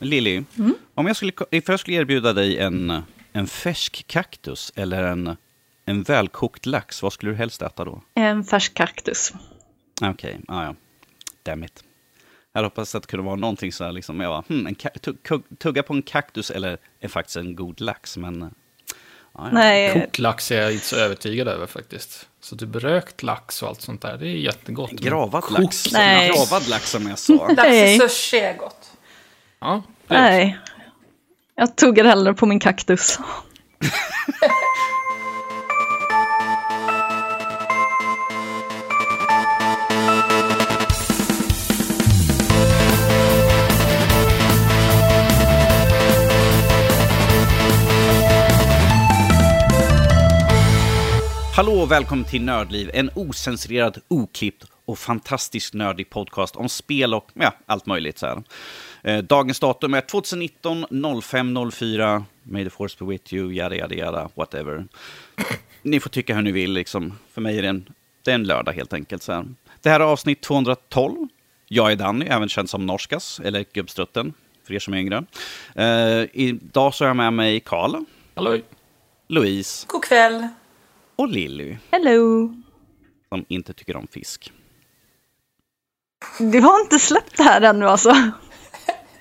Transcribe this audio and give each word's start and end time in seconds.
Lilly, 0.00 0.44
mm. 0.58 0.74
om 0.94 1.06
jag 1.06 1.16
skulle, 1.16 1.32
ifall 1.50 1.72
jag 1.72 1.80
skulle 1.80 1.96
erbjuda 1.96 2.32
dig 2.32 2.58
en, 2.58 3.02
en 3.32 3.46
färsk 3.46 4.06
kaktus 4.06 4.72
eller 4.76 5.02
en, 5.02 5.36
en 5.84 6.02
välkokt 6.02 6.66
lax, 6.66 7.02
vad 7.02 7.12
skulle 7.12 7.32
du 7.32 7.36
helst 7.36 7.62
äta 7.62 7.84
då? 7.84 8.02
En 8.14 8.44
färsk 8.44 8.74
kaktus. 8.74 9.32
Okej, 10.02 10.10
okay. 10.10 10.36
ah, 10.48 10.64
ja. 10.64 10.74
Damn 11.42 11.64
it. 11.64 11.84
Jag 12.52 12.62
hoppas 12.62 12.94
att 12.94 13.02
det 13.02 13.06
kunde 13.06 13.26
vara 13.26 13.36
någonting 13.36 13.72
så 13.72 13.84
här, 13.84 13.92
liksom, 13.92 14.20
jag 14.20 14.30
bara, 14.30 14.44
hmm, 14.48 14.66
en 14.66 14.76
tugga 15.58 15.82
på 15.82 15.94
en 15.94 16.02
kaktus 16.02 16.50
eller 16.50 16.78
är 17.00 17.08
faktiskt 17.08 17.36
en 17.36 17.56
god 17.56 17.80
lax, 17.80 18.16
men... 18.16 18.42
Ah, 18.42 19.44
ja. 19.44 19.48
Nej. 19.52 19.92
Kokt 19.92 20.18
lax 20.18 20.50
är 20.50 20.62
jag 20.62 20.72
inte 20.72 20.84
så 20.84 20.96
övertygad 20.96 21.48
över 21.48 21.66
faktiskt. 21.66 22.28
Så 22.40 22.56
typ 22.56 22.76
rökt 22.76 23.22
lax 23.22 23.62
och 23.62 23.68
allt 23.68 23.80
sånt 23.80 24.02
där, 24.02 24.18
det 24.18 24.26
är 24.26 24.36
jättegott. 24.36 24.90
Gravad 24.90 25.44
lax? 25.50 25.92
Nej. 25.92 26.28
Gravad 26.28 26.68
lax 26.68 26.90
som 26.90 27.06
jag 27.06 27.18
sa. 27.18 27.48
Lax 27.56 27.68
i 27.68 27.98
sushi 27.98 28.38
är 28.38 28.56
gott. 28.56 28.77
Ja, 29.60 29.82
Nej, 30.08 30.58
jag 31.54 31.76
tuggar 31.76 32.04
hellre 32.04 32.34
på 32.34 32.46
min 32.46 32.60
kaktus. 32.60 33.18
Hallå 51.56 51.72
och 51.72 51.90
välkommen 51.90 52.24
till 52.24 52.42
Nördliv, 52.42 52.90
en 52.94 53.10
osensurerad, 53.14 53.98
oklippt 54.08 54.64
och 54.84 54.98
fantastisk 54.98 55.74
nördig 55.74 56.10
podcast 56.10 56.56
om 56.56 56.68
spel 56.68 57.14
och 57.14 57.28
ja, 57.34 57.52
allt 57.66 57.86
möjligt. 57.86 58.18
Så 58.18 58.26
här. 58.26 58.42
Eh, 59.02 59.18
dagens 59.18 59.60
datum 59.60 59.94
är 59.94 60.00
2019 60.00 60.86
05 61.22 61.70
04. 61.72 62.24
May 62.42 62.64
the 62.64 62.70
force 62.70 62.96
be 63.00 63.06
with 63.06 63.34
you, 63.34 63.52
yada 63.52 63.76
yada 63.76 63.94
yada, 63.94 64.28
whatever. 64.34 64.84
Ni 65.82 66.00
får 66.00 66.10
tycka 66.10 66.34
hur 66.34 66.42
ni 66.42 66.52
vill, 66.52 66.72
liksom. 66.72 67.18
För 67.32 67.40
mig 67.40 67.58
är 67.58 67.62
det 67.62 67.68
en, 67.68 67.88
det 68.22 68.30
är 68.30 68.34
en 68.34 68.44
lördag 68.44 68.72
helt 68.72 68.92
enkelt. 68.92 69.22
Så 69.22 69.32
här. 69.32 69.46
Det 69.82 69.90
här 69.90 70.00
är 70.00 70.04
avsnitt 70.04 70.40
212. 70.40 71.28
Jag 71.68 71.92
är 71.92 71.96
Danny, 71.96 72.26
även 72.26 72.48
känd 72.48 72.70
som 72.70 72.86
Norskas, 72.86 73.40
eller 73.44 73.64
Gubbstrutten, 73.72 74.32
för 74.64 74.74
er 74.74 74.78
som 74.78 74.94
är 74.94 74.98
yngre. 74.98 75.24
Uh, 75.78 76.26
idag 76.32 76.94
så 76.94 77.04
har 77.04 77.08
jag 77.08 77.16
med 77.16 77.32
mig 77.32 77.60
Karl. 77.60 78.04
Hallå. 78.34 78.58
Louise. 79.28 79.86
God 79.88 80.04
kväll. 80.04 80.48
Och 81.16 81.28
Lilly. 81.28 81.76
Hello. 81.90 82.54
Som 83.28 83.44
inte 83.48 83.72
tycker 83.72 83.96
om 83.96 84.06
fisk. 84.06 84.52
Du 86.38 86.60
har 86.60 86.80
inte 86.80 86.98
släppt 86.98 87.36
det 87.36 87.42
här 87.42 87.60
ännu 87.60 87.86
alltså? 87.86 88.14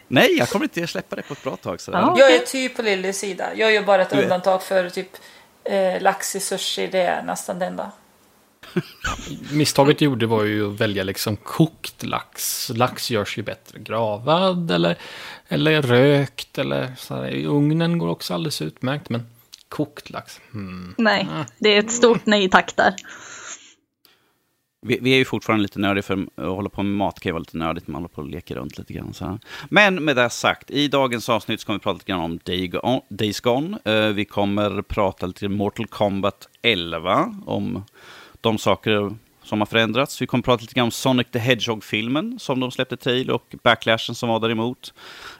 Nej, 0.07 0.37
jag 0.37 0.49
kommer 0.49 0.65
inte 0.65 0.87
släppa 0.87 1.15
det 1.15 1.21
på 1.21 1.33
ett 1.33 1.43
bra 1.43 1.55
tag. 1.55 1.81
Sådär. 1.81 1.99
Ah, 1.99 2.11
okay. 2.11 2.23
Jag 2.23 2.35
är 2.35 2.45
typ 2.45 2.75
på 2.75 2.81
Lillys 2.81 3.19
sida. 3.19 3.55
Jag 3.55 3.73
gör 3.73 3.83
bara 3.83 4.01
ett 4.01 4.09
du 4.09 4.21
undantag 4.21 4.63
för 4.63 4.89
typ 4.89 5.09
eh, 5.63 6.01
lax 6.01 6.35
i 6.35 6.39
sushi. 6.39 6.87
Det 6.87 7.01
är 7.01 7.23
nästan 7.23 7.59
det 7.59 7.65
enda. 7.65 7.91
Misstaget 9.51 10.01
jag 10.01 10.05
gjorde 10.05 10.25
var 10.25 10.43
ju 10.43 10.73
att 10.73 10.81
välja 10.81 11.03
liksom 11.03 11.35
kokt 11.35 12.03
lax. 12.03 12.69
Lax 12.75 13.11
görs 13.11 13.37
ju 13.37 13.43
bättre 13.43 13.79
gravad 13.79 14.71
eller, 14.71 14.97
eller 15.47 15.81
rökt 15.81 16.57
eller 16.57 16.93
så 16.97 17.15
här. 17.15 17.27
I 17.27 17.45
ugnen 17.45 17.97
går 17.97 18.07
också 18.07 18.33
alldeles 18.33 18.61
utmärkt. 18.61 19.09
Men 19.09 19.29
kokt 19.69 20.09
lax? 20.09 20.39
Hmm. 20.51 20.95
Nej, 20.97 21.27
det 21.57 21.69
är 21.69 21.79
ett 21.79 21.91
stort 21.91 22.25
nej 22.25 22.49
tack 22.49 22.75
där. 22.75 22.95
Vi, 24.81 24.99
vi, 25.01 25.13
är 25.13 25.17
ju 25.17 25.25
fortfarande 25.25 25.61
lite 25.61 25.79
nördiga, 25.79 26.03
för 26.03 26.27
att 26.35 26.45
hålla 26.45 26.69
på 26.69 26.83
med 26.83 26.97
mat 26.97 27.19
kan 27.19 27.29
ju 27.29 27.33
vara 27.33 27.39
lite 27.39 27.57
nördigt, 27.57 27.87
man 27.87 27.95
håller 27.95 28.07
på 28.07 28.21
och 28.21 28.27
leker 28.27 28.55
runt 28.55 28.77
lite 28.77 28.93
grann. 28.93 29.13
Så 29.13 29.25
här. 29.25 29.39
Men 29.69 30.03
med 30.03 30.15
det 30.15 30.29
sagt, 30.29 30.71
i 30.71 30.87
dagens 30.87 31.29
avsnitt 31.29 31.63
kommer 31.63 31.79
vi 31.79 31.83
prata 31.83 31.93
lite 31.93 32.05
grann 32.05 32.39
om 32.81 33.01
Days 33.09 33.39
Gone. 33.39 33.77
Eh, 33.85 34.07
vi 34.07 34.25
kommer 34.25 34.81
prata 34.81 35.25
lite 35.25 35.45
om 35.45 35.53
Mortal 35.53 35.87
Kombat 35.87 36.47
11, 36.61 37.35
om 37.45 37.83
de 38.41 38.57
saker 38.57 39.15
som 39.43 39.61
har 39.61 39.65
förändrats. 39.65 40.21
Vi 40.21 40.27
kommer 40.27 40.41
prata 40.41 40.61
lite 40.61 40.73
grann 40.73 40.85
om 40.85 40.91
Sonic 40.91 41.27
the 41.31 41.39
Hedgehog-filmen 41.39 42.39
som 42.39 42.59
de 42.59 42.71
släppte 42.71 42.97
till 42.97 43.31
och 43.31 43.55
backlashen 43.63 44.15
som 44.15 44.29
var 44.29 44.39
däremot. 44.39 44.93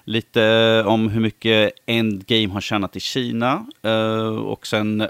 Lite 0.04 0.84
om 0.88 1.10
hur 1.10 1.22
mycket 1.22 1.74
Endgame 1.86 2.48
har 2.48 2.62
tjänat 2.62 2.96
i 2.96 3.00
Kina 3.00 3.66
eh, 3.82 4.28
och 4.28 4.68
sen 4.68 5.08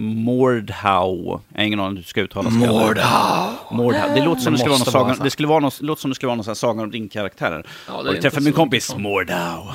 Mordhau. 0.00 1.40
Jag 1.48 1.58
har 1.60 1.64
ingen 1.64 1.80
aning 1.80 1.96
hur 1.96 2.02
det 2.02 2.08
ska 2.08 2.20
uttalas. 2.20 2.54
Mordhau. 2.54 3.52
Mordhau. 3.70 4.14
Det 4.14 4.24
låter 4.24 4.40
som 4.40 4.52
det, 4.52 4.58
skulle 4.58 4.70
vara 4.70 4.78
någon 4.78 4.92
saga, 4.92 5.24
det 5.24 5.30
skulle 5.30 5.48
vara 5.48 5.60
någon, 5.60 5.70
låter 5.80 6.00
som 6.00 6.10
det 6.10 6.14
skulle 6.14 6.26
vara 6.26 6.36
någon 6.36 6.56
saga 6.56 6.82
om 6.82 6.90
din 6.90 7.08
karaktär. 7.08 7.66
Ja, 7.88 7.94
och 7.94 8.14
du 8.14 8.20
träffar 8.20 8.40
min 8.40 8.52
kompis 8.52 8.96
Mordhau. 8.96 9.72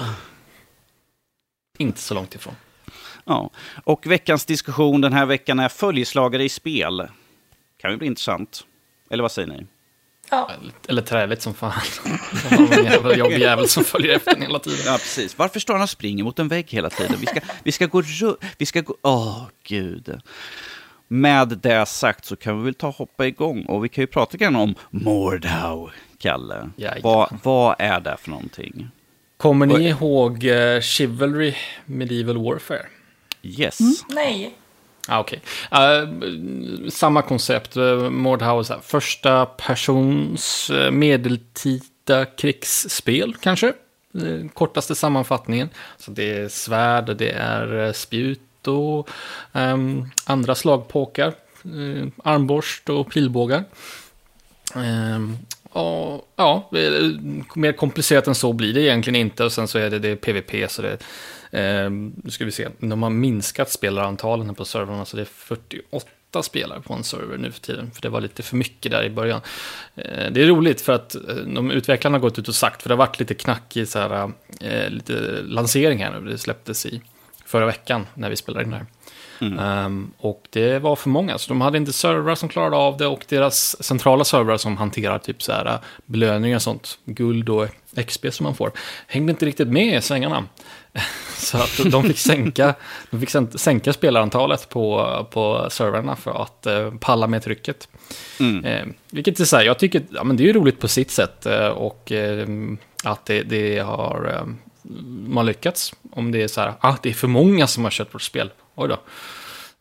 Inte 1.77 1.99
så 1.99 2.13
långt 2.13 2.35
ifrån. 2.35 2.53
Ja, 3.25 3.49
och 3.83 4.07
veckans 4.07 4.45
diskussion 4.45 5.01
den 5.01 5.13
här 5.13 5.25
veckan 5.25 5.59
är 5.59 5.69
följeslagare 5.69 6.43
i 6.43 6.49
spel. 6.49 7.07
Kan 7.77 7.91
ju 7.91 7.97
bli 7.97 8.07
intressant. 8.07 8.65
Eller 9.09 9.21
vad 9.21 9.31
säger 9.31 9.47
ni? 9.47 9.65
Ja. 10.29 10.51
Eller 10.87 11.01
träligt 11.01 11.41
som 11.41 11.53
fan. 11.53 11.73
en 13.11 13.19
jobbig 13.19 13.39
jävel 13.39 13.67
som 13.67 13.83
följer 13.83 14.15
efter 14.15 14.35
en 14.35 14.41
hela 14.41 14.59
tiden. 14.59 14.79
Ja, 14.85 14.91
precis. 14.91 15.37
Varför 15.37 15.59
står 15.59 15.73
han 15.73 15.83
och 15.83 15.89
springer 15.89 16.23
mot 16.23 16.39
en 16.39 16.47
vägg 16.47 16.69
hela 16.69 16.89
tiden? 16.89 17.15
Vi 17.19 17.25
ska, 17.25 17.39
vi 17.63 17.71
ska 17.71 17.85
gå... 17.85 18.03
Vi 18.57 18.65
ska 18.65 18.81
gå... 18.81 18.97
Åh, 19.01 19.27
oh, 19.27 19.47
gud. 19.63 20.21
Med 21.07 21.47
det 21.47 21.85
sagt 21.85 22.25
så 22.25 22.35
kan 22.35 22.57
vi 22.57 22.63
väl 22.65 22.73
ta 22.73 22.87
och 22.87 22.95
hoppa 22.95 23.27
igång. 23.27 23.65
Och 23.65 23.85
vi 23.85 23.89
kan 23.89 24.01
ju 24.01 24.07
prata 24.07 24.37
grann 24.37 24.55
om 24.55 24.75
Mordhau, 24.89 25.89
Kalle. 26.17 26.69
Vad, 27.03 27.39
vad 27.43 27.75
är 27.79 27.99
det 27.99 28.17
för 28.19 28.29
någonting? 28.29 28.89
Kommer 29.37 29.65
ni 29.65 29.87
ihåg 29.87 30.43
uh, 30.43 30.81
Chivalry 30.81 31.55
Medieval 31.85 32.37
Warfare? 32.37 32.85
Yes. 33.41 33.79
Mm. 33.79 33.93
Nej. 34.09 34.55
Ah, 35.07 35.19
okay. 35.19 35.39
Uh, 35.71 35.79
eh, 35.79 36.89
samma 36.89 37.21
koncept, 37.21 37.77
eh, 37.77 37.83
uh, 37.83 38.09
Mordhouse, 38.09 38.79
första 38.83 39.45
persons 39.45 40.69
uh, 40.69 40.91
medeltida 40.91 42.25
krigsspel 42.25 43.35
kanske. 43.41 43.73
Uh, 44.21 44.47
kortaste 44.47 44.95
sammanfattningen. 44.95 45.69
Så 45.97 46.11
det 46.11 46.37
är 46.37 46.49
svärd, 46.49 47.17
det 47.17 47.31
är 47.31 47.93
spjut 47.93 48.67
och 48.67 49.09
um, 49.51 50.09
andra 50.25 50.55
slagpåkar. 50.55 51.33
Uh, 51.65 52.07
armborst 52.23 52.89
och 52.89 53.11
pilbågar. 53.11 53.63
Ehm, 54.75 55.37
och, 55.69 56.27
ja, 56.35 56.69
mer 57.55 57.71
komplicerat 57.71 58.27
än 58.27 58.35
så 58.35 58.53
blir 58.53 58.73
det 58.73 58.81
egentligen 58.81 59.15
inte. 59.15 59.43
Och 59.43 59.51
sen 59.51 59.67
så 59.67 59.77
är 59.77 59.89
det, 59.89 59.99
det 59.99 60.15
PVP, 60.15 60.71
så 60.71 60.81
det 60.81 60.97
Eh, 61.55 61.89
nu 61.89 62.29
ska 62.29 62.45
vi 62.45 62.51
se, 62.51 62.67
de 62.79 63.03
har 63.03 63.09
minskat 63.09 63.71
spelarantalet 63.71 64.57
på 64.57 64.65
servrarna 64.65 65.05
så 65.05 65.17
det 65.17 65.23
är 65.23 65.25
48 65.25 66.43
spelare 66.43 66.81
på 66.81 66.93
en 66.93 67.03
server 67.03 67.37
nu 67.37 67.51
för 67.51 67.61
tiden. 67.61 67.91
För 67.91 68.01
det 68.01 68.09
var 68.09 68.21
lite 68.21 68.43
för 68.43 68.55
mycket 68.55 68.91
där 68.91 69.03
i 69.03 69.09
början. 69.09 69.41
Eh, 69.95 70.31
det 70.31 70.43
är 70.43 70.47
roligt 70.47 70.81
för 70.81 70.93
att 70.93 71.15
eh, 71.15 71.21
de 71.35 71.71
utvecklarna 71.71 72.17
har 72.17 72.21
gått 72.21 72.39
ut 72.39 72.47
och 72.47 72.55
sagt, 72.55 72.81
för 72.81 72.89
det 72.89 72.95
har 72.95 72.97
varit 73.05 73.19
lite 73.19 73.33
knackig 73.33 73.87
så 73.87 73.99
här, 73.99 74.31
eh, 74.61 74.89
lite 74.89 75.41
lansering 75.43 76.03
här 76.03 76.19
nu. 76.19 76.31
Det 76.31 76.37
släpptes 76.37 76.85
i 76.85 77.01
förra 77.45 77.65
veckan 77.65 78.07
när 78.13 78.29
vi 78.29 78.35
spelade 78.35 78.63
in 78.63 78.71
det 78.71 78.77
här. 78.77 78.85
Mm. 79.41 79.85
Um, 79.85 80.13
och 80.17 80.47
det 80.49 80.79
var 80.79 80.95
för 80.95 81.09
många, 81.09 81.37
så 81.37 81.49
de 81.49 81.61
hade 81.61 81.77
inte 81.77 81.93
servrar 81.93 82.35
som 82.35 82.49
klarade 82.49 82.75
av 82.75 82.97
det 82.97 83.07
och 83.07 83.25
deras 83.29 83.83
centrala 83.83 84.23
servrar 84.23 84.57
som 84.57 84.77
hanterar 84.77 85.19
typ 85.19 85.43
så 85.43 85.51
här 85.51 85.79
belöningar 86.05 86.55
och 86.55 86.61
sånt, 86.61 86.99
guld 87.05 87.49
och 87.49 87.67
XP 88.05 88.25
som 88.31 88.43
man 88.43 88.55
får, 88.55 88.71
hängde 89.07 89.31
inte 89.31 89.45
riktigt 89.45 89.67
med 89.67 89.97
i 89.97 90.01
svängarna. 90.01 90.43
Så 91.35 91.57
att 91.57 91.91
de 91.91 92.03
fick 92.03 92.17
sänka, 92.17 92.75
de 93.11 93.19
fick 93.19 93.29
sänka 93.55 93.93
spelarantalet 93.93 94.69
på, 94.69 95.27
på 95.31 95.67
servrarna 95.69 96.15
för 96.15 96.43
att 96.43 96.65
eh, 96.65 96.91
palla 96.91 97.27
med 97.27 97.43
trycket. 97.43 97.87
Mm. 98.39 98.65
Eh, 98.65 98.85
vilket 99.11 99.39
är 99.39 99.45
så 99.45 99.57
här, 99.57 99.63
jag 99.63 99.79
tycker, 99.79 100.01
ja 100.11 100.23
men 100.23 100.37
det 100.37 100.49
är 100.49 100.53
roligt 100.53 100.79
på 100.79 100.87
sitt 100.87 101.11
sätt 101.11 101.45
eh, 101.45 101.67
och 101.67 102.11
eh, 102.11 102.47
att 103.03 103.25
det, 103.25 103.43
det 103.43 103.79
har 103.79 104.33
eh, 104.33 104.53
man 105.27 105.45
lyckats. 105.45 105.93
Om 106.11 106.31
det 106.31 106.43
är 106.43 106.47
så 106.47 106.61
här, 106.61 106.73
ah, 106.79 106.95
det 107.01 107.09
är 107.09 107.13
för 107.13 107.27
många 107.27 107.67
som 107.67 107.83
har 107.83 107.91
köpt 107.91 108.13
vårt 108.13 108.21
spel. 108.21 108.51
Oj 108.75 108.89
då. 108.89 108.99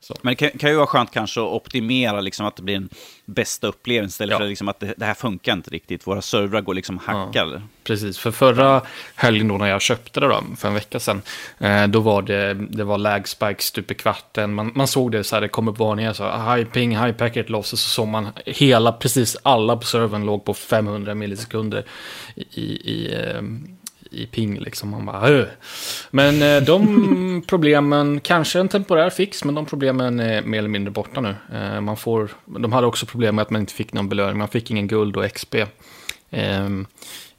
Så. 0.04 0.14
Men 0.22 0.30
det 0.30 0.36
kan, 0.36 0.58
kan, 0.58 0.70
ju 0.70 0.76
vara 0.76 0.86
skönt 0.86 1.10
kanske 1.10 1.40
att 1.40 1.46
optimera 1.46 2.20
liksom, 2.20 2.46
att 2.46 2.56
det 2.56 2.62
blir 2.62 2.76
en 2.76 2.88
bästa 3.24 3.66
upplevelse 3.66 4.14
istället 4.14 4.32
ja. 4.32 4.38
för 4.38 4.46
liksom, 4.46 4.68
att 4.68 4.80
det, 4.80 4.94
det, 4.96 5.04
här 5.04 5.14
funkar 5.14 5.52
inte 5.52 5.70
riktigt. 5.70 6.06
Våra 6.06 6.22
servrar 6.22 6.60
går 6.60 6.74
liksom 6.74 6.98
hackar. 6.98 7.46
Ja, 7.46 7.60
precis, 7.84 8.18
för 8.18 8.30
förra 8.30 8.82
helgen 9.14 9.48
då 9.48 9.58
när 9.58 9.66
jag 9.66 9.82
köpte 9.82 10.20
det 10.20 10.28
då, 10.28 10.44
för 10.56 10.68
en 10.68 10.74
vecka 10.74 11.00
sedan, 11.00 11.22
eh, 11.58 11.86
då 11.86 12.00
var 12.00 12.22
det, 12.22 12.54
det 12.54 12.84
var 12.84 12.98
lag 12.98 13.28
spikes 13.28 13.64
stup 13.64 13.90
i 13.90 13.94
kvarten. 13.94 14.54
Man, 14.54 14.72
man 14.74 14.86
såg 14.86 15.12
det 15.12 15.24
så 15.24 15.36
här, 15.36 15.40
det 15.40 15.48
kom 15.48 15.68
upp 15.68 15.78
varningar 15.78 16.12
så 16.12 16.24
high 16.24 16.64
ping, 16.64 16.96
high 16.98 17.12
packet 17.12 17.50
loss, 17.50 17.72
och 17.72 17.78
så 17.78 17.88
såg 17.88 18.08
man 18.08 18.28
hela, 18.46 18.92
precis 18.92 19.36
alla 19.42 19.76
på 19.76 19.86
servern 19.86 20.26
låg 20.26 20.44
på 20.44 20.54
500 20.54 21.14
millisekunder 21.14 21.84
i, 22.36 22.62
i 22.62 23.14
eh, 23.14 23.42
i 24.14 24.26
ping 24.26 24.58
liksom. 24.58 24.90
Man 24.90 25.06
bara, 25.06 25.40
Åh! 25.40 25.44
Men 26.10 26.42
eh, 26.42 26.62
de 26.62 27.42
problemen, 27.48 28.20
kanske 28.20 28.60
en 28.60 28.68
temporär 28.68 29.10
fix, 29.10 29.44
men 29.44 29.54
de 29.54 29.66
problemen 29.66 30.20
är 30.20 30.42
mer 30.42 30.58
eller 30.58 30.68
mindre 30.68 30.90
borta 30.90 31.20
nu. 31.20 31.34
Eh, 31.52 31.80
man 31.80 31.96
får, 31.96 32.30
de 32.44 32.72
hade 32.72 32.86
också 32.86 33.06
problem 33.06 33.34
med 33.34 33.42
att 33.42 33.50
man 33.50 33.60
inte 33.60 33.74
fick 33.74 33.92
någon 33.92 34.08
belöning, 34.08 34.38
man 34.38 34.48
fick 34.48 34.70
ingen 34.70 34.86
guld 34.86 35.16
och 35.16 35.32
XP. 35.32 35.54
Ehm, 36.30 36.86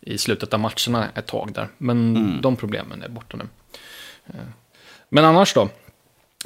i 0.02 0.18
slutet 0.18 0.54
av 0.54 0.60
matcherna 0.60 1.10
ett 1.16 1.28
tag 1.28 1.52
där. 1.54 1.68
Men 1.78 2.16
mm. 2.16 2.42
de 2.42 2.56
problemen 2.56 3.02
är 3.02 3.10
borta 3.10 3.38
nu. 3.38 3.48
Eh, 4.28 4.46
men 5.10 5.26
annars 5.26 5.54
då? 5.54 5.70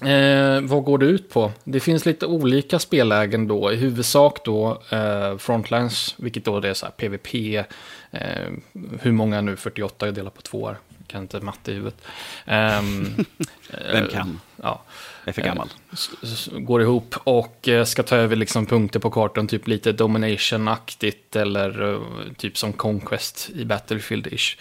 Eh, 0.07 0.61
vad 0.61 0.83
går 0.83 0.97
det 0.97 1.05
ut 1.05 1.29
på? 1.29 1.51
Det 1.63 1.79
finns 1.79 2.05
lite 2.05 2.25
olika 2.25 2.79
spellägen 2.79 3.47
då. 3.47 3.71
I 3.71 3.75
huvudsak 3.75 4.45
då 4.45 4.81
eh, 4.91 5.37
Frontlines, 5.37 6.15
vilket 6.17 6.45
då 6.45 6.59
det 6.59 6.69
är 6.69 6.73
så 6.73 6.85
här 6.85 6.93
PVP. 6.93 7.65
Eh, 8.11 8.51
hur 9.01 9.11
många 9.11 9.41
nu? 9.41 9.55
48 9.55 10.11
delar 10.11 10.31
på 10.31 10.41
två 10.41 10.61
år. 10.61 10.77
Kan 11.07 11.21
inte 11.21 11.39
matte 11.39 11.71
i 11.71 11.75
huvudet. 11.75 12.01
Um, 12.47 13.25
Vem 13.91 14.07
kan? 14.07 14.39
Ja. 14.55 14.83
är 15.25 15.31
för 15.31 15.41
gammal. 15.41 15.69
Går 16.51 16.81
ihop 16.81 17.15
och 17.23 17.69
ska 17.85 18.03
ta 18.03 18.15
över 18.15 18.35
liksom 18.35 18.65
punkter 18.65 18.99
på 18.99 19.11
kartan, 19.11 19.47
typ 19.47 19.67
lite 19.67 19.91
domination-aktigt 19.91 21.35
eller 21.35 21.99
typ 22.37 22.57
som 22.57 22.73
Conquest 22.73 23.49
i 23.49 23.65
Battlefield-ish. 23.65 24.57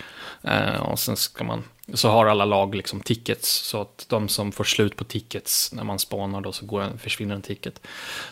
Och 0.81 0.99
sen 0.99 1.17
ska 1.17 1.45
man 1.45 1.65
så 1.95 2.09
har 2.09 2.27
alla 2.27 2.45
lag 2.45 2.75
liksom 2.75 3.01
tickets, 3.01 3.49
så 3.49 3.81
att 3.81 4.07
de 4.09 4.29
som 4.29 4.53
får 4.53 4.65
slut 4.65 4.97
på 4.97 5.05
tickets 5.05 5.73
när 5.73 5.85
man 5.85 5.99
spanar 5.99 6.41
då 6.41 6.53
så 6.53 6.67
går, 6.67 6.99
försvinner 6.99 7.35
en 7.35 7.43
ticket. 7.43 7.81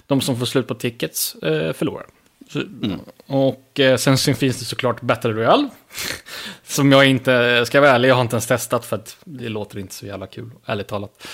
De 0.07 0.21
som 0.21 0.39
får 0.39 0.47
slut 0.47 0.69
på 0.69 0.75
tickets 0.75 1.35
eh, 1.35 1.73
förlorar. 1.73 2.07
Mm. 2.55 3.01
Och 3.27 3.81
eh, 3.81 3.97
sen 3.97 4.17
finns 4.17 4.59
det 4.59 4.65
såklart 4.65 5.01
Battle 5.01 5.33
Royale. 5.33 5.69
som 6.67 6.93
jag 6.93 7.07
inte, 7.07 7.65
ska 7.67 7.81
vara 7.81 7.91
ärlig, 7.91 8.09
jag 8.09 8.15
har 8.15 8.23
inte 8.23 8.35
ens 8.35 8.47
testat 8.47 8.85
för 8.85 8.97
att 8.97 9.17
det 9.25 9.49
låter 9.49 9.79
inte 9.79 9.95
så 9.95 10.07
jävla 10.07 10.27
kul, 10.27 10.51
ärligt 10.67 10.89
talat. 10.89 11.29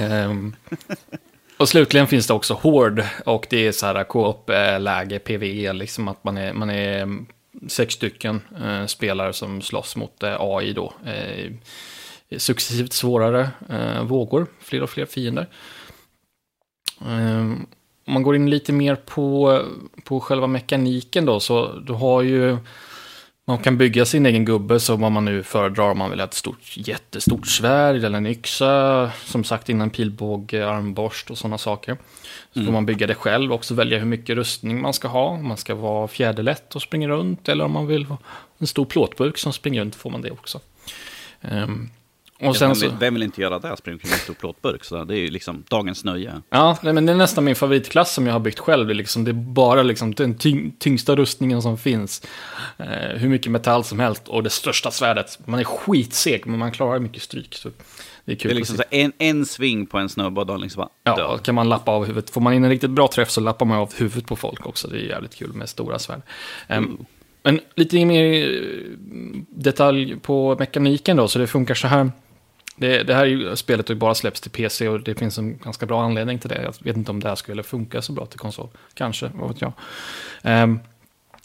um, 0.00 0.56
och 1.56 1.68
slutligen 1.68 2.06
finns 2.06 2.26
det 2.26 2.34
också 2.34 2.54
Horde 2.54 3.10
och 3.24 3.46
det 3.50 3.66
är 3.66 3.72
så 3.72 3.86
här 3.86 4.04
co-op-läge, 4.04 5.14
eh, 5.14 5.18
PVE, 5.18 5.72
liksom 5.72 6.08
att 6.08 6.24
man 6.24 6.36
är, 6.36 6.52
man 6.52 6.70
är 6.70 7.18
sex 7.68 7.94
stycken 7.94 8.40
eh, 8.64 8.86
spelare 8.86 9.32
som 9.32 9.62
slåss 9.62 9.96
mot 9.96 10.22
eh, 10.22 10.36
AI 10.38 10.72
då. 10.72 10.92
Eh, 11.06 11.52
successivt 12.38 12.92
svårare 12.92 13.50
eh, 13.68 14.02
vågor, 14.02 14.46
fler 14.60 14.82
och 14.82 14.90
fler 14.90 15.06
fiender. 15.06 15.46
Om 18.06 18.12
man 18.12 18.22
går 18.22 18.36
in 18.36 18.50
lite 18.50 18.72
mer 18.72 18.94
på, 18.94 19.62
på 20.04 20.20
själva 20.20 20.46
mekaniken 20.46 21.24
då, 21.24 21.40
så 21.40 21.72
du 21.72 21.92
har 21.92 22.22
ju 22.22 22.56
man 23.50 23.58
kan 23.58 23.78
bygga 23.78 24.04
sin 24.04 24.26
egen 24.26 24.44
gubbe 24.44 24.80
så 24.80 24.96
vad 24.96 25.12
man 25.12 25.24
nu 25.24 25.42
föredrar. 25.42 25.90
Om 25.90 25.98
man 25.98 26.10
vill 26.10 26.20
ha 26.20 26.26
ett 26.26 26.34
stort, 26.34 26.76
jättestort 26.76 27.46
svärd 27.46 28.04
eller 28.04 28.18
en 28.18 28.26
yxa. 28.26 29.10
Som 29.24 29.44
sagt 29.44 29.68
innan 29.68 29.90
pilbåge, 29.90 30.68
armborst 30.68 31.30
och 31.30 31.38
sådana 31.38 31.58
saker. 31.58 31.96
Så 32.52 32.58
mm. 32.58 32.66
får 32.66 32.72
man 32.72 32.86
bygga 32.86 33.06
det 33.06 33.14
själv 33.14 33.50
och 33.50 33.56
också 33.56 33.74
välja 33.74 33.98
hur 33.98 34.06
mycket 34.06 34.36
rustning 34.36 34.80
man 34.80 34.92
ska 34.92 35.08
ha. 35.08 35.24
Om 35.24 35.48
man 35.48 35.56
ska 35.56 35.74
vara 35.74 36.08
fjäderlätt 36.08 36.74
och 36.74 36.82
springa 36.82 37.08
runt. 37.08 37.48
Eller 37.48 37.64
om 37.64 37.72
man 37.72 37.86
vill 37.86 38.04
ha 38.04 38.18
en 38.58 38.66
stor 38.66 38.84
plåtburk 38.84 39.38
som 39.38 39.52
springer 39.52 39.80
runt 39.80 39.94
får 39.94 40.10
man 40.10 40.22
det 40.22 40.30
också. 40.30 40.60
Um, 41.40 41.90
och 42.48 42.56
sen 42.56 42.68
vem, 42.68 42.78
vill, 42.80 42.90
så... 42.90 42.96
vem 42.96 43.14
vill 43.14 43.22
inte 43.22 43.40
göra 43.40 43.58
det? 43.58 43.76
Springa 43.76 43.94
omkring 43.94 44.10
med 44.10 44.16
en 44.16 44.20
stor 44.20 44.34
plåtburk. 44.34 44.84
Så 44.84 45.04
det 45.04 45.14
är 45.14 45.18
ju 45.18 45.30
liksom 45.30 45.64
dagens 45.68 46.04
nöje. 46.04 46.32
Ja, 46.50 46.76
men 46.82 47.06
det 47.06 47.12
är 47.12 47.16
nästan 47.16 47.44
min 47.44 47.56
favoritklass 47.56 48.14
som 48.14 48.26
jag 48.26 48.32
har 48.32 48.40
byggt 48.40 48.58
själv. 48.58 48.86
Det 48.86 48.92
är, 48.92 48.94
liksom, 48.94 49.24
det 49.24 49.30
är 49.30 49.32
bara 49.32 49.82
liksom 49.82 50.14
den 50.14 50.34
tyng, 50.34 50.72
tyngsta 50.78 51.16
rustningen 51.16 51.62
som 51.62 51.78
finns. 51.78 52.22
Eh, 52.78 52.86
hur 53.16 53.28
mycket 53.28 53.52
metall 53.52 53.84
som 53.84 54.00
helst 54.00 54.28
och 54.28 54.42
det 54.42 54.50
största 54.50 54.90
svärdet. 54.90 55.38
Man 55.46 55.60
är 55.60 55.64
skitseg, 55.64 56.46
men 56.46 56.58
man 56.58 56.72
klarar 56.72 56.98
mycket 56.98 57.22
stryk. 57.22 57.54
Så 57.54 57.70
det 58.24 58.32
är 58.32 58.36
kul 58.36 58.48
Det 58.48 58.54
är 58.54 58.56
liksom 58.56 58.76
så 58.76 58.82
en, 58.90 59.12
en 59.18 59.46
sving 59.46 59.86
på 59.86 59.98
en 59.98 60.08
snöboll 60.08 60.50
och 60.50 60.60
liksom 60.60 60.80
bara 61.04 61.16
Ja, 61.16 61.38
kan 61.38 61.54
man 61.54 61.68
lappa 61.68 61.90
av 61.90 62.06
huvudet. 62.06 62.30
Får 62.30 62.40
man 62.40 62.54
in 62.54 62.64
en 62.64 62.70
riktigt 62.70 62.90
bra 62.90 63.08
träff 63.08 63.30
så 63.30 63.40
lappar 63.40 63.66
man 63.66 63.78
av 63.78 63.94
huvudet 63.96 64.26
på 64.26 64.36
folk 64.36 64.66
också. 64.66 64.88
Det 64.88 64.96
är 64.96 65.08
jävligt 65.08 65.34
kul 65.34 65.52
med 65.52 65.68
stora 65.68 65.98
svärd. 65.98 66.22
Um, 66.68 67.06
Men 67.42 67.60
lite 67.74 68.04
mer 68.04 68.60
detalj 69.48 70.16
på 70.16 70.56
mekaniken 70.58 71.16
då, 71.16 71.28
så 71.28 71.38
det 71.38 71.46
funkar 71.46 71.74
så 71.74 71.86
här. 71.86 72.10
Det, 72.80 73.02
det 73.02 73.14
här 73.14 73.54
spelet 73.54 73.88
har 73.88 73.94
ju 73.94 73.98
bara 73.98 74.14
släppts 74.14 74.40
till 74.40 74.50
PC 74.50 74.88
och 74.88 75.00
det 75.00 75.14
finns 75.14 75.38
en 75.38 75.58
ganska 75.58 75.86
bra 75.86 76.02
anledning 76.02 76.38
till 76.38 76.48
det. 76.48 76.62
Jag 76.62 76.74
vet 76.84 76.96
inte 76.96 77.10
om 77.10 77.20
det 77.20 77.28
här 77.28 77.36
skulle 77.36 77.62
funka 77.62 78.02
så 78.02 78.12
bra 78.12 78.26
till 78.26 78.38
konsol. 78.38 78.68
Kanske, 78.94 79.30
vad 79.34 79.48
vet 79.48 79.60
jag. 79.60 79.72
Um, 80.42 80.80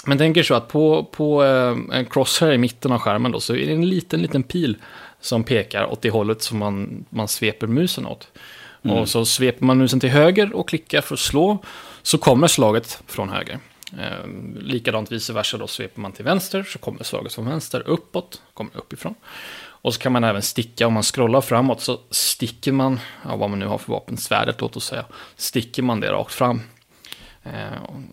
men 0.05 0.17
tänker 0.17 0.43
så 0.43 0.53
att 0.53 0.67
på, 0.67 1.03
på 1.03 1.43
uh, 1.43 1.77
en 1.91 2.05
crosshair 2.05 2.51
i 2.51 2.57
mitten 2.57 2.91
av 2.91 2.99
skärmen 2.99 3.31
då, 3.31 3.39
så 3.39 3.55
är 3.55 3.65
det 3.65 3.73
en 3.73 3.89
liten, 3.89 4.21
liten 4.21 4.43
pil 4.43 4.77
som 5.21 5.43
pekar 5.43 5.85
åt 5.85 6.01
det 6.01 6.09
hållet 6.09 6.41
som 6.41 6.57
man, 6.57 7.05
man 7.09 7.27
sveper 7.27 7.67
musen 7.67 8.05
åt. 8.05 8.27
Mm. 8.83 8.97
Och 8.97 9.09
så 9.09 9.25
sveper 9.25 9.65
man 9.65 9.77
musen 9.77 9.99
till 9.99 10.09
höger 10.09 10.53
och 10.53 10.69
klickar 10.69 11.01
för 11.01 11.13
att 11.13 11.19
slå, 11.19 11.57
så 12.01 12.17
kommer 12.17 12.47
slaget 12.47 13.01
från 13.07 13.29
höger. 13.29 13.59
Eh, 13.99 14.27
likadant 14.59 15.11
vice 15.11 15.33
versa, 15.33 15.57
då 15.57 15.67
sveper 15.67 16.01
man 16.01 16.11
till 16.11 16.25
vänster 16.25 16.63
så 16.63 16.79
kommer 16.79 17.03
slaget 17.03 17.33
från 17.33 17.45
vänster 17.45 17.83
uppåt, 17.85 18.41
kommer 18.53 18.77
uppifrån. 18.77 19.15
Och 19.85 19.93
så 19.93 19.99
kan 19.99 20.11
man 20.11 20.23
även 20.23 20.41
sticka, 20.41 20.87
om 20.87 20.93
man 20.93 21.03
scrollar 21.03 21.41
framåt 21.41 21.81
så 21.81 21.99
sticker 22.09 22.71
man, 22.71 22.99
ja, 23.23 23.35
vad 23.35 23.49
man 23.49 23.59
nu 23.59 23.65
har 23.65 23.77
för 23.77 23.91
vapen, 23.91 24.17
svärdet 24.17 24.61
låt 24.61 24.75
oss 24.75 24.85
säga, 24.85 25.05
sticker 25.35 25.83
man 25.83 25.99
det 25.99 26.11
rakt 26.11 26.33
fram. 26.33 26.61
Eh, 27.43 27.51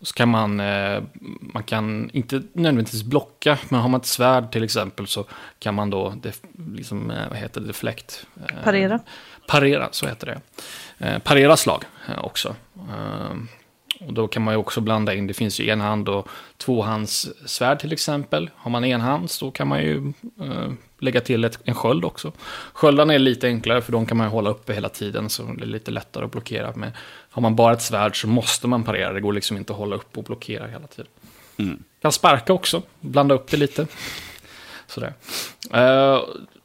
så 0.02 0.14
kan 0.14 0.28
man, 0.28 0.60
eh, 0.60 1.02
man 1.40 1.62
kan 1.62 2.10
inte 2.10 2.42
nödvändigtvis 2.52 3.02
blocka, 3.02 3.58
men 3.69 3.80
har 3.80 3.88
man 3.88 4.00
ett 4.00 4.06
svärd 4.06 4.52
till 4.52 4.64
exempel 4.64 5.06
så 5.06 5.24
kan 5.58 5.74
man 5.74 5.90
då, 5.90 6.10
def, 6.10 6.40
liksom, 6.74 7.10
eh, 7.10 7.28
vad 7.28 7.38
heter 7.38 7.60
det, 7.60 7.66
deflekt? 7.66 8.26
Parera. 8.64 9.00
Parera, 9.46 9.88
så 9.90 10.06
heter 10.06 10.40
det. 10.98 11.20
Parera 11.20 11.56
slag 11.56 11.84
också. 12.16 12.54
Och 14.00 14.12
då 14.12 14.28
kan 14.28 14.42
man 14.42 14.54
ju 14.54 14.58
också 14.58 14.80
blanda 14.80 15.14
in, 15.14 15.26
det 15.26 15.34
finns 15.34 15.60
ju 15.60 15.68
enhand 15.68 16.08
och 16.08 16.28
tvåhandssvärd 16.56 17.78
till 17.78 17.92
exempel. 17.92 18.50
Har 18.56 18.70
man 18.70 18.84
enhands 18.84 19.38
då 19.38 19.50
kan 19.50 19.68
man 19.68 19.82
ju 19.82 20.12
lägga 21.02 21.20
till 21.20 21.44
ett, 21.44 21.58
en 21.64 21.75
sköld 21.75 22.04
också. 22.04 22.32
Sköldarna 22.72 23.14
är 23.14 23.19
lite 23.19 23.46
enklare 23.46 23.82
för 23.82 23.93
de 23.93 24.06
kan 24.06 24.16
man 24.16 24.28
hålla 24.28 24.50
uppe 24.50 24.75
hela 24.75 24.88
tiden 24.88 25.31
så 25.31 25.43
det 25.43 25.64
är 25.64 25.66
lite 25.66 25.90
lättare 25.90 26.25
att 26.25 26.32
blockera. 26.32 26.72
Men 26.76 26.90
har 27.31 27.43
man 27.43 27.56
bara 27.56 27.72
ett 27.72 27.82
svärd 27.82 28.20
så 28.20 28.28
måste 28.28 28.66
man 28.66 28.84
parera, 28.84 29.12
det 29.12 29.20
går 29.20 29.32
liksom 29.32 29.56
inte 29.56 29.72
att 29.72 29.78
hålla 29.78 29.96
upp 29.96 30.19
och 30.19 30.25
blockera 30.25 30.66
hela 30.66 30.87
tiden. 30.87 31.10
Mm. 31.56 31.82
Kan 32.02 32.12
sparka 32.12 32.52
också, 32.52 32.82
blanda 33.00 33.34
upp 33.34 33.50
det 33.50 33.56
lite. 33.56 33.87
Sådär. 34.87 35.14
Eh, 35.72 36.20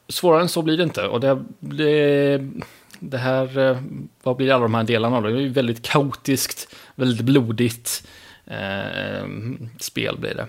svårare 0.08 0.42
än 0.42 0.48
så 0.48 0.62
blir 0.62 0.76
det 0.76 0.82
inte. 0.82 1.06
Och 1.06 1.20
det, 1.20 1.44
det 1.60 2.40
det 3.00 3.18
här, 3.18 3.58
eh, 3.58 3.78
vad 4.22 4.36
blir 4.36 4.52
alla 4.52 4.62
de 4.62 4.74
här 4.74 4.84
delarna 4.84 5.20
då? 5.20 5.28
Det 5.28 5.34
är 5.34 5.40
ju 5.40 5.48
väldigt 5.48 5.82
kaotiskt, 5.82 6.74
väldigt 6.94 7.20
blodigt 7.20 8.08
eh, 8.46 9.28
spel 9.78 10.18
blir 10.18 10.34
det 10.34 10.46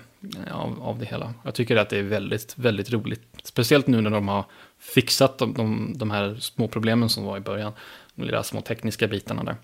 eh, 0.47 0.55
av, 0.57 0.83
av 0.83 0.99
det 0.99 1.05
hela. 1.05 1.33
Jag 1.43 1.53
tycker 1.53 1.75
att 1.75 1.89
det 1.89 1.97
är 1.97 2.03
väldigt, 2.03 2.53
väldigt 2.57 2.91
roligt. 2.91 3.21
Speciellt 3.49 3.87
nu 3.87 4.01
när 4.01 4.09
de 4.09 4.27
har 4.27 4.45
fixat 4.79 5.37
de, 5.37 5.53
de, 5.53 5.93
de 5.97 6.11
här 6.11 6.35
små 6.39 6.67
problemen 6.67 7.09
som 7.09 7.23
var 7.23 7.37
i 7.37 7.39
början. 7.39 7.73
De 8.15 8.25
lilla 8.25 8.43
små 8.43 8.61
tekniska 8.61 9.07
bitarna 9.07 9.43
där. 9.43 9.55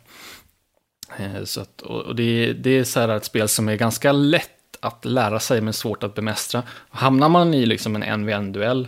Eh, 1.18 1.44
så 1.44 1.62
att, 1.62 1.82
och, 1.82 2.16
det, 2.16 2.54
det 2.54 2.70
är 2.70 2.84
så 2.84 3.00
här 3.00 3.10
ett 3.10 3.26
spel 3.26 3.48
som 3.48 3.70
är 3.70 3.76
ganska 3.76 4.12
lätt 4.12 4.78
att 4.80 5.06
lära 5.06 5.40
sig 5.40 5.62
men 5.62 5.74
svårt 5.74 6.04
att 6.04 6.16
bemästra. 6.16 6.64
Hamnar 6.90 7.30
man 7.30 7.54
i 7.54 7.66
liksom 7.66 7.96
en 7.96 8.22
NVN-duell 8.22 8.88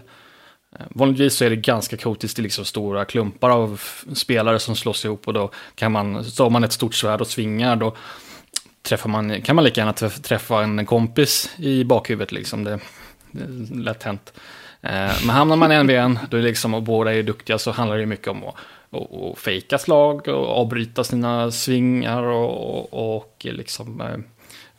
eh, 0.79 0.85
vanligtvis 0.89 1.35
så 1.35 1.45
är 1.45 1.49
det 1.49 1.55
ganska 1.55 1.97
kaotiskt, 1.97 2.35
det 2.35 2.41
är 2.41 2.43
liksom 2.43 2.65
stora 2.65 3.05
klumpar 3.05 3.49
av 3.49 3.81
spelare 4.13 4.59
som 4.59 4.75
slåss 4.75 5.05
ihop 5.05 5.27
och 5.27 5.33
då 5.33 5.51
kan 5.75 5.91
man, 5.91 6.23
så 6.23 6.43
har 6.43 6.49
man 6.49 6.63
ett 6.63 6.73
stort 6.73 6.95
svärd 6.95 7.21
och 7.21 7.27
svingar, 7.27 7.75
då 7.75 7.95
träffar 8.81 9.09
man, 9.09 9.41
kan 9.41 9.55
man 9.55 9.65
lika 9.65 9.81
gärna 9.81 9.93
träffa 10.09 10.63
en 10.63 10.85
kompis 10.85 11.49
i 11.57 11.83
bakhuvudet 11.83 12.31
liksom, 12.31 12.63
det, 12.63 12.79
det 13.31 13.43
är 13.43 13.83
lätt 13.83 14.03
hänt. 14.03 14.33
Eh, 14.81 15.25
men 15.25 15.29
hamnar 15.29 15.55
man 15.55 15.71
i 15.71 15.83
NBN, 15.83 16.19
då 16.29 16.37
är 16.37 16.41
liksom, 16.41 16.73
och 16.73 16.83
båda 16.83 17.13
är 17.13 17.23
duktiga, 17.23 17.57
så 17.57 17.71
handlar 17.71 17.97
det 17.97 18.05
mycket 18.05 18.27
om 18.27 18.43
att 18.43 18.55
och, 18.89 19.29
och 19.29 19.39
fejka 19.39 19.77
slag 19.77 20.27
och 20.27 20.47
avbryta 20.47 21.03
sina 21.03 21.51
svingar 21.51 22.23
och, 22.23 22.93
och, 22.93 23.17
och 23.17 23.37
liksom 23.41 24.01
eh, 24.01 24.17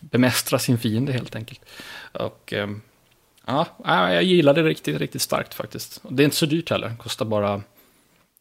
bemästra 0.01 0.59
sin 0.59 0.79
fiende 0.79 1.13
helt 1.13 1.37
enkelt. 1.37 1.61
Och 2.13 2.53
eh, 2.53 2.69
Ja, 3.51 3.67
jag 4.13 4.23
gillar 4.23 4.55
det 4.55 4.63
riktigt, 4.63 4.99
riktigt 4.99 5.23
starkt 5.23 5.55
faktiskt. 5.55 6.01
Det 6.11 6.23
är 6.23 6.25
inte 6.25 6.37
så 6.37 6.47
dyrt 6.47 6.71
heller, 6.71 6.97
kostar 6.99 7.25
bara, 7.25 7.51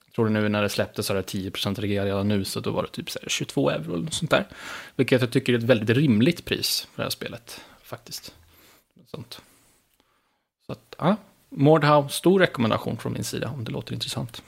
jag 0.05 0.13
tror 0.15 0.29
nu 0.29 0.49
när 0.49 0.61
det 0.61 0.69
släpptes 0.69 1.05
så 1.05 1.13
är 1.13 1.17
det 1.17 1.23
10% 1.23 1.81
redan 1.81 2.27
nu, 2.27 2.45
så 2.45 2.59
då 2.59 2.71
var 2.71 2.83
det 2.83 2.89
typ 2.89 3.09
22 3.27 3.69
euro 3.69 3.93
eller 3.93 4.03
något 4.03 4.13
sånt 4.13 4.31
där. 4.31 4.47
Vilket 4.95 5.21
jag 5.21 5.31
tycker 5.31 5.53
är 5.53 5.57
ett 5.57 5.63
väldigt 5.63 5.97
rimligt 5.97 6.45
pris 6.45 6.87
för 6.91 6.97
det 7.01 7.03
här 7.03 7.09
spelet, 7.09 7.61
faktiskt. 7.83 8.33
Sånt. 9.11 9.41
Så 10.65 10.71
att, 10.71 10.95
ja, 10.97 11.15
Mordhau, 11.49 12.09
stor 12.09 12.39
rekommendation 12.39 12.97
från 12.97 13.13
min 13.13 13.23
sida 13.23 13.49
om 13.49 13.63
det 13.63 13.71
låter 13.71 13.93
intressant. 13.93 14.41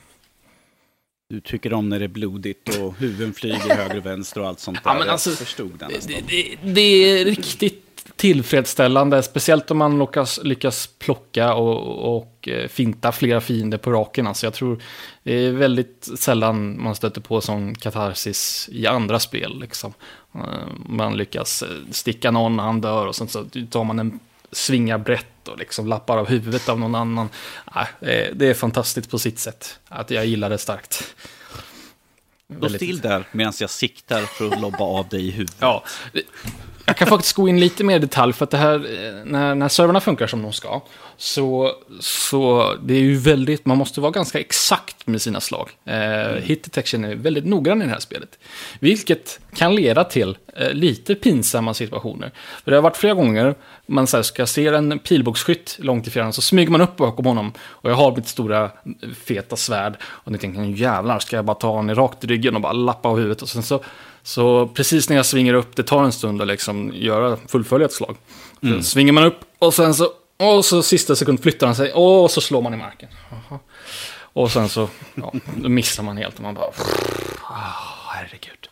Du 1.28 1.40
tycker 1.40 1.72
om 1.72 1.88
när 1.88 1.98
det 1.98 2.04
är 2.04 2.08
blodigt 2.08 2.78
och 2.78 2.94
huvuden 2.94 3.32
flyger 3.32 3.58
höger 3.76 3.96
och 3.96 4.06
vänster 4.06 4.40
och 4.40 4.48
allt 4.48 4.60
sånt 4.60 4.84
där. 4.84 4.90
Ja, 4.90 4.98
men 4.98 5.08
alltså, 5.08 5.30
jag 5.30 5.38
förstod 5.38 5.72
det, 5.78 6.06
det, 6.06 6.20
det, 6.28 6.72
det 6.72 6.80
är 6.80 7.24
riktigt 7.24 7.90
tillfredsställande, 8.16 9.22
speciellt 9.22 9.70
om 9.70 9.78
man 9.78 9.98
lyckas, 9.98 10.40
lyckas 10.42 10.86
plocka 10.98 11.54
och, 11.54 12.16
och 12.18 12.48
eh, 12.48 12.68
finta 12.68 13.12
flera 13.12 13.40
fiender 13.40 13.78
på 13.78 13.90
raken. 13.90 14.26
Alltså 14.26 14.46
jag 14.46 14.54
tror 14.54 14.82
det 15.22 15.32
är 15.32 15.52
väldigt 15.52 16.08
sällan 16.18 16.82
man 16.82 16.94
stöter 16.94 17.20
på 17.20 17.40
sån 17.40 17.74
katarsis 17.74 18.68
i 18.72 18.86
andra 18.86 19.18
spel. 19.18 19.60
Liksom. 19.60 19.94
Eh, 20.34 20.40
man 20.86 21.16
lyckas 21.16 21.62
eh, 21.62 21.68
sticka 21.90 22.30
någon, 22.30 22.58
han 22.58 22.80
dör 22.80 23.06
och 23.06 23.16
sen 23.16 23.28
så 23.28 23.44
tar 23.70 23.84
man 23.84 23.98
en 23.98 24.20
svingar 24.52 24.98
brett 24.98 25.29
lätt 25.40 25.48
och 25.48 25.58
liksom 25.58 25.86
lappar 25.86 26.18
av 26.18 26.28
huvudet 26.28 26.68
av 26.68 26.78
någon 26.78 26.94
annan. 26.94 27.28
Ja, 27.74 27.86
det 28.32 28.42
är 28.42 28.54
fantastiskt 28.54 29.10
på 29.10 29.18
sitt 29.18 29.38
sätt. 29.38 29.78
Att 29.88 30.10
jag 30.10 30.26
gillar 30.26 30.50
det 30.50 30.58
starkt. 30.58 31.14
Stå 32.58 32.68
still 32.68 33.00
där 33.00 33.24
medan 33.32 33.52
jag 33.60 33.70
siktar 33.70 34.22
för 34.22 34.52
att 34.52 34.60
lobba 34.60 34.84
av 34.84 35.08
dig 35.08 35.28
i 35.28 35.30
huvudet. 35.30 35.56
Ja, 35.58 35.84
jag 36.84 36.96
kan 36.96 37.08
faktiskt 37.08 37.36
gå 37.36 37.48
in 37.48 37.60
lite 37.60 37.84
mer 37.84 37.96
i 37.96 37.98
detalj 37.98 38.32
för 38.32 38.44
att 38.44 38.50
det 38.50 38.58
här, 38.58 38.78
när, 39.24 39.54
när 39.54 39.68
servrarna 39.68 40.00
funkar 40.00 40.26
som 40.26 40.42
de 40.42 40.52
ska, 40.52 40.80
så, 41.22 41.72
så 42.00 42.74
det 42.82 42.94
är 42.94 43.00
ju 43.00 43.16
väldigt, 43.16 43.66
man 43.66 43.78
måste 43.78 44.00
vara 44.00 44.10
ganska 44.10 44.40
exakt 44.40 45.06
med 45.06 45.22
sina 45.22 45.40
slag. 45.40 45.70
Eh, 45.84 45.94
mm. 45.94 46.42
Hit 46.42 46.64
detection 46.64 47.04
är 47.04 47.14
väldigt 47.14 47.46
noggrann 47.46 47.82
i 47.82 47.84
det 47.84 47.90
här 47.90 48.00
spelet. 48.00 48.38
Vilket 48.78 49.40
kan 49.54 49.74
leda 49.74 50.04
till 50.04 50.36
eh, 50.56 50.72
lite 50.72 51.14
pinsamma 51.14 51.74
situationer. 51.74 52.30
För 52.64 52.70
det 52.70 52.76
har 52.76 52.82
varit 52.82 52.96
flera 52.96 53.14
gånger 53.14 53.54
man 53.86 54.06
så 54.06 54.16
här, 54.16 54.22
ska 54.22 54.46
se 54.46 54.66
en 54.66 54.98
pilbågsskytt 54.98 55.76
långt 55.80 56.06
i 56.06 56.10
fjärran, 56.10 56.32
så 56.32 56.42
smyger 56.42 56.70
man 56.70 56.80
upp 56.80 56.96
bakom 56.96 57.26
honom. 57.26 57.52
Och 57.60 57.90
jag 57.90 57.94
har 57.94 58.16
mitt 58.16 58.28
stora 58.28 58.70
feta 59.24 59.56
svärd. 59.56 59.96
Och 60.02 60.32
ni 60.32 60.38
tänker, 60.38 60.62
jävlar, 60.62 61.18
ska 61.18 61.36
jag 61.36 61.44
bara 61.44 61.54
ta 61.54 61.70
honom 61.70 61.94
rakt 61.94 62.24
i 62.24 62.26
ryggen 62.26 62.54
och 62.54 62.60
bara 62.60 62.72
lappa 62.72 63.08
av 63.08 63.16
huvudet? 63.16 63.42
Och 63.42 63.48
sen 63.48 63.62
så 63.62 63.84
så 64.22 64.66
precis 64.66 65.08
när 65.08 65.16
jag 65.16 65.26
svingar 65.26 65.54
upp, 65.54 65.76
det 65.76 65.82
tar 65.82 66.04
en 66.04 66.12
stund 66.12 66.42
att 66.42 66.48
liksom 66.48 66.92
göra, 66.94 67.36
fullfölja 67.48 67.86
ett 67.86 67.92
slag. 67.92 68.16
Mm. 68.62 68.82
svingar 68.82 69.12
man 69.12 69.24
upp 69.24 69.40
och 69.58 69.74
sen 69.74 69.94
så, 69.94 70.08
och 70.40 70.64
så 70.64 70.82
sista 70.82 71.16
sekund 71.16 71.42
flyttar 71.42 71.66
han 71.66 71.76
sig 71.76 71.92
och 71.92 72.30
så 72.30 72.40
slår 72.40 72.62
man 72.62 72.74
i 72.74 72.76
marken. 72.76 73.08
Aha. 73.32 73.60
Och 74.32 74.50
sen 74.50 74.68
så, 74.68 74.88
ja, 75.14 75.32
då 75.56 75.68
missar 75.68 76.02
man 76.02 76.16
helt 76.16 76.36
och 76.36 76.42
man 76.42 76.54
bara, 76.54 76.68
oh, 76.68 76.74
herregud. 78.14 78.68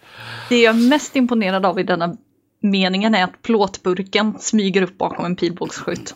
Det 0.49 0.61
jag 0.61 0.75
är 0.75 0.89
mest 0.89 1.17
imponerad 1.17 1.67
av 1.67 1.81
i 1.81 1.83
denna 1.83 2.17
meningen 2.61 3.15
är 3.15 3.25
att 3.25 3.43
plåtburken 3.43 4.39
smyger 4.41 4.83
upp 4.83 4.99
bakom 4.99 5.25
en 5.25 5.37
pilbågsskytt. 5.37 6.15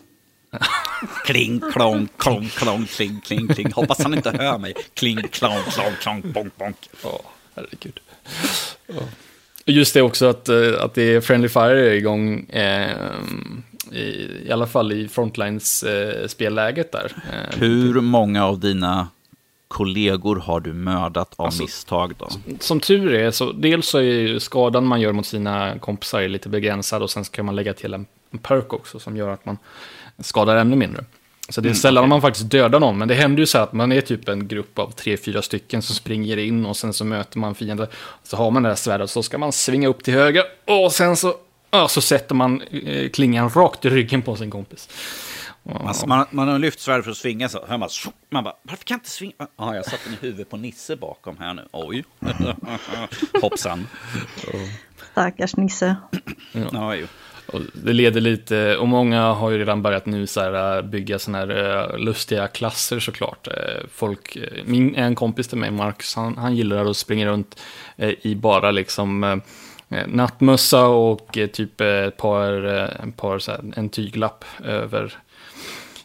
kling, 1.25 1.63
klong, 1.73 2.09
klong, 2.17 2.49
klong, 2.49 2.87
kling, 2.87 3.21
kling, 3.21 3.49
kling. 3.49 3.73
Hoppas 3.73 4.03
han 4.03 4.15
inte 4.15 4.31
hör 4.31 4.59
mig. 4.59 4.75
Kling, 4.95 5.29
klong, 5.29 5.63
klong, 5.71 5.93
klong, 6.01 6.33
bonk, 6.33 6.57
bonk. 6.57 6.77
Ja, 7.03 7.09
oh, 7.09 7.21
herregud. 7.55 8.01
Just 9.65 9.95
det 9.95 10.03
också 10.03 10.27
att, 10.27 10.49
eh, 10.49 10.73
att 10.81 10.95
det 10.95 11.03
är 11.03 11.21
Friendly 11.21 11.49
Fire 11.49 11.95
igång, 11.95 12.51
eh, 12.51 12.97
i, 13.93 14.43
i 14.47 14.53
alla 14.53 14.67
fall 14.67 14.93
i 14.93 15.09
Frontlines-spelläget 15.09 16.95
eh, 16.95 17.01
där. 17.01 17.13
Eh, 17.33 17.59
Hur 17.59 18.01
många 18.01 18.47
av 18.47 18.59
dina 18.59 19.09
kollegor 19.69 20.37
har 20.37 20.61
du 20.61 20.73
mördat 20.73 21.35
av 21.37 21.47
alltså, 21.47 21.63
misstag 21.63 22.15
då? 22.19 22.29
Som 22.61 22.81
tur 22.81 23.15
är, 23.15 23.31
så 23.31 23.53
dels 23.53 23.89
så 23.89 23.99
är 23.99 24.03
ju 24.03 24.41
skadan 24.41 24.87
man 24.87 25.01
gör 25.01 25.13
mot 25.13 25.27
sina 25.27 25.79
kompisar 25.79 26.29
lite 26.29 26.49
begränsad 26.49 27.03
och 27.03 27.11
sen 27.11 27.25
ska 27.25 27.43
man 27.43 27.57
lägga 27.57 27.75
till 27.75 27.95
en, 27.95 28.07
en 28.31 28.39
perk 28.39 28.73
också 28.73 28.99
som 28.99 29.17
gör 29.17 29.29
att 29.29 29.47
man 29.47 29.59
skadar 30.19 30.57
ännu 30.57 30.77
mindre. 30.77 31.05
Så 31.49 31.61
det 31.61 31.67
är 31.67 31.71
mm, 31.71 31.77
sällan 31.77 32.05
okay. 32.05 32.09
man 32.09 32.21
faktiskt 32.21 32.51
dödar 32.51 32.81
någon, 32.81 32.99
men 32.99 33.09
det 33.09 33.15
händer 33.15 33.41
ju 33.41 33.47
så 33.47 33.59
att 33.59 33.73
man 33.73 33.93
är 33.93 34.01
typ 34.01 34.29
en 34.29 34.49
grupp 34.49 34.79
av 34.79 34.91
tre, 34.91 35.17
fyra 35.17 35.43
stycken 35.43 35.83
som 35.83 35.95
springer 35.95 36.37
in 36.37 36.67
och 36.67 36.77
sen 36.77 36.93
så 36.93 37.05
möter 37.05 37.39
man 37.39 37.55
fiender. 37.55 37.89
Så 38.23 38.37
har 38.37 38.51
man 38.51 38.63
det 38.63 38.69
där 38.69 38.77
svärdet 38.77 39.11
så 39.11 39.23
ska 39.23 39.39
man 39.39 39.53
svinga 39.53 39.89
upp 39.89 40.05
till 40.05 40.15
höger 40.15 40.45
och 40.65 40.93
sen 40.93 41.17
så, 41.17 41.35
ja, 41.73 41.89
så 41.89 42.01
sätter 42.01 42.35
man 42.35 42.63
eh, 42.63 43.11
klingan 43.11 43.51
rakt 43.51 43.85
i 43.85 43.91
ryggen 43.91 44.23
på 44.23 44.37
sin 44.37 44.51
kompis. 44.51 44.89
Alltså, 45.65 46.07
man, 46.07 46.27
man 46.31 46.49
har 46.49 46.59
lyft 46.59 46.81
svärdet 46.81 47.05
för 47.05 47.11
att 47.11 47.17
svinga 47.17 47.49
så 47.49 47.67
hör 47.69 47.79
man, 47.79 47.89
man 48.31 48.45
bara, 48.45 48.55
varför 48.63 48.85
kan 48.85 48.95
jag 48.95 48.99
inte 48.99 49.11
svinga? 49.11 49.33
Ja, 49.59 49.75
jag 49.75 49.85
satte 49.85 50.03
den 50.05 50.15
i 50.15 50.17
huvudet 50.21 50.51
på 50.51 50.57
Nisse 50.57 50.97
bakom 50.97 51.37
här 51.39 51.55
nu. 51.55 51.69
Oj. 51.73 52.05
Hoppsan. 53.43 53.89
Stackars 55.13 55.57
Nisse. 55.57 55.97
Ja, 56.53 56.69
ja 56.73 56.95
jo. 56.95 57.07
Och 57.47 57.61
det 57.75 57.93
leder 57.93 58.21
lite, 58.21 58.77
och 58.77 58.89
många 58.89 59.33
har 59.33 59.51
ju 59.51 59.59
redan 59.59 59.83
börjat 59.83 60.07
nu 60.07 60.27
så 60.27 60.41
här, 60.41 60.77
äh, 60.77 60.83
bygga 60.83 61.19
sådana 61.19 61.39
här 61.39 61.93
äh, 61.93 61.99
lustiga 61.99 62.49
klasser 62.49 63.01
såklart. 63.01 63.49
Folk, 63.93 64.39
min, 64.65 64.95
en 64.95 65.15
kompis 65.15 65.49
till 65.49 65.59
mig, 65.59 65.71
Marcus, 65.71 66.15
han, 66.15 66.39
han 66.39 66.57
gillar 66.57 66.91
att 66.91 66.97
springa 66.97 67.27
runt 67.27 67.61
i 67.97 68.35
bara 68.35 68.71
liksom 68.71 69.43
nattmössa 70.07 70.87
och 70.87 71.39
typ 71.53 71.81
ett 71.81 72.17
par, 72.17 72.63
ett 73.09 73.17
par 73.17 73.39
så 73.39 73.51
här, 73.51 73.61
en 73.77 73.89
tyglapp 73.89 74.45
över, 74.65 75.19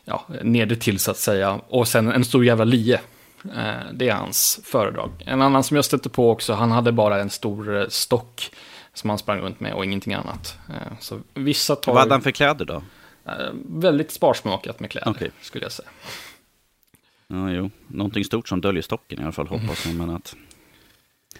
ja, 0.05 0.25
nere 0.43 0.75
till 0.75 0.99
så 0.99 1.11
att 1.11 1.17
säga. 1.17 1.59
Och 1.67 1.87
sen 1.87 2.11
en 2.11 2.25
stor 2.25 2.45
jävla 2.45 2.63
lie. 2.63 2.99
Det 3.93 4.09
är 4.09 4.13
hans 4.13 4.59
föredrag. 4.63 5.11
En 5.25 5.41
annan 5.41 5.63
som 5.63 5.75
jag 5.75 5.85
stötte 5.85 6.09
på 6.09 6.31
också, 6.31 6.53
han 6.53 6.71
hade 6.71 6.91
bara 6.91 7.21
en 7.21 7.29
stor 7.29 7.85
stock 7.89 8.51
som 8.93 9.09
han 9.09 9.19
sprang 9.19 9.39
runt 9.39 9.59
med 9.59 9.73
och 9.73 9.85
ingenting 9.85 10.13
annat. 10.13 10.57
Eh, 10.69 10.97
så 10.99 11.19
vissa 11.33 11.75
tar... 11.75 11.93
Vad 11.93 12.01
hade 12.01 12.13
han 12.13 12.21
för 12.21 12.31
kläder 12.31 12.65
då? 12.65 12.83
Eh, 13.25 13.33
väldigt 13.65 14.11
sparsmakat 14.11 14.79
med 14.79 14.91
kläder, 14.91 15.11
okay. 15.11 15.29
skulle 15.41 15.65
jag 15.65 15.71
säga. 15.71 15.89
Ja, 17.27 17.51
jo. 17.51 17.69
Någonting 17.87 18.25
stort 18.25 18.47
som 18.47 18.61
döljer 18.61 18.81
stocken 18.81 19.19
i 19.19 19.23
alla 19.23 19.31
fall, 19.31 19.47
hoppas 19.47 19.85
jag. 19.85 19.95
Men 19.95 20.09
att... 20.09 20.35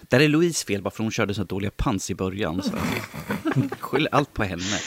Där 0.08 0.20
är 0.20 0.28
Louise 0.28 0.66
fel, 0.66 0.82
bara 0.82 0.90
för 0.90 1.02
hon 1.02 1.12
körde 1.12 1.34
så 1.34 1.44
dåliga 1.44 1.70
pants 1.70 2.10
i 2.10 2.14
början. 2.14 2.62
Så. 2.62 2.72
Skyll 3.80 4.08
allt 4.12 4.34
på 4.34 4.44
henne. 4.44 4.78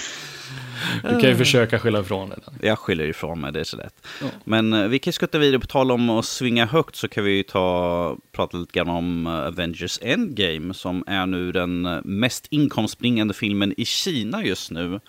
Du 1.04 1.20
kan 1.20 1.30
ju 1.30 1.36
försöka 1.36 1.80
skylla 1.80 2.00
ifrån 2.00 2.30
dig. 2.30 2.40
Jag 2.62 2.80
skyller 2.80 3.04
ifrån 3.04 3.42
mig, 3.42 3.52
det 3.52 3.60
är 3.60 3.64
så 3.64 3.78
lätt. 3.78 4.08
Ja. 4.22 4.28
Men 4.44 4.74
uh, 4.74 4.88
vi 4.88 5.00
kan 5.00 5.14
skutta 5.14 5.38
vidare, 5.38 5.60
på 5.60 5.68
tal 5.68 5.92
om 5.92 6.10
att 6.10 6.26
svinga 6.26 6.66
högt 6.66 6.96
så 6.96 7.08
kan 7.08 7.24
vi 7.24 7.32
ju 7.32 7.44
ta, 7.44 8.18
prata 8.32 8.58
lite 8.58 8.72
grann 8.72 8.90
om 8.90 9.28
uh, 9.28 9.34
Avengers 9.34 10.00
Endgame 10.02 10.74
som 10.74 11.04
är 11.08 11.26
nu 11.26 11.52
den 11.52 11.86
uh, 11.86 12.02
mest 12.04 12.48
inkomstbringande 12.50 13.34
filmen 13.34 13.74
i 13.78 13.86
Kina 13.86 14.46
just 14.46 14.72
nu. 14.72 15.00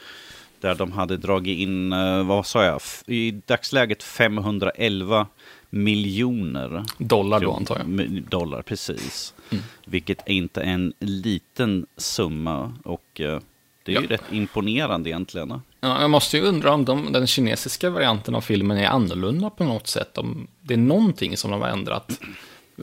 Där 0.60 0.74
de 0.74 0.92
hade 0.92 1.16
dragit 1.16 1.58
in, 1.58 1.90
vad 2.26 2.46
sa 2.46 2.64
jag, 2.64 2.80
i 3.06 3.30
dagsläget 3.46 4.02
511 4.02 5.26
miljoner. 5.72 6.84
Dollar 6.98 7.40
då 7.40 7.52
antar 7.52 7.78
jag. 7.78 8.22
Dollar, 8.22 8.62
precis. 8.62 9.34
Mm. 9.50 9.64
Vilket 9.84 10.28
är 10.28 10.32
inte 10.32 10.62
en 10.62 10.92
liten 10.98 11.86
summa. 11.96 12.74
Och 12.84 13.10
det 13.14 13.92
är 13.92 13.94
ja. 13.94 14.00
ju 14.00 14.06
rätt 14.06 14.32
imponerande 14.32 15.10
egentligen. 15.10 15.60
Ja, 15.80 16.00
jag 16.00 16.10
måste 16.10 16.36
ju 16.36 16.42
undra 16.42 16.72
om 16.72 16.84
de, 16.84 17.12
den 17.12 17.26
kinesiska 17.26 17.90
varianten 17.90 18.34
av 18.34 18.40
filmen 18.40 18.78
är 18.78 18.86
annorlunda 18.86 19.50
på 19.50 19.64
något 19.64 19.86
sätt. 19.86 20.18
Om 20.18 20.46
det 20.60 20.74
är 20.74 20.78
någonting 20.78 21.36
som 21.36 21.50
de 21.50 21.60
har 21.60 21.68
ändrat. 21.68 22.20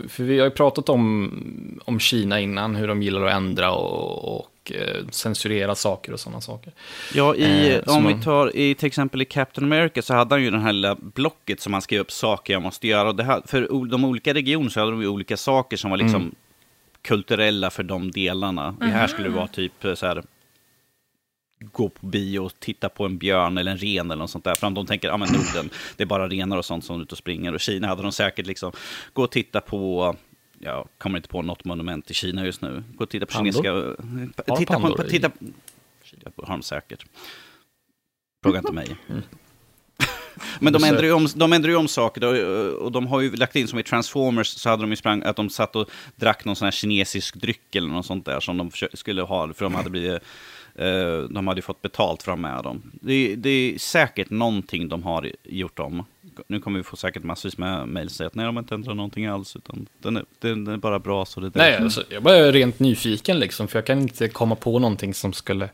För 0.07 0.23
vi 0.23 0.39
har 0.39 0.45
ju 0.45 0.51
pratat 0.51 0.89
om, 0.89 1.81
om 1.85 1.99
Kina 1.99 2.39
innan, 2.39 2.75
hur 2.75 2.87
de 2.87 3.01
gillar 3.01 3.21
att 3.21 3.33
ändra 3.33 3.71
och, 3.71 4.39
och 4.39 4.47
eh, 4.71 5.07
censurera 5.11 5.75
saker 5.75 6.13
och 6.13 6.19
sådana 6.19 6.41
saker. 6.41 6.73
Ja, 7.13 7.35
i, 7.35 7.75
eh, 7.75 7.97
om 7.97 8.07
vi 8.07 8.23
tar 8.23 8.55
i, 8.55 8.75
till 8.75 8.87
exempel 8.87 9.21
i 9.21 9.25
Captain 9.25 9.73
America 9.73 10.01
så 10.01 10.13
hade 10.13 10.35
han 10.35 10.43
ju 10.43 10.51
den 10.51 10.61
här 10.61 10.73
lilla 10.73 10.95
blocket 10.95 11.61
som 11.61 11.73
han 11.73 11.81
skrev 11.81 12.01
upp 12.01 12.11
saker 12.11 12.53
jag 12.53 12.61
måste 12.61 12.87
göra. 12.87 13.09
Och 13.09 13.15
det 13.15 13.23
här, 13.23 13.41
för 13.45 13.87
de 13.89 14.05
olika 14.05 14.33
regionerna 14.33 14.69
så 14.69 14.79
hade 14.79 14.91
de 14.91 15.01
ju 15.01 15.07
olika 15.07 15.37
saker 15.37 15.77
som 15.77 15.89
var 15.89 15.97
liksom 15.97 16.21
mm. 16.21 16.35
kulturella 17.01 17.69
för 17.69 17.83
de 17.83 18.11
delarna. 18.11 18.63
Mm. 18.67 18.77
Det 18.79 18.85
här 18.85 19.07
skulle 19.07 19.27
det 19.27 19.35
vara 19.35 19.47
typ 19.47 19.73
så 19.95 20.05
här 20.05 20.23
gå 21.59 21.89
på 21.89 22.05
bio 22.05 22.39
och 22.39 22.59
titta 22.59 22.89
på 22.89 23.05
en 23.05 23.17
björn 23.17 23.57
eller 23.57 23.71
en 23.71 23.77
ren 23.77 24.11
eller 24.11 24.21
något 24.21 24.29
sånt 24.29 24.43
där. 24.43 24.55
För 24.55 24.69
de 24.69 24.85
tänker, 24.85 25.07
ja 25.07 25.17
men 25.17 25.27
Norden, 25.27 25.69
det 25.97 26.03
är 26.03 26.07
bara 26.07 26.27
renar 26.27 26.57
och 26.57 26.65
sånt 26.65 26.85
som 26.85 26.99
är 26.99 27.01
ute 27.03 27.11
och 27.11 27.17
springer. 27.17 27.53
Och 27.53 27.59
Kina 27.59 27.87
hade 27.87 28.01
de 28.01 28.11
säkert 28.11 28.47
liksom, 28.47 28.71
gå 29.13 29.23
och 29.23 29.31
titta 29.31 29.61
på, 29.61 30.15
jag 30.59 30.87
kommer 30.97 31.17
inte 31.17 31.29
på 31.29 31.41
något 31.41 31.65
monument 31.65 32.11
i 32.11 32.13
Kina 32.13 32.45
just 32.45 32.61
nu. 32.61 32.83
Gå 32.95 33.03
och 33.03 33.09
titta 33.09 33.25
på 33.25 33.31
Pandor? 33.31 33.51
kinesiska, 33.51 34.55
titta 34.57 34.79
på, 34.79 35.03
titta, 35.09 35.31
Kina 36.03 36.31
har 36.37 36.53
de 36.53 36.61
säkert. 36.61 37.05
Fråga 38.43 38.59
inte 38.59 38.73
mig. 38.73 38.95
Mm. 39.09 39.21
Men 40.59 40.73
de 40.73 40.83
ändrar, 40.83 41.03
ju 41.03 41.11
om, 41.11 41.27
de 41.35 41.53
ändrar 41.53 41.69
ju 41.69 41.75
om 41.75 41.87
saker 41.87 42.23
och 42.75 42.91
de 42.91 43.07
har 43.07 43.21
ju 43.21 43.35
lagt 43.35 43.55
in 43.55 43.67
som 43.67 43.79
i 43.79 43.83
Transformers 43.83 44.47
så 44.47 44.69
hade 44.69 44.83
de 44.83 44.89
ju 44.89 44.95
sprang 44.95 45.23
att 45.23 45.35
de 45.35 45.49
satt 45.49 45.75
och 45.75 45.89
drack 46.15 46.45
någon 46.45 46.55
sån 46.55 46.65
här 46.65 46.71
kinesisk 46.71 47.35
dryck 47.35 47.75
eller 47.75 47.87
något 47.87 48.05
sånt 48.05 48.25
där 48.25 48.39
som 48.39 48.57
de 48.57 48.71
skulle 48.93 49.21
ha 49.21 49.53
för 49.53 49.65
de 49.65 49.75
hade 49.75 49.89
blivit 49.89 50.23
Eh, 50.79 51.21
de 51.29 51.47
hade 51.47 51.61
fått 51.61 51.81
betalt 51.81 52.23
för 52.23 52.31
att 52.31 52.39
med 52.39 52.63
dem. 52.63 52.91
Det, 52.93 53.35
det, 53.35 53.49
är 53.49 53.77
säkert 53.77 54.29
någonting 54.29 54.89
de 54.89 55.03
har 55.03 55.31
gjort 55.43 55.79
om. 55.79 56.05
Nu 56.47 56.59
kommer 56.59 56.79
vi 56.79 56.83
få 56.83 56.95
säkert 56.95 57.23
massvis 57.23 57.57
med 57.57 57.87
mejl 57.87 58.09
säga 58.09 58.27
att 58.27 58.35
nej, 58.35 58.45
de 58.45 58.55
har 58.55 58.63
inte 58.63 58.75
ändrat 58.75 58.95
någonting 58.95 59.25
alls. 59.25 59.55
Utan 59.55 59.87
den 59.99 60.17
är, 60.17 60.25
den 60.39 60.67
är 60.67 60.77
bara 60.77 60.99
bra 60.99 61.25
så 61.25 61.39
det 61.39 61.47
är 61.47 61.51
Nej, 61.55 61.77
alltså, 61.77 62.03
jag 62.09 62.23
bara 62.23 62.35
är 62.35 62.51
rent 62.51 62.79
nyfiken 62.79 63.39
liksom. 63.39 63.67
För 63.67 63.77
jag 63.79 63.85
kan 63.85 63.99
inte 63.99 64.27
komma 64.27 64.55
på 64.55 64.79
någonting 64.79 65.13
som 65.13 65.33
skulle, 65.33 65.69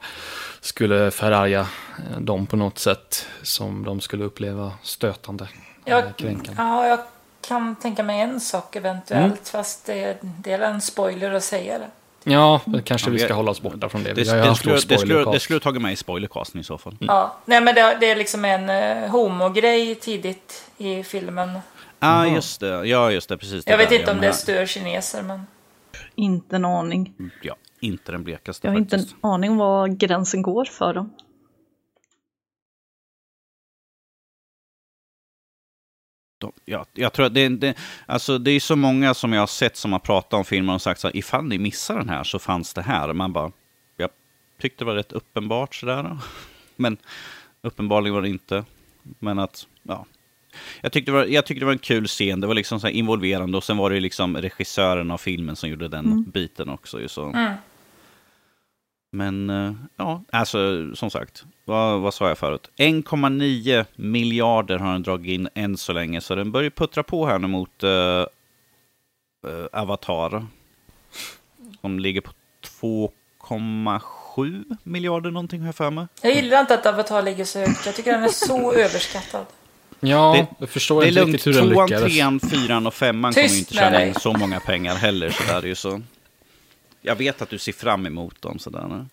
skulle 0.61 1.11
förarga 1.11 1.59
eh, 1.59 2.19
dem 2.19 2.45
på 2.45 2.55
något 2.55 2.79
sätt. 2.79 3.27
Som 3.41 3.85
de 3.85 4.01
skulle 4.01 4.23
uppleva 4.23 4.71
stötande. 4.83 5.47
Jag, 5.85 6.03
ja, 6.57 6.87
jag 6.87 6.99
kan 7.47 7.75
tänka 7.75 8.03
mig 8.03 8.21
en 8.21 8.41
sak 8.41 8.75
eventuellt. 8.75 9.25
Mm. 9.25 9.37
Fast 9.43 9.85
det, 9.85 10.17
det 10.21 10.51
är 10.51 10.59
en 10.59 10.81
spoiler 10.81 11.33
att 11.33 11.43
säga 11.43 11.79
det. 11.79 11.89
Ja, 12.27 12.61
kanske 12.85 13.09
vi 13.09 13.19
ska 13.19 13.33
hålla 13.33 13.51
oss 13.51 13.61
borta 13.61 13.89
från 13.89 14.03
det. 14.03 14.13
Det, 14.13 14.23
det, 14.23 14.55
skulle, 14.55 14.75
det, 14.75 14.97
skulle, 14.97 15.31
det 15.31 15.39
skulle 15.39 15.59
tagit 15.59 15.81
med 15.81 15.93
i 15.93 15.95
spoilercasten 15.95 16.61
i 16.61 16.63
så 16.63 16.77
fall. 16.77 16.93
Mm. 16.93 17.05
Ja, 17.15 17.35
nej 17.45 17.61
men 17.61 17.75
det, 17.75 17.97
det 17.99 18.11
är 18.11 18.15
liksom 18.15 18.45
en 18.45 18.69
uh, 18.69 19.09
homogrej 19.09 19.95
tidigt 19.95 20.63
i 20.77 21.03
filmen. 21.03 21.49
Ja, 21.53 21.61
ah, 21.99 22.25
just 22.25 22.59
det. 22.59 22.87
Ja, 22.87 23.11
just 23.11 23.29
det. 23.29 23.37
Precis. 23.37 23.63
Jag 23.67 23.77
vet 23.77 23.91
inte 23.91 24.11
om 24.11 24.21
det 24.21 24.33
stör 24.33 24.65
kineser, 24.65 25.23
men... 25.23 25.47
Inte 26.15 26.55
en 26.55 26.65
aning. 26.65 27.13
Ja, 27.41 27.55
inte 27.79 28.11
den 28.11 28.23
blekaste 28.23 28.67
Jag 28.67 28.71
har 28.71 28.79
faktiskt. 28.79 29.03
inte 29.03 29.15
en 29.21 29.29
aning 29.31 29.51
om 29.51 29.57
var 29.57 29.87
gränsen 29.87 30.41
går 30.41 30.65
för 30.65 30.93
dem. 30.93 31.13
De, 36.45 36.71
ja, 36.71 36.85
jag 36.93 37.13
tror 37.13 37.25
att 37.25 37.33
det, 37.33 37.49
det, 37.49 37.75
alltså 38.05 38.37
det 38.37 38.51
är 38.51 38.59
så 38.59 38.75
många 38.75 39.13
som 39.13 39.33
jag 39.33 39.41
har 39.41 39.47
sett 39.47 39.77
som 39.77 39.91
har 39.91 39.99
pratat 39.99 40.33
om 40.33 40.45
filmen 40.45 40.75
och 40.75 40.81
sagt 40.81 40.99
så 40.99 41.07
här, 41.07 41.17
ifall 41.17 41.45
ni 41.45 41.57
missar 41.57 41.97
den 41.97 42.09
här 42.09 42.23
så 42.23 42.39
fanns 42.39 42.73
det 42.73 42.81
här. 42.81 43.13
Man 43.13 43.33
bara, 43.33 43.51
jag 43.97 44.09
tyckte 44.61 44.83
det 44.83 44.87
var 44.87 44.95
rätt 44.95 45.11
uppenbart 45.11 45.75
sådär. 45.75 46.17
Men 46.75 46.97
uppenbarligen 47.61 48.15
var 48.15 48.21
det 48.21 48.29
inte. 48.29 48.65
Men 49.19 49.39
att, 49.39 49.67
ja. 49.83 50.05
Jag 50.81 50.91
tyckte, 50.91 51.11
det 51.11 51.17
var, 51.17 51.25
jag 51.25 51.45
tyckte 51.45 51.61
det 51.61 51.65
var 51.65 51.73
en 51.73 51.79
kul 51.79 52.07
scen, 52.07 52.41
det 52.41 52.47
var 52.47 52.53
liksom 52.53 52.79
så 52.79 52.87
involverande 52.87 53.57
och 53.57 53.63
sen 53.63 53.77
var 53.77 53.89
det 53.89 53.99
liksom 53.99 54.37
regissören 54.37 55.11
av 55.11 55.17
filmen 55.17 55.55
som 55.55 55.69
gjorde 55.69 55.87
den 55.87 56.05
mm. 56.05 56.23
biten 56.23 56.69
också. 56.69 57.07
Så. 57.07 57.25
Mm. 57.25 57.53
Men 59.15 59.49
eh, 59.49 59.73
ja, 59.97 60.21
alltså 60.31 60.91
som 60.95 61.09
sagt, 61.09 61.43
vad, 61.65 62.01
vad 62.01 62.13
sa 62.13 62.27
jag 62.27 62.37
förut? 62.37 62.69
1,9 62.77 63.85
miljarder 63.95 64.79
har 64.79 64.93
den 64.93 65.03
dragit 65.03 65.31
in 65.31 65.49
än 65.55 65.77
så 65.77 65.93
länge, 65.93 66.21
så 66.21 66.35
den 66.35 66.51
börjar 66.51 66.69
puttra 66.69 67.03
på 67.03 67.25
här 67.25 67.39
nu 67.39 67.47
mot 67.47 67.83
uh, 67.83 67.89
uh, 67.89 68.25
Avatar. 69.71 70.45
Som 71.81 71.99
ligger 71.99 72.21
på 72.21 72.31
2,7 72.81 74.77
miljarder 74.83 75.31
någonting 75.31 75.59
har 75.59 75.67
jag 75.67 75.75
för 75.75 75.91
mig. 75.91 76.07
Jag 76.21 76.35
gillar 76.35 76.61
inte 76.61 76.73
att 76.73 76.85
Avatar 76.85 77.21
ligger 77.21 77.45
så 77.45 77.59
högt, 77.59 77.85
jag 77.85 77.95
tycker 77.95 78.11
den 78.11 78.23
är 78.23 78.27
så 78.27 78.73
överskattad. 78.85 79.45
Ja, 79.99 80.33
det, 80.37 80.47
jag 80.59 80.69
förstår 80.69 81.01
det 81.01 81.07
inte 81.07 81.21
riktigt 81.21 81.47
hur 81.47 81.53
den 81.53 81.69
lyckades. 81.69 81.89
Tvåan, 81.89 82.09
trean, 82.09 82.39
fyran 82.39 82.87
och 82.87 82.93
femman 82.93 83.33
kommer 83.33 83.47
ju 83.47 83.57
inte 83.57 83.73
tjäna 83.73 84.05
in 84.05 84.13
så 84.13 84.33
många 84.33 84.59
pengar 84.59 84.95
heller. 84.95 85.29
Så 85.29 85.43
där 85.43 85.57
är 85.57 85.67
ju 85.67 85.75
så. 85.75 86.01
Jag 87.05 87.15
vet 87.15 87.41
att 87.41 87.49
du 87.49 87.57
ser 87.57 87.71
fram 87.71 88.05
emot 88.05 88.41
dem 88.41 88.59
sådär. 88.59 89.05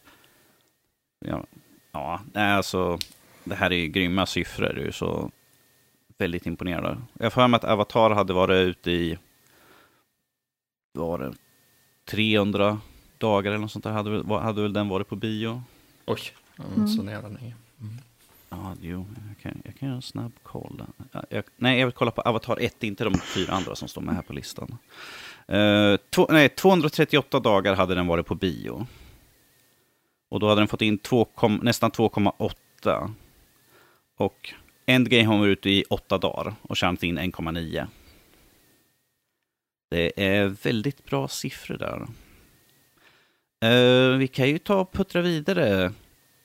Ja, 1.24 1.46
ja 1.92 2.20
alltså, 2.34 2.98
det 3.44 3.54
här 3.54 3.70
är 3.72 3.76
ju 3.76 3.88
grymma 3.88 4.26
siffror. 4.26 4.78
Är 4.78 4.90
så 4.90 5.30
väldigt 6.18 6.46
imponerande. 6.46 7.02
Jag 7.12 7.24
har 7.24 7.30
för 7.30 7.48
mig 7.48 7.56
att 7.56 7.64
Avatar 7.64 8.10
hade 8.10 8.32
varit 8.32 8.68
ute 8.68 8.90
i 8.90 9.18
var 10.92 11.18
det 11.18 11.34
300 12.04 12.80
dagar 13.18 13.50
eller 13.50 13.60
något 13.60 13.72
sånt 13.72 13.84
där. 13.84 13.90
Hade, 13.90 14.38
hade 14.40 14.62
väl 14.62 14.72
den 14.72 14.88
varit 14.88 15.08
på 15.08 15.16
bio. 15.16 15.62
Oj, 16.06 16.20
mm. 16.58 16.88
så 16.88 17.02
nära 17.02 17.28
länge. 17.28 17.54
Mm. 17.80 17.98
Ja, 18.48 18.74
jo, 18.80 19.06
jag 19.28 19.38
kan, 19.42 19.62
jag 19.64 19.76
kan 19.76 19.88
göra 19.88 19.96
en 19.96 20.02
snabb 20.02 20.32
koll. 20.42 20.82
Jag, 21.28 21.44
nej, 21.56 21.78
jag 21.78 21.86
vill 21.86 21.94
kolla 21.94 22.10
på 22.10 22.20
Avatar 22.20 22.58
1, 22.60 22.84
inte 22.84 23.04
de 23.04 23.14
fyra 23.14 23.52
andra 23.52 23.74
som 23.74 23.88
står 23.88 24.02
med 24.02 24.14
här 24.14 24.22
på 24.22 24.32
listan. 24.32 24.78
Uh, 25.52 25.96
två, 26.10 26.26
nej, 26.30 26.48
238 26.48 27.40
dagar 27.40 27.74
hade 27.74 27.94
den 27.94 28.06
varit 28.06 28.26
på 28.26 28.34
bio. 28.34 28.86
Och 30.28 30.40
då 30.40 30.48
hade 30.48 30.60
den 30.60 30.68
fått 30.68 30.82
in 30.82 30.98
2, 30.98 31.28
nästan 31.62 31.90
2,8. 31.90 33.10
Och 34.16 34.54
Endgame 34.86 35.24
har 35.24 35.38
varit 35.38 35.58
ute 35.58 35.70
i 35.70 35.84
8 35.90 36.18
dagar 36.18 36.54
och 36.62 36.76
tjänat 36.76 37.02
in 37.02 37.18
1,9. 37.18 37.86
Det 39.90 40.12
är 40.16 40.46
väldigt 40.48 41.04
bra 41.04 41.28
siffror 41.28 41.78
där. 41.78 42.06
Uh, 43.64 44.16
vi 44.16 44.28
kan 44.28 44.48
ju 44.48 44.58
ta 44.58 44.80
och 44.80 44.92
puttra 44.92 45.22
vidare. 45.22 45.92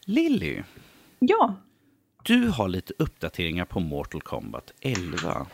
Lilly. 0.06 0.64
Ja. 1.20 1.56
Du 2.24 2.48
har 2.48 2.68
lite 2.68 2.94
uppdateringar 2.98 3.66
på 3.66 3.80
Mortal 3.80 4.22
Kombat 4.22 4.72
11. 4.82 5.48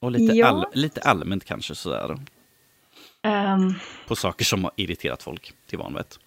Och 0.00 0.10
lite, 0.10 0.36
ja. 0.36 0.46
all, 0.46 0.64
lite 0.72 1.00
allmänt 1.00 1.44
kanske 1.44 1.74
sådär. 1.74 2.18
Um, 3.26 3.74
på 4.08 4.16
saker 4.16 4.44
som 4.44 4.64
har 4.64 4.72
irriterat 4.76 5.22
folk 5.22 5.52
till 5.66 5.78
vanvett. 5.78 6.18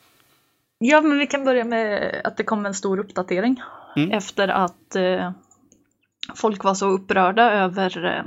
Ja, 0.77 1.01
men 1.01 1.17
vi 1.17 1.27
kan 1.27 1.43
börja 1.43 1.65
med 1.65 2.21
att 2.23 2.37
det 2.37 2.43
kom 2.43 2.65
en 2.65 2.73
stor 2.73 2.99
uppdatering 2.99 3.61
mm. 3.95 4.11
efter 4.11 4.47
att 4.47 4.95
eh, 4.95 5.31
folk 6.35 6.63
var 6.63 6.73
så 6.73 6.89
upprörda 6.89 7.51
över 7.51 8.05
eh, 8.05 8.23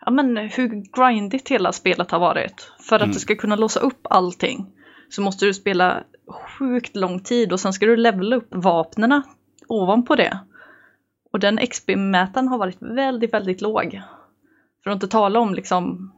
ja, 0.00 0.10
men 0.10 0.36
hur 0.36 0.68
grindigt 0.96 1.48
hela 1.48 1.72
spelet 1.72 2.10
har 2.10 2.18
varit. 2.18 2.72
För 2.80 2.96
att 2.96 3.02
mm. 3.02 3.14
du 3.14 3.20
ska 3.20 3.36
kunna 3.36 3.56
låsa 3.56 3.80
upp 3.80 4.06
allting 4.10 4.66
så 5.08 5.22
måste 5.22 5.46
du 5.46 5.54
spela 5.54 6.04
sjukt 6.58 6.96
lång 6.96 7.20
tid 7.20 7.52
och 7.52 7.60
sen 7.60 7.72
ska 7.72 7.86
du 7.86 7.96
levela 7.96 8.36
upp 8.36 8.48
vapnena 8.50 9.22
ovanpå 9.68 10.16
det. 10.16 10.38
Och 11.32 11.40
den 11.40 11.58
XP-mätaren 11.58 12.48
har 12.48 12.58
varit 12.58 12.76
väldigt, 12.80 13.32
väldigt 13.32 13.60
låg. 13.60 14.02
För 14.84 14.90
att 14.90 14.94
inte 14.94 15.08
tala 15.08 15.40
om 15.40 15.54
liksom 15.54 16.12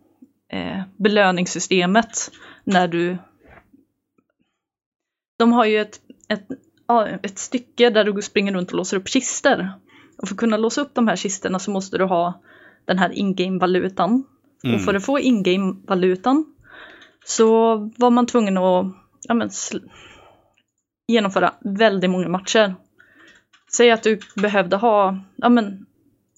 eh, 0.51 0.83
belöningssystemet 0.97 2.31
när 2.65 2.89
du... 2.89 3.19
De 5.39 5.53
har 5.53 5.65
ju 5.65 5.79
ett, 5.79 6.01
ett, 6.29 6.47
ett 7.23 7.39
stycke 7.39 7.91
där 7.91 8.05
du 8.05 8.23
springer 8.23 8.53
runt 8.53 8.71
och 8.71 8.77
låser 8.77 8.97
upp 8.97 9.09
kister. 9.09 9.73
Och 10.19 10.29
för 10.29 10.35
att 10.35 10.39
kunna 10.39 10.57
låsa 10.57 10.81
upp 10.81 10.95
de 10.95 11.09
här 11.09 11.17
kisterna 11.17 11.59
så 11.59 11.71
måste 11.71 11.99
du 11.99 12.05
ha 12.05 12.41
den 12.85 12.99
här 12.99 13.11
in-game-valutan. 13.11 14.25
Mm. 14.65 14.77
Och 14.77 14.83
för 14.83 14.95
att 14.95 15.05
få 15.05 15.19
in-game-valutan 15.19 16.45
så 17.25 17.77
var 17.97 18.11
man 18.11 18.27
tvungen 18.27 18.59
att 18.59 18.87
ja, 19.23 19.35
men, 19.35 19.51
genomföra 21.09 21.55
väldigt 21.61 22.11
många 22.11 22.29
matcher. 22.29 22.75
Säg 23.73 23.91
att 23.91 24.03
du 24.03 24.21
behövde 24.37 24.77
ha 24.77 25.19
ja, 25.37 25.49
men, 25.49 25.87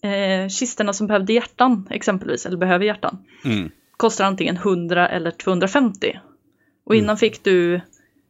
eh, 0.02 0.48
kisterna 0.48 0.92
som 0.92 1.06
behövde 1.06 1.32
hjärtan 1.32 1.88
exempelvis, 1.90 2.46
eller 2.46 2.56
behöver 2.56 2.84
hjärtan. 2.84 3.24
Mm. 3.44 3.70
Kostar 4.02 4.24
antingen 4.24 4.56
100 4.56 5.08
eller 5.08 5.30
250. 5.30 6.20
Och 6.84 6.94
innan 6.94 7.04
mm. 7.04 7.16
fick 7.16 7.44
du 7.44 7.80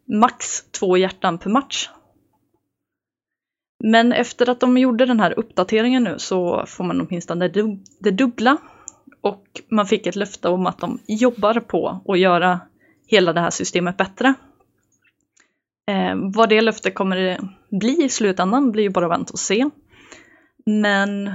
max 0.08 0.62
två 0.70 0.96
hjärtan 0.96 1.38
per 1.38 1.50
match. 1.50 1.88
Men 3.84 4.12
efter 4.12 4.50
att 4.50 4.60
de 4.60 4.78
gjorde 4.78 5.06
den 5.06 5.20
här 5.20 5.38
uppdateringen 5.38 6.04
nu 6.04 6.14
så 6.18 6.64
får 6.66 6.84
man 6.84 7.00
åtminstone 7.00 7.48
det, 8.00 8.10
dubbla. 8.10 8.56
Och 9.20 9.44
man 9.68 9.86
fick 9.86 10.06
ett 10.06 10.16
löfte 10.16 10.48
om 10.48 10.66
att 10.66 10.78
de 10.78 10.98
jobbar 11.06 11.60
på 11.60 12.00
att 12.08 12.18
göra 12.18 12.60
hela 13.06 13.32
det 13.32 13.40
här 13.40 13.50
systemet 13.50 13.96
bättre. 13.96 14.34
Eh, 15.86 16.14
vad 16.34 16.48
det 16.48 16.60
löftet 16.60 16.94
kommer 16.94 17.16
det 17.16 17.40
bli 17.70 18.04
i 18.04 18.08
slutändan 18.08 18.72
blir 18.72 18.82
ju 18.82 18.90
bara 18.90 19.08
vänt 19.08 19.30
att 19.30 19.38
se. 19.38 19.70
Men 20.66 21.32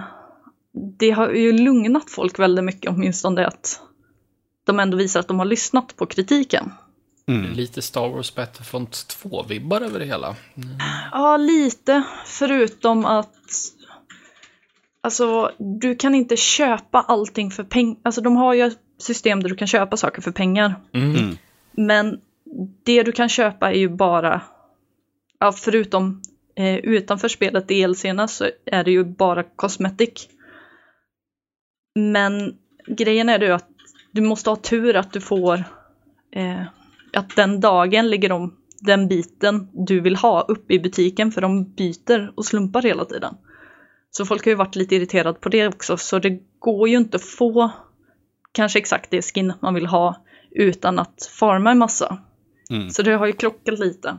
det 1.00 1.12
har 1.12 1.30
ju 1.30 1.52
lugnat 1.52 2.10
folk 2.10 2.40
väldigt 2.40 2.66
mycket, 2.66 2.92
åtminstone 2.92 3.48
att 3.48 3.87
de 4.68 4.80
ändå 4.80 4.98
visar 4.98 5.20
att 5.20 5.28
de 5.28 5.40
har 5.40 5.46
lyssnat 5.46 5.96
på 5.96 6.06
kritiken. 6.06 6.72
Mm. 7.28 7.54
Lite 7.54 7.82
Star 7.82 8.10
Wars 8.10 8.36
Battlefront 8.36 8.92
2-vibbar 8.92 9.82
över 9.82 10.00
det 10.00 10.06
hela. 10.06 10.28
Mm. 10.28 10.78
Ja, 11.12 11.38
lite. 11.38 12.04
Förutom 12.26 13.06
att 13.06 13.34
Alltså, 15.02 15.52
du 15.58 15.96
kan 15.96 16.16
inte 16.16 16.38
köpa 16.38 17.02
allting 17.02 17.52
för 17.52 17.64
pengar. 17.64 17.98
Alltså, 18.04 18.22
de 18.22 18.36
har 18.36 18.54
ju 18.54 18.72
system 18.98 19.44
där 19.44 19.50
du 19.50 19.56
kan 19.56 19.68
köpa 19.68 19.98
saker 19.98 20.22
för 20.22 20.32
pengar. 20.32 20.76
Mm. 20.94 21.16
mm. 21.16 21.38
Men 21.72 22.20
det 22.84 23.04
du 23.04 23.12
kan 23.12 23.30
köpa 23.30 23.72
är 23.72 23.78
ju 23.78 23.90
bara, 23.90 24.42
ja, 25.40 25.52
förutom 25.52 26.22
eh, 26.56 26.76
utanför 26.76 27.28
spelet 27.28 27.68
DLC-erna 27.68 28.28
så 28.28 28.50
är 28.66 28.84
det 28.84 28.92
ju 28.92 29.04
bara 29.04 29.44
cosmetic. 29.44 30.30
Men 31.96 32.58
grejen 32.88 33.30
är 33.30 33.40
ju 33.40 33.52
att 33.52 33.70
du 34.12 34.22
måste 34.22 34.50
ha 34.50 34.58
tur 34.58 34.96
att 34.96 35.14
du 35.14 35.22
får 35.22 35.64
eh, 36.32 36.64
att 37.14 37.36
den 37.36 37.60
dagen 37.60 38.10
ligger 38.10 38.30
de 38.30 38.56
den 38.80 39.08
biten 39.08 39.70
du 39.74 40.00
vill 40.00 40.16
ha 40.16 40.42
uppe 40.42 40.74
i 40.74 40.80
butiken 40.80 41.32
för 41.32 41.42
de 41.42 41.74
byter 41.74 42.34
och 42.36 42.46
slumpar 42.46 42.82
hela 42.82 43.06
tiden. 43.06 43.38
Så 44.12 44.26
folk 44.26 44.46
har 44.46 44.50
ju 44.50 44.56
varit 44.56 44.76
lite 44.76 44.96
irriterade 44.96 45.40
på 45.40 45.50
det 45.50 45.68
också 45.68 45.98
så 45.98 46.20
det 46.20 46.40
går 46.60 46.90
ju 46.90 46.98
inte 46.98 47.18
att 47.18 47.24
få 47.24 47.72
kanske 48.52 48.80
exakt 48.80 49.12
det 49.12 49.22
skin 49.22 49.54
man 49.60 49.74
vill 49.74 49.86
ha 49.86 50.26
utan 50.52 51.00
att 51.00 51.30
farma 51.40 51.72
en 51.72 51.78
massa. 51.78 52.18
Mm. 52.70 52.90
Så 52.90 53.04
det 53.04 53.14
har 53.14 53.26
ju 53.26 53.34
krockat 53.34 53.80
lite. 53.80 54.18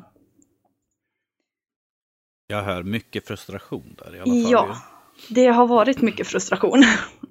Jag 2.47 2.63
hör 2.63 2.83
mycket 2.83 3.27
frustration 3.27 3.97
där 3.99 4.17
i 4.17 4.21
alla 4.21 4.43
fall. 4.43 4.53
Ja, 4.53 4.77
det 5.29 5.47
har 5.47 5.67
varit 5.67 6.03
mycket 6.03 6.27
frustration. 6.27 6.85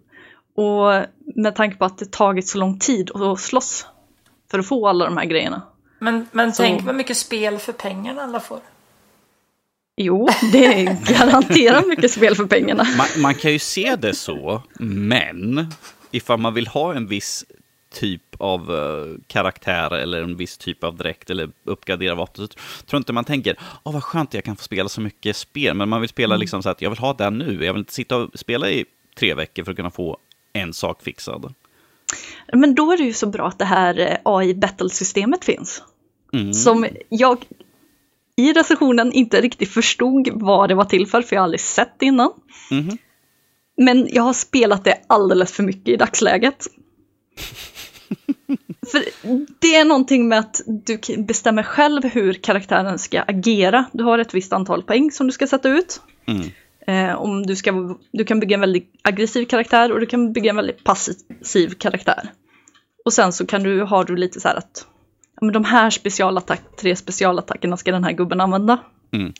Och 0.57 1.05
med 1.35 1.55
tanke 1.55 1.77
på 1.77 1.85
att 1.85 1.97
det 1.97 2.11
tagit 2.11 2.47
så 2.47 2.57
lång 2.57 2.79
tid 2.79 3.11
att 3.15 3.39
slåss 3.39 3.85
för 4.51 4.59
att 4.59 4.67
få 4.67 4.87
alla 4.87 5.05
de 5.05 5.17
här 5.17 5.25
grejerna. 5.25 5.61
Men, 5.99 6.27
men 6.31 6.53
så... 6.53 6.63
tänk 6.63 6.83
vad 6.83 6.95
mycket 6.95 7.17
spel 7.17 7.57
för 7.57 7.73
pengarna 7.73 8.21
alla 8.21 8.39
får. 8.39 8.59
Jo, 9.97 10.27
det 10.51 10.65
är 10.65 10.83
garanterat 11.13 11.87
mycket 11.87 12.11
spel 12.11 12.35
för 12.35 12.45
pengarna. 12.45 12.83
Man, 12.97 13.07
man, 13.17 13.35
kan 13.35 13.51
ju 13.51 13.59
se 13.59 13.95
det 13.95 14.13
så, 14.13 14.61
men 14.79 15.67
ifall 16.11 16.39
man 16.39 16.53
vill 16.53 16.67
ha 16.67 16.93
en 16.93 17.07
viss 17.07 17.45
typ 17.93 18.21
av 18.37 18.71
uh, 18.71 19.17
karaktär 19.27 19.93
eller 19.95 20.23
en 20.23 20.37
viss 20.37 20.57
typ 20.57 20.83
av 20.83 20.97
dräkt 20.97 21.29
eller 21.29 21.49
uppgradera 21.63 22.15
vapen. 22.15 22.47
Så 22.47 22.85
tror 22.85 22.97
inte 22.97 23.13
man 23.13 23.25
tänker, 23.25 23.55
åh 23.83 23.93
vad 23.93 24.03
skönt 24.03 24.33
jag 24.33 24.43
kan 24.43 24.55
få 24.55 24.63
spela 24.63 24.89
så 24.89 25.01
mycket 25.01 25.35
spel, 25.35 25.73
men 25.73 25.89
man 25.89 26.01
vill 26.01 26.09
spela 26.09 26.35
mm. 26.35 26.39
liksom 26.39 26.63
så 26.63 26.69
att 26.69 26.81
jag 26.81 26.89
vill 26.89 26.99
ha 26.99 27.13
den 27.13 27.37
nu, 27.37 27.65
jag 27.65 27.73
vill 27.73 27.79
inte 27.79 27.93
sitta 27.93 28.17
och 28.17 28.39
spela 28.39 28.69
i 28.69 28.85
tre 29.19 29.33
veckor 29.33 29.63
för 29.63 29.71
att 29.71 29.77
kunna 29.77 29.91
få 29.91 30.17
en 30.57 30.73
sak 30.73 31.03
fixad. 31.03 31.53
Men 32.53 32.75
då 32.75 32.91
är 32.91 32.97
det 32.97 33.03
ju 33.03 33.13
så 33.13 33.27
bra 33.27 33.47
att 33.47 33.59
det 33.59 33.65
här 33.65 33.99
eh, 33.99 34.17
AI 34.23 34.53
battle-systemet 34.53 35.45
finns. 35.45 35.83
Mm. 36.33 36.53
Som 36.53 36.87
jag 37.09 37.45
i 38.35 38.53
recensionen 38.53 39.11
inte 39.11 39.41
riktigt 39.41 39.69
förstod 39.69 40.29
vad 40.33 40.69
det 40.69 40.75
var 40.75 40.85
till 40.85 41.07
för, 41.07 41.21
för 41.21 41.35
jag 41.35 41.41
har 41.41 41.43
aldrig 41.43 41.61
sett 41.61 41.93
det 41.99 42.05
innan. 42.05 42.31
Mm. 42.71 42.97
Men 43.77 44.07
jag 44.11 44.23
har 44.23 44.33
spelat 44.33 44.83
det 44.83 45.01
alldeles 45.07 45.51
för 45.51 45.63
mycket 45.63 45.87
i 45.87 45.95
dagsläget. 45.95 46.67
För 48.91 49.03
det 49.59 49.75
är 49.75 49.85
någonting 49.85 50.27
med 50.27 50.39
att 50.39 50.61
du 50.67 50.99
bestämmer 51.17 51.63
själv 51.63 52.03
hur 52.03 52.33
karaktären 52.33 52.99
ska 52.99 53.21
agera. 53.21 53.85
Du 53.93 54.03
har 54.03 54.19
ett 54.19 54.33
visst 54.33 54.53
antal 54.53 54.83
poäng 54.83 55.11
som 55.11 55.27
du 55.27 55.33
ska 55.33 55.47
sätta 55.47 55.69
ut. 55.69 56.01
Mm. 56.27 56.49
Eh, 56.87 57.15
om 57.15 57.45
du, 57.45 57.55
ska, 57.55 57.97
du 58.11 58.25
kan 58.25 58.39
bygga 58.39 58.53
en 58.53 58.61
väldigt 58.61 58.93
aggressiv 59.01 59.45
karaktär 59.45 59.91
och 59.91 59.99
du 59.99 60.05
kan 60.05 60.33
bygga 60.33 60.49
en 60.49 60.55
väldigt 60.55 60.83
passiv 60.83 61.69
karaktär. 61.77 62.31
Och 63.05 63.13
sen 63.13 63.33
så 63.33 63.45
kan 63.45 63.63
du, 63.63 63.81
har 63.81 64.05
du 64.05 64.15
lite 64.15 64.39
så 64.39 64.47
här 64.47 64.55
att 64.55 64.87
ja, 65.35 65.45
men 65.45 65.53
de 65.53 65.63
här 65.63 65.89
specialattack, 65.89 66.61
tre 66.77 66.95
specialattackerna 66.95 67.77
ska 67.77 67.91
den 67.91 68.03
här 68.03 68.11
gubben 68.11 68.41
använda. 68.41 68.79
Mm. 69.13 69.33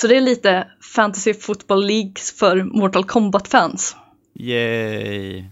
Så 0.00 0.06
det 0.06 0.16
är 0.16 0.20
lite 0.20 0.66
Fantasy 0.94 1.34
Football 1.34 1.86
Leagues 1.86 2.32
för 2.32 2.64
Mortal 2.64 3.04
Kombat-fans. 3.04 3.96
Yay! 4.34 5.44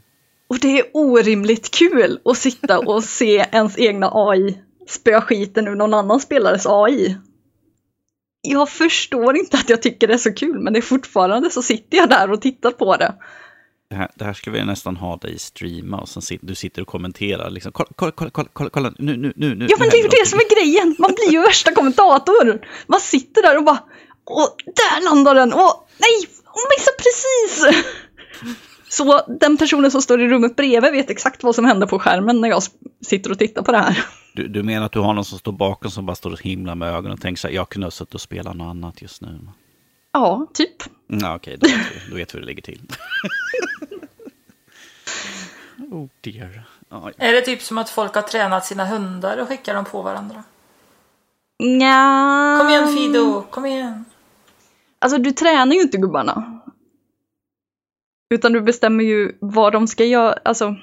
Och 0.48 0.58
det 0.58 0.78
är 0.78 0.84
orimligt 0.94 1.70
kul 1.70 2.20
att 2.24 2.36
sitta 2.36 2.78
och 2.78 3.04
se 3.04 3.46
ens 3.52 3.78
egna 3.78 4.10
AI 4.12 4.58
spöa 4.88 5.20
skiten 5.20 5.68
ur 5.68 5.74
någon 5.74 5.94
annan 5.94 6.20
spelares 6.20 6.66
AI. 6.66 7.16
Jag 8.40 8.68
förstår 8.68 9.36
inte 9.36 9.56
att 9.56 9.68
jag 9.70 9.82
tycker 9.82 10.06
det 10.06 10.14
är 10.14 10.18
så 10.18 10.34
kul, 10.34 10.58
men 10.60 10.72
det 10.72 10.78
är 10.78 10.82
fortfarande 10.82 11.50
så 11.50 11.62
sitter 11.62 11.96
jag 11.98 12.08
där 12.08 12.30
och 12.30 12.42
tittar 12.42 12.70
på 12.70 12.96
det. 12.96 13.14
Det 13.90 13.96
här, 13.96 14.10
det 14.14 14.24
här 14.24 14.32
skulle 14.32 14.58
vi 14.58 14.64
nästan 14.64 14.96
ha 14.96 15.16
dig 15.16 15.38
streama 15.38 16.00
och 16.00 16.08
sen 16.08 16.22
sit, 16.22 16.40
du 16.42 16.54
sitter 16.54 16.82
och 16.82 16.88
kommenterar. 16.88 17.50
Liksom, 17.50 17.72
kolla, 17.72 17.90
kolla, 17.94 18.12
kolla, 18.30 18.48
kolla, 18.52 18.70
kolla, 18.70 18.92
nu, 18.98 19.16
nu, 19.16 19.32
nu. 19.36 19.66
Ja, 19.70 19.76
men 19.78 19.88
det 19.88 19.96
är 19.96 20.02
ju 20.02 20.08
det 20.08 20.26
som 20.26 20.38
är 20.38 20.54
grejen. 20.54 20.96
Man 20.98 21.14
blir 21.14 21.32
ju 21.32 21.40
värsta 21.40 21.72
kommentatorn. 21.74 22.60
Man 22.86 23.00
sitter 23.00 23.42
där 23.42 23.56
och 23.56 23.64
bara, 23.64 23.82
åh, 24.24 24.48
där 24.66 25.04
landar 25.04 25.34
den, 25.34 25.54
åh, 25.54 25.84
nej, 25.98 26.28
hon 26.44 26.64
missade 26.70 26.96
precis. 26.96 27.84
Så 28.88 29.20
den 29.40 29.56
personen 29.56 29.90
som 29.90 30.02
står 30.02 30.20
i 30.20 30.28
rummet 30.28 30.56
bredvid 30.56 30.92
vet 30.92 31.10
exakt 31.10 31.42
vad 31.42 31.54
som 31.54 31.64
händer 31.64 31.86
på 31.86 31.98
skärmen 31.98 32.40
när 32.40 32.48
jag 32.48 32.62
sitter 33.06 33.30
och 33.30 33.38
tittar 33.38 33.62
på 33.62 33.72
det 33.72 33.78
här. 33.78 34.04
Du, 34.34 34.48
du 34.48 34.62
menar 34.62 34.86
att 34.86 34.92
du 34.92 35.00
har 35.00 35.14
någon 35.14 35.24
som 35.24 35.38
står 35.38 35.52
bakom 35.52 35.90
som 35.90 36.06
bara 36.06 36.16
står 36.16 36.30
och 36.32 36.42
himlar 36.42 36.74
med 36.74 36.88
ögonen 36.94 37.12
och 37.12 37.20
tänker 37.20 37.40
så 37.40 37.48
här, 37.48 37.54
jag 37.54 37.68
kunde 37.68 37.86
ha 37.86 37.90
suttit 37.90 38.14
och 38.14 38.20
spelat 38.20 38.56
något 38.56 38.70
annat 38.70 39.02
just 39.02 39.22
nu. 39.22 39.38
Ja, 40.12 40.46
typ. 40.54 40.82
Mm, 41.10 41.20
Ja, 41.24 41.36
okej, 41.36 41.56
då, 41.60 41.66
vet 41.66 41.76
vi- 41.76 42.10
då 42.10 42.16
vet 42.16 42.34
vi 42.34 42.38
hur 42.38 42.40
det 42.40 42.46
ligger 42.46 42.62
till. 42.62 42.80
oh 45.90 46.06
dear. 46.20 46.62
Ja, 46.88 47.10
Är 47.18 47.32
det 47.32 47.40
typ 47.40 47.62
som 47.62 47.78
att 47.78 47.90
folk 47.90 48.14
har 48.14 48.22
tränat 48.22 48.66
sina 48.66 48.84
hundar 48.86 49.38
och 49.38 49.48
skickar 49.48 49.74
dem 49.74 49.84
på 49.84 50.02
varandra? 50.02 50.42
Nja. 51.58 52.56
Kom 52.60 52.68
igen 52.70 52.88
Fido, 52.96 53.42
kom 53.50 53.66
igen. 53.66 54.04
Alltså 54.98 55.18
du 55.18 55.32
tränar 55.32 55.74
ju 55.74 55.80
inte 55.82 55.98
gubbarna. 55.98 56.57
Utan 58.30 58.52
du 58.52 58.60
bestämmer 58.60 59.04
ju 59.04 59.38
vad 59.40 59.72
de 59.72 59.86
ska 59.86 60.04
göra, 60.04 60.32
alltså 60.44 60.76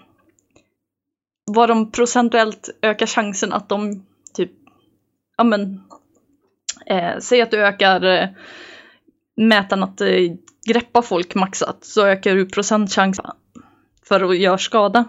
vad 1.46 1.70
de 1.70 1.92
procentuellt 1.92 2.70
ökar 2.82 3.06
chansen 3.06 3.54
att 3.54 3.70
de 3.70 4.06
typ, 4.34 4.52
ja 5.38 5.44
men, 5.44 5.82
eh, 6.86 7.20
säg 7.20 7.42
att 7.42 7.52
du 7.52 7.58
ökar 7.58 8.04
eh, 8.04 8.30
mätaren 9.38 9.84
att 9.84 10.02
eh, 10.02 10.36
greppa 10.68 11.02
folk 11.02 11.36
maxat 11.36 11.78
så 11.86 12.06
ökar 12.06 12.36
du 12.36 12.46
procentchansen 12.46 13.26
för 14.08 14.30
att 14.30 14.38
göra 14.38 14.58
skada. 14.58 15.06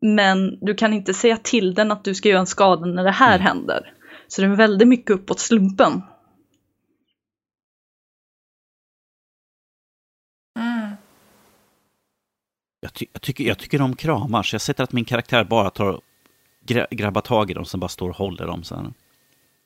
Men 0.00 0.58
du 0.60 0.74
kan 0.74 0.92
inte 0.92 1.14
säga 1.14 1.36
till 1.36 1.74
den 1.74 1.92
att 1.92 2.04
du 2.04 2.14
ska 2.14 2.28
göra 2.28 2.40
en 2.40 2.46
skada 2.46 2.86
när 2.86 3.04
det 3.04 3.10
här 3.10 3.38
händer. 3.38 3.92
Så 4.28 4.40
det 4.40 4.46
är 4.46 4.56
väldigt 4.56 4.88
mycket 4.88 5.10
uppåt 5.10 5.40
slumpen. 5.40 6.02
Ty 12.94 13.06
jag, 13.12 13.22
tycker, 13.22 13.44
jag 13.44 13.58
tycker 13.58 13.78
de 13.78 13.96
kramar, 13.96 14.42
så 14.42 14.54
jag 14.54 14.60
sätter 14.60 14.84
att 14.84 14.92
min 14.92 15.04
karaktär 15.04 15.44
bara 15.44 15.70
tar 15.70 16.00
gra 16.66 16.86
grabbar 16.90 17.20
tag 17.20 17.50
i 17.50 17.54
dem, 17.54 17.64
sen 17.64 17.80
bara 17.80 17.88
står 17.88 18.08
och 18.08 18.16
håller 18.16 18.46
dem. 18.46 18.62
Så 18.62 18.74
här. 18.74 18.92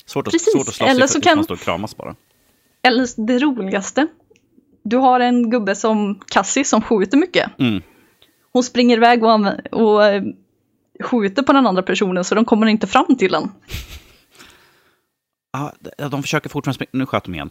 Svårt, 0.07 0.27
att, 0.27 0.33
Precis, 0.33 0.53
svårt 0.53 0.69
att 0.69 0.75
slåss 0.75 0.91
eller 0.91 1.07
så 1.07 1.21
kan- 1.21 1.37
man 1.39 1.45
står 1.45 1.55
och 1.55 1.61
kramas 1.61 1.97
bara. 1.97 2.15
Eller 2.83 3.27
det 3.27 3.39
roligaste. 3.39 4.07
Du 4.83 4.97
har 4.97 5.21
en 5.21 5.51
gubbe 5.51 5.75
som 5.75 6.21
Cassie 6.27 6.65
som 6.65 6.83
skjuter 6.83 7.17
mycket. 7.19 7.51
Mm. 7.59 7.83
Hon 8.53 8.63
springer 8.63 8.97
iväg 8.97 9.25
och, 9.25 9.41
och 9.73 10.05
eh, 10.05 10.23
skjuter 11.03 11.43
på 11.43 11.53
den 11.53 11.67
andra 11.67 11.83
personen 11.83 12.25
så 12.25 12.35
de 12.35 12.45
kommer 12.45 12.67
inte 12.67 12.87
fram 12.87 13.17
till 13.19 13.33
den. 13.33 13.51
Ja, 15.99 16.09
de- 16.09 16.23
försöker 16.23 16.49
fortfarande 16.49 16.75
springa. 16.75 16.89
Nu 16.93 17.07
sköt 17.07 17.25
de 17.25 17.35
igen. 17.35 17.51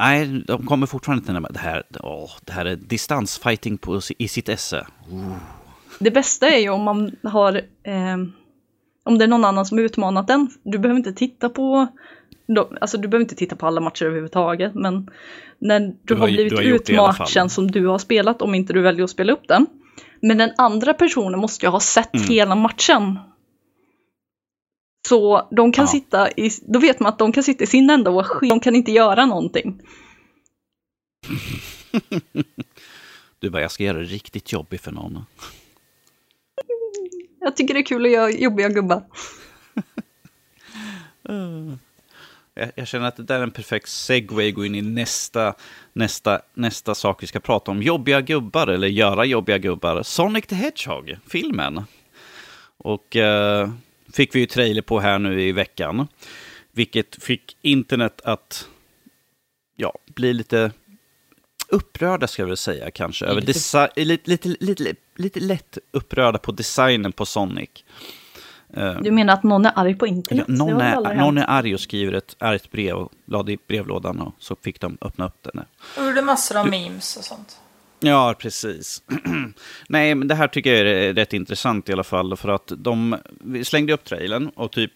Nej, 0.00 0.42
de 0.46 0.66
kommer 0.66 0.86
fortfarande 0.86 1.20
inte 1.22 1.32
närmare. 1.32 1.52
Det 1.52 1.58
här, 1.58 1.82
åh, 2.02 2.30
det 2.44 2.52
här 2.52 2.64
är 2.64 2.76
distansfighting 2.76 3.78
på, 3.78 4.00
i 4.18 4.28
sitt 4.28 4.48
esse. 4.48 4.86
Det 5.98 6.10
bästa 6.10 6.48
är 6.48 6.58
ju 6.58 6.68
om 6.70 6.82
man 6.82 7.16
har 7.22 7.54
eh, 7.82 8.16
om 9.04 9.18
det 9.18 9.24
är 9.24 9.28
någon 9.28 9.44
annan 9.44 9.66
som 9.66 9.78
utmanat 9.78 10.26
den. 10.26 10.50
Du 10.62 10.78
behöver 10.78 10.98
inte 10.98 11.12
titta 11.12 11.48
på 11.48 11.86
alltså 12.80 12.98
du 12.98 13.08
behöver 13.08 13.24
inte 13.24 13.34
titta 13.34 13.56
på 13.56 13.66
alla 13.66 13.80
matcher 13.80 14.04
överhuvudtaget 14.04 14.74
men 14.74 15.10
när 15.58 15.80
du, 15.80 15.96
Du 16.02 16.14
har 16.14 16.20
har 16.20 16.26
blivit 16.28 16.60
utmatchen 16.60 17.48
som 17.50 17.70
du 17.70 17.86
har 17.86 17.98
spelat 17.98 18.42
om 18.42 18.54
inte 18.54 18.72
du 18.72 18.80
väljer 18.82 19.04
att 19.04 19.10
spela 19.10 19.32
upp 19.32 19.48
den. 19.48 19.66
Men 20.22 20.38
den 20.38 20.50
andra 20.58 20.94
personen 20.94 21.40
måste 21.40 21.66
ju 21.66 21.70
ha 21.70 21.80
sett 21.80 22.14
Mm. 22.14 22.26
hela 22.28 22.54
matchen. 22.54 23.18
Så 25.08 25.48
de 25.50 25.72
kan 25.72 25.82
Ja. 25.84 25.88
sitta 25.88 26.30
i, 26.30 26.50
då 26.62 26.78
vet 26.78 27.00
man 27.00 27.08
att 27.12 27.18
de 27.18 27.32
kan 27.32 27.42
sitta 27.42 27.64
i 27.64 27.66
sin 27.66 27.90
ända 27.90 28.10
och 28.10 28.26
de 28.40 28.60
kan 28.60 28.74
inte 28.74 28.92
göra 28.92 29.26
någonting. 29.26 29.80
Du 33.40 33.50
bara, 33.50 33.62
jag 33.62 33.70
ska 33.70 33.84
göra 33.84 33.98
det 33.98 34.04
riktigt 34.04 34.52
jobbigt 34.52 34.80
för 34.80 34.92
någon. 34.92 35.26
Jag 37.40 37.56
tycker 37.56 37.74
det 37.74 37.80
är 37.80 37.84
kul 37.84 38.04
att 38.06 38.12
göra 38.12 38.30
jobbiga 38.30 38.68
gubbar. 38.68 39.02
Jag, 42.54 42.72
jag 42.74 42.88
känner 42.88 43.08
att 43.08 43.16
det 43.16 43.22
där 43.22 43.38
är 43.38 43.42
en 43.42 43.50
perfekt 43.50 43.88
segway 43.88 44.52
gå 44.52 44.64
in 44.64 44.74
i 44.74 44.82
nästa, 44.82 45.54
nästa, 45.92 46.40
nästa 46.54 46.94
sak 46.94 47.22
vi 47.22 47.26
ska 47.26 47.40
prata 47.40 47.70
om. 47.70 47.82
Jobbiga 47.82 48.20
gubbar, 48.20 48.66
eller 48.66 48.88
göra 48.88 49.24
jobbiga 49.24 49.58
gubbar. 49.58 50.02
Sonic 50.02 50.46
the 50.46 50.54
Hedgehog, 50.54 51.16
filmen. 51.26 51.82
Och 52.76 53.16
eh, 53.16 53.70
fick 54.12 54.34
vi 54.34 54.40
ju 54.40 54.46
trailer 54.46 54.82
på 54.82 55.00
här 55.00 55.18
nu 55.18 55.42
i 55.42 55.52
veckan. 55.52 56.08
Vilket 56.72 57.22
fick 57.24 57.56
internet 57.62 58.20
att 58.24 58.68
ja, 59.76 59.94
bli 60.14 60.32
lite 60.32 60.72
upprörda 61.68 62.26
ska 62.26 62.42
jag 62.42 62.46
väl 62.48 62.56
säga 62.56 62.90
kanske. 62.90 63.26
Över 63.26 63.40
Lite- 63.40 63.52
desi- 63.58 63.88
lite, 64.04 64.30
lite, 64.30 64.48
lite, 64.60 64.94
lite 65.16 65.40
lätt 65.40 65.78
upprörda 65.90 66.38
på 66.38 66.52
designen 66.52 67.12
på 67.12 67.26
Sonic. 67.26 67.70
Eh, 68.74 69.00
Du 69.00 69.10
menar 69.10 69.34
att 69.34 69.42
någon 69.42 69.66
är 69.66 69.72
arg 69.76 69.94
på 69.94 70.06
Ja, 70.06 70.10
internet? 70.10 70.44
Det 70.46 70.52
någon, 70.52 70.80
är, 70.80 71.14
någon 71.14 71.38
är 71.38 71.44
arg 71.48 71.74
och 71.74 71.80
skriver 71.80 72.12
ett 72.12 72.36
argt 72.38 72.70
brev 72.70 72.94
och 72.96 73.12
la 73.26 73.42
det 73.42 73.52
i 73.52 73.58
brevlådan 73.66 74.20
och 74.20 74.34
så 74.38 74.56
fick 74.62 74.80
de 74.80 74.98
öppna 75.00 75.26
upp 75.26 75.42
den. 75.42 75.64
Och 75.98 76.04
gjorde 76.06 76.22
massor 76.22 76.56
av 76.56 76.68
memes 76.70 77.16
och 77.16 77.24
sånt. 77.24 77.60
Ja, 78.00 78.34
precis. 78.38 79.02
Nej, 79.88 80.14
men 80.14 80.28
det 80.28 80.34
här 80.34 80.48
tycker 80.48 80.74
jag 80.74 80.88
är 80.88 81.14
rätt 81.14 81.32
intressant 81.32 81.88
i 81.88 81.92
alla 81.92 82.04
fall. 82.04 82.36
För 82.36 82.48
att 82.48 82.72
de 82.76 83.16
slängde 83.64 83.92
upp 83.92 84.04
trailern 84.04 84.48
och 84.48 84.72
typ 84.72 84.92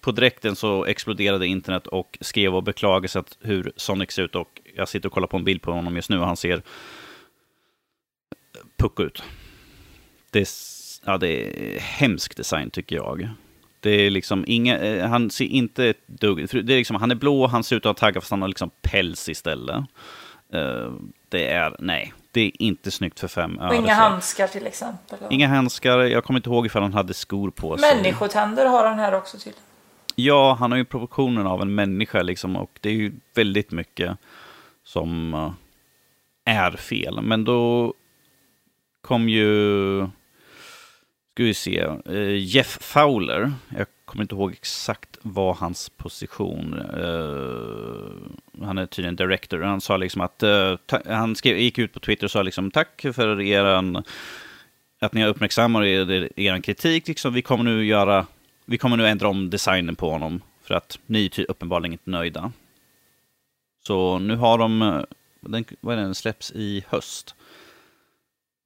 på 0.00 0.12
direkten 0.12 0.56
så 0.56 0.84
exploderade 0.84 1.46
internet 1.46 1.86
och 1.86 2.18
skrev 2.20 2.54
och 2.54 2.62
beklagade 2.62 3.08
sig 3.08 3.20
att 3.20 3.38
hur 3.40 3.72
Sonic 3.76 4.12
ser 4.12 4.22
ut. 4.22 4.34
Och 4.34 4.60
jag 4.76 4.88
sitter 4.88 5.08
och 5.08 5.12
kollar 5.12 5.28
på 5.28 5.36
en 5.36 5.44
bild 5.44 5.62
på 5.62 5.72
honom 5.72 5.96
just 5.96 6.10
nu 6.10 6.18
och 6.18 6.26
han 6.26 6.36
ser 6.36 6.62
puck 8.76 9.00
ut. 9.00 9.22
Det 10.30 10.40
är, 10.40 10.48
ja, 11.04 11.18
det 11.18 11.28
är 11.28 11.80
hemsk 11.80 12.36
design 12.36 12.70
tycker 12.70 12.96
jag. 12.96 13.28
Det 13.80 13.90
är 13.90 14.10
liksom 14.10 14.44
inga, 14.46 14.78
eh, 14.78 15.08
han 15.08 15.30
ser 15.30 15.44
inte 15.44 15.84
ett 15.84 16.06
dugg, 16.06 16.48
det 16.52 16.72
är 16.72 16.78
liksom, 16.78 16.96
han 16.96 17.10
är 17.10 17.14
blå, 17.14 17.46
han 17.46 17.64
ser 17.64 17.76
ut 17.76 17.86
att 17.86 18.00
ha 18.00 18.06
taggar 18.06 18.20
fast 18.20 18.30
han 18.30 18.42
har 18.42 18.48
liksom 18.48 18.70
päls 18.82 19.28
istället. 19.28 19.76
Eh, 20.52 20.92
det 21.28 21.48
är, 21.48 21.76
nej, 21.78 22.12
det 22.32 22.40
är 22.40 22.62
inte 22.62 22.90
snyggt 22.90 23.20
för 23.20 23.28
fem 23.28 23.58
Och 23.58 23.64
öre. 23.64 23.76
inga 23.76 23.86
så- 23.96 24.02
handskar 24.02 24.46
till 24.46 24.66
exempel. 24.66 25.18
Inga 25.30 25.48
handskar, 25.48 25.98
jag 25.98 26.24
kommer 26.24 26.38
inte 26.38 26.50
ihåg 26.50 26.66
ifall 26.66 26.82
han 26.82 26.92
hade 26.92 27.14
skor 27.14 27.50
på 27.50 27.78
sig. 27.78 27.96
Människotänder 27.96 28.66
har 28.66 28.86
han 28.86 28.98
här 28.98 29.14
också 29.14 29.36
tydligen. 29.38 29.62
Ja, 30.14 30.56
han 30.60 30.70
har 30.70 30.78
ju 30.78 30.84
proportionen 30.84 31.46
av 31.46 31.62
en 31.62 31.74
människa 31.74 32.22
liksom 32.22 32.56
och 32.56 32.78
det 32.80 32.88
är 32.88 32.94
ju 32.94 33.12
väldigt 33.34 33.70
mycket 33.70 34.16
som 34.84 35.34
eh, 35.34 36.54
är 36.56 36.70
fel. 36.70 37.20
Men 37.22 37.44
då 37.44 37.94
kom 39.00 39.28
ju, 39.28 39.98
ska 41.34 41.42
vi 41.44 41.54
se, 41.54 41.78
eh, 42.06 42.36
Jeff 42.36 42.78
Fowler. 42.80 43.52
Jag 43.76 43.86
kommer 44.12 44.24
inte 44.24 44.34
ihåg 44.34 44.52
exakt 44.52 45.18
vad 45.22 45.56
hans 45.56 45.88
position. 45.88 46.74
Uh, 46.74 48.64
han 48.66 48.78
är 48.78 48.86
tydligen 48.86 49.16
director. 49.16 49.60
Han 49.60 49.80
sa 49.80 49.96
liksom 49.96 50.20
att, 50.20 50.42
uh, 50.42 50.76
han 51.06 51.36
skrev, 51.36 51.58
gick 51.58 51.78
ut 51.78 51.92
på 51.92 52.00
Twitter 52.00 52.24
och 52.24 52.30
sa 52.30 52.42
liksom 52.42 52.70
tack 52.70 53.04
för 53.14 53.40
eran 53.40 54.04
att 55.00 55.12
ni 55.12 55.20
har 55.20 55.28
uppmärksammat 55.28 55.84
er, 55.84 56.28
er 56.36 56.60
kritik. 56.60 57.08
Liksom, 57.08 57.34
vi 57.34 57.42
kommer 57.42 57.64
nu 57.64 57.84
göra 57.84 58.26
vi 58.64 58.78
kommer 58.78 58.96
nu 58.96 59.08
ändra 59.08 59.28
om 59.28 59.50
designen 59.50 59.96
på 59.96 60.10
honom 60.10 60.40
för 60.62 60.74
att 60.74 60.98
ni 61.06 61.24
är 61.24 61.28
ty- 61.28 61.44
uppenbarligen 61.44 61.92
inte 61.92 62.10
nöjda. 62.10 62.52
Så 63.86 64.18
nu 64.18 64.36
har 64.36 64.58
de, 64.58 64.82
eh, 64.82 65.02
den, 65.40 65.64
vad 65.80 65.92
är 65.92 65.96
det, 65.96 66.02
den 66.04 66.14
släpps 66.14 66.52
i 66.52 66.84
höst 66.88 67.34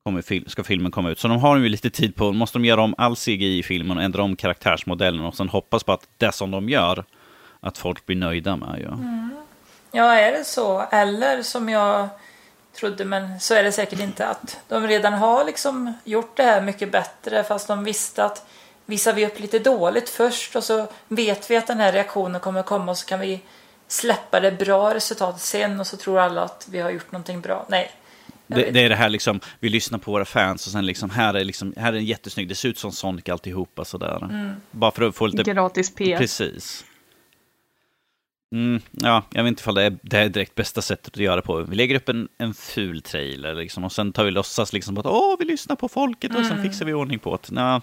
kommer 0.06 0.22
fil 0.22 0.44
ska 0.50 0.64
filmen 0.64 0.92
komma 0.92 1.10
ut. 1.10 1.18
Så 1.18 1.28
de 1.28 1.38
har 1.38 1.56
ju 1.56 1.68
lite 1.68 1.90
tid 1.90 2.16
på 2.16 2.32
Måste 2.32 2.58
de 2.58 2.64
göra 2.64 2.82
om 2.82 2.94
all 2.98 3.16
CGI 3.16 3.58
i 3.58 3.62
filmen 3.62 3.96
och 3.96 4.02
ändra 4.02 4.22
om 4.22 4.36
karaktärsmodellen 4.36 5.24
och 5.24 5.34
sen 5.34 5.48
hoppas 5.48 5.84
på 5.84 5.92
att 5.92 6.08
det 6.18 6.32
som 6.32 6.50
de 6.50 6.68
gör, 6.68 7.04
att 7.60 7.78
folk 7.78 8.06
blir 8.06 8.16
nöjda 8.16 8.56
med. 8.56 8.80
Ja, 8.84 8.92
mm. 8.92 9.30
ja 9.92 10.12
är 10.12 10.32
det 10.32 10.44
så? 10.44 10.84
Eller 10.90 11.42
som 11.42 11.68
jag 11.68 12.08
trodde, 12.76 13.04
men 13.04 13.40
så 13.40 13.54
är 13.54 13.62
det 13.62 13.72
säkert 13.72 14.00
inte, 14.00 14.26
att 14.26 14.60
de 14.68 14.86
redan 14.86 15.12
har 15.12 15.44
liksom 15.44 15.92
gjort 16.04 16.36
det 16.36 16.42
här 16.42 16.62
mycket 16.62 16.92
bättre 16.92 17.44
fast 17.44 17.68
de 17.68 17.84
visste 17.84 18.24
att 18.24 18.48
visar 18.84 19.12
vi 19.12 19.26
upp 19.26 19.40
lite 19.40 19.58
dåligt 19.58 20.08
först 20.08 20.56
och 20.56 20.64
så 20.64 20.86
vet 21.08 21.50
vi 21.50 21.56
att 21.56 21.66
den 21.66 21.80
här 21.80 21.92
reaktionen 21.92 22.40
kommer 22.40 22.62
komma 22.62 22.90
och 22.90 22.98
så 22.98 23.06
kan 23.06 23.20
vi 23.20 23.40
släppa 23.88 24.40
det 24.40 24.52
bra 24.52 24.94
resultatet 24.94 25.40
sen 25.40 25.80
och 25.80 25.86
så 25.86 25.96
tror 25.96 26.18
alla 26.18 26.42
att 26.42 26.66
vi 26.70 26.80
har 26.80 26.90
gjort 26.90 27.12
någonting 27.12 27.40
bra. 27.40 27.66
Nej. 27.68 27.92
Det, 28.46 28.70
det, 28.70 28.80
är 28.80 28.88
det 28.88 28.94
här 28.94 29.08
liksom, 29.08 29.40
vi 29.60 29.68
lyssnar 29.68 29.98
på 29.98 30.10
våra 30.10 30.24
fans 30.24 30.66
och 30.66 30.72
sen 30.72 30.86
liksom, 30.86 31.10
här 31.10 31.34
är 31.34 31.44
liksom, 31.44 31.74
här 31.76 31.92
är 31.92 31.96
en 31.96 32.04
jättesnygg, 32.04 32.48
det 32.48 32.54
ser 32.54 32.68
ut 32.68 32.78
som 32.78 32.92
Sonic 32.92 33.28
alltihopa 33.28 33.84
sådär. 33.84 34.24
Mm. 34.24 34.52
Bara 34.70 34.90
för 34.90 35.02
att 35.02 35.16
få 35.16 35.26
lite... 35.26 35.52
Gratis 35.52 35.94
PR. 35.94 36.18
Precis. 36.18 36.84
Mm, 38.52 38.80
ja, 38.90 39.22
jag 39.30 39.42
vet 39.42 39.48
inte 39.48 39.60
ifall 39.60 39.74
det 39.74 39.82
är, 39.82 39.96
det 40.02 40.18
är 40.18 40.28
direkt 40.28 40.54
bästa 40.54 40.82
sättet 40.82 41.14
att 41.14 41.16
göra 41.16 41.36
det 41.36 41.42
på. 41.42 41.62
Vi 41.62 41.76
lägger 41.76 41.94
upp 41.94 42.08
en, 42.08 42.28
en 42.38 42.54
ful 42.54 43.02
trailer 43.02 43.54
liksom, 43.54 43.84
och 43.84 43.92
sen 43.92 44.12
tar 44.12 44.24
vi 44.24 44.30
låtsas 44.30 44.72
liksom 44.72 44.98
att 44.98 45.06
åh, 45.06 45.36
vi 45.38 45.44
lyssnar 45.44 45.76
på 45.76 45.88
folket 45.88 46.30
och 46.30 46.40
mm. 46.40 46.48
sen 46.48 46.62
fixar 46.62 46.86
vi 46.86 46.92
ordning 46.92 47.18
på 47.18 47.38
det. 47.42 47.54
Nå, 47.54 47.80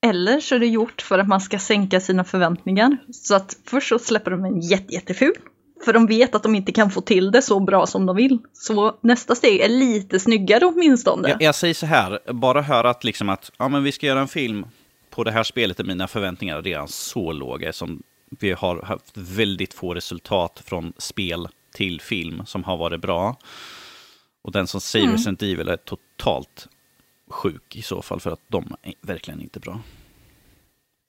eller 0.00 0.40
så 0.40 0.54
är 0.54 0.58
det 0.58 0.66
gjort 0.66 1.02
för 1.02 1.18
att 1.18 1.28
man 1.28 1.40
ska 1.40 1.58
sänka 1.58 2.00
sina 2.00 2.24
förväntningar. 2.24 2.96
Så 3.12 3.34
att 3.34 3.56
först 3.64 3.88
så 3.88 3.98
släpper 3.98 4.30
de 4.30 4.44
en 4.44 4.60
jätte, 4.60 4.94
jätteful. 4.94 5.34
För 5.84 5.92
de 5.92 6.06
vet 6.06 6.34
att 6.34 6.42
de 6.42 6.54
inte 6.54 6.72
kan 6.72 6.90
få 6.90 7.00
till 7.00 7.30
det 7.30 7.42
så 7.42 7.60
bra 7.60 7.86
som 7.86 8.06
de 8.06 8.16
vill. 8.16 8.38
Så 8.52 8.98
nästa 9.00 9.34
steg 9.34 9.60
är 9.60 9.68
lite 9.68 10.20
snyggare 10.20 10.64
åtminstone. 10.64 11.28
Jag, 11.28 11.42
jag 11.42 11.54
säger 11.54 11.74
så 11.74 11.86
här, 11.86 12.32
bara 12.32 12.62
höra 12.62 12.90
att, 12.90 13.04
liksom 13.04 13.28
att 13.28 13.50
ja, 13.56 13.68
men 13.68 13.82
vi 13.82 13.92
ska 13.92 14.06
göra 14.06 14.20
en 14.20 14.28
film 14.28 14.66
på 15.10 15.24
det 15.24 15.30
här 15.30 15.42
spelet 15.42 15.80
är 15.80 15.84
mina 15.84 16.08
förväntningar 16.08 16.62
redan 16.62 16.88
så 16.88 17.32
låga 17.32 17.72
som 17.72 18.02
vi 18.30 18.52
har 18.52 18.82
haft 18.82 19.16
väldigt 19.16 19.74
få 19.74 19.94
resultat 19.94 20.62
från 20.66 20.92
spel 20.98 21.48
till 21.74 22.00
film 22.00 22.42
som 22.46 22.64
har 22.64 22.76
varit 22.76 23.00
bra. 23.00 23.36
Och 24.42 24.52
den 24.52 24.66
som 24.66 24.80
säger 24.80 25.04
mm. 25.04 25.16
Resident 25.16 25.42
Evil 25.42 25.68
är 25.68 25.76
totalt 25.76 26.68
sjuk 27.30 27.76
i 27.76 27.82
så 27.82 28.02
fall, 28.02 28.20
för 28.20 28.30
att 28.30 28.40
de 28.48 28.76
är 28.82 28.94
verkligen 29.00 29.40
inte 29.40 29.60
bra. 29.60 29.80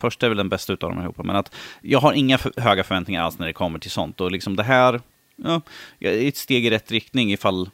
Första 0.02 0.26
är 0.26 0.30
väl 0.30 0.38
den 0.38 0.50
bästa 0.50 0.74
utav 0.74 0.90
dem 0.90 1.02
ihop, 1.02 1.18
men 1.18 1.36
att 1.36 1.56
jag 1.82 2.00
har 2.00 2.14
inga 2.14 2.38
för, 2.38 2.62
höga 2.62 2.84
förväntningar 2.84 3.24
alls 3.24 3.40
när 3.40 3.48
det 3.48 3.54
kommer 3.54 3.80
till 3.80 3.92
sånt. 3.92 4.22
Och 4.22 4.32
liksom 4.32 4.56
det 4.56 4.64
här 4.64 5.02
ja, 5.36 5.62
är 6.00 6.28
ett 6.28 6.38
steg 6.38 6.66
i 6.66 6.70
rätt 6.70 6.92
riktning 6.92 7.32
ifall 7.32 7.70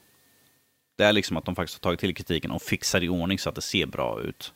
det 0.97 1.03
är 1.03 1.13
liksom 1.13 1.37
att 1.37 1.45
de 1.45 1.55
faktiskt 1.55 1.83
har 1.83 1.89
tagit 1.89 1.99
till 1.99 2.15
kritiken 2.15 2.51
och 2.51 2.61
fixar 2.61 3.03
i 3.03 3.09
ordning 3.09 3.39
så 3.39 3.49
att 3.49 3.55
det 3.55 3.61
ser 3.61 3.85
bra 3.85 4.21
ut. 4.21 4.53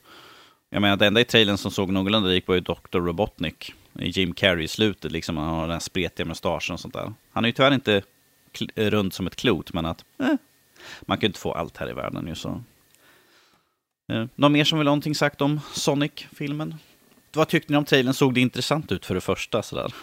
Jag 0.69 0.81
menar, 0.81 0.97
det 0.97 1.07
enda 1.07 1.21
i 1.21 1.25
trailern 1.25 1.57
som 1.57 1.71
såg 1.71 1.91
någorlunda 1.91 2.29
lik 2.29 2.47
var 2.47 2.55
ju 2.55 2.61
Dr. 2.61 2.99
Robotnik. 2.99 3.73
Jim 3.93 4.33
Carrey 4.33 4.63
i 4.63 4.67
slutet, 4.67 5.11
liksom. 5.11 5.37
Han 5.37 5.49
har 5.49 5.61
den 5.61 5.71
här 5.71 5.79
spretiga 5.79 6.25
mustaschen 6.25 6.73
och 6.73 6.79
sånt 6.79 6.93
där. 6.93 7.13
Han 7.31 7.45
är 7.45 7.49
ju 7.49 7.53
tyvärr 7.53 7.73
inte 7.73 8.01
runt 8.75 9.13
som 9.13 9.27
ett 9.27 9.35
klot, 9.35 9.73
men 9.73 9.85
att 9.85 10.05
eh, 10.19 10.35
man 11.01 11.17
kan 11.17 11.21
ju 11.21 11.27
inte 11.27 11.39
få 11.39 11.51
allt 11.51 11.77
här 11.77 11.89
i 11.89 11.93
världen 11.93 12.27
ju 12.27 12.35
så. 12.35 12.63
Eh, 14.11 14.25
någon 14.35 14.51
mer 14.51 14.63
som 14.63 14.79
vill 14.79 14.87
ha 14.87 14.91
någonting 14.91 15.15
sagt 15.15 15.41
om 15.41 15.59
Sonic-filmen? 15.73 16.75
Vad 17.33 17.47
tyckte 17.47 17.73
ni 17.73 17.77
om 17.77 17.85
trailern? 17.85 18.13
Såg 18.13 18.33
det 18.33 18.41
intressant 18.41 18.91
ut 18.91 19.05
för 19.05 19.15
det 19.15 19.21
första? 19.21 19.63
Sådär? 19.63 19.93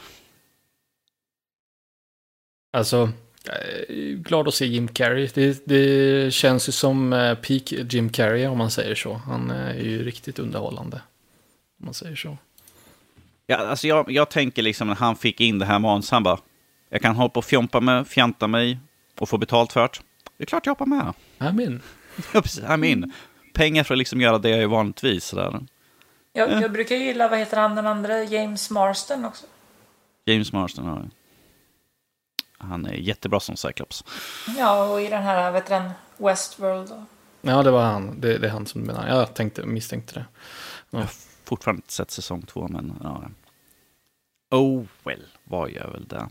Alltså, 2.72 3.12
är 3.48 4.14
glad 4.14 4.48
att 4.48 4.54
se 4.54 4.66
Jim 4.66 4.88
Carrey. 4.88 5.28
Det, 5.34 5.66
det 5.66 6.34
känns 6.34 6.68
ju 6.68 6.72
som 6.72 7.12
eh, 7.12 7.34
peak 7.34 7.72
Jim 7.72 8.10
Carrey 8.10 8.46
om 8.46 8.58
man 8.58 8.70
säger 8.70 8.94
så. 8.94 9.14
Han 9.14 9.50
är 9.50 9.74
ju 9.74 10.04
riktigt 10.04 10.38
underhållande. 10.38 11.00
Om 11.80 11.84
man 11.84 11.94
säger 11.94 12.16
så. 12.16 12.38
Ja, 13.46 13.56
alltså 13.56 13.86
jag, 13.86 14.10
jag 14.10 14.30
tänker 14.30 14.62
liksom 14.62 14.88
när 14.88 14.94
han 14.94 15.16
fick 15.16 15.40
in 15.40 15.58
det 15.58 15.64
här 15.64 15.78
manus, 15.78 16.10
han 16.10 16.22
bara, 16.22 16.38
jag 16.90 17.02
kan 17.02 17.16
hålla 17.16 17.28
på 17.28 17.38
och 17.38 17.44
fjompa 17.44 17.80
mig, 17.80 18.04
fjanta 18.04 18.46
mig 18.46 18.78
och 19.18 19.28
få 19.28 19.38
betalt 19.38 19.72
för 19.72 19.80
det. 19.80 19.88
Det 20.36 20.44
är 20.44 20.46
klart 20.46 20.66
jag 20.66 20.70
hoppar 20.70 20.86
med. 20.86 21.12
I'm 21.38 21.62
in. 21.62 21.82
I'm 22.32 22.84
in 22.84 23.12
pengar 23.52 23.84
för 23.84 23.94
att 23.94 23.98
liksom 23.98 24.20
göra 24.20 24.38
det 24.38 24.50
jag 24.50 24.60
gör 24.60 24.66
vanligtvis. 24.66 25.24
Sådär. 25.24 25.60
Jag, 26.36 26.62
jag 26.62 26.72
brukar 26.72 26.96
gilla, 26.96 27.28
vad 27.28 27.38
heter 27.38 27.56
han 27.56 27.74
den 27.74 27.86
andra, 27.86 28.22
James 28.22 28.70
Marston 28.70 29.24
också. 29.24 29.46
James 30.24 30.52
Marston, 30.52 30.86
ja. 30.86 31.02
Han 32.58 32.86
är 32.86 32.92
jättebra 32.92 33.40
som 33.40 33.56
Cyclops. 33.56 34.04
Ja, 34.58 34.88
och 34.88 35.00
i 35.00 35.08
den 35.08 35.22
här, 35.22 35.50
vet 35.50 35.66
du 35.66 35.90
Westworld. 36.16 36.92
Och... 36.92 37.02
Ja, 37.40 37.62
det 37.62 37.70
var 37.70 37.82
han. 37.82 38.20
Det, 38.20 38.38
det 38.38 38.46
är 38.46 38.50
han 38.50 38.66
som 38.66 38.80
menar. 38.80 39.08
Jag 39.08 39.34
tänkte, 39.34 39.66
misstänkte 39.66 40.14
det. 40.14 40.24
Ja. 40.90 40.98
Jag 40.98 40.98
har 40.98 41.10
fortfarande 41.44 41.78
inte 41.78 41.92
sett 41.92 42.10
säsong 42.10 42.42
två, 42.42 42.68
men 42.68 42.94
ja. 43.02 43.24
Oh 44.50 44.84
well, 45.04 45.26
vad 45.44 45.70
gör 45.70 45.90
väl 45.90 46.06
det? 46.08 46.28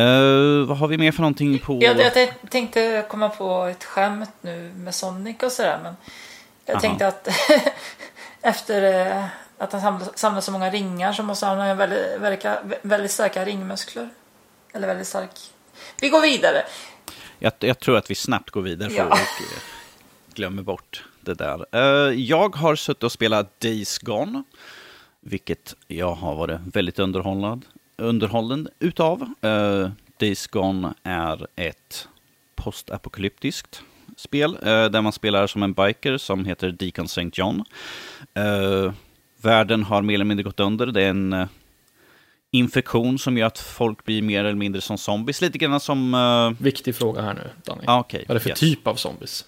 Uh, 0.00 0.66
vad 0.66 0.78
har 0.78 0.88
vi 0.88 0.98
mer 0.98 1.12
för 1.12 1.22
någonting 1.22 1.58
på... 1.58 1.78
Jag, 1.82 2.00
jag 2.00 2.50
tänkte 2.50 3.06
komma 3.08 3.28
på 3.28 3.64
ett 3.64 3.84
skämt 3.84 4.32
nu 4.40 4.72
med 4.76 4.94
Sonic 4.94 5.42
och 5.42 5.52
sådär. 5.52 5.80
Men 5.82 5.96
jag 6.64 6.74
Aha. 6.74 6.80
tänkte 6.80 7.08
att 7.08 7.28
efter 8.42 9.06
uh, 9.16 9.26
att 9.58 9.72
han 9.72 10.00
samlar, 10.14 10.40
så 10.40 10.52
många 10.52 10.70
ringar 10.70 11.12
så 11.12 11.22
måste 11.22 11.46
han 11.46 11.58
ha 11.58 11.74
väldigt, 11.74 12.20
väldigt, 12.20 12.46
väldigt 12.82 13.10
starka 13.10 13.44
ringmuskler. 13.44 14.08
Eller 14.72 14.86
väldigt 14.86 15.06
stark... 15.06 15.30
Vi 16.00 16.08
går 16.08 16.20
vidare. 16.20 16.62
Jag, 17.38 17.52
jag 17.58 17.78
tror 17.78 17.96
att 17.96 18.10
vi 18.10 18.14
snabbt 18.14 18.50
går 18.50 18.62
vidare 18.62 18.90
för 18.90 18.96
ja. 18.96 19.04
att 19.04 19.40
uh, 19.40 19.58
glömmer 20.34 20.62
bort 20.62 21.04
det 21.20 21.34
där. 21.34 21.66
Uh, 21.76 22.14
jag 22.20 22.56
har 22.56 22.76
suttit 22.76 23.02
och 23.02 23.12
spelat 23.12 23.60
Days 23.60 23.98
Gone. 23.98 24.42
Vilket 25.20 25.74
jag 25.86 26.14
har 26.14 26.34
varit 26.34 26.60
väldigt 26.74 26.98
underhållad, 26.98 27.64
underhållen 27.96 28.68
utav. 28.78 29.34
Days 30.18 30.46
Gone 30.46 30.94
är 31.02 31.46
ett 31.56 32.08
postapokalyptiskt 32.56 33.82
spel 34.16 34.58
där 34.62 35.02
man 35.02 35.12
spelar 35.12 35.46
som 35.46 35.62
en 35.62 35.72
biker 35.72 36.18
som 36.18 36.44
heter 36.44 36.70
Deacon 36.70 37.04
St. 37.04 37.30
John. 37.32 37.64
Uh, 38.38 38.92
världen 39.42 39.82
har 39.82 40.02
mer 40.02 40.14
eller 40.14 40.24
mindre 40.24 40.44
gått 40.44 40.60
under. 40.60 40.86
Det 40.86 41.02
är 41.02 41.10
en 41.10 41.32
uh, 41.32 41.46
infektion 42.50 43.18
som 43.18 43.38
gör 43.38 43.46
att 43.46 43.58
folk 43.58 44.04
blir 44.04 44.22
mer 44.22 44.44
eller 44.44 44.58
mindre 44.58 44.80
som 44.80 44.98
zombies. 44.98 45.40
Lite 45.40 45.58
grann 45.58 45.80
som... 45.80 46.56
Viktig 46.58 46.96
fråga 46.96 47.22
här 47.22 47.34
nu, 47.34 47.50
Danny. 47.64 47.82
Ah, 47.86 48.00
okay. 48.00 48.24
Vad 48.28 48.30
är 48.30 48.34
det 48.34 48.40
för 48.40 48.50
yes. 48.50 48.60
typ 48.60 48.86
av 48.86 48.94
zombies? 48.94 49.44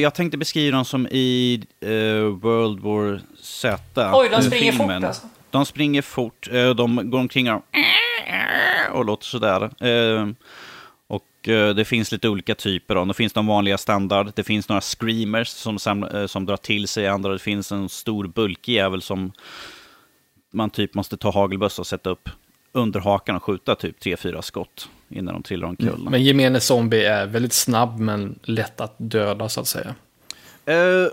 jag 0.00 0.14
tänkte 0.14 0.38
beskriva 0.38 0.76
dem 0.76 0.84
som 0.84 1.06
i 1.06 1.64
World 2.40 2.80
War 2.80 3.20
Z. 3.42 4.10
Oj, 4.14 4.28
de 4.30 4.42
springer 4.42 4.72
filmen. 4.72 5.00
fort 5.00 5.06
alltså. 5.06 5.26
De 5.50 5.66
springer 5.66 6.02
fort, 6.02 6.48
eh, 6.52 6.70
de 6.70 7.10
går 7.10 7.18
omkring 7.18 7.52
och, 7.52 7.62
och 8.92 9.04
låter 9.04 9.24
sådär. 9.24 9.70
Eh, 11.48 11.54
eh, 11.54 11.74
det 11.74 11.84
finns 11.84 12.12
lite 12.12 12.28
olika 12.28 12.54
typer. 12.54 12.94
Då. 12.94 13.04
Det 13.04 13.14
finns 13.14 13.32
de 13.32 13.46
vanliga 13.46 13.78
standard, 13.78 14.32
det 14.34 14.44
finns 14.44 14.68
några 14.68 14.80
screamers 14.80 15.48
som, 15.48 15.78
som 16.28 16.46
drar 16.46 16.56
till 16.56 16.88
sig 16.88 17.06
andra. 17.06 17.32
Det 17.32 17.38
finns 17.38 17.72
en 17.72 17.88
stor 17.88 18.26
bulkig 18.26 18.74
jävel 18.74 19.02
som 19.02 19.32
man 20.52 20.70
typ 20.70 20.94
måste 20.94 21.16
ta 21.16 21.30
hagelbössa 21.30 21.82
och 21.82 21.86
sätta 21.86 22.10
upp 22.10 22.28
under 22.72 23.00
hakan 23.00 23.36
och 23.36 23.42
skjuta 23.42 23.74
typ 23.74 24.02
3-4 24.02 24.40
skott 24.40 24.88
innan 25.08 25.34
de 25.34 25.42
trillar 25.42 25.68
omkull. 25.68 25.88
Mm. 25.88 26.10
Men 26.10 26.24
gemene 26.24 26.60
zombie 26.60 27.04
är 27.04 27.26
väldigt 27.26 27.52
snabb 27.52 27.98
men 27.98 28.38
lätt 28.42 28.80
att 28.80 28.94
döda 28.98 29.48
så 29.48 29.60
att 29.60 29.66
säga. 29.66 29.94
Uh, 30.68 31.08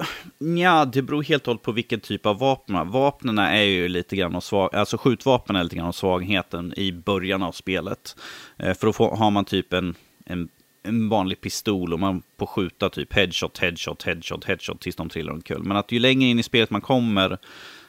ja, 0.58 0.86
det 0.86 1.02
beror 1.02 1.24
helt 1.24 1.43
och 1.43 1.48
hållet 1.48 1.62
på 1.62 1.72
vilken 1.72 2.00
typ 2.00 2.26
av 2.26 2.39
vapen. 2.39 2.91
Vapnen 2.91 3.38
är 3.38 3.62
ju 3.62 3.88
lite 3.88 4.15
grann 4.15 4.36
av 4.36 4.41
svag, 4.41 4.76
alltså 4.76 4.98
skjutvapen 4.98 5.56
är 5.56 5.63
lite 5.63 5.76
grann 5.76 5.88
av 5.88 5.91
svagheten 5.91 6.74
i 6.78 6.91
början 6.91 7.43
av 7.43 7.52
spelet. 7.52 8.15
Uh, 8.63 8.74
för 8.74 8.86
då 8.86 8.93
får, 8.93 9.15
har 9.15 9.32
man 9.32 9.46
typ 9.46 9.74
en, 9.74 9.96
en, 10.26 10.50
en, 10.84 11.10
vanlig 11.10 11.42
pistol 11.42 11.94
och 11.94 12.00
man 12.00 12.24
får 12.40 12.46
skjuta 12.46 12.90
typ 12.90 13.14
headshot, 13.14 13.58
headshot, 13.58 14.04
headshot, 14.04 14.46
headshot 14.46 14.82
tills 14.82 14.96
de 14.96 15.10
trillar 15.10 15.34
omkull. 15.34 15.64
Men 15.64 15.78
att 15.78 15.92
ju 15.92 16.00
längre 16.00 16.30
in 16.30 16.40
i 16.40 16.44
spelet 16.44 16.70
man 16.70 16.82
kommer, 16.82 17.38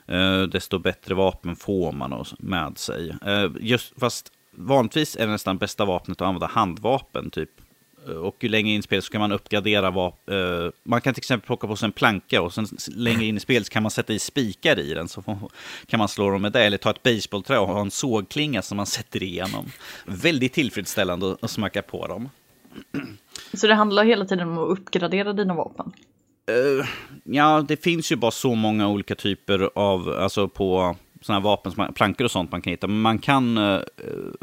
eh, 0.06 0.42
desto 0.42 0.78
bättre 0.78 1.14
vapen 1.14 1.56
får 1.56 1.92
man 1.92 2.24
med 2.38 2.78
sig. 2.78 3.16
Eh, 3.26 3.50
just, 3.60 4.00
fast 4.00 4.32
vanligtvis 4.56 5.16
är 5.16 5.26
det 5.26 5.32
nästan 5.32 5.58
bästa 5.58 5.84
vapnet 5.84 6.20
att 6.20 6.26
använda 6.26 6.46
handvapen, 6.46 7.30
typ 7.30 7.50
och 8.06 8.36
ju 8.40 8.48
längre 8.48 8.70
in 8.70 8.80
i 8.80 8.82
spelet 8.82 9.04
så 9.04 9.12
kan 9.12 9.20
man 9.20 9.32
uppgradera 9.32 9.90
vap 9.90 10.20
uh, 10.30 10.70
Man 10.82 11.00
kan 11.00 11.14
till 11.14 11.20
exempel 11.20 11.46
plocka 11.46 11.66
på 11.66 11.76
sig 11.76 11.86
en 11.86 11.92
planka 11.92 12.42
och 12.42 12.52
sen 12.52 12.66
längre 12.96 13.24
in 13.24 13.36
i 13.36 13.40
spelet 13.40 13.66
så 13.66 13.72
kan 13.72 13.82
man 13.82 13.90
sätta 13.90 14.12
i 14.12 14.18
spikar 14.18 14.78
i 14.78 14.94
den. 14.94 15.08
Så 15.08 15.22
kan 15.86 15.98
man 15.98 16.08
slå 16.08 16.30
dem 16.30 16.42
med 16.42 16.52
det. 16.52 16.64
Eller 16.64 16.76
ta 16.76 16.90
ett 16.90 17.02
baseballträ 17.02 17.58
och 17.58 17.68
ha 17.68 17.80
en 17.80 17.90
sågklinga 17.90 18.62
som 18.62 18.76
man 18.76 18.86
sätter 18.86 19.22
igenom. 19.22 19.66
Väldigt 20.06 20.52
tillfredsställande 20.52 21.36
att 21.42 21.50
smacka 21.50 21.82
på 21.82 22.06
dem. 22.06 22.28
Så 23.52 23.66
det 23.66 23.74
handlar 23.74 24.04
hela 24.04 24.24
tiden 24.24 24.48
om 24.48 24.58
att 24.58 24.78
uppgradera 24.78 25.32
dina 25.32 25.54
vapen? 25.54 25.92
Uh, 26.50 26.86
ja, 27.24 27.64
det 27.68 27.76
finns 27.76 28.12
ju 28.12 28.16
bara 28.16 28.30
så 28.30 28.54
många 28.54 28.88
olika 28.88 29.14
typer 29.14 29.70
av, 29.74 30.08
alltså 30.08 30.48
på 30.48 30.96
sådana 31.24 31.40
här 31.40 31.44
vapen, 31.44 31.72
som 31.72 31.82
man, 31.82 31.92
plankor 31.92 32.24
och 32.24 32.30
sånt 32.30 32.52
man 32.52 32.62
kan 32.62 32.70
hitta. 32.70 32.86
Men 32.86 33.00
man 33.00 33.18
kan 33.18 33.58
eh, 33.58 33.80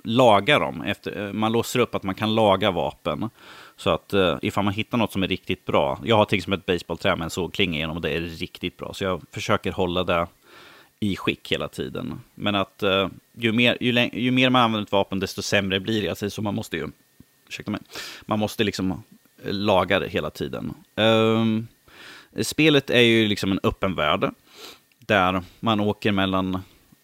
laga 0.03 0.59
dem. 0.59 0.81
Efter, 0.81 1.27
eh, 1.27 1.33
man 1.33 1.51
låser 1.51 1.79
upp 1.79 1.95
att 1.95 2.03
man 2.03 2.15
kan 2.15 2.35
laga 2.35 2.71
vapen. 2.71 3.29
Så 3.77 3.89
att 3.89 4.13
eh, 4.13 4.37
ifall 4.41 4.63
man 4.63 4.73
hittar 4.73 4.97
något 4.97 5.11
som 5.11 5.23
är 5.23 5.27
riktigt 5.27 5.65
bra. 5.65 5.99
Jag 6.03 6.17
har 6.17 6.25
till 6.25 6.37
exempel 6.37 6.59
ett 6.59 6.65
basebollträ 6.65 7.15
med 7.15 7.23
en 7.25 7.29
sågklinga 7.29 7.77
igenom 7.77 7.95
och 7.95 8.01
det 8.01 8.09
är 8.09 8.21
riktigt 8.21 8.77
bra. 8.77 8.93
Så 8.93 9.03
jag 9.03 9.21
försöker 9.31 9.71
hålla 9.71 10.03
det 10.03 10.27
i 10.99 11.15
skick 11.15 11.51
hela 11.51 11.67
tiden. 11.67 12.21
Men 12.35 12.55
att 12.55 12.83
eh, 12.83 13.09
ju, 13.33 13.51
mer, 13.51 13.77
ju, 13.81 14.09
ju, 14.13 14.31
mer 14.31 14.49
man 14.49 14.61
använder 14.61 14.85
ett 14.85 14.91
vapen, 14.91 15.19
desto 15.19 15.41
sämre 15.41 15.79
blir 15.79 16.01
det. 16.01 16.09
Alltså, 16.09 16.29
så 16.29 16.41
man 16.41 16.55
måste 16.55 16.77
ju, 16.77 16.87
ursäkta 17.47 17.71
mig, 17.71 17.81
man 18.21 18.39
måste 18.39 18.63
liksom 18.63 18.91
eh, 18.91 19.53
laga 19.53 19.99
det 19.99 20.07
hela 20.07 20.29
tiden. 20.29 20.73
Um, 20.95 21.67
spelet 22.41 22.89
är 22.89 23.01
ju 23.01 23.27
liksom 23.27 23.51
en 23.51 23.59
öppen 23.63 23.95
värld 23.95 24.31
där 25.12 25.43
man 25.60 25.80
åker 25.80 26.12
mellan 26.12 26.63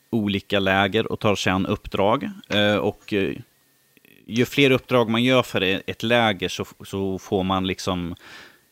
olika 0.10 0.60
läger 0.60 1.12
och 1.12 1.20
tar 1.20 1.36
sig 1.36 1.52
an 1.52 1.66
uppdrag. 1.66 2.30
Eh, 2.50 2.76
och 2.76 3.14
eh, 3.14 3.34
ju 4.26 4.46
fler 4.46 4.72
uppdrag 4.72 5.10
man 5.10 5.24
gör 5.24 5.44
för 5.44 5.64
e- 5.64 5.82
ett 5.88 6.04
läger 6.04 6.50
så, 6.50 6.66
så 6.86 7.20
får 7.20 7.44
man 7.44 7.68
liksom 7.68 8.16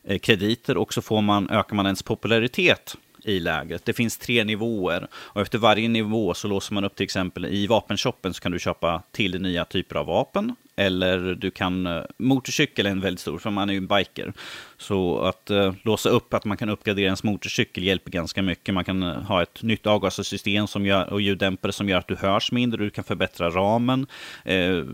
eh, 0.04 0.18
krediter 0.18 0.76
och 0.76 0.94
så 0.94 1.02
får 1.02 1.22
man, 1.22 1.50
ökar 1.50 1.76
man 1.76 1.86
ens 1.86 2.02
popularitet 2.02 2.96
i 3.24 3.40
lägret. 3.40 3.84
Det 3.84 3.92
finns 3.92 4.18
tre 4.18 4.44
nivåer 4.44 5.08
och 5.14 5.40
efter 5.40 5.58
varje 5.58 5.88
nivå 5.88 6.34
så 6.34 6.48
låser 6.48 6.74
man 6.74 6.84
upp 6.84 6.94
till 6.94 7.04
exempel 7.04 7.46
i 7.46 7.66
vapenshoppen 7.66 8.34
så 8.34 8.40
kan 8.40 8.52
du 8.52 8.58
köpa 8.58 9.02
till 9.12 9.40
nya 9.40 9.64
typer 9.64 9.96
av 9.96 10.06
vapen. 10.06 10.56
Eller 10.76 11.34
du 11.34 11.50
kan, 11.50 11.86
eh, 11.86 12.02
motorcykel 12.18 12.86
är 12.86 12.90
en 12.90 13.00
väldigt 13.00 13.20
stor, 13.20 13.38
för 13.38 13.50
man 13.50 13.68
är 13.68 13.72
ju 13.72 13.78
en 13.78 13.86
biker. 13.86 14.32
Så 14.78 15.18
att 15.18 15.50
eh, 15.50 15.74
låsa 15.82 16.08
upp 16.08 16.34
att 16.34 16.44
man 16.44 16.56
kan 16.56 16.68
uppgradera 16.68 17.04
ens 17.04 17.22
motorcykel 17.22 17.84
hjälper 17.84 18.10
ganska 18.10 18.42
mycket. 18.42 18.74
Man 18.74 18.84
kan 18.84 19.02
eh, 19.02 19.22
ha 19.22 19.42
ett 19.42 19.62
nytt 19.62 19.86
avgassystem 19.86 20.66
som 20.66 20.86
gör, 20.86 21.12
och 21.12 21.20
ljuddämpare 21.20 21.72
som 21.72 21.88
gör 21.88 21.98
att 21.98 22.08
du 22.08 22.16
hörs 22.16 22.52
mindre, 22.52 22.84
du 22.84 22.90
kan 22.90 23.04
förbättra 23.04 23.50
ramen 23.50 24.06
eh, 24.44 24.84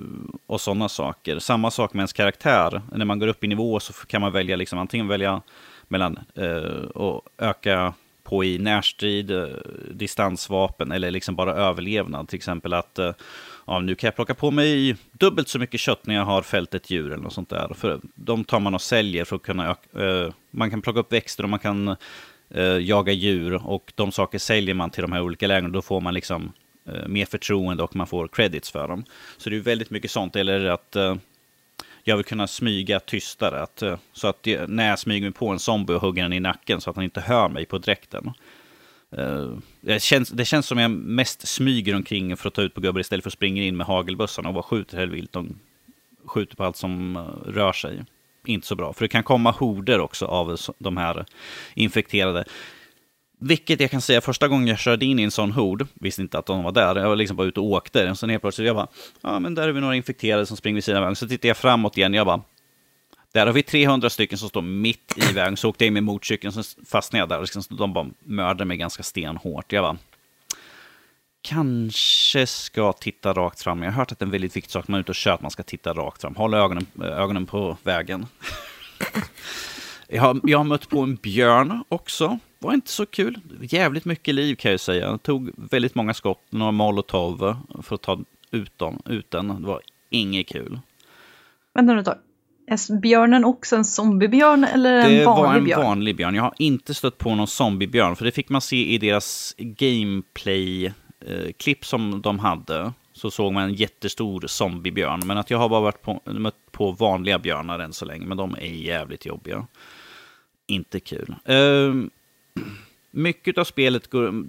och 0.47 0.61
sådana 0.61 0.88
saker. 0.88 1.38
Samma 1.38 1.71
sak 1.71 1.95
med 1.95 2.01
ens 2.01 2.12
karaktär. 2.12 2.83
När 2.92 3.05
man 3.05 3.18
går 3.18 3.27
upp 3.27 3.45
i 3.45 3.47
nivå 3.47 3.81
så 3.81 3.92
kan 3.92 4.21
man 4.21 4.33
välja 4.33 4.57
liksom, 4.57 4.79
antingen 4.79 5.09
välja 5.09 5.42
mellan 5.88 6.18
eh, 6.35 6.85
och 6.95 7.29
öka 7.38 7.95
på 8.23 8.45
i 8.45 8.59
närstrid, 8.59 9.33
distansvapen 9.90 10.92
eller 10.92 11.11
liksom 11.11 11.37
bara 11.37 11.55
överlevnad. 11.55 12.29
Till 12.29 12.37
exempel 12.37 12.73
att 12.73 12.99
eh, 12.99 13.12
ja, 13.66 13.81
nu 13.81 13.94
kan 13.94 14.09
jag 14.09 14.16
plocka 14.16 14.35
på 14.35 14.51
mig 14.51 14.96
dubbelt 15.12 15.48
så 15.48 15.59
mycket 15.59 15.81
kött 15.81 16.07
när 16.07 16.14
jag 16.14 16.25
har 16.25 16.42
fällt 16.42 16.75
ett 16.75 16.90
djur 16.90 17.07
eller 17.07 17.22
något 17.22 17.33
sånt 17.33 17.51
där. 17.51 17.75
För 17.75 18.01
de 18.14 18.44
tar 18.44 18.61
man 18.61 18.75
och 18.75 18.83
säljer 18.83 19.25
för 19.25 19.37
att 19.37 19.42
kunna 19.42 19.70
öka, 19.70 20.05
eh, 20.05 20.33
man 20.51 20.70
kan 20.70 20.83
plocka 20.83 21.01
upp 21.01 21.12
växter 21.12 21.42
och 21.42 21.51
man 21.51 21.59
kan 21.59 21.96
eh, 22.51 22.64
jaga 22.64 23.12
djur 23.12 23.66
och 23.66 23.92
de 23.94 24.12
saker 24.12 24.38
säljer 24.38 24.75
man 24.75 24.90
till 24.90 25.03
de 25.03 25.12
här 25.12 25.22
olika 25.22 25.46
lägren. 25.46 25.72
Då 25.72 25.83
får 25.83 26.01
man 26.01 26.14
liksom 26.14 26.53
eh, 26.88 27.09
mer 27.09 27.27
förtroende 27.27 27.83
och 27.83 27.96
man 27.96 28.07
får 28.07 28.29
credits 28.29 28.70
för 28.70 28.88
dem. 28.88 29.05
Så 29.37 29.51
det 29.51 29.57
är 29.57 29.61
väldigt 29.61 29.90
mycket 29.90 30.11
sånt. 30.11 30.37
Eller 30.37 30.64
att 30.64 30.96
eh, 30.96 31.14
jag 32.05 32.16
vill 32.16 32.25
kunna 32.25 32.46
smyga 32.46 33.01
tystare. 33.01 33.62
Att, 33.62 33.83
eh, 33.83 33.98
så 34.12 34.29
att 34.29 34.46
när 34.68 34.88
jag 34.88 34.98
smyger 34.98 35.22
mig 35.22 35.33
på 35.33 35.48
en 35.48 35.59
zombie 35.59 35.94
och 35.94 36.01
hugger 36.01 36.22
den 36.22 36.33
i 36.33 36.40
nacken 36.40 36.81
så 36.81 36.90
att 36.90 36.96
han 36.96 37.05
inte 37.05 37.20
hör 37.20 37.48
mig 37.48 37.66
på 37.66 37.79
dräkten. 37.79 38.33
Eh, 39.18 39.57
det, 39.81 40.03
känns, 40.03 40.29
det 40.29 40.44
känns 40.44 40.66
som 40.66 40.79
jag 40.79 40.90
mest 40.90 41.48
smyger 41.48 41.94
omkring 41.94 42.37
för 42.37 42.48
att 42.48 42.55
ta 42.55 42.62
ut 42.62 42.75
på 42.75 42.81
gubbar 42.81 43.01
istället 43.01 43.22
för 43.22 43.31
att 43.31 43.35
springa 43.35 43.62
in 43.62 43.77
med 43.77 43.87
hagelbössan 43.87 44.46
och 44.46 44.55
bara 44.55 44.62
skjuter 44.62 44.98
helvilt. 44.98 45.33
De 45.33 45.59
skjuter 46.27 46.57
på 46.57 46.64
allt 46.64 46.77
som 46.77 47.16
eh, 47.16 47.51
rör 47.51 47.72
sig. 47.72 48.05
Inte 48.46 48.66
så 48.66 48.75
bra, 48.75 48.92
för 48.92 49.05
det 49.05 49.09
kan 49.09 49.22
komma 49.22 49.51
horder 49.51 50.01
också 50.01 50.27
av 50.27 50.57
de 50.79 50.96
här 50.96 51.25
infekterade. 51.75 52.44
Vilket 53.38 53.81
jag 53.81 53.90
kan 53.90 54.01
säga, 54.01 54.20
första 54.20 54.48
gången 54.48 54.66
jag 54.66 54.79
körde 54.79 55.05
in 55.05 55.18
i 55.18 55.22
en 55.22 55.31
sån 55.31 55.53
hord, 55.53 55.87
visste 55.94 56.22
inte 56.22 56.38
att 56.38 56.46
de 56.46 56.62
var 56.62 56.72
där, 56.72 56.96
jag 56.96 57.09
var 57.09 57.16
liksom 57.16 57.37
bara 57.37 57.46
ute 57.46 57.61
och 57.61 57.66
åkte, 57.66 58.11
och 58.11 58.18
sen 58.18 58.31
helt 58.31 58.42
plötsligt, 58.42 58.66
jag 58.66 58.77
bara, 58.77 58.87
ja 59.20 59.38
men 59.38 59.55
där 59.55 59.68
är 59.68 59.72
vi 59.72 59.81
några 59.81 59.96
infekterade 59.96 60.46
som 60.46 60.57
springer 60.57 60.75
vid 60.75 60.85
sidan 60.85 60.98
av 60.98 61.03
vägen, 61.03 61.16
så 61.16 61.29
tittar 61.29 61.48
jag 61.48 61.57
framåt 61.57 61.96
igen, 61.96 62.14
jag 62.14 62.27
bara, 62.27 62.42
där 63.33 63.47
har 63.47 63.53
vi 63.53 63.62
300 63.62 64.11
stycken 64.11 64.38
som 64.38 64.49
står 64.49 64.62
mitt 64.62 65.14
i 65.31 65.33
vägen, 65.33 65.57
så 65.57 65.68
åkte 65.68 65.85
jag 65.85 65.87
in 65.87 65.95
med 65.95 66.03
motorcykeln, 66.03 66.53
så 66.53 66.62
fastnade 66.87 67.21
jag 67.21 67.29
där, 67.29 67.40
liksom, 67.40 67.62
de 67.68 67.92
bara 67.92 68.11
mördade 68.21 68.64
mig 68.64 68.77
ganska 68.77 69.03
stenhårt. 69.03 69.73
Jag 69.73 69.85
bara, 69.85 69.99
kanske 71.42 72.47
ska 72.47 72.92
titta 72.92 73.33
rakt 73.33 73.62
fram. 73.62 73.83
Jag 73.83 73.90
har 73.90 73.99
hört 73.99 74.12
att 74.12 74.18
det 74.18 74.23
är 74.23 74.27
en 74.27 74.33
väldigt 74.33 74.57
viktig 74.57 74.73
sak 74.73 74.88
när 74.88 74.92
man 74.92 74.99
är 74.99 75.03
ute 75.03 75.12
och 75.12 75.16
kör, 75.16 75.33
att 75.33 75.42
man 75.42 75.51
ska 75.51 75.62
titta 75.62 75.92
rakt 75.92 76.21
fram. 76.21 76.37
Hålla 76.37 76.59
ögonen, 76.59 76.87
ögonen 77.01 77.47
på 77.47 77.77
vägen. 77.83 78.27
jag, 80.09 80.23
har, 80.23 80.40
jag 80.45 80.59
har 80.59 80.64
mött 80.64 80.88
på 80.88 81.01
en 81.01 81.16
björn 81.16 81.85
också 81.88 82.38
var 82.59 82.75
inte 82.75 82.90
så 82.90 83.07
kul. 83.07 83.40
Jävligt 83.61 84.05
mycket 84.05 84.35
liv 84.35 84.55
kan 84.55 84.71
jag 84.71 84.81
säga. 84.81 85.07
Jag 85.07 85.23
tog 85.23 85.51
väldigt 85.57 85.95
många 85.95 86.14
skott, 86.14 86.42
några 86.51 86.73
molotov 86.73 87.57
för 87.83 87.95
att 87.95 88.03
ta 88.03 88.21
ut, 88.51 88.79
dem, 88.79 89.03
ut 89.05 89.31
den. 89.31 89.49
Det 89.49 89.66
var 89.66 89.81
inget 90.11 90.49
kul. 90.49 90.81
Vänta 91.75 91.95
nu 91.95 92.01
ett 92.01 92.07
tag. 92.07 92.18
Är 92.73 93.01
björnen 93.01 93.45
också 93.45 93.77
en 93.77 93.85
zombiebjörn 93.85 94.65
eller 94.65 94.93
en 94.93 95.11
det 95.11 95.25
vanlig 95.25 95.65
björn? 95.65 95.67
Det 95.69 95.77
var 95.77 95.83
en 95.83 95.89
vanlig 95.89 96.17
björn. 96.17 96.35
Jag 96.35 96.43
har 96.43 96.55
inte 96.59 96.95
stött 96.95 97.19
på 97.19 97.35
någon 97.35 97.47
zombiebjörn, 97.47 98.17
för 98.17 98.25
det 98.25 98.33
fick 98.33 98.49
man 98.49 98.61
se 98.61 98.95
i 98.95 98.99
deras 98.99 99.55
gameplay-klipp 99.59 101.85
som 101.85 102.23
de 102.23 102.39
hade. 102.39 102.93
Så 103.13 103.31
såg 103.31 103.53
man 103.53 103.63
en 103.63 103.75
jättestor 103.75 104.47
zombiebjörn. 104.47 105.21
Men 105.25 105.39
att 105.39 105.51
jag 105.51 105.59
har 105.59 105.69
bara 105.69 105.81
varit 105.81 106.03
på, 106.03 106.21
mött 106.25 106.55
på 106.71 106.93
vanliga 106.93 107.39
björnar 107.39 107.79
än 107.79 107.93
så 107.93 108.05
länge, 108.05 108.27
men 108.27 108.37
de 108.37 108.55
är 108.55 108.67
jävligt 108.67 109.27
jobbiga. 109.27 109.67
Inte 110.67 111.01
kul. 111.01 111.35
Uh, 111.51 112.05
mycket 113.11 113.59
av 113.59 113.65
spelet 113.65 114.11
går... 114.11 114.45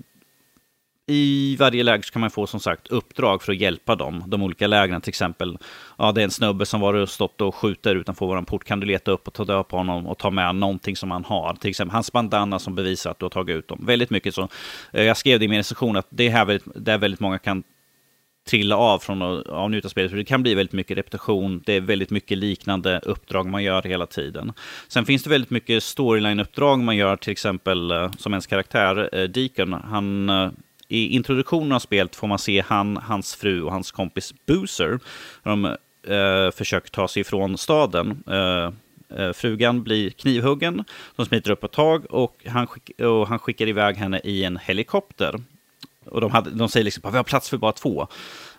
I 1.07 1.55
varje 1.59 1.83
läger 1.83 2.11
kan 2.11 2.19
man 2.19 2.31
få 2.31 2.47
som 2.47 2.59
sagt 2.59 2.87
uppdrag 2.87 3.43
för 3.43 3.51
att 3.51 3.57
hjälpa 3.57 3.95
dem, 3.95 4.23
de 4.27 4.43
olika 4.43 4.67
lägren. 4.67 5.01
Till 5.01 5.09
exempel, 5.09 5.57
ja, 5.97 6.11
det 6.11 6.21
är 6.21 6.23
en 6.23 6.31
snubbe 6.31 6.65
som 6.65 6.81
var 6.81 6.93
och 6.93 7.09
stått 7.09 7.41
och 7.41 7.55
skjuter 7.55 7.95
utanför 7.95 8.25
vår 8.25 8.41
port. 8.41 8.63
Kan 8.63 8.79
du 8.79 8.87
leta 8.87 9.11
upp 9.11 9.27
och 9.27 9.33
ta 9.33 9.45
död 9.45 9.67
på 9.67 9.77
honom 9.77 10.07
och 10.07 10.17
ta 10.17 10.29
med 10.29 10.55
någonting 10.55 10.95
som 10.95 11.11
han 11.11 11.25
har? 11.25 11.53
Till 11.53 11.69
exempel 11.69 11.93
hans 11.93 12.11
bandana 12.11 12.59
som 12.59 12.75
bevisar 12.75 13.11
att 13.11 13.19
du 13.19 13.25
har 13.25 13.29
tagit 13.29 13.55
ut 13.55 13.67
dem. 13.67 13.85
Väldigt 13.85 14.09
mycket 14.09 14.35
så. 14.35 14.49
Eh, 14.91 15.03
jag 15.03 15.17
skrev 15.17 15.39
det 15.39 15.45
i 15.45 15.47
min 15.47 15.57
recension 15.57 15.97
att 15.97 16.07
det 16.09 16.27
är 16.27 16.31
här 16.31 16.45
väldigt, 16.45 16.67
där 16.75 16.97
väldigt 16.97 17.19
många 17.19 17.39
kan 17.39 17.63
trilla 18.47 18.77
av 18.77 18.99
från 18.99 19.21
att 19.21 19.47
avnjuta 19.47 19.89
spelet. 19.89 20.11
För 20.11 20.17
det 20.17 20.25
kan 20.25 20.43
bli 20.43 20.55
väldigt 20.55 20.73
mycket 20.73 20.97
repetition. 20.97 21.63
Det 21.65 21.73
är 21.73 21.81
väldigt 21.81 22.09
mycket 22.09 22.37
liknande 22.37 22.99
uppdrag 22.99 23.47
man 23.47 23.63
gör 23.63 23.81
hela 23.81 24.05
tiden. 24.05 24.53
Sen 24.87 25.05
finns 25.05 25.23
det 25.23 25.29
väldigt 25.29 25.49
mycket 25.49 25.83
storyline-uppdrag 25.83 26.79
man 26.79 26.97
gör, 26.97 27.15
till 27.15 27.31
exempel 27.31 27.91
eh, 27.91 28.11
som 28.11 28.33
ens 28.33 28.47
karaktär, 28.47 29.09
eh, 29.13 29.23
Deacon. 29.23 29.73
Han, 29.73 30.29
i 30.93 31.07
introduktionen 31.15 31.71
av 31.71 31.79
spelet 31.79 32.15
får 32.15 32.27
man 32.27 32.39
se 32.39 32.61
han, 32.61 32.97
hans 32.97 33.35
fru 33.35 33.61
och 33.61 33.71
hans 33.71 33.91
kompis 33.91 34.33
Boozer. 34.45 34.99
De 35.43 35.65
eh, 36.07 36.51
försöker 36.51 36.89
ta 36.89 37.07
sig 37.07 37.21
ifrån 37.21 37.57
staden. 37.57 38.23
Eh, 38.27 38.71
eh, 39.19 39.33
frugan 39.33 39.83
blir 39.83 40.09
knivhuggen, 40.09 40.83
de 41.15 41.25
smiter 41.25 41.51
upp 41.51 41.63
ett 41.63 41.71
tag 41.71 42.05
och 42.09 42.45
han, 42.47 42.67
skick, 42.67 42.99
och 42.99 43.27
han 43.27 43.39
skickar 43.39 43.67
iväg 43.67 43.97
henne 43.97 44.21
i 44.23 44.43
en 44.43 44.57
helikopter. 44.57 45.35
Och 46.05 46.21
de, 46.21 46.31
hade, 46.31 46.49
de 46.49 46.69
säger 46.69 46.83
liksom, 46.83 47.11
vi 47.11 47.17
har 47.17 47.23
plats 47.23 47.49
för 47.49 47.57
bara 47.57 47.71
två. 47.71 48.07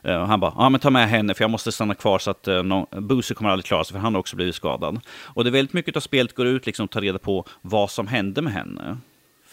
Uh, 0.08 0.16
och 0.16 0.26
han 0.26 0.40
bara, 0.40 0.54
ja 0.56 0.68
men 0.68 0.80
ta 0.80 0.90
med 0.90 1.08
henne 1.08 1.34
för 1.34 1.44
jag 1.44 1.50
måste 1.50 1.72
stanna 1.72 1.94
kvar 1.94 2.18
så 2.18 2.30
att 2.30 2.48
eh, 2.48 2.54
uh, 2.54 2.62
no, 2.62 2.88
Boosie 3.00 3.34
kommer 3.34 3.50
aldrig 3.50 3.64
klara 3.64 3.84
sig 3.84 3.92
för 3.92 3.98
han 3.98 4.14
har 4.14 4.20
också 4.20 4.36
blivit 4.36 4.54
skadad. 4.54 5.00
Och 5.08 5.44
det 5.44 5.50
är 5.50 5.52
väldigt 5.52 5.72
mycket 5.72 5.96
av 5.96 6.00
spelet 6.00 6.34
går 6.34 6.46
ut 6.46 6.66
liksom 6.66 6.84
att 6.84 6.90
ta 6.90 7.00
reda 7.00 7.18
på 7.18 7.44
vad 7.60 7.90
som 7.90 8.06
hände 8.06 8.42
med 8.42 8.52
henne. 8.52 8.98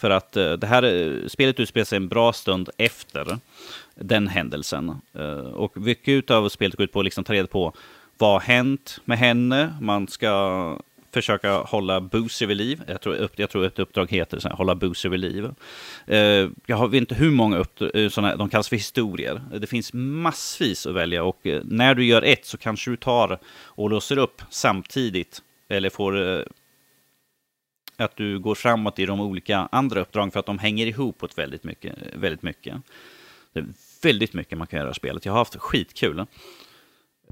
För 0.02 0.10
att 0.10 0.36
uh, 0.36 0.52
det 0.52 0.66
här 0.66 0.82
eh, 0.82 1.28
spelet 1.28 1.60
utspelar 1.60 1.84
sig 1.84 1.96
en 1.96 2.08
bra 2.08 2.32
stund 2.32 2.70
efter 2.78 3.38
den 3.94 4.28
händelsen. 4.28 5.00
Eh, 5.14 5.34
och 5.34 5.76
mycket 5.76 6.30
av 6.30 6.48
spelet 6.48 6.76
går 6.76 6.84
ut 6.84 6.92
på 6.92 6.98
att 6.98 7.04
liksom 7.04 7.24
ta 7.24 7.32
reda 7.32 7.46
på 7.46 7.72
vad 8.18 8.32
har 8.32 8.40
hänt 8.40 9.00
med 9.04 9.18
henne. 9.18 9.74
Man 9.80 10.08
ska 10.08 10.78
försöka 11.12 11.52
hålla 11.52 12.00
Boosie 12.00 12.48
vid 12.48 12.56
liv. 12.56 12.82
Jag 12.86 13.00
tror, 13.00 13.28
jag 13.36 13.50
tror 13.50 13.66
ett 13.66 13.78
uppdrag 13.78 14.10
heter 14.10 14.38
så 14.38 14.48
här, 14.48 14.56
hålla 14.56 14.74
Boosie 14.74 15.10
vid 15.10 15.20
liv. 15.20 15.50
Jag 16.66 16.90
vet 16.90 16.98
inte 16.98 17.14
hur 17.14 17.30
många 17.30 17.58
uppdrag, 17.58 18.12
såna, 18.12 18.36
de 18.36 18.48
kallas 18.48 18.68
för 18.68 18.76
historier. 18.76 19.42
Det 19.60 19.66
finns 19.66 19.92
massvis 19.92 20.86
att 20.86 20.94
välja 20.94 21.24
och 21.24 21.46
när 21.64 21.94
du 21.94 22.04
gör 22.04 22.22
ett 22.22 22.46
så 22.46 22.58
kanske 22.58 22.90
du 22.90 22.96
tar 22.96 23.38
och 23.64 23.90
låser 23.90 24.18
upp 24.18 24.42
samtidigt 24.50 25.42
eller 25.68 25.90
får 25.90 26.44
att 28.04 28.16
du 28.16 28.38
går 28.38 28.54
framåt 28.54 28.98
i 28.98 29.06
de 29.06 29.20
olika 29.20 29.68
andra 29.72 30.00
uppdragen 30.00 30.30
för 30.30 30.40
att 30.40 30.46
de 30.46 30.58
hänger 30.58 30.86
ihop 30.86 31.18
på 31.18 31.28
väldigt 31.36 31.64
mycket. 31.64 31.94
Väldigt 32.14 32.42
mycket. 32.42 32.74
Det 33.52 33.60
är 33.60 33.66
väldigt 34.02 34.34
mycket 34.34 34.58
man 34.58 34.66
kan 34.66 34.78
göra 34.78 34.90
i 34.90 34.94
spelet. 34.94 35.24
Jag 35.24 35.32
har 35.32 35.38
haft 35.38 35.56
skitkul 35.56 36.26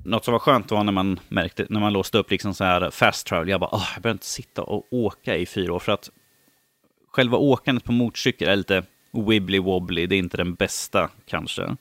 något 0.05 0.25
som 0.25 0.33
var 0.33 0.39
skönt 0.39 0.71
var 0.71 0.85
när 0.85 0.93
man 0.93 1.21
märkte, 1.29 1.67
när 1.69 1.81
man 1.81 1.93
låste 1.93 2.19
upp 2.19 2.31
liksom 2.31 2.55
så 2.55 2.65
här 2.65 2.91
fast 2.91 3.27
travel, 3.27 3.49
jag 3.49 3.61
bara, 3.61 3.75
åh, 3.75 3.89
jag 3.95 4.03
behöver 4.03 4.15
inte 4.15 4.27
sitta 4.27 4.63
och 4.63 4.87
åka 4.91 5.37
i 5.37 5.47
fyra 5.47 5.75
år, 5.75 5.79
för 5.79 5.93
att 5.93 6.11
själva 7.11 7.39
åkandet 7.39 7.85
på 7.85 7.93
motorcykel 7.93 8.49
är 8.49 8.57
lite 8.57 8.83
wibbly-wobbly, 9.13 10.07
det 10.07 10.15
är 10.15 10.19
inte 10.19 10.37
den 10.37 10.55
bästa 10.55 11.11
kanske. 11.27 11.77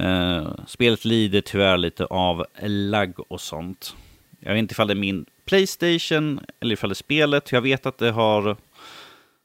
Uh, 0.00 0.54
spelet 0.66 1.04
lider 1.04 1.40
tyvärr 1.40 1.76
lite 1.76 2.04
av 2.04 2.46
lagg 2.62 3.14
och 3.28 3.40
sånt. 3.40 3.96
Jag 4.40 4.52
vet 4.52 4.58
inte 4.58 4.72
ifall 4.72 4.86
det 4.86 4.92
är 4.92 4.96
min 4.96 5.26
Playstation 5.44 6.40
eller 6.60 6.72
ifall 6.72 6.90
det 6.90 6.92
är 6.92 6.94
spelet. 6.94 7.52
Jag 7.52 7.62
vet 7.62 7.86
att 7.86 7.98
det 7.98 8.10
har 8.10 8.56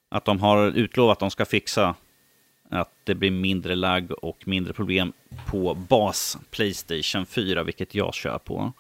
att 0.10 0.26
de 0.26 0.40
har 0.40 0.68
utlovat 0.68 1.12
att 1.12 1.20
de 1.20 1.32
ska 1.32 1.46
fixa 1.46 1.96
att 2.70 2.92
det 3.04 3.16
blir 3.16 3.32
mindre 3.32 3.76
lagg 3.76 4.12
och 4.12 4.48
mindre 4.48 4.74
problem 4.74 5.14
på 5.46 5.74
bas 5.74 6.38
Playstation 6.52 7.26
4, 7.26 7.64
vilket 7.64 7.96
jag 7.96 8.14
kör 8.14 8.38
på. 8.38 8.74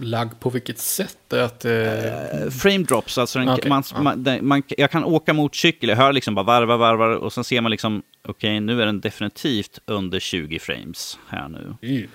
Lagg 0.00 0.40
på 0.40 0.50
vilket 0.50 0.78
sätt? 0.78 1.32
Att, 1.32 1.64
eh... 1.64 2.50
Frame 2.50 2.78
drops, 2.78 3.18
alltså 3.18 3.38
den, 3.38 3.48
Okej, 3.48 3.68
man, 3.68 3.82
man, 4.00 4.38
man, 4.42 4.62
jag 4.68 4.90
kan 4.90 5.04
åka 5.04 5.32
motorcykel, 5.32 5.88
jag 5.88 5.96
hör 5.96 6.12
liksom 6.12 6.34
bara 6.34 6.44
varva, 6.44 6.76
varvar 6.76 7.10
och 7.10 7.32
sen 7.32 7.44
ser 7.44 7.60
man 7.60 7.70
liksom, 7.70 8.02
okej 8.28 8.60
nu 8.60 8.82
är 8.82 8.86
den 8.86 9.00
definitivt 9.00 9.78
under 9.86 10.20
20 10.20 10.58
frames 10.58 11.18
här 11.28 11.48
nu. 11.48 11.74
Mm. 11.82 12.08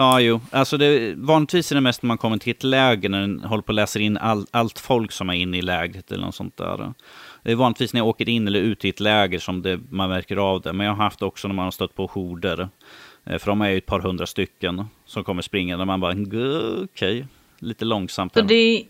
Ja, 0.00 0.20
jo. 0.20 0.40
Alltså 0.50 0.76
det, 0.76 1.14
vanligtvis 1.16 1.70
är 1.70 1.74
det 1.74 1.80
mest 1.80 2.02
när 2.02 2.08
man 2.08 2.18
kommer 2.18 2.38
till 2.38 2.50
ett 2.50 2.62
läger 2.62 3.08
när 3.08 3.20
den 3.20 3.40
håller 3.40 3.62
på 3.62 3.72
att 3.72 3.76
läsa 3.76 3.98
in 4.00 4.16
all, 4.16 4.46
allt 4.50 4.78
folk 4.78 5.12
som 5.12 5.28
är 5.30 5.34
inne 5.34 5.58
i 5.58 5.62
lägret 5.62 6.12
eller 6.12 6.24
något 6.24 6.34
sånt 6.34 6.56
där. 6.56 6.92
Det 7.42 7.50
är 7.52 7.54
vanligtvis 7.56 7.92
när 7.92 8.00
jag 8.00 8.08
åker 8.08 8.28
in 8.28 8.46
eller 8.48 8.60
ut 8.60 8.84
i 8.84 8.88
ett 8.88 9.00
läger 9.00 9.38
som 9.38 9.62
det, 9.62 9.80
man 9.90 10.08
märker 10.08 10.36
av 10.36 10.60
det. 10.60 10.72
Men 10.72 10.86
jag 10.86 10.94
har 10.94 11.04
haft 11.04 11.22
också 11.22 11.48
när 11.48 11.54
man 11.54 11.64
har 11.64 11.70
stött 11.70 11.94
på 11.94 12.06
horder. 12.06 12.68
Eh, 13.24 13.38
För 13.38 13.46
de 13.46 13.60
är 13.60 13.68
ju 13.68 13.78
ett 13.78 13.86
par 13.86 14.00
hundra 14.00 14.26
stycken 14.26 14.84
som 15.06 15.24
kommer 15.24 15.42
springande. 15.42 15.84
Man 15.84 16.00
bara, 16.00 16.14
"Gu, 16.14 16.84
okej, 16.84 17.26
lite 17.58 17.84
långsamt. 17.84 18.32
Så 18.34 18.40
här." 18.40 18.48
det 18.48 18.84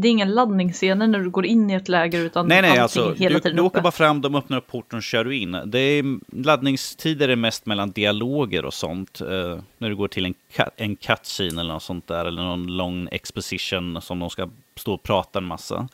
det 0.00 0.08
är 0.08 0.12
ingen 0.12 0.34
laddningsscener 0.34 1.06
när 1.06 1.18
du 1.18 1.30
går 1.30 1.46
in 1.46 1.70
i 1.70 1.74
ett 1.74 1.88
läger 1.88 2.20
utan 2.20 2.48
Nej, 2.48 2.62
nej, 2.62 2.78
alltså 2.78 3.14
hela 3.14 3.34
du, 3.34 3.40
tiden 3.40 3.56
du 3.56 3.62
uppe. 3.62 3.66
åker 3.66 3.80
bara 3.80 3.92
fram, 3.92 4.20
de 4.20 4.34
öppnar 4.34 4.58
upp 4.58 4.66
porten 4.66 4.96
och 4.96 5.02
kör 5.02 5.24
du 5.24 5.36
in. 5.36 5.58
Det 5.66 5.78
är, 5.78 6.04
laddningstider 6.42 7.28
är 7.28 7.36
mest 7.36 7.66
mellan 7.66 7.90
dialoger 7.90 8.64
och 8.64 8.74
sånt. 8.74 9.20
Eh, 9.20 9.58
när 9.78 9.88
du 9.88 9.96
går 9.96 10.08
till 10.08 10.24
en, 10.24 10.34
en 10.76 10.96
cutscene 10.96 11.60
eller 11.60 11.72
något 11.72 11.82
sånt 11.82 12.06
där, 12.06 12.24
eller 12.24 12.42
någon 12.42 12.76
lång 12.76 13.08
exposition 13.12 14.02
som 14.02 14.18
de 14.18 14.30
ska 14.30 14.48
stå 14.76 14.94
och 14.94 15.02
prata 15.02 15.38
en 15.38 15.44
massa. 15.44 15.88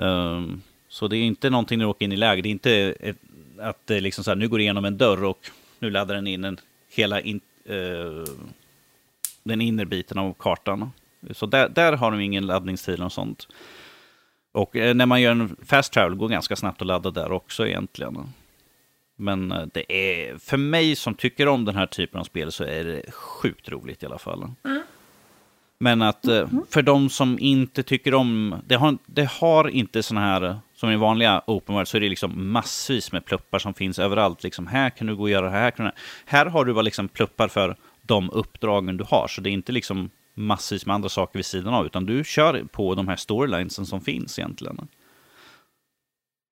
Ehm, 0.00 0.62
så 0.88 1.08
det 1.08 1.16
är 1.16 1.22
inte 1.22 1.50
någonting 1.50 1.78
när 1.78 1.84
du 1.84 1.90
åker 1.90 2.04
in 2.04 2.12
i 2.12 2.16
läger. 2.16 2.42
Det 2.42 2.48
är 2.48 2.50
inte 2.50 2.72
ett, 3.00 3.16
att 3.60 3.86
det 3.86 4.00
liksom 4.00 4.24
så 4.24 4.30
här, 4.30 4.36
nu 4.36 4.48
går 4.48 4.58
du 4.58 4.64
igenom 4.64 4.84
en 4.84 4.98
dörr 4.98 5.24
och 5.24 5.50
nu 5.78 5.90
laddar 5.90 6.14
den 6.14 6.26
in 6.26 6.44
en, 6.44 6.60
hela 6.94 7.20
in, 7.20 7.40
eh, 7.64 8.34
den 9.42 9.60
inre 9.60 9.86
biten 9.86 10.18
av 10.18 10.34
kartan. 10.38 10.90
Så 11.30 11.46
där, 11.46 11.68
där 11.68 11.92
har 11.92 12.10
de 12.10 12.20
ingen 12.20 12.46
laddningstid 12.46 13.02
och 13.02 13.12
sånt. 13.12 13.48
Och 14.52 14.76
eh, 14.76 14.94
när 14.94 15.06
man 15.06 15.20
gör 15.20 15.30
en 15.30 15.56
fast 15.66 15.92
travel 15.92 16.14
går 16.18 16.28
ganska 16.28 16.56
snabbt 16.56 16.80
att 16.80 16.86
ladda 16.86 17.10
där 17.10 17.32
också 17.32 17.66
egentligen. 17.66 18.32
Men 19.16 19.52
eh, 19.52 19.62
det 19.72 19.92
är, 19.92 20.38
för 20.38 20.56
mig 20.56 20.96
som 20.96 21.14
tycker 21.14 21.48
om 21.48 21.64
den 21.64 21.76
här 21.76 21.86
typen 21.86 22.20
av 22.20 22.24
spel 22.24 22.52
så 22.52 22.64
är 22.64 22.84
det 22.84 23.12
sjukt 23.12 23.68
roligt 23.68 24.02
i 24.02 24.06
alla 24.06 24.18
fall. 24.18 24.50
Men 25.78 26.02
att 26.02 26.24
eh, 26.24 26.48
för 26.70 26.82
de 26.82 27.10
som 27.10 27.38
inte 27.38 27.82
tycker 27.82 28.14
om, 28.14 28.54
det 28.66 28.74
har, 28.74 28.98
det 29.06 29.30
har 29.30 29.68
inte 29.68 30.02
sådana 30.02 30.26
här, 30.26 30.58
som 30.74 30.90
i 30.90 30.96
vanliga 30.96 31.42
open 31.46 31.74
world, 31.74 31.88
så 31.88 31.96
är 31.96 32.00
det 32.00 32.08
liksom 32.08 32.52
massvis 32.52 33.12
med 33.12 33.24
pluppar 33.24 33.58
som 33.58 33.74
finns 33.74 33.98
överallt. 33.98 34.42
Liksom, 34.42 34.66
här 34.66 34.90
kan 34.90 35.06
du 35.06 35.16
gå 35.16 35.22
och 35.22 35.30
göra 35.30 35.46
det 35.46 35.52
här. 35.52 35.70
Kan 35.70 35.86
du, 35.86 35.92
här 36.24 36.46
har 36.46 36.64
du 36.64 36.72
bara 36.72 36.82
liksom 36.82 37.08
pluppar 37.08 37.48
för 37.48 37.76
de 38.02 38.30
uppdragen 38.30 38.96
du 38.96 39.04
har. 39.04 39.28
Så 39.28 39.40
det 39.40 39.50
är 39.50 39.52
inte 39.52 39.72
liksom 39.72 40.10
massvis 40.40 40.86
med 40.86 40.94
andra 40.94 41.08
saker 41.08 41.38
vid 41.38 41.46
sidan 41.46 41.74
av, 41.74 41.86
utan 41.86 42.06
du 42.06 42.24
kör 42.24 42.64
på 42.64 42.94
de 42.94 43.08
här 43.08 43.16
storylinesen 43.16 43.86
som 43.86 44.00
finns 44.00 44.38
egentligen. 44.38 44.88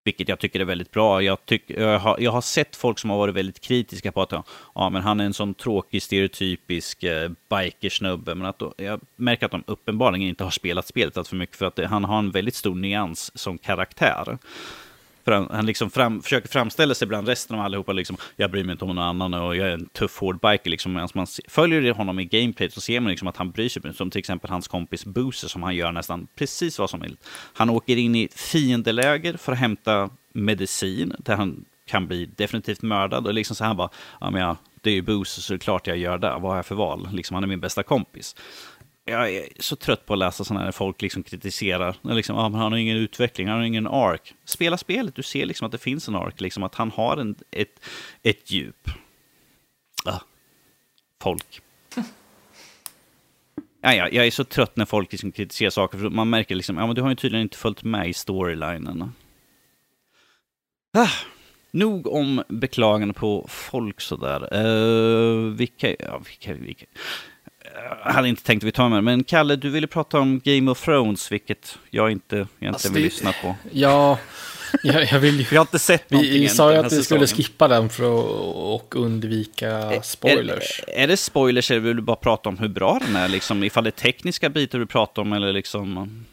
Vilket 0.05 0.29
jag 0.29 0.39
tycker 0.39 0.61
är 0.61 0.65
väldigt 0.65 0.91
bra. 0.91 1.23
Jag, 1.23 1.47
tyck, 1.47 1.71
jag, 1.71 1.99
har, 1.99 2.17
jag 2.21 2.33
har 2.33 2.41
sett 2.41 2.77
folk 2.77 2.99
som 2.99 3.11
har 3.11 3.19
varit 3.19 3.35
väldigt 3.35 3.61
kritiska 3.61 4.13
på 4.13 4.23
att 4.23 4.33
ja, 4.75 4.91
men 4.91 5.03
han 5.03 5.21
är 5.21 5.25
en 5.25 5.35
sån 5.35 5.55
tråkig 5.55 6.03
stereotypisk 6.03 7.03
eh, 7.03 7.31
bikersnubbe. 7.51 8.35
Men 8.35 8.47
att 8.47 8.59
då, 8.59 8.75
jag 8.77 9.01
märker 9.17 9.47
att 9.47 9.53
de 9.53 9.65
uppenbarligen 9.67 10.29
inte 10.29 10.45
har 10.45 10.51
spelat 10.51 10.87
spelet 10.87 11.17
allt 11.17 11.29
för 11.29 11.37
mycket 11.37 11.57
för 11.57 11.67
att 11.67 11.77
det, 11.77 11.87
han 11.87 12.05
har 12.05 12.19
en 12.19 12.31
väldigt 12.31 12.55
stor 12.55 12.75
nyans 12.75 13.39
som 13.39 13.59
karaktär. 13.59 14.39
För 15.29 15.55
han, 15.55 15.67
liksom 15.67 15.91
fram, 15.91 16.23
försöker 16.23 16.49
framställa 16.49 16.95
sig 16.95 17.09
bland 17.09 17.29
resten 17.29 17.59
av 17.59 17.65
allihopa. 17.65 17.93
Liksom, 17.93 18.17
jag 18.37 18.51
bryr 18.51 18.65
mig 18.65 18.73
inte 18.73 18.85
om 18.85 18.89
någon 18.95 19.05
annan 19.05 19.35
och 19.35 19.57
jag 19.57 19.69
är 19.69 19.73
en 19.73 19.87
tuff 19.87 20.19
hård 20.19 20.41
biker. 20.41 20.71
Liksom, 20.71 20.93
medan 20.93 21.09
man 21.15 21.27
följer 21.49 21.95
honom 21.95 22.19
i 22.19 22.25
gameplay 22.25 22.71
så 22.71 22.81
ser 22.81 23.01
man 23.01 23.11
liksom 23.11 23.29
att 23.29 23.37
han 23.37 23.51
bryr 23.51 23.69
sig. 23.69 23.95
Som 23.95 24.11
till 24.11 24.19
exempel 24.19 24.51
hans 24.51 24.69
kompis 24.69 25.05
Boozer 25.05 25.49
som 25.49 25.63
han 25.63 25.77
gör 25.77 25.93
nästan 25.93 26.27
precis 26.35 26.79
vad 26.79 26.91
som 26.91 27.03
helst. 27.03 27.29
Han 27.53 27.71
åker 27.71 27.97
in 27.97 28.15
i 28.15 28.25
ett 28.25 28.41
fiendeläger 28.41 29.37
för 29.37 29.53
att 29.53 29.59
hämta 29.59 30.11
medicin. 30.33 31.13
Där 31.19 31.37
han 31.37 31.65
kan 31.87 32.07
bli 32.07 32.27
definitivt 32.27 32.83
mördad. 32.83 33.27
Och 33.27 33.35
liksom 33.35 33.57
så 33.57 33.65
här 33.65 33.75
bara, 33.75 33.91
ja 34.21 34.31
men 34.31 34.41
ja, 34.41 34.57
det 34.81 34.91
är 34.91 34.95
ju 34.95 35.03
Boozer 35.03 35.43
så 35.43 35.53
det 35.53 35.57
är 35.57 35.59
klart 35.59 35.87
jag 35.87 35.97
gör 35.99 36.19
det. 36.19 36.31
Vad 36.31 36.43
har 36.43 36.57
jag 36.57 36.67
för 36.67 36.75
val? 36.75 37.09
Liksom, 37.13 37.35
han 37.35 37.45
är 37.45 37.49
min 37.49 37.61
bästa 37.61 37.83
kompis 37.83 38.37
jag 39.09 39.31
är 39.35 39.49
så 39.59 39.77
trött 39.77 40.07
på 40.07 40.13
att 40.13 40.19
läsa 40.19 40.45
sådana 40.45 40.65
här 40.65 40.73
folk 40.73 41.03
liksom 41.03 41.23
kritiserar. 41.23 41.97
Liksom, 42.03 42.37
ah, 42.37 42.49
men 42.49 42.61
han 42.61 42.73
har 42.73 42.79
ingen 42.79 42.97
utveckling, 42.97 43.49
han 43.49 43.59
har 43.59 43.65
ingen 43.65 43.87
ark. 43.87 44.35
Spela 44.45 44.79
spelet, 44.79 45.15
du 45.15 45.23
ser 45.23 45.47
liksom 45.47 45.67
att 45.67 45.73
det 45.73 45.79
finns 45.79 46.09
en 46.09 46.15
ark, 46.15 46.41
liksom 46.41 46.63
att 46.63 46.75
han 46.75 46.91
har 46.91 47.17
en, 47.17 47.37
ett, 47.51 47.81
ett 48.23 48.51
djup. 48.51 48.91
Ah, 50.05 50.21
folk. 51.23 51.61
Ja, 53.81 53.95
ja, 53.95 54.09
jag 54.09 54.27
är 54.27 54.31
så 54.31 54.45
trött 54.45 54.77
när 54.77 54.85
folk 54.85 55.13
liksom 55.13 55.33
kritiserar 55.33 55.71
saker, 55.71 55.99
för 55.99 56.11
man 56.11 56.31
märker 56.31 56.55
liksom, 56.55 56.77
ja 56.77 56.87
men 56.87 56.95
du 56.95 57.03
har 57.03 57.09
ju 57.09 57.15
tydligen 57.15 57.43
inte 57.43 57.57
följt 57.57 57.83
med 57.83 58.09
i 58.09 58.15
storylinen. 58.15 59.13
Ah, 60.93 61.09
nog 61.71 62.07
om 62.07 62.43
beklagande 62.49 63.15
på 63.15 63.47
folk 63.49 64.01
sådär. 64.01 64.65
Uh, 64.67 65.53
vilka, 65.53 65.95
ja, 65.99 66.21
vilka, 66.27 66.55
vilka, 66.55 66.87
jag 68.05 68.13
hade 68.13 68.29
inte 68.29 68.43
tänkt 68.43 68.63
att 68.63 68.67
vi 68.67 68.73
tar 68.73 68.89
med 68.89 69.05
men 69.05 69.25
Kalle, 69.25 69.57
du 69.57 69.71
ville 69.71 69.87
prata 69.87 70.19
om 70.19 70.41
Game 70.45 70.71
of 70.71 70.85
Thrones, 70.85 71.33
vilket 71.33 71.79
jag 71.91 72.11
inte 72.11 72.37
egentligen 72.37 72.75
Alltså, 72.75 72.89
vill 72.93 73.03
det- 73.03 73.09
lyssna 73.09 73.33
på. 73.43 73.55
Ja, 73.73 74.19
jag, 74.83 75.05
jag 75.13 75.19
vill 75.19 75.39
ju... 75.41 75.47
Vi 75.51 75.57
har 75.57 75.63
inte 75.63 75.79
sett 75.79 76.11
någonting 76.11 76.41
Vi 76.41 76.49
sa 76.49 76.73
ju 76.73 76.79
att 76.79 76.93
vi 76.93 77.03
skulle 77.03 77.27
skippa 77.27 77.69
den 77.69 77.89
för 77.89 78.05
att 78.05 78.25
och 78.55 78.97
undvika 78.97 80.03
spoilers. 80.03 80.81
Är, 80.87 81.03
är 81.03 81.07
det 81.07 81.17
spoilers 81.17 81.71
eller 81.71 81.81
vill 81.81 81.97
du 81.97 82.03
bara 82.03 82.17
prata 82.17 82.49
om 82.49 82.59
hur 82.59 82.69
bra 82.69 83.01
den 83.07 83.17
är? 83.17 83.29
Liksom, 83.29 83.65
ifall 83.65 83.85
det 83.85 83.89
är 83.89 83.91
tekniska 83.91 84.49
bitar 84.49 84.79
du 84.79 84.87
pratar 84.87 85.23
om 85.23 85.33
eller 85.33 85.53
liksom... 85.53 86.25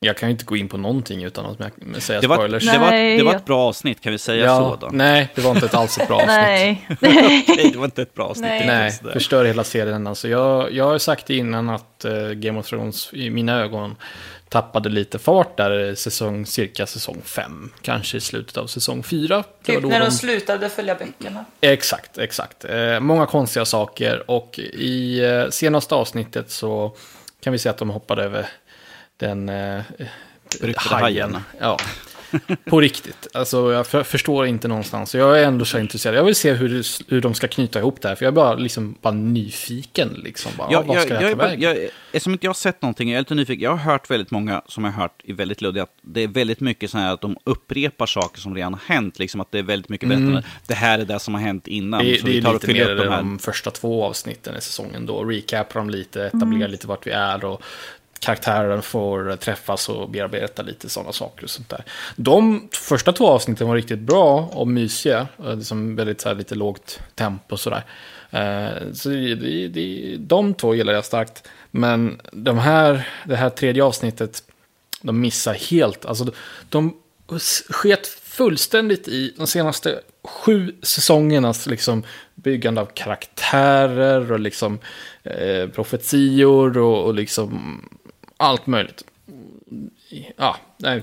Jag 0.00 0.16
kan 0.16 0.28
ju 0.28 0.30
inte 0.30 0.44
gå 0.44 0.56
in 0.56 0.68
på 0.68 0.76
någonting 0.76 1.24
utan 1.24 1.46
att 1.46 2.02
säga 2.02 2.20
Det 2.20 2.26
var, 2.26 2.36
spoilers. 2.36 2.72
det, 2.72 2.78
var, 2.78 2.90
Nej, 2.90 3.16
det 3.18 3.24
var 3.24 3.34
ett 3.34 3.44
bra 3.44 3.60
avsnitt, 3.60 4.00
kan 4.00 4.12
vi 4.12 4.18
säga 4.18 4.44
ja, 4.44 4.56
så 4.80 4.86
då? 4.86 4.92
nej, 4.92 5.28
det 5.34 5.40
var 5.40 5.50
inte 5.50 5.66
ett 5.66 5.74
alls 5.74 5.98
ett 5.98 6.08
bra 6.08 6.16
avsnitt. 6.16 6.28
Nej, 6.28 6.88
Nej, 7.00 7.70
det 7.72 7.78
var 7.78 7.84
inte 7.84 8.02
ett 8.02 8.14
bra 8.14 8.24
avsnitt. 8.24 8.44
Nej. 8.44 8.66
Nej, 8.66 8.98
det. 9.02 9.12
förstör 9.12 9.44
hela 9.44 9.64
serien. 9.64 10.06
Alltså, 10.06 10.28
jag, 10.28 10.72
jag 10.72 10.84
har 10.84 10.98
sagt 10.98 11.30
innan 11.30 11.68
att 11.70 12.04
eh, 12.04 12.30
Game 12.30 12.60
of 12.60 12.66
Thrones 12.66 13.10
i 13.12 13.30
mina 13.30 13.60
ögon 13.60 13.96
tappade 14.48 14.88
lite 14.88 15.18
fart 15.18 15.56
där 15.56 15.94
säsong, 15.94 16.46
cirka 16.46 16.86
säsong 16.86 17.22
5. 17.24 17.72
Kanske 17.82 18.16
i 18.16 18.20
slutet 18.20 18.56
av 18.56 18.66
säsong 18.66 19.02
4. 19.02 19.44
Typ 19.64 19.84
när 19.84 20.00
de 20.00 20.10
slutade 20.10 20.68
följa 20.68 20.94
böckerna. 20.94 21.44
Exakt, 21.60 22.18
exakt. 22.18 22.64
Eh, 22.64 23.00
många 23.00 23.26
konstiga 23.26 23.64
saker 23.64 24.30
och 24.30 24.58
i 24.58 25.24
eh, 25.24 25.48
senaste 25.50 25.94
avsnittet 25.94 26.50
så 26.50 26.96
kan 27.40 27.52
vi 27.52 27.58
se 27.58 27.68
att 27.68 27.78
de 27.78 27.90
hoppade 27.90 28.22
över 28.24 28.46
den 29.16 29.48
eh, 29.48 29.82
Beryktade 30.60 31.00
hajen. 31.00 31.36
Ja, 31.60 31.78
på 32.64 32.80
riktigt. 32.80 33.28
Alltså 33.34 33.72
jag 33.72 33.86
för, 33.86 34.02
förstår 34.02 34.46
inte 34.46 34.68
någonstans. 34.68 35.14
Jag 35.14 35.40
är 35.40 35.44
ändå 35.44 35.64
så 35.64 35.78
intresserad. 35.78 36.16
Jag 36.16 36.24
vill 36.24 36.34
se 36.34 36.52
hur, 36.52 36.86
hur 37.10 37.20
de 37.20 37.34
ska 37.34 37.48
knyta 37.48 37.78
ihop 37.78 38.00
det 38.00 38.08
här. 38.08 38.14
För 38.14 38.24
jag 38.24 38.32
är 38.32 38.34
bara, 38.34 38.54
liksom, 38.54 38.96
bara 39.02 39.14
nyfiken. 39.14 40.08
Liksom. 40.24 40.52
Bara, 40.58 40.72
Jag, 40.72 40.82
vad 40.82 40.96
jag, 40.96 41.04
ska 41.04 41.14
jag, 41.14 41.30
ta 41.30 41.36
bara, 41.36 41.48
vägen? 41.48 41.60
jag, 41.60 41.76
eftersom 42.12 42.32
inte 42.32 42.46
jag 42.46 42.50
har 42.50 42.54
sett 42.54 42.82
någonting, 42.82 43.10
jag 43.10 43.16
är 43.16 43.20
lite 43.20 43.34
nyfiken. 43.34 43.64
Jag 43.64 43.70
har 43.70 43.92
hört 43.92 44.10
väldigt 44.10 44.30
många 44.30 44.62
som 44.66 44.84
jag 44.84 44.92
har 44.92 45.02
hört 45.02 45.20
i 45.24 45.32
väldigt 45.32 45.60
luddiga, 45.60 45.82
att 45.82 45.94
det 46.02 46.20
är 46.20 46.28
väldigt 46.28 46.60
mycket 46.60 46.90
så 46.90 46.98
här 46.98 47.14
att 47.14 47.20
de 47.20 47.36
upprepar 47.44 48.06
saker 48.06 48.40
som 48.40 48.54
redan 48.54 48.74
har 48.74 48.94
hänt. 48.94 49.18
Liksom 49.18 49.40
att 49.40 49.52
det 49.52 49.58
är 49.58 49.62
väldigt 49.62 49.88
mycket 49.88 50.08
bättre. 50.08 50.22
än 50.22 50.42
Det 50.66 50.74
här 50.74 50.98
är 50.98 51.04
det 51.04 51.18
som 51.18 51.34
har 51.34 51.40
hänt 51.40 51.68
innan. 51.68 52.04
Det, 52.04 52.12
det 52.12 52.22
vi 52.24 52.38
är 52.38 52.52
lite 52.52 52.72
mer 52.72 52.94
de 52.96 53.08
här. 53.08 53.16
de 53.16 53.38
första 53.38 53.70
två 53.70 54.04
avsnitten 54.04 54.56
i 54.56 54.60
säsongen 54.60 55.06
då. 55.06 55.24
Recapar 55.24 55.80
dem 55.80 55.90
lite, 55.90 56.24
etablerar 56.24 56.68
lite 56.68 56.86
vart 56.86 57.06
vi 57.06 57.10
är 57.10 57.44
och 57.44 57.62
karaktären 58.18 58.82
får 58.82 59.36
träffas 59.36 59.88
och 59.88 60.10
bearbeta 60.10 60.62
lite 60.62 60.88
sådana 60.88 61.12
saker 61.12 61.44
och 61.44 61.50
sånt 61.50 61.68
där. 61.68 61.84
De 62.16 62.68
första 62.72 63.12
två 63.12 63.28
avsnitten 63.28 63.68
var 63.68 63.74
riktigt 63.74 63.98
bra 63.98 64.50
och 64.52 64.68
mysiga. 64.68 65.28
Eh, 65.44 65.56
liksom 65.56 65.96
väldigt 65.96 66.20
så 66.20 66.28
här, 66.28 66.36
lite 66.36 66.54
lågt 66.54 67.00
tempo 67.14 67.52
och 67.54 67.60
sådär. 67.60 67.84
Eh, 68.30 68.92
så 68.92 69.08
det, 69.08 69.34
det, 69.34 69.68
det, 69.68 70.16
de 70.16 70.54
två 70.54 70.74
gillar 70.74 70.92
jag 70.92 71.04
starkt. 71.04 71.48
Men 71.70 72.20
de 72.32 72.58
här, 72.58 73.08
det 73.24 73.36
här 73.36 73.50
tredje 73.50 73.84
avsnittet, 73.84 74.42
de 75.02 75.20
missar 75.20 75.54
helt. 75.54 76.06
Alltså, 76.06 76.32
de 76.68 76.96
sket 77.68 78.06
fullständigt 78.06 79.08
i 79.08 79.34
de 79.36 79.46
senaste 79.46 80.00
sju 80.24 80.74
säsongernas 80.82 81.66
liksom, 81.66 82.02
byggande 82.34 82.80
av 82.80 82.86
karaktärer 82.86 84.32
och 84.32 84.40
liksom, 84.40 84.78
eh, 85.22 85.68
profetior 85.68 86.78
och, 86.78 87.04
och 87.04 87.14
liksom 87.14 87.80
allt 88.36 88.66
möjligt. 88.66 89.04
Ja, 90.36 90.56
nej. 90.76 91.02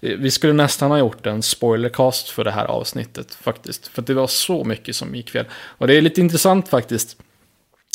Vi 0.00 0.30
skulle 0.30 0.52
nästan 0.52 0.90
ha 0.90 0.98
gjort 0.98 1.26
en 1.26 1.42
spoilercast 1.42 2.28
för 2.28 2.44
det 2.44 2.50
här 2.50 2.64
avsnittet 2.64 3.34
faktiskt. 3.34 3.88
För 3.88 4.02
det 4.02 4.14
var 4.14 4.26
så 4.26 4.64
mycket 4.64 4.96
som 4.96 5.14
gick 5.14 5.30
fel. 5.30 5.46
Och 5.52 5.86
det 5.86 5.94
är 5.94 6.00
lite 6.00 6.20
intressant 6.20 6.68
faktiskt. 6.68 7.16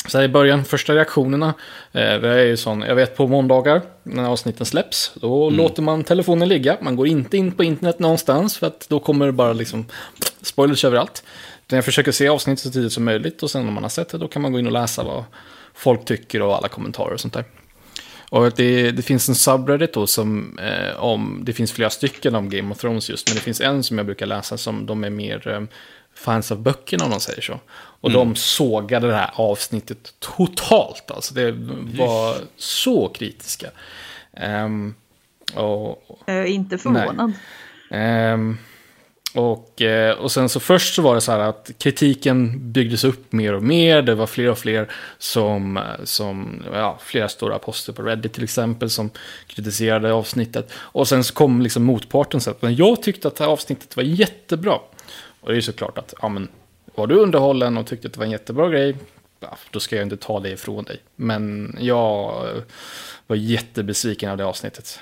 Så 0.06 0.18
här 0.18 0.24
i 0.24 0.28
början, 0.28 0.64
första 0.64 0.94
reaktionerna, 0.94 1.54
eh, 1.92 2.20
det 2.20 2.28
är 2.28 2.44
ju 2.44 2.56
sån, 2.56 2.80
jag 2.80 2.94
vet 2.94 3.16
på 3.16 3.26
måndagar 3.26 3.82
när 4.02 4.24
avsnitten 4.24 4.66
släpps, 4.66 5.12
då 5.14 5.50
låter 5.50 5.82
man 5.82 6.04
telefonen 6.04 6.48
ligga. 6.48 6.76
Man 6.80 6.96
går 6.96 7.06
inte 7.06 7.36
in 7.36 7.52
på 7.52 7.64
internet 7.64 7.98
någonstans 7.98 8.58
för 8.58 8.66
att 8.66 8.88
då 8.88 9.00
kommer 9.00 9.26
det 9.26 9.32
bara 9.32 9.52
liksom 9.52 9.86
spoilers 10.42 10.84
överallt. 10.84 11.24
Utan 11.66 11.76
jag 11.76 11.84
försöker 11.84 12.12
se 12.12 12.28
avsnittet 12.28 12.62
så 12.64 12.70
tidigt 12.70 12.92
som 12.92 13.04
möjligt 13.04 13.42
och 13.42 13.50
sen 13.50 13.68
om 13.68 13.74
man 13.74 13.82
har 13.82 13.90
sett 13.90 14.08
det 14.08 14.18
då 14.18 14.28
kan 14.28 14.42
man 14.42 14.52
gå 14.52 14.58
in 14.58 14.66
och 14.66 14.72
läsa 14.72 15.02
vad 15.02 15.24
folk 15.74 16.04
tycker 16.04 16.42
och 16.42 16.56
alla 16.56 16.68
kommentarer 16.68 17.12
och 17.12 17.20
sånt 17.20 17.34
där. 17.34 17.44
Och 18.30 18.52
det, 18.56 18.90
det 18.90 19.02
finns 19.02 19.28
en 19.28 19.34
subreddit 19.34 19.92
då 19.92 20.06
som, 20.06 20.58
eh, 20.58 21.04
om, 21.04 21.40
det 21.44 21.52
finns 21.52 21.72
flera 21.72 21.90
stycken 21.90 22.34
om 22.34 22.50
Game 22.50 22.70
of 22.72 22.78
Thrones 22.78 23.10
just, 23.10 23.28
men 23.28 23.34
det 23.34 23.40
finns 23.40 23.60
en 23.60 23.82
som 23.82 23.98
jag 23.98 24.06
brukar 24.06 24.26
läsa 24.26 24.58
som 24.58 24.86
de 24.86 25.04
är 25.04 25.10
mer 25.10 25.48
eh, 25.48 25.62
fans 26.14 26.52
av 26.52 26.62
böckerna 26.62 27.04
om 27.04 27.10
man 27.10 27.20
säger 27.20 27.40
så. 27.40 27.60
Och 28.00 28.10
de 28.10 28.36
sågade 28.36 29.06
det 29.06 29.14
här 29.14 29.30
avsnittet 29.34 30.14
totalt, 30.18 31.10
alltså 31.10 31.34
det 31.34 31.52
var 31.98 32.36
så 32.56 33.08
kritiska. 33.08 33.70
Ehm, 34.32 34.94
och, 35.54 36.20
Jag 36.26 36.36
är 36.36 36.44
inte 36.44 36.78
förvånad. 36.78 37.32
Ehm, 37.90 38.58
och, 39.38 39.82
eh, 39.82 40.18
och 40.18 40.32
sen 40.32 40.48
så 40.48 40.60
först 40.60 40.94
så 40.94 41.02
var 41.02 41.14
det 41.14 41.20
så 41.20 41.32
här 41.32 41.38
att 41.38 41.70
kritiken 41.78 42.70
byggdes 42.72 43.04
upp 43.04 43.32
mer 43.32 43.52
och 43.52 43.62
mer. 43.62 44.02
Det 44.02 44.14
var 44.14 44.26
fler 44.26 44.50
och 44.50 44.58
fler 44.58 44.90
som, 45.18 45.80
som 46.04 46.62
ja, 46.72 46.98
flera 47.02 47.28
stora 47.28 47.58
poster 47.58 47.92
på 47.92 48.02
Reddit 48.02 48.32
till 48.32 48.44
exempel 48.44 48.90
som 48.90 49.10
kritiserade 49.46 50.12
avsnittet. 50.12 50.72
Och 50.74 51.08
sen 51.08 51.24
så 51.24 51.34
kom 51.34 51.62
liksom 51.62 51.84
motparten 51.84 52.40
så 52.40 52.50
att 52.50 52.62
men 52.62 52.76
jag 52.76 53.02
tyckte 53.02 53.28
att 53.28 53.36
det 53.36 53.44
här 53.44 53.50
avsnittet 53.50 53.96
var 53.96 54.02
jättebra. 54.02 54.74
Och 55.40 55.48
det 55.48 55.52
är 55.52 55.56
ju 55.56 55.62
såklart 55.62 55.98
att, 55.98 56.14
ja 56.22 56.28
men, 56.28 56.48
var 56.94 57.06
du 57.06 57.14
underhållen 57.14 57.76
och 57.76 57.86
tyckte 57.86 58.08
att 58.08 58.14
det 58.14 58.18
var 58.18 58.26
en 58.26 58.32
jättebra 58.32 58.68
grej, 58.68 58.96
då 59.70 59.80
ska 59.80 59.96
jag 59.96 60.02
inte 60.02 60.16
ta 60.16 60.40
det 60.40 60.50
ifrån 60.50 60.84
dig. 60.84 61.00
Men 61.16 61.76
jag 61.80 62.46
var 63.26 63.36
jättebesviken 63.36 64.30
av 64.30 64.36
det 64.36 64.44
avsnittet. 64.44 65.00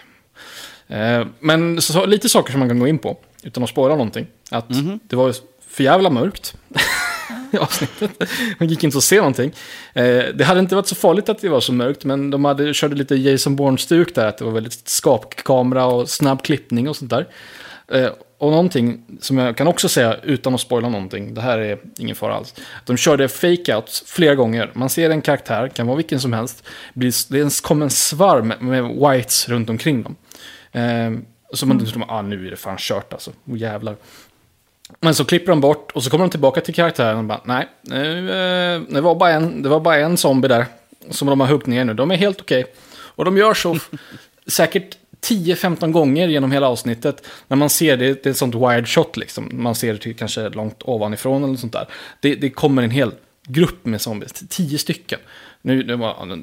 Eh, 0.89 1.26
men 1.41 1.82
så, 1.82 2.07
lite 2.07 2.28
saker 2.28 2.53
som 2.53 2.59
man 2.59 2.68
kan 2.68 2.78
gå 2.78 2.87
in 2.87 2.99
på, 2.99 3.18
utan 3.47 3.63
att 3.63 3.69
spåra 3.71 3.93
någonting. 3.93 4.27
Att 4.51 4.65
det 5.09 5.17
var 5.17 5.35
för 5.69 5.85
jävla 5.85 6.11
mörkt 6.11 6.55
i 7.53 7.57
avsnittet. 7.59 8.11
Man 8.59 8.69
gick 8.69 8.85
inte 8.85 8.99
att 8.99 9.05
se 9.05 9.17
någonting. 9.17 9.53
Eh, 9.95 10.25
Det 10.35 10.45
hade 10.45 10.61
inte 10.61 10.75
varit 10.75 10.87
så 10.87 10.95
farligt 10.95 11.29
att 11.29 11.41
det 11.41 11.49
var 11.49 11.61
så 11.61 11.73
mörkt, 11.73 12.05
men 12.05 12.31
de 12.31 12.45
hade, 12.45 12.75
körde 12.75 12.95
lite 12.97 13.15
Jason 13.15 13.57
Bourne-stuk 13.57 14.15
där, 14.15 14.27
att 14.27 14.39
det 14.39 14.45
var 14.45 14.53
väldigt 14.53 14.89
skapkamera 14.89 15.87
och 15.87 16.09
snabb 16.09 16.43
klippning 16.43 16.89
och 16.89 16.97
sånt 16.97 17.11
där. 17.11 17.27
Eh, 17.93 18.11
Och 18.39 18.51
någonting 18.51 19.05
som 19.21 19.39
jag 19.39 19.57
kan 19.57 19.67
också 19.67 19.89
säga 19.89 20.17
utan 20.23 20.55
att 20.55 20.61
spoila 20.61 20.89
någonting, 20.89 21.35
det 21.35 21.41
här 21.41 21.59
är 21.59 21.79
ingen 21.99 22.17
fara 22.17 22.35
alls. 22.35 22.55
De 22.87 22.97
körde 22.97 23.27
fake-outs 23.27 24.03
flera 24.07 24.35
gånger. 24.35 24.71
Man 24.75 24.91
ser 24.91 25.11
en 25.11 25.23
karaktär, 25.23 25.69
kan 25.69 25.87
vara 25.87 25.97
vilken 25.97 26.21
som 26.21 26.33
helst. 26.33 26.65
blir- 26.95 27.33
Det 27.45 27.63
kommer 27.63 27.85
en 27.85 27.91
svarm 27.91 28.53
med 28.61 28.85
whites 28.85 29.49
runt 29.49 29.71
omkring 29.71 30.03
dem. 30.03 30.17
Eh, 30.73 31.11
så 31.53 31.67
man 31.67 31.87
tror, 31.87 32.05
ah, 32.09 32.23
nu 32.23 32.47
är 32.47 32.51
det 32.51 32.57
fan 32.57 32.77
kört 32.79 33.13
alltså. 33.13 33.31
Oh, 33.45 33.59
jävlar. 33.59 33.97
Men 35.01 35.15
så 35.15 35.25
klipper 35.25 35.53
de 35.53 35.61
bort 35.61 35.93
och 35.93 36.03
så 36.03 36.11
kommer 36.11 36.25
de 36.25 36.31
tillbaka 36.31 36.61
till 36.61 36.75
karaktären 36.75 37.19
och 37.19 37.25
bara, 37.25 37.41
nej, 37.45 37.69
nu, 37.83 38.31
eh, 38.31 38.81
det, 38.89 39.01
var 39.01 39.15
bara 39.15 39.31
en, 39.31 39.63
det 39.63 39.69
var 39.69 39.81
bara 39.81 39.97
en 39.97 40.17
zombie 40.17 40.49
där 40.49 40.67
som 41.11 41.29
de 41.29 41.41
har 41.41 41.47
huggit 41.47 41.67
ner 41.67 41.85
nu. 41.85 41.95
De 41.95 42.11
är 42.11 42.17
helt 42.17 42.41
okej. 42.41 42.65
Och 42.89 43.25
de 43.25 43.37
gör 43.37 43.55
så 43.55 43.79
säkert 44.47 44.97
10-15 45.21 45.93
gånger 45.93 46.29
genom 46.29 46.53
hela 46.53 46.69
avsnittet. 46.69 47.27
När 47.49 47.57
man 47.57 47.71
ser 47.71 47.97
det, 47.97 48.23
det 48.23 48.27
är 48.27 48.31
ett 48.31 48.37
sånt 48.37 48.55
wide 48.55 48.87
shot 48.87 49.17
liksom. 49.17 49.51
Man 49.53 49.75
ser 49.75 49.93
det 49.93 49.99
till 49.99 50.17
kanske 50.17 50.49
långt 50.49 50.83
ovanifrån 50.83 51.45
eller 51.45 51.57
sånt 51.57 51.73
där. 51.73 51.89
Det, 52.21 52.35
det 52.35 52.51
kommer 52.51 52.83
en 52.83 52.91
hel 52.91 53.13
grupp 53.49 53.85
med 53.85 54.01
zombies, 54.01 54.33
10 54.49 54.79
stycken. 54.79 55.19
Nu, 55.67 55.83
nu 55.85 55.97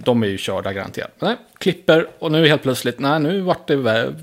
de 0.06 0.24
är 0.24 0.28
ju 0.28 0.38
körda 0.38 0.74
garanterat. 0.74 1.12
Nej, 1.20 1.36
klipper 1.58 2.08
och 2.20 2.32
nu 2.32 2.48
helt 2.48 2.62
plötsligt, 2.64 3.00
nej 3.00 3.20
nu 3.20 3.42
vart 3.42 3.68
det 3.68 4.14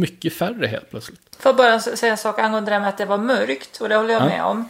mycket 0.00 0.32
färre 0.32 0.66
helt 0.66 0.90
plötsligt. 0.90 1.20
Får 1.38 1.48
jag 1.50 1.56
bara 1.56 1.80
säga 1.80 2.12
en 2.12 2.18
sak 2.18 2.38
angående 2.38 2.70
det 2.70 2.74
här 2.74 2.80
med 2.80 2.88
att 2.88 2.98
det 2.98 3.04
var 3.04 3.18
mörkt 3.18 3.80
och 3.80 3.88
det 3.88 3.96
håller 3.96 4.12
jag 4.12 4.22
Ja. 4.22 4.26
med 4.26 4.44
om. 4.44 4.68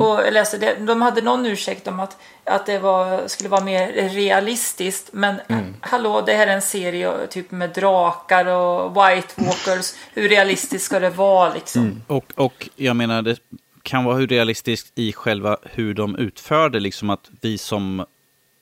Och 0.00 0.20
jag 0.26 0.32
läste 0.32 0.58
det, 0.58 0.74
de 0.80 1.02
hade 1.02 1.20
någon 1.22 1.46
ursäkt 1.46 1.88
om 1.88 2.00
att, 2.00 2.16
att 2.44 2.66
det 2.66 2.78
var, 2.78 3.28
skulle 3.28 3.48
vara 3.48 3.64
mer 3.64 3.92
realistiskt. 4.08 5.08
Men 5.12 5.36
hallå, 5.80 6.22
det 6.26 6.32
här 6.34 6.46
är 6.46 6.52
en 6.54 6.62
serie 6.62 7.12
typ 7.30 7.50
med 7.50 7.70
drakar 7.70 8.46
och 8.46 8.90
White 8.90 9.28
Walkers. 9.36 9.94
Hur 10.14 10.28
realistiskt 10.28 10.84
ska 10.84 11.00
det 11.00 11.10
vara 11.10 11.54
liksom? 11.54 12.02
Och, 12.06 12.32
och 12.34 12.68
jag 12.76 12.96
menar, 12.96 13.22
det 13.22 13.36
kan 13.82 14.04
vara 14.04 14.16
hur 14.16 14.26
realistiskt 14.26 14.92
i 14.98 15.12
själva 15.12 15.56
hur 15.62 15.94
de 15.94 16.16
utför 16.16 16.68
det, 16.68 16.80
liksom 16.80 17.10
att 17.10 17.30
vi 17.40 17.58
som 17.58 18.04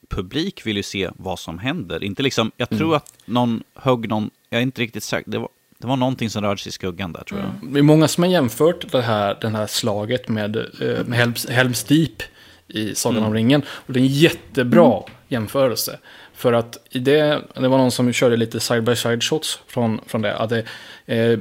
publik 0.08 0.66
vill 0.66 0.76
ju 0.76 0.82
se 0.82 1.10
vad 1.16 1.38
som 1.38 1.58
händer. 1.58 2.04
Inte 2.04 2.22
liksom, 2.22 2.52
jag 2.56 2.70
tror 2.70 2.96
att 2.96 3.12
någon 3.24 3.62
högg 3.74 4.08
någon, 4.08 4.30
jag 4.50 4.58
är 4.58 4.62
inte 4.62 4.82
riktigt 4.82 5.02
säker, 5.02 5.30
det 5.30 5.38
var, 5.38 5.48
det 5.78 5.86
var 5.86 5.96
någonting 5.96 6.30
som 6.30 6.42
rörde 6.42 6.60
sig 6.60 6.68
i 6.70 6.72
skuggan 6.72 7.12
där 7.12 7.24
tror 7.24 7.40
jag. 7.40 7.72
Det 7.72 7.78
är 7.78 7.82
många 7.82 8.08
som 8.08 8.22
har 8.24 8.30
jämfört 8.30 8.92
det 8.92 9.02
här, 9.02 9.38
den 9.40 9.54
här 9.54 9.66
slaget 9.66 10.28
med, 10.28 10.56
eh, 10.56 11.04
med 11.06 11.18
Helms, 11.18 11.48
Helms 11.48 11.84
Deep 11.84 12.22
i 12.68 12.94
Sagan 12.94 13.24
om 13.24 13.34
ringen. 13.34 13.62
Och 13.68 13.92
det 13.92 14.00
är 14.00 14.02
en 14.02 14.06
jättebra 14.06 15.02
jämförelse. 15.28 15.98
För 16.34 16.52
att 16.52 16.78
i 16.90 16.98
det, 16.98 17.42
det 17.54 17.68
var 17.68 17.78
någon 17.78 17.90
som 17.90 18.12
körde 18.12 18.36
lite 18.36 18.60
side-by-side 18.60 19.22
shots 19.22 19.58
från, 19.66 20.00
från 20.06 20.22
det. 20.22 20.36
Att 20.36 20.50
det 20.50 20.64
eh, 21.06 21.38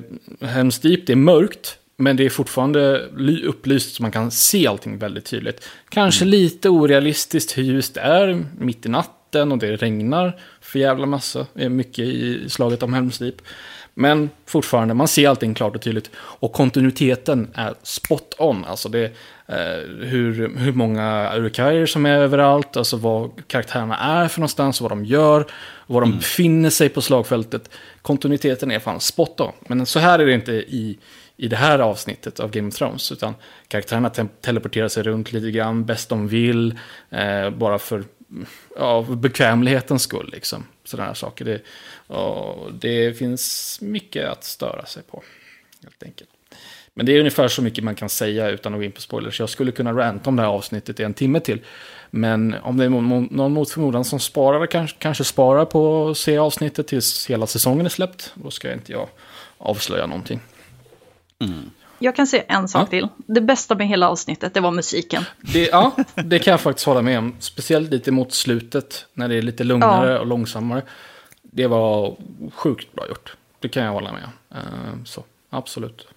Helms 0.49 0.80
Deep, 0.80 1.07
det 1.07 1.13
är 1.13 1.18
mörkt. 1.18 1.78
Men 1.98 2.16
det 2.16 2.26
är 2.26 2.30
fortfarande 2.30 3.10
ly- 3.18 3.46
upplyst 3.46 3.96
så 3.96 4.02
man 4.02 4.12
kan 4.12 4.32
se 4.32 4.68
allting 4.68 4.98
väldigt 4.98 5.26
tydligt. 5.26 5.68
Kanske 5.89 6.26
lite 6.26 6.70
orealistiskt 6.70 7.58
hur 7.58 7.64
ljust 7.64 7.93
det 7.93 8.02
är 8.02 8.46
mitt 8.60 8.86
i 8.86 8.89
natten 8.89 9.52
och 9.52 9.58
det 9.58 9.76
regnar 9.76 10.39
för 10.62 10.80
jävla 10.80 11.06
massa. 11.06 11.48
Är 11.56 11.70
mycket 11.70 12.06
i 12.06 12.50
slaget 12.50 12.84
om 12.84 12.93
Helms 12.93 13.18
Deep. 13.18 13.36
Men 13.98 14.30
fortfarande, 14.46 14.93
man 14.93 15.08
ser 15.08 15.30
allting 15.30 15.54
klart 15.54 15.76
och 15.76 15.82
tydligt. 15.82 16.10
Och 16.16 16.54
kontinuiteten 16.54 17.50
är 17.54 17.74
spot 17.84 18.36
on. 18.38 18.66
Alltså 18.66 18.89
det, 18.89 19.04
eh, 19.48 19.56
hur, 20.02 20.58
hur 20.58 20.72
många 20.72 21.32
urukaier 21.36 21.86
som 21.86 22.06
är 22.06 22.18
överallt, 22.18 22.78
alltså 22.78 22.98
vad 22.98 23.48
karaktärerna 23.48 23.98
är 23.98 24.28
för 24.28 24.39
någonstans, 24.39 24.82
vad 24.82 24.91
de 24.91 25.06
gör, 25.06 25.46
var 25.88 26.02
de 26.02 26.16
befinner 26.16 26.70
sig 26.70 26.89
på 26.89 27.02
slagfältet. 27.02 27.70
Kontinuiteten 28.02 28.72
är 28.72 28.80
fan 28.80 29.00
spot 29.00 29.39
on. 29.39 29.52
Men 29.68 29.86
så 29.86 30.00
här 30.00 30.20
är 30.20 30.26
det 30.26 30.34
inte 30.34 30.52
i, 30.54 30.98
i 31.38 31.48
det 31.48 31.56
här 31.56 31.80
avsnittet 31.80 32.40
av 32.40 32.52
Game 32.52 32.68
of 32.68 32.76
Thrones. 32.76 33.12
Utan 33.12 33.34
karaktärerna 33.68 34.10
te- 34.10 34.28
teleporterar 34.42 34.88
sig 34.88 35.04
runt 35.04 35.32
lite 35.32 35.52
grann, 35.52 35.86
bäst 35.86 36.10
de 36.10 36.28
vill. 36.28 36.80
Eh, 37.10 37.50
bara 37.50 37.80
för 37.80 38.04
ja, 38.78 39.02
bekvämlighetens 39.02 40.04
skull. 40.04 40.30
Liksom. 40.34 40.64
Sådana 40.84 41.08
här 41.08 41.14
saker. 41.14 41.46
Det, 41.46 41.62
och 42.16 42.74
det 42.74 43.18
finns 43.18 43.78
mycket 43.82 44.30
att 44.30 44.44
störa 44.44 44.86
sig 44.86 45.04
på. 45.04 45.24
Helt 45.84 46.04
enkelt. 46.04 46.30
Men 46.94 47.06
det 47.06 47.12
är 47.12 47.20
ungefär 47.20 47.48
så 47.48 47.62
mycket 47.62 47.84
man 47.84 47.96
kan 47.96 48.10
säga 48.10 48.50
utan 48.50 48.74
att 48.74 48.80
gå 48.80 48.84
in 48.84 48.92
på 48.92 49.02
spoilers. 49.02 49.40
Jag 49.40 49.50
skulle 49.50 49.72
kunna 49.72 49.94
ranta 49.94 50.30
om 50.30 50.36
det 50.36 50.42
här 50.42 50.50
avsnittet 50.50 51.00
i 51.00 51.04
en 51.04 51.14
timme 51.14 51.40
till. 51.40 51.62
Men 52.12 52.56
om 52.64 52.78
det 52.78 52.86
är 52.86 52.90
någon 52.90 53.54
mot 53.54 53.72
förmodan 53.72 54.06
som 54.06 54.20
sparar, 54.20 54.68
kanske, 54.68 54.98
kanske 55.00 55.24
sparar 55.24 55.66
på 55.66 56.10
att 56.10 56.18
se 56.18 56.38
avsnittet 56.38 56.88
tills 56.88 57.30
hela 57.30 57.48
säsongen 57.48 57.86
är 57.86 57.90
släppt. 57.90 58.34
Då 58.36 58.52
ska 58.52 58.74
inte 58.74 58.92
jag 58.92 59.10
avslöja 59.58 60.06
någonting. 60.08 60.40
Jag 62.00 62.16
kan 62.16 62.28
säga 62.28 62.44
en 62.48 62.68
sak 62.68 62.82
Ja. 62.82 62.86
till. 62.86 63.08
Det 63.28 63.42
bästa 63.42 63.76
med 63.76 63.88
hela 63.88 64.10
avsnittet, 64.10 64.54
det 64.54 64.60
var 64.60 64.72
musiken. 64.72 65.24
Det, 65.42 65.66
ja, 65.68 65.96
det 66.16 66.40
kan 66.40 66.52
jag 66.52 66.62
faktiskt 66.62 66.86
hålla 66.86 67.02
med 67.02 67.20
om. 67.20 67.36
Speciellt 67.40 67.92
lite 67.92 68.12
mot 68.12 68.34
slutet, 68.34 69.06
när 69.14 69.28
det 69.30 69.36
är 69.36 69.42
lite 69.42 69.64
lugnare 69.64 70.20
och 70.20 70.26
långsammare. 70.28 70.82
Det 71.42 71.68
var 71.68 72.16
sjukt 72.54 72.94
bra 72.94 73.08
gjort. 73.08 73.36
Det 73.60 73.70
kan 73.70 73.84
jag 73.84 73.92
hålla 73.92 74.12
med 74.12 74.24
om. 74.24 74.58
Eh, 74.58 75.04
Så, 75.06 75.24
absolut. 75.50 76.08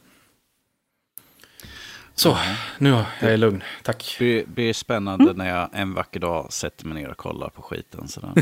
Så, 2.14 2.36
nu 2.78 2.92
är 3.20 3.30
jag 3.30 3.40
lugn. 3.40 3.62
Tack. 3.82 4.16
Det 4.18 4.48
blir 4.48 4.72
spännande 4.72 5.32
när 5.32 5.48
jag 5.48 5.68
en 5.72 5.94
vacker 5.94 6.20
dag 6.20 6.52
sätter 6.52 6.86
mig 6.86 7.02
ner 7.02 7.10
och 7.10 7.16
kollar 7.16 7.48
på 7.48 7.62
skiten. 7.62 8.08
Sådär. 8.08 8.32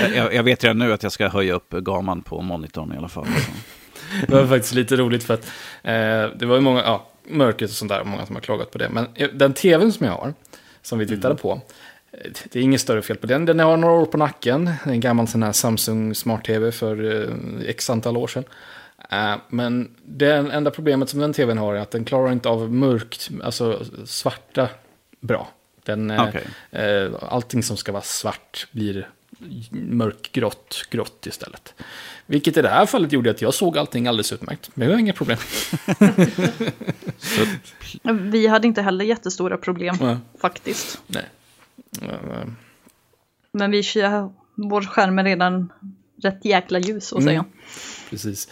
jag, 0.00 0.14
jag- 0.16 0.34
jag 0.34 0.42
vet 0.42 0.64
redan 0.64 0.78
nu 0.78 0.92
att 0.92 1.02
jag 1.02 1.12
ska 1.12 1.28
höja 1.28 1.54
upp 1.54 1.70
gaman 1.70 2.22
på 2.22 2.40
monitorn 2.42 2.92
i 2.92 2.96
alla 2.96 3.08
fall. 3.08 3.26
Det 4.28 4.34
var 4.34 4.46
faktiskt 4.46 4.74
lite 4.74 4.96
roligt 4.96 5.24
för 5.24 5.34
att 5.34 5.46
eh, 5.82 6.38
det 6.38 6.46
var 6.46 6.54
ju 6.54 6.60
många, 6.60 6.82
ja, 6.82 7.06
mörkret 7.28 7.70
och 7.70 7.76
sånt 7.76 7.88
där, 7.88 8.04
många 8.04 8.26
som 8.26 8.34
har 8.34 8.42
klagat 8.42 8.70
på 8.70 8.78
det. 8.78 8.88
Men 8.88 9.06
eh, 9.14 9.28
den 9.28 9.52
tvn 9.52 9.92
som 9.92 10.06
jag 10.06 10.12
har, 10.12 10.34
som 10.82 10.98
vi 10.98 11.06
tittade 11.06 11.34
på, 11.34 11.60
eh, 12.12 12.30
det 12.50 12.58
är 12.58 12.62
inget 12.62 12.80
större 12.80 13.02
fel 13.02 13.16
på 13.16 13.26
den. 13.26 13.44
Den 13.44 13.58
har 13.58 13.76
några 13.76 13.94
år 13.94 14.06
på 14.06 14.16
nacken, 14.18 14.70
en 14.84 15.00
gammal 15.00 15.28
sån 15.28 15.42
här 15.42 15.52
Samsung 15.52 16.14
Smart-TV 16.14 16.72
för 16.72 17.22
eh, 17.22 17.68
x 17.68 17.90
antal 17.90 18.16
år 18.16 18.26
sedan. 18.26 18.44
Eh, 19.10 19.36
men 19.48 19.94
det 20.04 20.32
enda 20.32 20.70
problemet 20.70 21.08
som 21.08 21.20
den 21.20 21.32
tvn 21.32 21.58
har 21.58 21.74
är 21.74 21.80
att 21.80 21.90
den 21.90 22.04
klarar 22.04 22.32
inte 22.32 22.48
av 22.48 22.72
mörkt, 22.72 23.30
alltså 23.42 23.84
svarta 24.06 24.68
bra. 25.20 25.48
Den, 25.84 26.10
Okej. 26.10 26.44
eh, 26.70 27.10
allting 27.20 27.62
som 27.62 27.76
ska 27.76 27.92
vara 27.92 28.02
svart 28.02 28.66
blir 28.70 29.08
mörkgrått, 29.70 30.86
grått 30.90 31.26
istället. 31.26 31.74
Vilket 32.30 32.56
i 32.56 32.62
det 32.62 32.68
här 32.68 32.86
fallet 32.86 33.12
gjorde 33.12 33.30
att 33.30 33.42
jag 33.42 33.54
såg 33.54 33.78
allting 33.78 34.06
alldeles 34.06 34.32
utmärkt. 34.32 34.70
Men 34.74 34.88
det 34.88 34.94
var 34.94 35.00
inga 35.00 35.12
problem. 35.12 35.38
Vi 38.30 38.46
hade 38.46 38.66
inte 38.66 38.82
heller 38.82 39.04
jättestora 39.04 39.56
problem 39.56 39.96
Nej. 40.00 40.16
faktiskt. 40.40 41.02
Nej. 41.06 41.24
Eh, 42.02 42.48
Men 43.52 43.70
vi 43.70 43.82
kör, 43.82 44.30
vår 44.54 44.82
skärm 44.82 45.18
är 45.18 45.24
redan 45.24 45.72
rätt 46.22 46.44
jäkla 46.44 46.78
ljus 46.78 47.06
så 47.08 47.18
att 47.18 47.24
säga. 47.24 47.38
Mm. 47.38 47.50
Precis. 48.10 48.48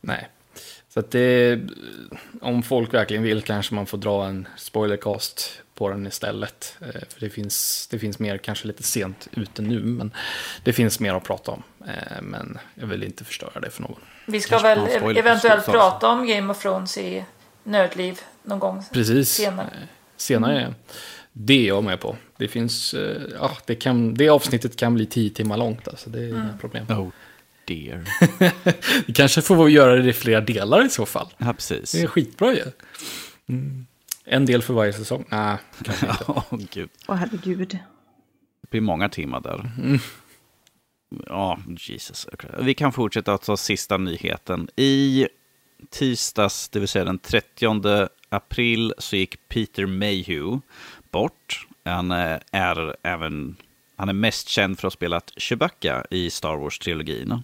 Nej. 0.00 0.28
Så 0.88 1.00
att 1.00 1.10
det, 1.10 1.60
om 2.40 2.62
folk 2.62 2.94
verkligen 2.94 3.22
vill 3.22 3.42
kanske 3.42 3.74
man 3.74 3.86
får 3.86 3.98
dra 3.98 4.26
en 4.26 4.48
spoilercast 4.56 5.62
på 5.76 5.88
den 5.88 6.06
istället. 6.06 6.76
Eh, 6.80 6.86
För 6.88 7.20
det 7.20 7.30
finns, 7.30 7.86
det 7.90 7.98
finns 7.98 8.18
mer, 8.18 8.38
kanske 8.38 8.66
lite 8.66 8.82
sent 8.82 9.28
ute 9.32 9.62
nu, 9.62 9.80
men 9.80 10.10
det 10.64 10.72
finns 10.72 11.00
mer 11.00 11.14
att 11.14 11.24
prata 11.24 11.50
om. 11.50 11.62
Eh, 11.86 12.22
Men 12.22 12.58
jag 12.74 12.86
vill 12.86 13.02
inte 13.02 13.24
förstöra 13.24 13.60
det 13.60 13.70
för 13.70 13.82
någon. 13.82 14.00
Vi 14.26 14.40
ska 14.40 14.58
Kanske 14.58 14.98
väl 15.00 15.16
eventuellt 15.16 15.66
prata 15.66 16.08
om 16.08 16.26
Game 16.26 16.50
of 16.52 16.62
Thrones 16.62 16.98
i 16.98 17.24
Nördliv 17.64 18.20
någon 18.42 18.58
gång 18.58 18.84
Precis. 18.92 19.30
senare. 19.30 19.66
Eh, 19.66 19.88
Senare. 20.16 20.74
Det 21.32 21.54
är 21.54 21.66
jag 21.68 21.84
med 21.84 22.00
på. 22.00 22.16
Det 22.36 22.48
finns, 22.48 22.94
eh, 22.94 23.22
ja, 23.40 23.56
det, 23.66 23.74
kan, 23.74 24.14
det 24.14 24.28
avsnittet 24.28 24.76
kan 24.76 24.94
bli 24.94 25.06
tio 25.06 25.30
timmar 25.30 25.56
långt, 25.56 25.88
alltså 25.88 26.10
det 26.10 26.18
är 26.18 26.28
inga 26.28 26.58
problem. 26.60 26.86
Oh 26.88 27.08
dear. 27.64 28.04
Vi 29.06 29.12
kanske 29.12 29.42
får 29.42 29.70
göra 29.70 29.96
det 29.96 30.08
i 30.10 30.12
flera 30.12 30.40
delar 30.40 30.86
i 30.86 30.88
så 30.90 31.06
fall. 31.06 31.28
Ja, 31.38 31.52
precis. 31.52 31.92
Det 31.92 32.02
är 32.02 32.06
skitbra 32.06 32.54
ju. 32.54 32.64
Mm. 33.48 33.86
En 34.28 34.46
del 34.46 34.62
för 34.62 34.74
varje 34.74 34.92
säsong? 34.92 35.24
Nej, 35.28 35.56
kanske 35.82 36.06
inte. 36.06 36.24
Åh, 36.28 36.44
gud. 36.72 36.90
Åh 37.08 37.14
herregud. 37.16 37.78
Det 38.60 38.70
blir 38.70 38.80
många 38.80 39.08
timmar 39.08 39.40
där. 39.40 39.70
Ja, 41.26 41.58
Jesus. 41.78 42.26
Vi 42.58 42.74
kan 42.74 42.92
fortsätta 42.92 43.34
att 43.34 43.42
ta 43.42 43.56
sista 43.56 43.96
nyheten. 43.96 44.68
I 44.76 45.28
tisdags, 45.90 46.68
det 46.68 46.78
vill 46.78 46.88
säga 46.88 47.04
den 47.04 47.18
30 47.18 48.08
april, 48.28 48.94
så 48.98 49.16
gick 49.16 49.48
Peter 49.48 49.86
Mayhew 49.86 50.60
bort. 51.10 51.66
Han 51.84 52.10
eh, 52.10 52.38
är 52.52 52.96
även 53.02 53.56
han 53.96 54.08
är 54.08 54.12
mest 54.12 54.48
känd 54.48 54.78
för 54.78 54.88
att 54.88 54.92
ha 54.92 54.96
spelat 54.96 55.32
Chewbacca 55.36 56.04
i 56.10 56.30
Star 56.30 56.56
Wars-trilogin. 56.56 57.42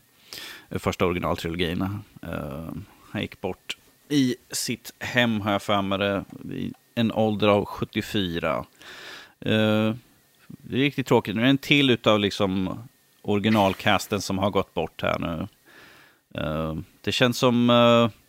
Första 0.70 1.07
originaltrilogin. 1.07 1.83
Eh, 2.22 2.68
Han 3.11 3.22
gick 3.22 3.41
bort 3.41 3.76
i 4.13 4.37
sitt 4.51 4.95
hem, 4.99 5.41
har 5.41 5.53
jag 5.53 5.63
för 5.63 5.83
mig 5.83 5.99
det, 5.99 6.25
i 6.55 6.73
en 6.95 7.13
ålder 7.13 7.49
av 7.49 7.65
74. 7.65 8.57
Eh, 9.41 9.95
det 10.47 10.77
är 10.77 10.81
riktigt 10.81 11.07
tråkigt. 11.07 11.37
Nu 11.37 11.41
är 11.41 11.45
det 11.45 11.51
en 11.51 11.59
till 11.59 11.91
utav 11.91 12.21
liksom 12.21 12.79
originalcasten 13.23 14.21
som 14.21 14.39
har 14.39 14.51
gått 14.51 14.75
bort 14.75 15.03
här 15.03 15.19
nu. 15.19 15.49
Eh, 16.41 16.77
det 17.01 17.13
känns 17.13 17.39
som 17.39 17.71
eh, 17.71 18.22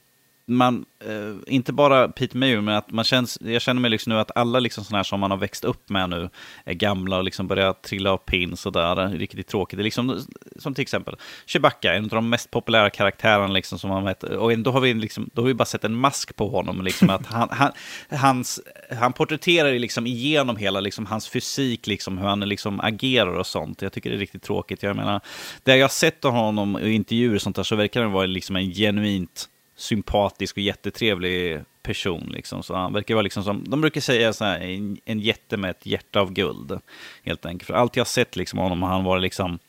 man, 0.46 0.86
eh, 1.06 1.54
inte 1.54 1.74
bara 1.74 2.08
Peter 2.08 2.38
Mayhew, 2.38 2.62
men 2.62 2.76
att 2.76 2.92
man 2.92 3.06
känns, 3.06 3.38
jag 3.42 3.62
känner 3.62 3.82
mig 3.82 3.92
liksom 3.92 4.14
nu 4.14 4.20
att 4.20 4.38
alla 4.38 4.60
liksom 4.60 4.84
sådana 4.84 4.98
här 4.98 5.04
som 5.04 5.20
man 5.20 5.32
har 5.32 5.38
växt 5.38 5.66
upp 5.66 5.90
med 5.90 6.10
nu 6.10 6.30
är 6.66 6.74
gamla 6.74 7.18
och 7.18 7.24
liksom 7.24 7.48
börjar 7.48 7.74
trilla 7.74 8.12
av 8.12 8.18
pin 8.18 8.58
sådär. 8.58 9.08
Riktigt 9.08 9.48
tråkigt. 9.48 9.78
Det 9.78 9.82
är 9.82 9.84
liksom, 9.84 10.22
som 10.56 10.74
till 10.74 10.82
exempel 10.82 11.16
Chewbacca, 11.46 11.94
en 11.94 12.04
av 12.04 12.10
de 12.10 12.30
mest 12.30 12.52
populära 12.52 12.90
karaktärerna 12.90 13.54
liksom 13.54 13.80
som 13.80 13.90
man 13.90 14.06
vet. 14.06 14.24
Och 14.24 14.54
ändå 14.54 14.72
har 14.72 14.80
vi, 14.80 14.94
liksom, 14.94 15.30
då 15.34 15.42
har 15.42 15.48
vi 15.48 15.54
bara 15.54 15.66
sett 15.66 15.84
en 15.84 15.96
mask 15.96 16.36
på 16.36 16.50
honom. 16.50 16.82
Liksom 16.82 17.10
att 17.10 17.26
han, 17.26 17.50
han, 17.52 17.72
hans, 18.10 18.62
han 18.92 19.14
porträtterar 19.14 19.74
liksom 19.80 20.08
igenom 20.08 20.58
hela 20.58 20.80
liksom 20.80 21.06
hans 21.06 21.28
fysik, 21.28 21.88
liksom, 21.88 22.18
hur 22.18 22.28
han 22.28 22.40
liksom 22.40 22.80
agerar 22.80 23.34
och 23.34 23.48
sånt. 23.48 23.82
Jag 23.82 23.94
tycker 23.94 24.10
det 24.10 24.16
är 24.16 24.20
riktigt 24.20 24.44
tråkigt. 24.44 24.84
Jag 24.84 24.96
menar, 24.96 25.22
det 25.64 25.78
jag 25.78 25.84
har 25.84 25.90
sett 25.90 26.26
av 26.26 26.32
honom 26.32 26.78
i 26.78 26.92
intervjuer 26.92 27.36
och 27.36 27.42
sånt 27.42 27.56
där 27.56 27.64
så 27.64 27.76
verkar 27.76 28.02
han 28.02 28.12
vara 28.12 28.26
liksom 28.26 28.56
en 28.56 28.72
genuint 28.72 29.50
sympatisk 29.84 30.58
och 30.58 30.64
jättetrevlig 30.64 31.62
person. 31.82 32.30
Liksom. 32.34 32.64
Så 32.64 32.76
han 32.76 32.94
verkar 32.94 33.14
vara 33.14 33.22
liksom 33.22 33.44
som, 33.44 33.64
de 33.70 33.82
brukar 33.82 34.02
säga 34.02 34.34
så 34.34 34.46
här, 34.46 34.60
en, 34.60 34.98
en 35.06 35.20
jätte 35.20 35.58
med 35.58 35.72
ett 35.72 35.86
hjärta 35.86 36.20
av 36.20 36.34
guld. 36.34 36.80
Helt 37.24 37.46
enkelt. 37.46 37.68
För 37.68 37.74
allt 37.74 37.96
jag 37.96 38.02
har 38.02 38.06
sett 38.06 38.36
liksom, 38.36 38.60
av 38.60 38.64
honom 38.64 38.84
har 38.84 38.90
han 38.90 39.04
varit 39.04 39.22
liksom 39.22 39.60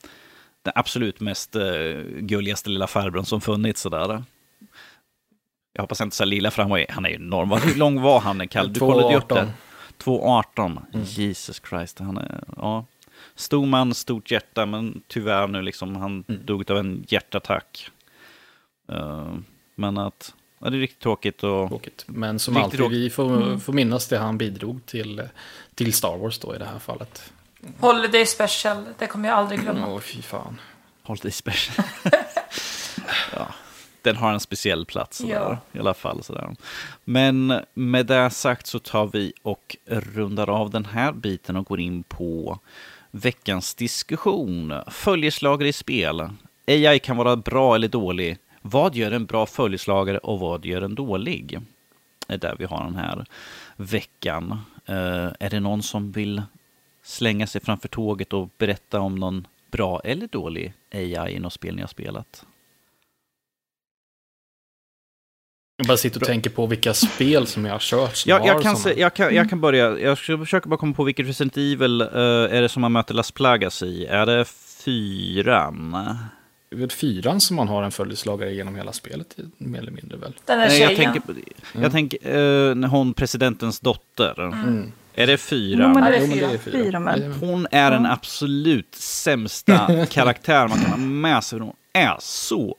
den 0.63 0.73
absolut 0.77 1.21
mest 1.21 1.57
uh, 1.57 1.63
gulligaste 2.19 2.71
lilla 2.71 2.87
farbrorn 2.87 3.25
som 3.25 3.41
funnits. 3.41 3.81
Sådär. 3.81 4.25
Jag 5.73 5.83
hoppas 5.83 6.01
inte 6.01 6.17
så 6.17 6.25
lilla, 6.25 6.51
för 6.51 6.63
han, 6.63 6.71
var, 6.71 6.87
han 6.89 7.05
är 7.05 7.09
ju 7.09 7.17
enorm. 7.17 7.51
Hur 7.51 7.75
lång 7.75 8.01
var 8.01 8.21
han, 8.21 8.49
Kalle? 8.49 8.73
Du 8.73 8.81
kollade 8.81 9.13
ju 9.13 9.19
upp 9.19 9.29
det. 9.29 9.53
2,18. 9.99 11.05
Jesus 11.05 11.63
Christ. 11.69 11.99
Han 11.99 12.19
är, 12.19 12.45
ja. 12.57 12.87
Stor 13.35 13.67
man, 13.67 13.95
stort 13.95 14.31
hjärta, 14.31 14.67
men 14.67 15.03
tyvärr 15.09 15.49
nu 15.49 15.63
liksom, 15.63 15.97
han 15.97 16.25
dog 16.27 16.71
av 16.71 16.79
en 16.79 17.05
hjärtattack. 17.09 17.91
Eh, 18.93 19.35
men 19.75 19.99
att, 19.99 20.35
ja, 20.59 20.71
det 20.71 20.77
är 20.77 20.81
riktigt 20.81 21.01
tråkigt 21.03 21.43
och... 21.43 21.69
Tråkigt. 21.69 22.05
Men 22.07 22.39
som 22.39 22.55
Riktigt 22.55 22.65
alltid, 22.65 22.79
tråkigt. 22.81 22.99
vi 22.99 23.11
får, 23.11 23.59
får 23.59 23.73
minnas 23.73 24.09
det 24.09 24.19
han 24.19 24.39
bidrog 24.39 24.87
till, 24.87 25.29
till 25.75 25.93
Star 25.93 26.17
Wars 26.17 26.39
då 26.39 26.55
i 26.55 26.59
det 26.59 26.65
här 26.65 26.79
fallet. 26.79 27.33
Holiday 27.81 28.27
Special, 28.27 28.85
det 28.99 29.07
kommer 29.07 29.29
jag 29.29 29.39
aldrig 29.39 29.61
glömma. 29.61 29.87
Åh, 29.89 30.01
fy 30.01 30.23
fan. 30.23 30.61
Holiday 31.03 31.33
Special. 31.33 31.87
ja, 33.37 33.47
den 34.03 34.17
har 34.17 34.33
en 34.33 34.41
speciell 34.41 34.87
plats 34.87 35.19
sådär, 35.19 35.33
Ja. 35.35 35.59
i 35.73 35.79
alla 35.79 35.95
fall. 35.95 36.23
Sådär. 36.23 36.57
Men 37.05 37.61
med 37.75 38.07
det 38.07 38.31
sagt 38.31 38.67
så 38.67 38.79
tar 38.79 39.07
vi 39.07 39.33
och 39.43 39.77
rundar 39.87 40.51
av 40.51 40.71
den 40.71 40.85
här 40.85 41.13
biten 41.13 41.57
och 41.57 41.67
går 41.67 41.81
in 41.81 42.03
på 42.03 42.59
veckans 43.11 43.75
diskussion. 43.75 44.75
Följeslagare 44.89 45.69
i 45.69 45.73
spel. 45.73 46.29
AI 46.67 46.99
kan 46.99 47.17
vara 47.17 47.37
bra 47.37 47.75
eller 47.75 47.89
dålig. 47.89 48.39
Vad 48.67 48.95
gör 48.95 49.13
en 49.13 49.27
bra 49.27 49.47
följeslagare 49.47 50.19
och 50.19 50.39
vad 50.39 50.65
gör 50.65 50.83
en 50.83 50.95
dålig? 50.95 51.61
är 52.29 52.39
där 52.39 52.57
vi 52.59 52.65
har 52.65 52.85
den 52.85 52.97
här 52.97 53.27
veckan. 53.77 54.61
Eh, 54.87 55.29
är 55.41 55.51
det 55.51 55.61
någon 55.61 55.83
som 55.83 56.13
vill 56.13 56.43
slänga 57.03 57.47
sig 57.47 57.61
framför 57.61 57.89
tåget 57.89 58.33
och 58.33 58.51
berätta 58.59 59.01
om 59.01 59.15
någon 59.15 59.47
bra 59.71 60.01
eller 60.05 60.27
dålig 60.27 60.73
AI 60.93 61.35
i 61.35 61.39
något 61.39 61.53
spel 61.53 61.75
ni 61.75 61.81
har 61.81 61.89
spelat? 61.89 62.47
Jag 65.77 65.87
bara 65.87 65.97
sitter 65.97 66.21
och 66.21 66.27
tänker 66.27 66.51
på 66.51 66.67
vilka 66.67 66.95
spel 66.95 67.47
som 67.47 67.65
jag 67.65 67.73
har 67.73 67.79
kört 67.79 68.17
som 68.17 68.31
Jag, 68.31 68.47
jag, 68.47 68.63
kan, 68.63 68.77
se, 68.77 69.01
jag, 69.01 69.15
kan, 69.15 69.35
jag 69.35 69.51
kan 69.51 69.61
börja. 69.61 69.99
Jag 69.99 70.19
ska 70.19 70.39
försöka 70.39 70.69
bara 70.69 70.77
komma 70.77 70.95
på 70.95 71.05
vilket 71.05 71.27
Resident 71.27 71.57
Evil 71.57 72.01
eh, 72.01 72.09
är 72.57 72.63
det 72.63 72.69
som 72.69 72.81
man 72.81 72.93
möter 72.93 73.15
Las 73.15 73.31
Plagas 73.31 73.83
i. 73.83 74.07
Är 74.07 74.27
det 74.27 74.45
fyran? 74.85 75.97
Det 76.75 76.79
är 76.79 76.81
väl 76.81 76.91
fyran 76.91 77.41
som 77.41 77.57
man 77.57 77.69
har 77.69 77.83
en 77.83 77.91
följeslagare 77.93 78.55
genom 78.55 78.77
hela 78.77 78.93
spelet, 78.93 79.37
mer 79.59 79.79
eller 79.79 79.91
mindre 79.93 80.19
väl? 80.19 80.33
Den 80.45 80.59
där 80.59 80.67
Nej, 80.69 80.79
tjejen. 80.79 80.91
jag 80.91 80.97
tänker, 81.13 81.21
på- 81.21 81.81
jag 81.83 81.93
tänker 81.93 82.19
eh, 82.29 82.75
när 82.75 82.89
hon, 82.89 83.15
presidentens 83.15 83.81
dotter. 83.81 84.43
Mm. 84.43 84.93
Är 85.15 85.27
det 85.27 85.33
Jo, 85.33 85.39
fyran? 85.39 85.93
men 85.93 86.05
det 86.05 86.11
det 86.11 86.17
är 86.17 86.29
fyra. 86.29 86.49
fyra. 86.59 86.59
fyra 86.85 87.01
men. 87.01 87.33
Hon 87.33 87.67
är 87.71 87.91
den 87.91 88.07
absolut 88.07 88.95
sämsta 88.95 90.07
karaktär 90.11 90.69
man 90.69 90.79
kan 90.79 90.91
ha 90.91 90.97
med 90.97 91.45
sig. 91.45 91.59
Hon 91.59 91.73
är 91.93 92.17
så 92.21 92.77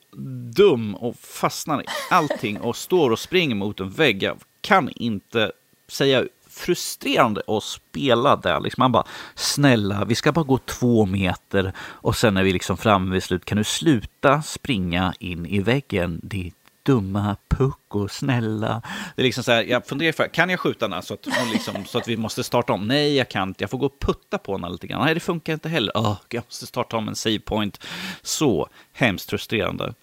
dum 0.56 0.96
och 0.96 1.16
fastnar 1.20 1.82
i 1.82 1.86
allting 2.10 2.58
och 2.60 2.76
står 2.76 3.10
och 3.12 3.20
springer 3.20 3.56
mot 3.56 3.80
en 3.80 3.89
vägg. 3.89 4.24
Jag 4.24 4.38
kan 4.62 4.89
inte 4.96 5.52
säga 5.88 6.24
frustrerande 6.56 7.41
att 7.47 7.64
spela 7.64 8.36
där. 8.36 8.60
Liksom 8.60 8.82
man 8.82 8.91
bara, 8.91 9.06
snälla, 9.36 10.06
vi 10.06 10.16
ska 10.16 10.32
bara 10.32 10.45
gå 10.45 10.58
två 10.58 11.06
meter 11.06 11.74
och 11.80 12.16
sen 12.16 12.38
är 12.38 12.43
vi 12.43 12.53
liksom 12.53 12.78
framme 12.78 13.14
vid 13.14 13.24
slut. 13.24 13.45
Kan 13.45 13.58
du 13.58 13.64
sluta 13.64 14.41
springa 14.41 15.14
in 15.20 15.45
i 15.45 15.60
väggen, 15.60 16.20
ditt 16.24 16.56
dumma 16.84 17.36
pucko, 17.47 18.08
snälla. 18.08 18.82
Det 19.16 19.22
är 19.22 19.24
liksom 19.24 19.43
så 19.43 19.51
här, 19.51 19.64
jag 19.64 19.88
funderar, 19.88 20.12
för, 20.12 20.28
kan 20.28 20.49
jag 20.49 20.60
skjuta 20.60 20.86
henne 20.86 21.01
så 21.01 21.14
att, 21.14 21.28
liksom, 21.53 21.86
så 21.86 21.97
att 21.97 22.08
vi 22.08 22.18
måste 22.18 22.43
starta 22.43 22.74
om? 22.74 22.88
Nej, 22.88 23.16
jag 23.16 23.30
kan 23.30 23.47
inte. 23.47 23.64
Jag 23.64 23.70
får 23.70 23.78
gå 23.78 23.86
och 23.86 23.99
putta 23.99 24.38
på 24.38 24.51
henne 24.53 24.70
lite 24.70 24.88
grann. 24.88 25.06
Nej, 25.06 25.14
det 25.14 25.20
funkar 25.20 25.53
inte 25.53 25.70
heller. 25.70 25.91
Oh, 25.95 26.18
jag 26.30 26.43
måste 26.45 26.66
starta 26.66 26.97
om 26.97 27.08
en 27.08 27.16
save 27.16 27.39
point. 27.39 27.86
Så 28.22 28.70
hemskt 28.93 29.30
frustrerande. 29.30 29.93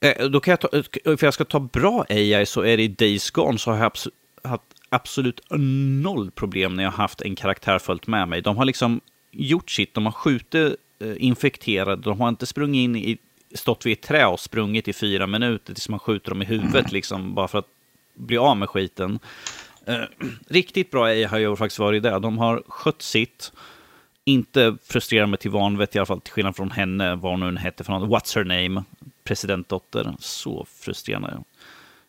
Eh, 0.00 0.26
Då 0.26 0.40
kan 0.40 0.52
jag 0.52 0.60
ta, 0.60 0.68
eh, 0.78 1.16
för 1.16 1.26
jag 1.26 1.34
ska 1.34 1.44
ta 1.44 1.60
bra 1.60 2.04
AI 2.08 2.46
så 2.46 2.60
är 2.60 2.76
det 2.76 2.82
i 2.82 2.88
Days 2.88 3.30
Gone 3.30 3.58
så 3.58 3.70
har 3.70 3.76
jag 3.78 3.84
haft 3.84 4.06
absolut 4.94 5.40
noll 6.02 6.30
problem 6.30 6.74
när 6.74 6.82
jag 6.84 6.90
har 6.90 6.96
haft 6.96 7.20
en 7.20 7.36
karaktär 7.36 7.78
följt 7.78 8.06
med 8.06 8.28
mig. 8.28 8.42
De 8.42 8.56
har 8.56 8.64
liksom 8.64 9.00
gjort 9.30 9.70
sitt, 9.70 9.94
de 9.94 10.04
har 10.04 10.12
skjutit 10.12 10.76
eh, 10.98 11.14
infekterade, 11.16 12.02
de 12.02 12.20
har 12.20 12.28
inte 12.28 12.46
sprungit 12.46 12.78
in 12.84 12.96
i, 12.96 13.18
stått 13.54 13.86
vid 13.86 13.92
ett 13.92 14.02
trä 14.02 14.26
och 14.26 14.40
sprungit 14.40 14.88
i 14.88 14.92
fyra 14.92 15.26
minuter 15.26 15.74
tills 15.74 15.88
man 15.88 15.98
skjuter 15.98 16.30
dem 16.30 16.42
i 16.42 16.44
huvudet 16.44 16.92
liksom 16.92 17.34
bara 17.34 17.48
för 17.48 17.58
att 17.58 17.68
bli 18.14 18.36
av 18.38 18.56
med 18.56 18.68
skiten. 18.68 19.18
Eh, 19.86 20.04
riktigt 20.48 20.90
bra 20.90 21.04
AI 21.04 21.24
har 21.24 21.38
ju 21.38 21.56
faktiskt 21.56 21.78
varit 21.78 22.02
det. 22.02 22.18
De 22.18 22.38
har 22.38 22.62
skött 22.68 23.02
sitt, 23.02 23.52
inte 24.24 24.76
frustrerat 24.84 25.28
mig 25.28 25.38
till 25.38 25.50
vanvett 25.50 25.96
i 25.96 25.98
alla 25.98 26.06
fall, 26.06 26.20
till 26.20 26.32
skillnad 26.32 26.56
från 26.56 26.70
henne, 26.70 27.14
vad 27.14 27.32
hon 27.32 27.54
nu 27.54 27.60
hette 27.60 27.84
för 27.84 27.92
något. 27.92 28.08
What's 28.08 28.36
her 28.36 28.44
name? 28.44 28.84
Presidentdotter. 29.24 30.14
Så 30.18 30.66
frustrerande. 30.70 31.38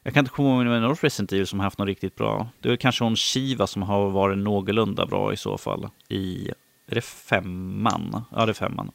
Jag 0.06 0.14
kan 0.14 0.22
inte 0.22 0.32
komma 0.32 0.64
ihåg 0.64 0.82
något 0.82 1.03
Resident 1.03 1.32
Evil 1.32 1.47
som 1.47 1.60
har 1.60 1.64
haft 1.64 1.78
något 1.78 1.88
riktigt 1.88 2.16
bra. 2.16 2.49
Det 2.60 2.70
är 2.70 2.76
kanske 2.76 3.03
hon 3.03 3.16
Shiva 3.16 3.68
som 3.68 3.82
har 3.82 4.10
varit 4.10 4.38
någorlunda 4.38 5.06
bra 5.06 5.34
i 5.34 5.38
så 5.38 5.58
fall. 5.58 5.89
I, 6.10 6.49
är 6.88 6.95
det 6.95 7.01
femman? 7.01 8.24
Ja, 8.32 8.45
det 8.45 8.51
är 8.51 8.53
femman. 8.53 8.91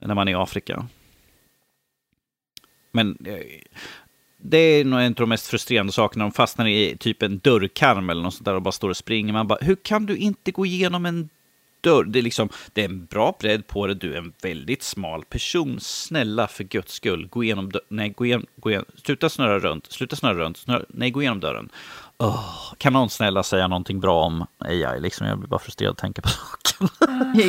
När 0.00 0.14
man 0.14 0.28
är 0.28 0.32
i 0.32 0.34
Afrika. 0.34 0.86
Men 2.92 3.18
eh, 3.26 3.38
det 4.38 4.58
är 4.58 4.84
nog 4.84 5.00
en 5.00 5.06
av 5.06 5.14
de 5.14 5.28
mest 5.28 5.46
frustrerande 5.46 5.92
sakerna. 5.92 6.24
De 6.24 6.32
fastnar 6.32 6.66
i 6.66 6.96
typ 7.00 7.22
en 7.22 7.38
dörrkarm 7.38 8.10
eller 8.10 8.22
något 8.22 8.34
sånt 8.34 8.44
där 8.44 8.54
och 8.54 8.62
bara 8.62 8.72
står 8.72 8.88
och 8.88 8.96
springer. 8.96 9.32
Man 9.32 9.48
bara, 9.48 9.58
hur 9.62 9.76
kan 9.76 10.06
du 10.06 10.16
inte 10.16 10.50
gå 10.50 10.66
igenom 10.66 11.06
en 11.06 11.28
dörr. 11.84 12.04
Det 12.04 12.18
är, 12.18 12.22
liksom, 12.22 12.48
det 12.72 12.80
är 12.80 12.88
en 12.88 13.06
bra 13.06 13.36
bredd 13.40 13.66
på 13.66 13.86
det, 13.86 13.94
du 13.94 14.14
är 14.14 14.18
en 14.18 14.32
väldigt 14.42 14.82
smal 14.82 15.24
person. 15.24 15.80
Snälla, 15.80 16.46
för 16.46 16.64
guds 16.64 16.92
skull, 16.92 17.28
gå 17.30 17.44
igenom 17.44 17.72
dörren. 17.72 17.86
Nej, 17.88 18.10
gå 18.16 18.26
igenom, 18.26 18.46
gå 18.56 18.70
igenom. 18.70 18.86
Sluta 19.04 19.28
snurra 19.28 19.58
runt, 19.58 19.92
sluta 19.92 20.16
snurra 20.16 20.34
runt. 20.34 20.56
Snurra, 20.56 20.84
nej, 20.88 21.10
gå 21.10 21.22
igenom 21.22 21.40
dörren. 21.40 21.68
Oh, 22.18 22.74
kan 22.78 22.92
någon 22.92 23.10
snälla 23.10 23.42
säga 23.42 23.68
någonting 23.68 24.00
bra 24.00 24.24
om 24.24 24.46
AI? 24.58 25.00
Liksom, 25.00 25.26
jag 25.26 25.38
blir 25.38 25.48
bara 25.48 25.60
frustrerad 25.60 25.92
att 25.92 25.98
tänka 25.98 26.22
på 26.22 26.28
saken. 26.78 26.88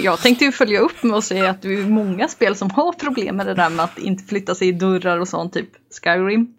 Jag 0.04 0.20
tänkte 0.20 0.46
ju 0.46 0.52
följa 0.52 0.80
upp 0.80 1.04
med 1.04 1.18
att 1.18 1.24
säga 1.24 1.50
att 1.50 1.62
det 1.62 1.74
är 1.74 1.88
många 1.88 2.28
spel 2.28 2.56
som 2.56 2.72
har 2.72 2.94
problem 2.94 3.36
med 3.36 3.46
det 3.46 3.54
där 3.54 3.70
med 3.70 3.86
att 3.86 3.98
inte 3.98 4.24
flytta 4.24 4.56
sig 4.56 4.68
i 4.68 4.72
dörrar 4.72 5.20
och 5.20 5.28
sånt, 5.28 5.54
typ 5.54 5.70
Skyrim. 6.04 6.54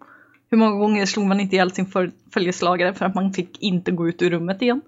Hur 0.49 0.57
många 0.57 0.79
gånger 0.79 1.05
slog 1.05 1.25
man 1.25 1.39
inte 1.39 1.55
ihjäl 1.55 1.71
sin 1.71 1.91
följeslagare 2.33 2.93
för 2.93 3.05
att 3.05 3.15
man 3.15 3.33
fick 3.33 3.61
inte 3.61 3.91
gå 3.91 4.07
ut 4.07 4.21
ur 4.21 4.29
rummet 4.29 4.61
igen? 4.61 4.81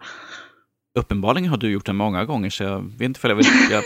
Uppenbarligen 1.00 1.50
har 1.50 1.58
du 1.58 1.72
gjort 1.72 1.86
det 1.86 1.94
många 1.94 2.26
gånger, 2.26 2.50
så 2.50 2.64
jag 2.64 2.92
vet 2.98 3.02
inte 3.02 3.20
för 3.20 3.30
jag 3.30 3.36
vill... 3.36 3.48
Jag, 3.72 3.84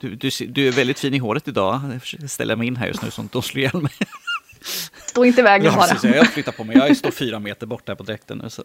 du, 0.00 0.14
du, 0.14 0.30
du, 0.46 0.68
är 0.68 0.72
väldigt 0.72 0.98
fin 0.98 1.14
i 1.14 1.18
håret 1.18 1.48
idag. 1.48 1.80
Jag 2.20 2.30
ställa 2.30 2.56
mig 2.56 2.66
in 2.66 2.76
här 2.76 2.86
just 2.86 3.02
nu 3.02 3.10
så 3.10 3.22
att 3.22 3.32
de 3.32 3.42
slår 3.42 3.58
ihjäl 3.58 3.82
mig. 3.82 3.92
Stå 5.06 5.24
inte 5.24 5.40
i 5.40 5.44
vägen 5.44 5.66
ja, 5.66 5.76
bara. 5.76 5.86
Precis, 5.86 6.14
jag 6.14 6.26
flyttar 6.26 6.52
på 6.52 6.64
mig. 6.64 6.76
Jag 6.76 6.96
står 6.96 7.10
fyra 7.10 7.38
meter 7.38 7.66
bort 7.66 7.88
här 7.88 7.94
på 7.94 8.02
dräkten 8.02 8.38
nu. 8.38 8.50
Så. 8.50 8.62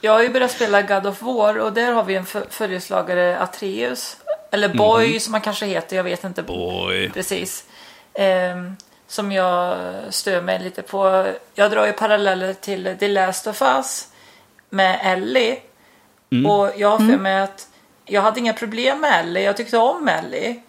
Jag 0.00 0.12
har 0.12 0.22
ju 0.22 0.28
börjat 0.28 0.50
spela 0.50 0.82
God 0.82 1.06
of 1.06 1.22
War 1.22 1.58
och 1.58 1.72
där 1.72 1.92
har 1.92 2.04
vi 2.04 2.14
en 2.14 2.26
följeslagare 2.50 3.38
Atreus. 3.38 4.16
Eller 4.52 4.68
Boy 4.68 5.06
mm. 5.06 5.20
som 5.20 5.34
han 5.34 5.40
kanske 5.40 5.66
heter, 5.66 5.96
jag 5.96 6.04
vet 6.04 6.24
inte. 6.24 6.42
Boy. 6.42 7.10
Precis. 7.10 7.64
Um, 8.54 8.76
som 9.06 9.32
jag 9.32 9.76
stör 10.10 10.42
mig 10.42 10.62
lite 10.62 10.82
på. 10.82 11.32
Jag 11.54 11.70
drar 11.70 11.86
ju 11.86 11.92
paralleller 11.92 12.52
till 12.52 12.96
The 13.00 13.08
Last 13.08 13.46
of 13.46 13.62
Us 13.62 14.08
med 14.70 15.00
Ellie. 15.02 15.58
Mm. 16.32 16.50
Och 16.50 16.72
jag 16.76 16.88
har 16.88 16.98
för 16.98 17.04
mm. 17.04 17.22
mig 17.22 17.40
att 17.40 17.68
jag 18.04 18.22
hade 18.22 18.40
inga 18.40 18.52
problem 18.52 19.00
med 19.00 19.20
Ellie. 19.20 19.44
Jag 19.44 19.56
tyckte 19.56 19.78
om 19.78 20.08
Ellie. 20.08 20.62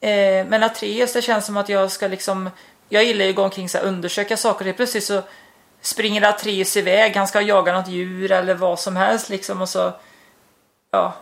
Eh, 0.00 0.46
men 0.46 0.62
Atreus, 0.62 1.12
det 1.12 1.22
känns 1.22 1.46
som 1.46 1.56
att 1.56 1.68
jag 1.68 1.92
ska 1.92 2.06
liksom... 2.06 2.50
Jag 2.88 3.04
gillar 3.04 3.24
ju 3.24 3.30
att 3.30 3.36
gå 3.36 3.42
omkring 3.42 3.68
och 3.74 3.88
undersöka 3.88 4.36
saker. 4.36 4.68
Och 4.70 4.76
plötsligt 4.76 5.04
så 5.04 5.22
springer 5.80 6.22
Atreus 6.22 6.76
iväg. 6.76 7.16
Han 7.16 7.28
ska 7.28 7.40
jaga 7.40 7.72
något 7.72 7.88
djur 7.88 8.32
eller 8.32 8.54
vad 8.54 8.80
som 8.80 8.96
helst 8.96 9.28
liksom. 9.28 9.62
Och 9.62 9.68
så... 9.68 9.92
Ja, 10.90 11.14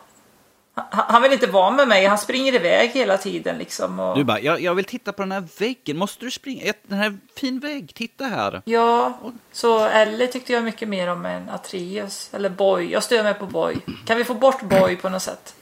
han 0.75 1.22
vill 1.22 1.33
inte 1.33 1.47
vara 1.47 1.70
med 1.70 1.89
mig, 1.89 2.07
han 2.07 2.18
springer 2.18 2.55
iväg 2.55 2.91
hela 2.91 3.18
tiden 3.18 3.59
liksom. 3.59 4.01
Och... 4.01 4.16
Du 4.16 4.25
bara, 4.25 4.41
jag, 4.41 4.61
jag 4.61 4.75
vill 4.75 4.85
titta 4.85 5.12
på 5.12 5.22
den 5.22 5.33
här 5.33 5.45
väggen, 5.59 5.97
måste 5.97 6.25
du 6.25 6.31
springa? 6.31 6.72
Den 6.83 6.99
här 6.99 7.18
fin 7.37 7.61
vägg, 7.61 7.95
titta 7.95 8.25
här. 8.25 8.62
Ja, 8.64 9.18
så 9.53 9.87
Ellie 9.87 10.27
tyckte 10.27 10.53
jag 10.53 10.64
mycket 10.64 10.89
mer 10.89 11.09
om 11.09 11.27
än 11.27 11.49
Atreus. 11.49 12.35
Eller 12.35 12.49
Boy, 12.49 12.93
jag 12.93 13.03
stör 13.03 13.22
mig 13.22 13.35
på 13.35 13.47
Boy. 13.47 13.77
Kan 14.07 14.18
vi 14.18 14.25
få 14.25 14.35
bort 14.35 14.62
Boy 14.62 14.97
på 14.97 15.09
något 15.09 15.22
sätt? 15.22 15.55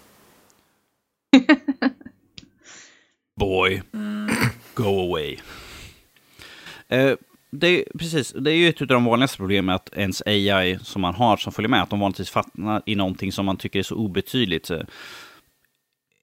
Boy, 3.41 3.83
mm. 3.95 4.31
go 4.75 5.01
away. 5.01 5.39
Uh, 6.93 7.17
det 7.55 7.67
är, 7.67 7.85
precis, 7.99 8.33
det 8.33 8.53
är 8.53 8.55
ju 8.55 8.69
ett 8.69 8.81
av 8.81 8.87
de 8.87 9.05
vanligaste 9.05 9.37
problemen 9.37 9.75
att 9.75 9.91
ens 9.97 10.23
AI 10.27 10.79
som 10.83 11.03
man 11.03 11.15
har 11.15 11.37
som 11.37 11.53
följer 11.53 11.69
med, 11.69 11.83
att 11.83 11.91
de 11.91 12.01
vanligtvis 12.01 12.31
fastnar 12.31 12.83
i 12.87 12.95
någonting 12.95 13.33
som 13.33 13.47
man 13.47 13.57
tycker 13.57 13.79
är 13.79 13.83
så 13.83 13.95
obetydligt. 13.95 14.71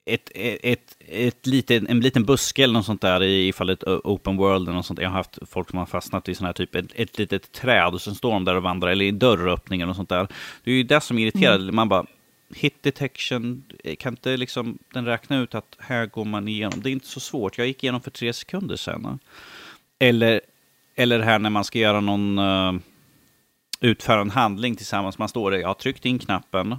Ett, 0.05 0.31
ett, 0.35 0.97
ett 0.99 1.47
liten, 1.47 1.87
en 1.87 2.01
liten 2.01 2.25
buske 2.25 2.63
eller 2.63 2.73
något 2.73 2.85
sånt 2.85 3.01
där 3.01 3.23
i 3.23 3.53
fallet 3.53 3.83
open 3.83 4.37
world 4.37 4.67
eller 4.67 4.75
något 4.75 4.85
sånt. 4.85 4.99
Jag 4.99 5.09
har 5.09 5.15
haft 5.15 5.37
folk 5.47 5.69
som 5.69 5.79
har 5.79 5.85
fastnat 5.85 6.29
i 6.29 6.35
sån 6.35 6.45
här 6.45 6.53
typ 6.53 6.75
ett, 6.75 6.85
ett 6.95 7.17
litet 7.17 7.51
träd 7.51 7.93
och 7.93 8.01
sen 8.01 8.15
står 8.15 8.31
de 8.31 8.45
där 8.45 8.55
och 8.55 8.63
vandrar, 8.63 8.89
eller 8.89 9.05
i 9.05 9.11
dörröppning 9.11 9.81
eller 9.81 9.87
något 9.87 9.97
sånt 9.97 10.09
där. 10.09 10.27
Det 10.63 10.71
är 10.71 10.75
ju 10.75 10.83
det 10.83 11.01
som 11.01 11.19
irriterar. 11.19 11.55
Mm. 11.55 11.75
Man 11.75 11.89
bara, 11.89 12.05
hit 12.55 12.83
detection, 12.83 13.63
kan 13.99 14.13
inte 14.13 14.37
liksom 14.37 14.77
den 14.93 15.05
räkna 15.05 15.39
ut 15.39 15.55
att 15.55 15.75
här 15.79 16.05
går 16.05 16.25
man 16.25 16.47
igenom? 16.47 16.81
Det 16.81 16.89
är 16.89 16.91
inte 16.91 17.07
så 17.07 17.19
svårt, 17.19 17.57
jag 17.57 17.67
gick 17.67 17.83
igenom 17.83 18.01
för 18.01 18.11
tre 18.11 18.33
sekunder 18.33 18.75
sedan. 18.75 19.19
Eller 19.99 20.41
eller 20.99 21.19
här 21.19 21.39
när 21.39 21.49
man 21.49 21.63
ska 21.63 21.79
göra 21.79 22.01
någon... 22.01 22.39
Uh, 22.39 22.79
utföra 23.79 24.21
en 24.21 24.29
handling 24.29 24.75
tillsammans. 24.75 25.17
Man 25.17 25.29
står 25.29 25.51
där, 25.51 25.57
jag 25.57 25.67
har 25.67 25.73
tryckt 25.73 26.05
in 26.05 26.19
knappen. 26.19 26.75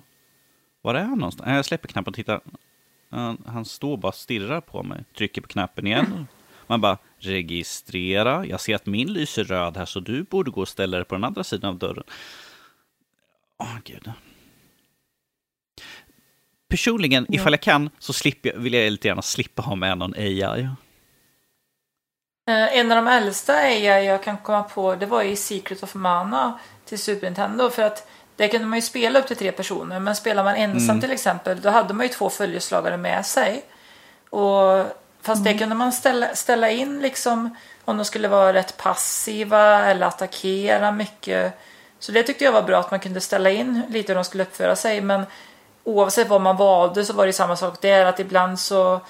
Var 0.83 0.95
är 0.95 1.05
han 1.05 1.19
någonstans? 1.19 1.49
Jag 1.49 1.65
släpper 1.65 1.89
knappen 1.89 2.11
och 2.11 2.15
tittar. 2.15 2.41
Han 3.47 3.65
står 3.65 3.97
bara 3.97 4.09
och 4.09 4.15
stirrar 4.15 4.61
på 4.61 4.83
mig. 4.83 5.05
Trycker 5.17 5.41
på 5.41 5.49
knappen 5.49 5.87
igen. 5.87 6.27
Man 6.67 6.81
bara, 6.81 6.99
registrera. 7.19 8.47
Jag 8.47 8.61
ser 8.61 8.75
att 8.75 8.87
min 8.87 9.13
lyser 9.13 9.45
röd 9.45 9.77
här, 9.77 9.85
så 9.85 10.01
du 10.01 10.23
borde 10.23 10.51
gå 10.51 10.61
och 10.61 10.69
ställa 10.69 10.97
dig 10.97 11.05
på 11.05 11.15
den 11.15 11.25
andra 11.25 11.45
sidan 11.45 11.71
av 11.71 11.79
dörren. 11.79 12.05
Åh, 13.59 13.67
oh, 13.67 13.79
gud. 13.85 14.13
Personligen, 16.69 17.27
ja. 17.29 17.35
ifall 17.35 17.53
jag 17.53 17.63
kan, 17.63 17.91
så 17.99 18.13
slipper, 18.13 18.57
vill 18.57 18.75
jag 18.75 18.91
lite 18.91 19.09
gärna 19.09 19.23
slippa 19.23 19.63
ha 19.63 19.75
med 19.75 19.99
någon 19.99 20.15
AI. 20.15 20.69
Eh, 22.51 22.79
en 22.79 22.93
av 22.93 22.97
de 22.97 23.07
äldsta 23.09 23.55
AI 23.55 24.07
jag 24.07 24.23
kan 24.23 24.37
komma 24.37 24.63
på 24.63 24.95
det 24.95 25.07
var 25.07 25.23
i 25.23 25.37
Secret 25.37 25.83
of 25.83 25.95
Mana 25.95 26.59
till 26.85 26.99
Super 26.99 27.27
Nintendo 27.27 27.71
för 27.71 27.83
att 27.83 28.09
där 28.37 28.49
kunde 28.49 28.67
man 28.67 28.79
ju 28.79 28.83
spela 28.83 29.19
upp 29.19 29.27
till 29.27 29.37
tre 29.37 29.53
personer 29.53 30.01
men 30.01 30.17
spelar 30.17 30.45
man 30.45 30.55
ensam 30.55 30.91
mm. 30.91 31.01
till 31.01 31.11
exempel 31.11 31.61
då 31.61 31.71
hade 31.71 31.95
man 31.95 32.07
ju 32.07 32.13
två 32.13 32.31
följeslagare 32.31 32.97
med 32.97 33.27
sig. 33.27 33.65
Och 34.31 34.87
fast 35.23 35.41
mm. 35.41 35.53
det 35.53 35.59
kunde 35.59 35.75
man 35.75 35.93
ställa, 35.93 36.35
ställa 36.35 36.71
in 36.71 37.01
liksom 37.01 37.57
om 37.85 37.97
de 37.97 38.05
skulle 38.05 38.29
vara 38.29 38.53
rätt 38.53 38.77
passiva 38.77 39.85
eller 39.85 40.07
attackera 40.07 40.93
mycket. 40.93 41.59
Så 41.99 42.13
det 42.13 42.23
tyckte 42.23 42.45
jag 42.45 42.53
var 42.53 42.63
bra 42.63 42.81
att 42.81 42.91
man 42.91 43.01
kunde 43.01 43.21
ställa 43.21 43.51
in 43.51 43.83
lite 43.89 44.13
hur 44.13 44.15
de 44.15 44.25
skulle 44.25 44.43
uppföra 44.43 44.77
sig 44.77 45.01
men 45.01 45.25
oavsett 45.85 46.29
vad 46.29 46.41
man 46.41 46.57
valde 46.57 47.05
så 47.05 47.13
var 47.13 47.27
det 47.27 47.33
samma 47.33 47.57
sak 47.57 47.81
där 47.81 48.07
att 48.07 48.21
ibland 48.21 48.61
så 48.61 49.01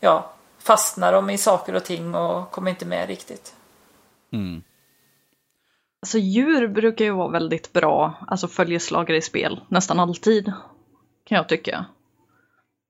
ja, 0.00 0.32
fastnar 0.66 1.12
de 1.12 1.30
i 1.30 1.38
saker 1.38 1.74
och 1.74 1.84
ting 1.84 2.14
och 2.14 2.50
kommer 2.50 2.70
inte 2.70 2.86
med 2.86 3.08
riktigt. 3.08 3.54
Mm. 4.32 4.62
Alltså 6.02 6.18
djur 6.18 6.68
brukar 6.68 7.04
ju 7.04 7.10
vara 7.10 7.28
väldigt 7.28 7.72
bra, 7.72 8.14
alltså 8.26 8.48
följeslagare 8.48 9.16
i 9.16 9.22
spel, 9.22 9.60
nästan 9.68 10.00
alltid. 10.00 10.52
Kan 11.24 11.36
jag 11.36 11.48
tycka. 11.48 11.86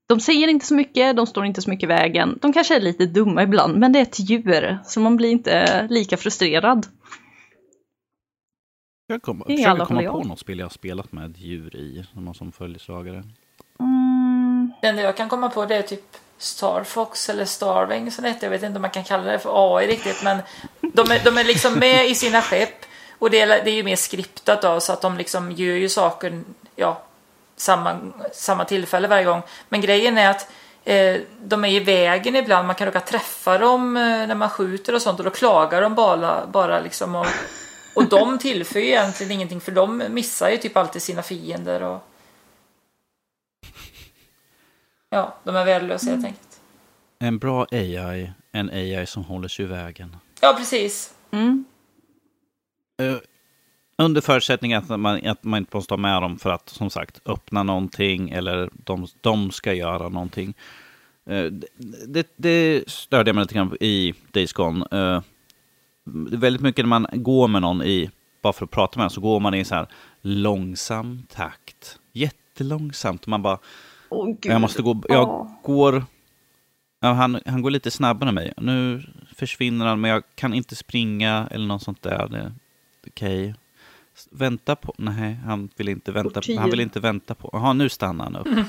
De 0.08 0.20
säger 0.20 0.48
inte 0.48 0.66
så 0.66 0.74
mycket, 0.74 1.16
de 1.16 1.26
står 1.26 1.44
inte 1.44 1.62
så 1.62 1.70
mycket 1.70 1.84
i 1.84 1.86
vägen. 1.86 2.38
De 2.42 2.52
kanske 2.52 2.76
är 2.76 2.80
lite 2.80 3.06
dumma 3.06 3.42
ibland, 3.42 3.78
men 3.78 3.92
det 3.92 3.98
är 3.98 4.02
ett 4.02 4.30
djur, 4.30 4.78
så 4.84 5.00
man 5.00 5.16
blir 5.16 5.30
inte 5.30 5.86
lika 5.90 6.16
frustrerad. 6.16 6.86
Jag 9.06 9.22
kom, 9.22 9.42
försöker 9.46 9.84
komma 9.84 10.02
på 10.02 10.24
något 10.24 10.38
spel 10.38 10.58
jag 10.58 10.64
har 10.64 10.70
spelat 10.70 11.12
med 11.12 11.36
djur 11.36 11.76
i, 11.76 12.04
som 12.34 12.52
följeslagare. 12.52 13.24
Det 14.80 14.86
enda 14.86 15.02
jag 15.02 15.16
kan 15.16 15.28
komma 15.28 15.48
på 15.48 15.64
det 15.64 15.76
är 15.76 15.82
typ 15.82 16.16
Starfox 16.38 17.28
eller 17.28 17.44
Starving 17.44 18.10
som 18.10 18.24
det 18.24 18.30
heter. 18.30 18.46
Jag 18.46 18.50
vet 18.50 18.62
inte 18.62 18.76
om 18.76 18.82
man 18.82 18.90
kan 18.90 19.04
kalla 19.04 19.32
det 19.32 19.38
för 19.38 19.76
AI 19.76 19.86
riktigt 19.86 20.22
men 20.22 20.38
de 20.80 21.10
är, 21.10 21.24
de 21.24 21.38
är 21.38 21.44
liksom 21.44 21.74
med 21.74 22.10
i 22.10 22.14
sina 22.14 22.42
skepp 22.42 22.84
och 23.18 23.30
det 23.30 23.40
är, 23.40 23.46
det 23.46 23.70
är 23.70 23.74
ju 23.74 23.82
mer 23.82 23.96
skriptat 23.96 24.62
då 24.62 24.80
så 24.80 24.92
att 24.92 25.00
de 25.00 25.18
liksom 25.18 25.52
gör 25.52 25.76
ju 25.76 25.88
saker 25.88 26.42
ja, 26.76 27.02
samma, 27.56 27.98
samma 28.32 28.64
tillfälle 28.64 29.08
varje 29.08 29.24
gång. 29.24 29.42
Men 29.68 29.80
grejen 29.80 30.18
är 30.18 30.30
att 30.30 30.50
eh, 30.84 31.16
de 31.42 31.64
är 31.64 31.68
i 31.68 31.80
vägen 31.80 32.36
ibland. 32.36 32.66
Man 32.66 32.76
kan 32.76 32.86
råka 32.86 33.00
träffa 33.00 33.58
dem 33.58 33.96
eh, 33.96 34.02
när 34.02 34.34
man 34.34 34.50
skjuter 34.50 34.94
och 34.94 35.02
sånt 35.02 35.18
och 35.18 35.24
då 35.24 35.30
klagar 35.30 35.82
de 35.82 35.94
bara, 35.94 36.46
bara 36.46 36.80
liksom 36.80 37.14
och, 37.14 37.26
och 37.94 38.04
de 38.04 38.38
tillför 38.38 38.80
ju 38.80 38.86
egentligen 38.86 39.32
ingenting 39.32 39.60
för 39.60 39.72
de 39.72 40.02
missar 40.08 40.50
ju 40.50 40.56
typ 40.56 40.76
alltid 40.76 41.02
sina 41.02 41.22
fiender 41.22 41.82
och 41.82 42.08
Ja, 45.11 45.36
de 45.44 45.57
är 45.57 45.64
värdelösa 45.64 46.11
helt 46.11 46.24
enkelt. 46.24 46.61
En 47.18 47.38
bra 47.38 47.66
AI, 47.70 48.32
en 48.52 48.70
AI 48.70 49.07
som 49.07 49.24
håller 49.24 49.48
sig 49.48 49.64
i 49.64 49.68
vägen. 49.68 50.16
Ja, 50.40 50.54
precis. 50.59 51.14
Mm. 51.30 51.64
Uh, 53.02 53.16
under 53.98 54.20
förutsättning 54.20 54.74
att 54.74 54.88
man, 54.88 55.26
att 55.26 55.44
man 55.44 55.59
inte 55.59 55.76
måste 55.76 55.94
ha 55.94 55.98
med 55.98 56.22
dem 56.22 56.38
för 56.38 56.50
att, 56.50 56.68
som 56.68 56.90
sagt, 56.90 57.20
öppna 57.24 57.62
någonting 57.62 58.30
eller 58.30 58.70
de, 58.72 59.07
de 59.20 59.50
ska 59.50 59.72
göra 59.72 60.09
någonting. 60.09 60.54
Uh, 61.30 61.52
det, 62.07 62.32
det 62.36 62.90
störde 62.90 63.28
jag 63.28 63.34
mig 63.34 63.44
lite 63.44 63.54
grann 63.54 63.76
i 63.80 64.14
Days 64.32 64.52
Gone. 64.52 64.86
Uh, 64.92 65.20
väldigt 66.40 66.62
mycket 66.62 66.84
när 66.84 66.88
man 66.88 67.07
går 67.12 67.48
med 67.48 67.62
någon 67.62 67.82
i, 67.82 68.11
bara 68.42 68.52
för 68.52 68.64
att 68.64 68.70
prata 68.70 68.98
med 68.98 69.04
någon, 69.04 69.11
så 69.11 69.20
går 69.20 69.40
man 69.40 69.54
i 69.54 69.64
så 69.64 69.74
här 69.74 69.86
långsam 70.20 71.22
takt. 71.28 71.98
Jättelångsamt. 72.12 73.26
Man 73.26 73.42
bara, 73.42 73.59
Oh, 74.09 74.36
jag 74.42 74.61
måste 74.61 74.82
gå, 74.82 75.02
jag 75.09 75.28
oh. 75.28 75.48
går, 75.62 76.04
ja, 77.00 77.12
han, 77.12 77.40
han 77.46 77.62
går 77.62 77.70
lite 77.70 77.90
snabbare 77.90 78.28
än 78.28 78.34
mig. 78.34 78.52
Nu 78.57 79.02
försvinner 79.34 79.86
han, 79.86 80.00
men 80.00 80.11
jag 80.11 80.22
kan 80.34 80.54
inte 80.54 80.76
springa 80.76 81.48
eller 81.50 81.66
något 81.66 81.82
sånt 81.82 82.02
där. 82.02 82.52
Okej. 83.07 83.50
Okay. 83.50 83.54
Vänta 84.30 84.76
på, 84.76 84.94
nej, 84.98 85.34
han 85.34 85.68
vill 85.76 85.88
inte 85.88 86.12
vänta, 86.12 86.40
han 86.59 86.70
vill 86.70 86.80
inte 86.80 87.00
vänta 87.00 87.34
på, 87.34 87.50
jaha, 87.52 87.72
nu 87.72 87.88
stannar 87.88 88.24
han 88.24 88.36
upp. 88.36 88.66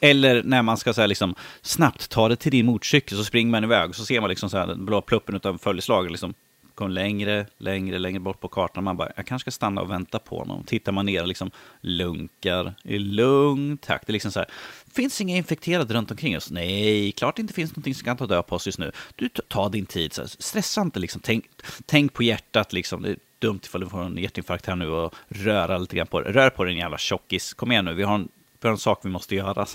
Eller 0.00 0.42
när 0.42 0.62
man 0.62 0.76
ska 0.76 0.94
säga 0.94 1.06
liksom, 1.06 1.34
snabbt 1.62 2.10
ta 2.10 2.28
det 2.28 2.36
till 2.36 2.52
din 2.52 2.66
motorcykel 2.66 3.18
så 3.18 3.24
springer 3.24 3.50
man 3.50 3.64
iväg 3.64 3.94
så 3.94 4.04
ser 4.04 4.20
man 4.20 4.30
liksom 4.30 4.50
så 4.50 4.58
här, 4.58 4.66
den 4.66 4.86
blå 4.86 5.00
pluppen 5.00 5.40
av 5.42 5.58
följeslag 5.58 6.10
liksom 6.10 6.34
kom 6.78 6.90
längre, 6.90 7.46
längre, 7.58 7.98
längre 7.98 8.20
bort 8.20 8.40
på 8.40 8.48
kartan. 8.48 8.84
Man 8.84 8.96
bara, 8.96 9.12
jag 9.16 9.26
kanske 9.26 9.50
ska 9.50 9.54
stanna 9.54 9.80
och 9.80 9.90
vänta 9.90 10.18
på 10.18 10.38
honom. 10.38 10.64
Tittar 10.64 10.92
man 10.92 11.06
ner 11.06 11.22
och 11.22 11.28
liksom 11.28 11.50
lunkar 11.80 12.74
i 12.82 12.98
lugn 12.98 13.78
takt. 13.78 14.06
Det 14.06 14.10
är 14.10 14.12
liksom 14.12 14.32
så 14.32 14.38
här, 14.38 14.48
finns 14.92 15.20
inga 15.20 15.36
infekterade 15.36 15.94
runt 15.94 16.10
omkring 16.10 16.36
oss? 16.36 16.50
Nej, 16.50 17.12
klart 17.12 17.36
det 17.36 17.42
inte 17.42 17.54
finns 17.54 17.70
någonting 17.70 17.94
som 17.94 18.04
kan 18.04 18.16
ta 18.16 18.26
död 18.26 18.46
på 18.46 18.56
oss 18.56 18.66
just 18.66 18.78
nu. 18.78 18.92
Du, 19.16 19.28
ta 19.28 19.68
din 19.68 19.86
tid, 19.86 20.12
så 20.12 20.22
här, 20.22 20.28
stressa 20.28 20.80
inte 20.80 20.98
liksom. 21.00 21.20
Tänk, 21.24 21.44
tänk 21.86 22.12
på 22.12 22.22
hjärtat 22.22 22.72
liksom. 22.72 23.02
Det 23.02 23.10
är 23.10 23.16
dumt 23.38 23.60
ifall 23.64 23.80
du 23.80 23.88
får 23.88 24.02
en 24.02 24.18
hjärtinfarkt 24.18 24.66
här 24.66 24.76
nu 24.76 24.88
och 24.88 25.14
röra 25.28 25.78
lite 25.78 25.96
grann 25.96 26.06
på 26.06 26.20
det. 26.20 26.32
Rör 26.32 26.50
på 26.50 26.64
din 26.64 26.78
jävla 26.78 26.98
tjockis. 26.98 27.54
Kom 27.54 27.72
igen 27.72 27.84
nu, 27.84 27.94
vi 27.94 28.02
har 28.02 28.14
en, 28.14 28.28
vi 28.60 28.68
har 28.68 28.72
en 28.72 28.78
sak 28.78 29.00
vi 29.02 29.10
måste 29.10 29.34
göra. 29.34 29.66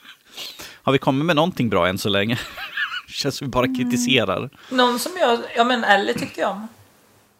har 0.82 0.92
vi 0.92 0.98
kommit 0.98 1.26
med 1.26 1.36
någonting 1.36 1.68
bra 1.68 1.88
än 1.88 1.98
så 1.98 2.08
länge? 2.08 2.38
Känns 3.08 3.36
som 3.36 3.46
vi 3.46 3.50
bara 3.50 3.66
kritiserar. 3.66 4.50
Någon 4.70 4.98
som 4.98 5.12
jag, 5.20 5.38
ja 5.56 5.64
men 5.64 5.84
Ellie 5.84 6.14
tyckte 6.14 6.40
jag 6.40 6.50
om. 6.50 6.68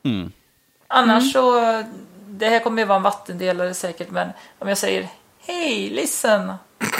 Mm. 0.02 0.32
Annars 0.88 1.32
så, 1.32 1.60
det 2.26 2.48
här 2.48 2.60
kommer 2.60 2.82
ju 2.82 2.86
vara 2.86 2.96
en 2.96 3.02
vattendelare 3.02 3.74
säkert, 3.74 4.10
men 4.10 4.28
om 4.58 4.68
jag 4.68 4.78
säger 4.78 5.08
hej, 5.46 5.90
listen. 5.90 6.52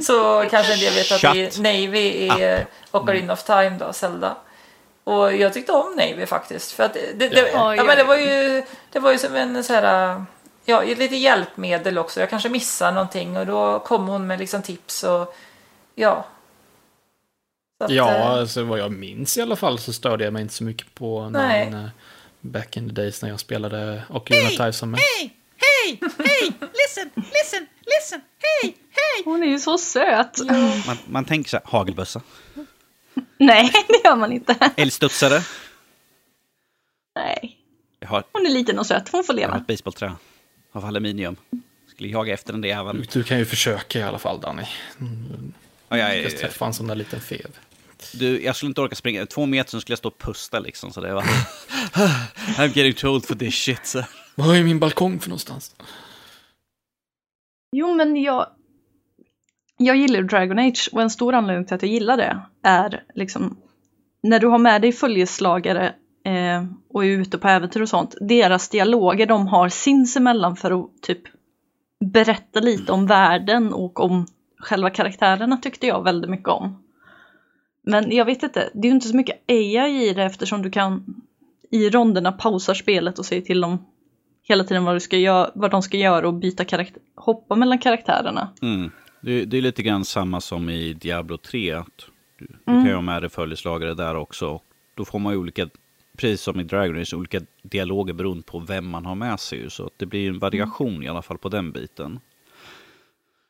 så 0.00 0.44
kanske 0.50 0.72
en 0.72 0.78
del 0.78 0.94
vet 0.94 1.12
att 1.12 1.20
det 1.20 1.56
är 1.56 1.62
Navy 1.62 2.28
är 2.28 2.66
Ocarina 2.90 3.32
of 3.32 3.42
Time 3.42 3.76
då, 3.78 3.92
Zelda. 3.92 4.36
Och 5.04 5.36
jag 5.36 5.52
tyckte 5.52 5.72
om 5.72 5.94
Navy 5.96 6.26
faktiskt. 6.26 6.72
För 6.72 6.82
att 6.82 6.94
det, 6.94 7.12
det, 7.14 7.28
det, 7.28 7.50
Ja. 7.52 7.76
ja, 7.76 7.84
men 7.84 7.96
det 7.96 8.04
var 8.04 8.16
ju, 8.16 8.62
det 8.92 8.98
var 8.98 9.12
ju 9.12 9.18
som 9.18 9.36
en 9.36 9.64
så 9.64 9.72
här, 9.72 10.24
ja, 10.64 10.82
lite 10.82 11.16
hjälpmedel 11.16 11.98
också. 11.98 12.20
Jag 12.20 12.30
kanske 12.30 12.48
missade 12.48 12.92
någonting 12.92 13.36
och 13.36 13.46
då 13.46 13.78
kom 13.78 14.08
hon 14.08 14.26
med 14.26 14.38
liksom 14.38 14.62
tips 14.62 15.04
och 15.04 15.34
ja. 15.94 16.24
Så 17.82 17.86
att, 17.86 17.92
Ja, 17.94 18.10
eh, 18.16 18.26
alltså 18.30 18.62
vad 18.64 18.78
jag 18.78 18.92
minns 18.92 19.38
i 19.38 19.42
alla 19.42 19.56
fall 19.56 19.78
så 19.78 19.92
störde 19.92 20.24
jag 20.24 20.32
mig 20.32 20.42
inte 20.42 20.54
så 20.54 20.64
mycket 20.64 20.94
på 20.94 21.28
Nej. 21.28 21.70
någon, 21.70 21.84
eh, 21.84 21.90
back 22.40 22.76
in 22.76 22.88
the 22.88 22.94
days 22.94 23.22
när 23.22 23.28
jag 23.28 23.40
spelade 23.40 24.02
Ocarina 24.08 24.48
of 24.48 24.56
Time 24.56 24.72
som 24.72 24.90
med. 24.90 25.00
Hej, 25.00 25.34
hej, 25.56 26.00
listen, 26.60 27.10
listen, 27.14 27.66
listen, 27.86 28.20
hej, 28.62 28.76
hej. 28.90 29.22
Hon 29.24 29.42
är 29.42 29.46
ju 29.46 29.58
så 29.58 29.78
söt. 29.78 30.38
Man, 30.86 30.96
man 31.06 31.24
tänker 31.24 31.50
så 31.50 31.56
här, 31.56 31.64
hagelbössa, 31.66 32.20
Nej, 33.38 33.70
det 33.88 34.08
gör 34.08 34.16
man 34.16 34.32
inte. 34.32 34.56
älgstudsare. 34.76 35.42
Nej. 37.16 37.58
Jag 38.00 38.08
har, 38.08 38.24
Hon 38.32 38.46
är 38.46 38.50
liten 38.50 38.78
och 38.78 38.86
söt, 38.86 39.08
hon 39.12 39.24
får 39.24 39.34
jag 39.40 39.48
har 39.48 39.54
leva. 39.54 39.60
ett 39.60 39.66
basebollträ 39.66 40.12
av 40.72 40.84
aluminium. 40.84 41.36
Skulle 41.90 42.08
jaga 42.08 42.34
efter 42.34 42.52
den 42.52 42.60
där 42.60 42.68
jäveln. 42.68 43.06
Du 43.12 43.22
kan 43.24 43.38
ju 43.38 43.44
försöka 43.44 43.98
i 43.98 44.02
alla 44.02 44.18
fall 44.18 44.40
Danny. 44.40 44.62
Och 45.88 45.98
jag, 45.98 46.16
är- 46.18 46.30
träffa 46.30 46.66
en 46.66 46.74
sån 46.74 46.86
där 46.86 46.94
liten 46.94 47.20
fev. 47.20 47.46
Du, 48.12 48.42
jag 48.42 48.56
skulle 48.56 48.68
inte 48.68 48.80
orka 48.80 48.94
springa. 48.94 49.26
Två 49.26 49.46
meter 49.46 49.70
så 49.70 49.80
skulle 49.80 49.92
jag 49.92 49.98
stå 49.98 50.08
och 50.08 50.18
pusta 50.18 50.58
liksom. 50.58 50.92
Så 50.92 51.00
det 51.00 51.14
var... 51.14 51.22
I'm 52.58 52.78
getting 52.78 52.94
too 52.94 53.10
old 53.10 53.26
for 53.26 53.34
this 53.34 53.54
shit. 53.54 53.86
Så. 53.86 54.02
Vad 54.34 54.56
är 54.56 54.62
min 54.62 54.78
balkong 54.78 55.20
för 55.20 55.28
någonstans? 55.28 55.74
Jo, 57.76 57.94
men 57.94 58.16
jag... 58.16 58.46
Jag 59.76 59.96
gillar 59.96 60.22
Dragon 60.22 60.58
Age 60.58 60.88
och 60.92 61.02
en 61.02 61.10
stor 61.10 61.34
anledning 61.34 61.66
till 61.66 61.74
att 61.74 61.82
jag 61.82 61.90
gillar 61.90 62.16
det 62.16 62.42
är 62.62 63.04
liksom 63.14 63.56
när 64.22 64.40
du 64.40 64.46
har 64.46 64.58
med 64.58 64.82
dig 64.82 64.92
följeslagare 64.92 65.94
eh, 66.24 66.64
och 66.88 67.04
är 67.04 67.08
ute 67.08 67.38
på 67.38 67.48
äventyr 67.48 67.80
och 67.80 67.88
sånt, 67.88 68.14
deras 68.20 68.68
dialoger 68.68 69.26
de 69.26 69.46
har 69.46 69.68
sinsemellan 69.68 70.56
för 70.56 70.70
att 70.70 71.02
typ 71.02 71.22
berätta 72.04 72.60
lite 72.60 72.92
om 72.92 73.06
världen 73.06 73.72
och 73.72 74.00
om 74.00 74.26
själva 74.58 74.90
karaktärerna 74.90 75.56
tyckte 75.56 75.86
jag 75.86 76.04
väldigt 76.04 76.30
mycket 76.30 76.48
om. 76.48 76.81
Men 77.82 78.16
jag 78.16 78.24
vet 78.24 78.42
inte, 78.42 78.70
det 78.74 78.86
är 78.86 78.90
ju 78.90 78.94
inte 78.94 79.08
så 79.08 79.16
mycket 79.16 79.42
AI 79.48 80.08
i 80.08 80.12
det 80.14 80.22
eftersom 80.22 80.62
du 80.62 80.70
kan 80.70 81.22
i 81.70 81.90
ronderna 81.90 82.32
pausar 82.32 82.74
spelet 82.74 83.18
och 83.18 83.26
säger 83.26 83.42
till 83.42 83.60
dem 83.60 83.78
hela 84.42 84.64
tiden 84.64 84.84
vad, 84.84 84.96
du 84.96 85.00
ska 85.00 85.16
göra, 85.16 85.50
vad 85.54 85.70
de 85.70 85.82
ska 85.82 85.96
göra 85.96 86.28
och 86.28 86.34
byta 86.34 86.64
karaktär, 86.64 87.02
hoppa 87.14 87.54
mellan 87.54 87.78
karaktärerna. 87.78 88.48
Mm. 88.62 88.90
Det, 89.20 89.44
det 89.44 89.58
är 89.58 89.62
lite 89.62 89.82
grann 89.82 90.04
samma 90.04 90.40
som 90.40 90.70
i 90.70 90.92
Diablo 90.92 91.36
3. 91.36 91.72
Att 91.72 91.86
du, 92.38 92.46
du 92.46 92.54
kan 92.64 92.86
ju 92.86 92.94
ha 92.94 93.00
med 93.00 93.22
dig 93.22 93.30
följeslagare 93.30 93.94
där 93.94 94.16
också. 94.16 94.48
Och 94.48 94.64
då 94.94 95.04
får 95.04 95.18
man 95.18 95.32
ju 95.32 95.38
olika, 95.38 95.68
precis 96.16 96.40
som 96.40 96.60
i 96.60 96.64
Dragon 96.64 97.00
Age, 97.00 97.14
olika 97.14 97.40
dialoger 97.62 98.12
beroende 98.14 98.42
på 98.42 98.58
vem 98.58 98.88
man 98.88 99.06
har 99.06 99.14
med 99.14 99.40
sig. 99.40 99.70
Så 99.70 99.90
det 99.96 100.06
blir 100.06 100.28
en 100.28 100.38
variation 100.38 101.02
i 101.02 101.08
alla 101.08 101.22
fall 101.22 101.38
på 101.38 101.48
den 101.48 101.72
biten. 101.72 102.20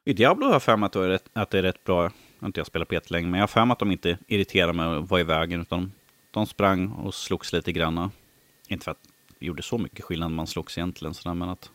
I 0.05 0.13
Diablo 0.13 0.47
har 0.47 0.53
jag 0.53 0.63
för 0.63 0.77
mig 0.77 0.87
att 0.87 0.93
det 0.93 1.05
är 1.05 1.09
rätt, 1.09 1.29
att 1.33 1.51
det 1.51 1.59
är 1.59 1.63
rätt 1.63 1.85
bra. 1.85 2.11
Jag 2.43 2.45
har 2.45 2.49
inte 2.49 2.61
jag 2.61 2.67
spelat 2.67 2.89
på 2.89 2.95
jättelänge, 2.95 3.29
men 3.29 3.39
jag 3.39 3.43
har 3.43 3.49
för 3.49 3.65
mig 3.65 3.73
att 3.73 3.79
de 3.79 3.93
inte 3.93 4.19
irriterade 4.27 4.73
mig 4.73 4.87
och 4.87 5.09
var 5.09 5.19
i 5.19 5.23
vägen. 5.23 5.61
Utan 5.61 5.93
de 6.31 6.47
sprang 6.47 6.89
och 6.89 7.15
slogs 7.15 7.53
lite 7.53 7.73
granna. 7.73 8.11
Inte 8.69 8.85
för 8.85 8.91
att 8.91 8.99
det 9.39 9.47
gjorde 9.47 9.63
så 9.63 9.79
mycket 9.79 10.05
skillnad 10.05 10.31
när 10.31 10.37
man 10.37 10.47
slogs 10.47 10.79
egentligen, 10.79 11.15
sådär, 11.15 11.35
men 11.35 11.49
att 11.49 11.71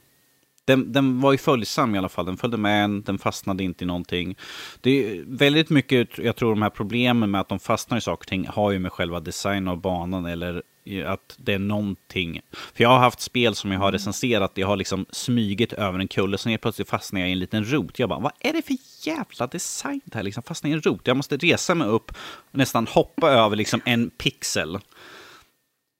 den, 0.65 0.91
den 0.91 1.21
var 1.21 1.31
ju 1.31 1.37
följsam 1.37 1.95
i 1.95 1.97
alla 1.97 2.09
fall. 2.09 2.25
Den 2.25 2.37
följde 2.37 2.57
med 2.57 2.83
en, 2.83 3.01
den 3.01 3.17
fastnade 3.17 3.63
inte 3.63 3.83
i 3.83 3.87
någonting. 3.87 4.35
Det 4.81 4.89
är 4.91 5.23
väldigt 5.27 5.69
mycket, 5.69 6.17
jag 6.17 6.35
tror 6.35 6.49
de 6.49 6.61
här 6.61 6.69
problemen 6.69 7.31
med 7.31 7.41
att 7.41 7.49
de 7.49 7.59
fastnar 7.59 7.97
i 7.97 8.01
saker 8.01 8.23
och 8.23 8.27
ting 8.27 8.47
har 8.47 8.71
ju 8.71 8.79
med 8.79 8.91
själva 8.91 9.19
designen 9.19 9.67
av 9.67 9.81
banan 9.81 10.25
eller 10.25 10.63
att 11.05 11.35
det 11.37 11.53
är 11.53 11.59
någonting. 11.59 12.41
För 12.51 12.83
jag 12.83 12.89
har 12.89 12.99
haft 12.99 13.21
spel 13.21 13.55
som 13.55 13.71
jag 13.71 13.79
har 13.79 13.91
recenserat, 13.91 14.51
jag 14.55 14.67
har 14.67 14.77
liksom 14.77 15.05
smygit 15.09 15.73
över 15.73 15.99
en 15.99 16.07
kulle, 16.07 16.37
sen 16.37 16.49
helt 16.49 16.61
plötsligt 16.61 16.89
fastnar 16.89 17.21
jag 17.21 17.29
i 17.29 17.31
en 17.31 17.39
liten 17.39 17.71
rot. 17.71 17.99
Jag 17.99 18.09
bara, 18.09 18.19
vad 18.19 18.31
är 18.39 18.53
det 18.53 18.61
för 18.61 18.77
jävla 19.01 19.47
design 19.47 20.01
det 20.05 20.15
här? 20.15 20.23
Liksom 20.23 20.43
fastnar 20.43 20.71
i 20.71 20.73
en 20.73 20.81
rot. 20.81 21.01
Jag 21.03 21.17
måste 21.17 21.37
resa 21.37 21.75
mig 21.75 21.87
upp 21.87 22.11
nästan 22.51 22.87
hoppa 22.87 23.29
över 23.29 23.55
liksom 23.55 23.81
en 23.85 24.09
pixel. 24.09 24.79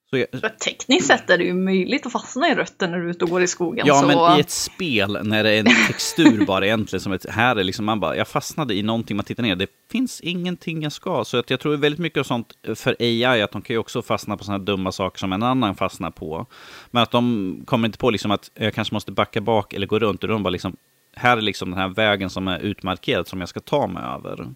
Så 0.09 0.17
jag, 0.17 0.59
tekniskt 0.59 1.07
sett 1.07 1.29
är 1.29 1.37
det 1.37 1.43
ju 1.43 1.53
möjligt 1.53 2.05
att 2.05 2.11
fastna 2.11 2.49
i 2.49 2.55
rötter 2.55 2.87
när 2.87 2.97
du 2.97 3.05
är 3.05 3.09
ute 3.09 3.25
och 3.25 3.31
går 3.31 3.41
i 3.41 3.47
skogen. 3.47 3.87
Ja, 3.87 4.01
så... 4.01 4.07
men 4.07 4.37
i 4.37 4.39
ett 4.39 4.49
spel 4.49 5.19
när 5.23 5.43
det 5.43 5.51
är 5.51 5.59
en 5.59 5.87
textur 5.87 6.45
bara 6.45 6.65
egentligen 6.65 7.01
som 7.01 7.11
ett, 7.11 7.25
här 7.29 7.55
är 7.55 7.63
liksom 7.63 7.85
man 7.85 7.99
bara, 7.99 8.15
jag 8.15 8.27
fastnade 8.27 8.73
i 8.73 8.83
någonting 8.83 9.17
man 9.17 9.25
tittar 9.25 9.43
ner, 9.43 9.55
det 9.55 9.69
finns 9.91 10.21
ingenting 10.21 10.83
jag 10.83 10.91
ska. 10.91 11.25
Så 11.25 11.37
att 11.37 11.49
jag 11.49 11.59
tror 11.59 11.77
väldigt 11.77 11.99
mycket 11.99 12.19
av 12.19 12.23
sånt 12.23 12.57
för 12.75 12.95
AI, 12.99 13.41
att 13.41 13.51
de 13.51 13.61
kan 13.61 13.73
ju 13.73 13.77
också 13.77 14.01
fastna 14.01 14.37
på 14.37 14.43
sådana 14.43 14.63
dumma 14.63 14.91
saker 14.91 15.19
som 15.19 15.33
en 15.33 15.43
annan 15.43 15.75
fastnar 15.75 16.11
på. 16.11 16.45
Men 16.91 17.03
att 17.03 17.11
de 17.11 17.61
kommer 17.65 17.87
inte 17.87 17.97
på 17.97 18.09
liksom 18.09 18.31
att 18.31 18.51
jag 18.53 18.73
kanske 18.73 18.93
måste 18.93 19.11
backa 19.11 19.41
bak 19.41 19.73
eller 19.73 19.87
gå 19.87 19.99
runt 19.99 20.23
och 20.23 20.29
de 20.29 20.43
bara 20.43 20.49
liksom, 20.49 20.77
här 21.15 21.37
är 21.37 21.41
liksom 21.41 21.71
den 21.71 21.79
här 21.79 21.89
vägen 21.89 22.29
som 22.29 22.47
är 22.47 22.59
utmarkerad 22.59 23.27
som 23.27 23.39
jag 23.39 23.49
ska 23.49 23.59
ta 23.59 23.87
mig 23.87 24.03
över. 24.03 24.47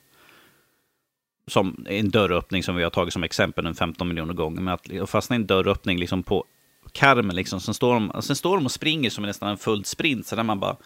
Som 1.48 1.86
en 1.90 2.10
dörröppning 2.10 2.64
som 2.64 2.76
vi 2.76 2.84
har 2.84 2.90
tagit 2.90 3.14
som 3.14 3.24
exempel 3.24 3.66
en 3.66 3.76
15 3.76 4.08
miljoner 4.08 4.34
gånger. 4.34 4.62
Men 4.62 4.74
att 5.02 5.10
fastna 5.10 5.36
i 5.36 5.40
en 5.40 5.48
dörröppning 5.48 6.00
liksom 6.00 6.24
på 6.24 6.46
karmen, 6.92 7.36
liksom, 7.36 7.60
sen, 7.60 7.74
står 7.74 7.94
de, 7.94 8.22
sen 8.22 8.36
står 8.36 8.58
de 8.58 8.66
och 8.66 8.72
springer 8.72 9.10
som 9.10 9.24
nästan 9.24 9.50
en 9.50 9.58
full 9.58 9.86
sprint. 9.86 10.28
Så 10.28 10.36
där 10.36 10.44
man 10.44 10.60
bara... 10.60 10.78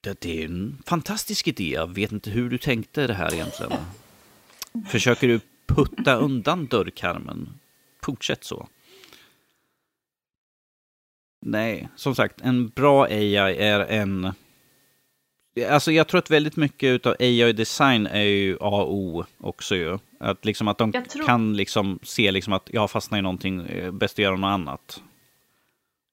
Det, 0.00 0.20
det 0.20 0.42
är 0.42 0.44
en 0.44 0.82
fantastisk 0.86 1.48
idé. 1.48 1.70
Jag 1.70 1.94
vet 1.94 2.12
inte 2.12 2.30
hur 2.30 2.50
du 2.50 2.58
tänkte 2.58 3.06
det 3.06 3.14
här 3.14 3.34
egentligen. 3.34 3.72
Försöker 4.88 5.28
du 5.28 5.40
putta 5.66 6.14
undan 6.16 6.66
dörrkarmen? 6.66 7.48
Fortsätt 8.02 8.44
så. 8.44 8.68
Nej, 11.46 11.88
som 11.96 12.14
sagt, 12.14 12.40
en 12.40 12.68
bra 12.68 13.04
AI 13.04 13.36
är 13.36 13.80
en... 13.80 14.32
Alltså 15.70 15.92
jag 15.92 16.06
tror 16.08 16.18
att 16.18 16.30
väldigt 16.30 16.56
mycket 16.56 17.06
av 17.06 17.16
AI-design 17.18 18.06
är 18.06 18.22
ju 18.22 18.54
A 18.60 18.82
och 18.82 18.94
O 18.94 19.24
också 19.38 19.76
ju. 19.76 19.98
Att, 20.20 20.44
liksom 20.44 20.68
att 20.68 20.78
de 20.78 20.92
tror- 20.92 21.26
kan 21.26 21.56
liksom 21.56 21.98
se 22.02 22.30
liksom 22.32 22.52
att 22.52 22.68
jag 22.72 22.90
fastnar 22.90 23.18
i 23.18 23.22
någonting, 23.22 23.60
eh, 23.66 23.90
bäst 23.92 24.14
att 24.14 24.18
göra 24.18 24.36
något 24.36 24.48
annat. 24.48 25.02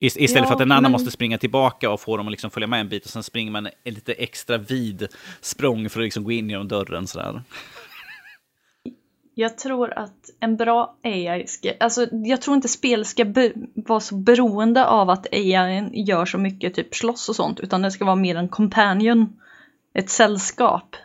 Ist- 0.03 0.17
Istället 0.19 0.43
Ja, 0.43 0.47
för 0.47 0.55
att 0.55 0.61
en 0.61 0.71
annan 0.71 0.83
men- 0.83 0.91
måste 0.91 1.11
springa 1.11 1.37
tillbaka 1.37 1.89
och 1.89 2.01
få 2.01 2.17
dem 2.17 2.27
att 2.27 2.31
liksom 2.31 2.51
följa 2.51 2.67
med 2.67 2.79
en 2.79 2.89
bit 2.89 3.05
och 3.05 3.11
sen 3.11 3.23
springer 3.23 3.51
man 3.51 3.65
en 3.83 3.93
lite 3.93 4.13
extra 4.13 4.57
vid 4.57 5.07
språng 5.41 5.89
för 5.89 5.99
att 5.99 6.03
liksom 6.03 6.23
gå 6.23 6.31
in 6.31 6.49
genom 6.49 6.67
dörren 6.67 7.07
sådär. 7.07 7.41
Jag 9.41 9.57
tror 9.57 9.93
att 9.97 10.29
en 10.39 10.57
bra 10.57 10.95
AI 11.03 11.47
ska, 11.47 11.71
alltså 11.79 12.07
jag 12.11 12.41
tror 12.41 12.55
inte 12.55 12.67
spel 12.67 13.05
ska 13.05 13.25
be, 13.25 13.51
vara 13.75 13.99
så 13.99 14.15
beroende 14.15 14.85
av 14.85 15.09
att 15.09 15.27
AI 15.31 15.89
gör 15.93 16.25
så 16.25 16.37
mycket 16.37 16.73
typ 16.73 16.95
slåss 16.95 17.29
och 17.29 17.35
sånt, 17.35 17.59
utan 17.59 17.81
det 17.81 17.91
ska 17.91 18.05
vara 18.05 18.15
mer 18.15 18.35
en 18.35 18.49
companion, 18.49 19.33
ett 19.93 20.09
sällskap 20.09 20.95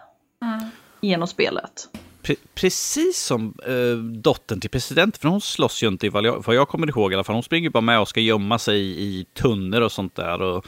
genom 1.01 1.29
spelet. 1.29 1.89
Pre- 2.23 2.37
precis 2.55 3.23
som 3.23 3.55
eh, 3.67 3.97
dottern 4.23 4.61
till 4.61 4.71
presidenten, 4.71 5.21
för 5.21 5.29
hon 5.29 5.41
slåss 5.41 5.83
ju 5.83 5.89
inte 5.89 6.07
i 6.07 6.09
vad 6.09 6.25
jag, 6.27 6.45
vad 6.47 6.57
jag 6.57 6.69
kommer 6.69 6.89
ihåg 6.89 7.13
i 7.13 7.15
alla 7.15 7.25
fall. 7.25 7.37
Hon 7.37 7.43
springer 7.43 7.71
bara 7.71 7.81
med 7.81 8.01
och 8.01 8.09
ska 8.09 8.21
gömma 8.21 8.59
sig 8.59 8.81
i, 8.81 9.21
i 9.21 9.27
tunnor 9.35 9.81
och 9.81 9.93
sånt 9.93 10.15
där. 10.15 10.43
Och, 10.43 10.67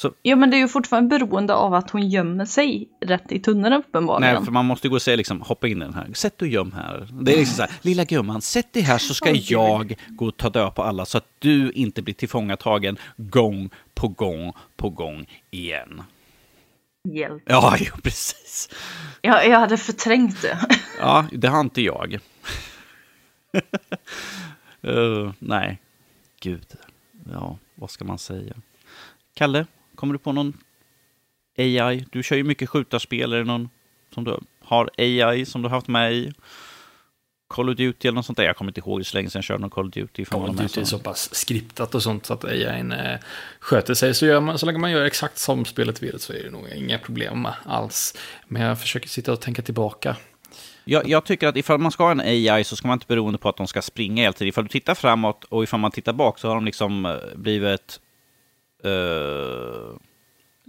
så, 0.00 0.12
Jo 0.22 0.36
men 0.36 0.50
det 0.50 0.56
är 0.56 0.58
ju 0.58 0.68
fortfarande 0.68 1.18
beroende 1.18 1.54
av 1.54 1.74
att 1.74 1.90
hon 1.90 2.08
gömmer 2.08 2.44
sig 2.44 2.88
rätt 3.00 3.32
i 3.32 3.40
tunneln 3.40 3.74
uppenbarligen. 3.74 4.34
nej, 4.34 4.44
för 4.44 4.52
man 4.52 4.66
måste 4.66 4.88
gå 4.88 4.94
och 4.94 5.02
säga 5.02 5.16
liksom, 5.16 5.40
hoppa 5.40 5.68
in 5.68 5.76
i 5.76 5.84
den 5.84 5.94
här. 5.94 6.12
Sätt 6.14 6.42
och 6.42 6.48
göm 6.48 6.72
här. 6.72 7.08
Det 7.10 7.32
är 7.32 7.36
liksom 7.36 7.56
så 7.56 7.62
här, 7.62 7.70
lilla 7.82 8.04
gumman, 8.04 8.40
sätt 8.40 8.72
dig 8.72 8.82
här 8.82 8.98
så 8.98 9.14
ska 9.14 9.30
gud. 9.32 9.44
jag 9.48 9.94
gå 10.08 10.26
och 10.26 10.36
ta 10.36 10.50
död 10.50 10.74
på 10.74 10.82
alla 10.82 11.04
så 11.04 11.18
att 11.18 11.26
du 11.38 11.72
inte 11.72 12.02
blir 12.02 12.14
tillfångatagen 12.14 12.98
gång 13.16 13.70
på 13.94 14.08
gång 14.08 14.52
på 14.76 14.90
gång 14.90 15.26
igen. 15.50 16.02
Hjälp. 17.08 17.42
Ja, 17.46 17.76
jo, 17.80 17.92
precis. 18.02 18.68
Jag, 19.20 19.48
jag 19.48 19.60
hade 19.60 19.76
förträngt 19.76 20.42
det. 20.42 20.58
Ja, 20.98 21.26
det 21.32 21.48
har 21.48 21.60
inte 21.60 21.82
jag. 21.82 22.18
uh, 24.86 25.32
nej, 25.38 25.80
gud. 26.40 26.66
Ja, 27.32 27.58
vad 27.74 27.90
ska 27.90 28.04
man 28.04 28.18
säga? 28.18 28.54
Kalle, 29.34 29.66
kommer 30.00 30.12
du 30.12 30.18
på 30.18 30.32
någon 30.32 30.56
AI? 31.58 32.04
Du 32.12 32.22
kör 32.22 32.36
ju 32.36 32.44
mycket 32.44 32.68
skjutarspel. 32.68 33.32
Är 33.32 33.38
det 33.38 33.44
någon 33.44 33.68
som 34.14 34.24
du 34.24 34.38
har 34.60 34.90
AI 34.98 35.44
som 35.44 35.62
du 35.62 35.68
har 35.68 35.76
haft 35.76 35.88
med 35.88 36.14
i? 36.14 36.32
Call 37.48 37.70
of 37.70 37.76
Duty 37.76 38.08
eller 38.08 38.16
något 38.16 38.26
sånt 38.26 38.36
där. 38.36 38.44
Jag 38.44 38.56
kommer 38.56 38.70
inte 38.70 38.80
ihåg 38.80 38.98
hur 38.98 39.04
så 39.04 39.16
länge 39.16 39.30
sedan 39.30 39.38
jag 39.38 39.44
körde 39.44 39.60
någon 39.60 39.70
Call 39.70 39.86
of 39.86 39.92
Duty. 39.92 40.24
Call 40.24 40.50
of 40.50 40.56
Duty 40.56 40.80
är 40.80 40.84
så 40.84 40.98
pass 40.98 41.34
skriptat 41.34 41.94
och 41.94 42.02
sånt 42.02 42.26
så 42.26 42.34
att 42.34 42.44
AI 42.44 42.62
eh, 42.62 43.18
sköter 43.60 43.94
sig. 43.94 44.14
Så, 44.14 44.26
gör 44.26 44.40
man, 44.40 44.58
så 44.58 44.66
länge 44.66 44.78
man 44.78 44.90
gör 44.90 45.04
exakt 45.04 45.38
som 45.38 45.64
spelet 45.64 46.02
vill 46.02 46.18
så 46.18 46.32
är 46.32 46.42
det 46.42 46.50
nog 46.50 46.68
inga 46.68 46.98
problem 46.98 47.48
alls. 47.64 48.16
Men 48.48 48.62
jag 48.62 48.80
försöker 48.80 49.08
sitta 49.08 49.32
och 49.32 49.40
tänka 49.40 49.62
tillbaka. 49.62 50.16
Jag, 50.84 51.08
jag, 51.08 51.24
tycker 51.24 51.48
att 51.48 51.56
ifall 51.56 51.78
man 51.78 51.92
ska 51.92 52.04
ha 52.04 52.10
en 52.10 52.20
AI 52.20 52.64
så 52.64 52.76
ska 52.76 52.88
man 52.88 52.96
inte 52.96 53.06
beroende 53.06 53.38
på 53.38 53.48
att 53.48 53.56
de 53.56 53.66
ska 53.66 53.82
springa 53.82 54.22
hela 54.22 54.32
tiden. 54.32 54.48
Ifall 54.48 54.64
du 54.64 54.70
tittar 54.70 54.94
framåt 54.94 55.44
och 55.44 55.62
ifall 55.62 55.80
man 55.80 55.90
tittar 55.90 56.12
bak 56.12 56.38
så 56.38 56.48
har 56.48 56.54
de 56.54 56.64
liksom 56.64 57.06
eh, 57.06 57.16
blivit... 57.36 58.00
Uh 58.84 59.98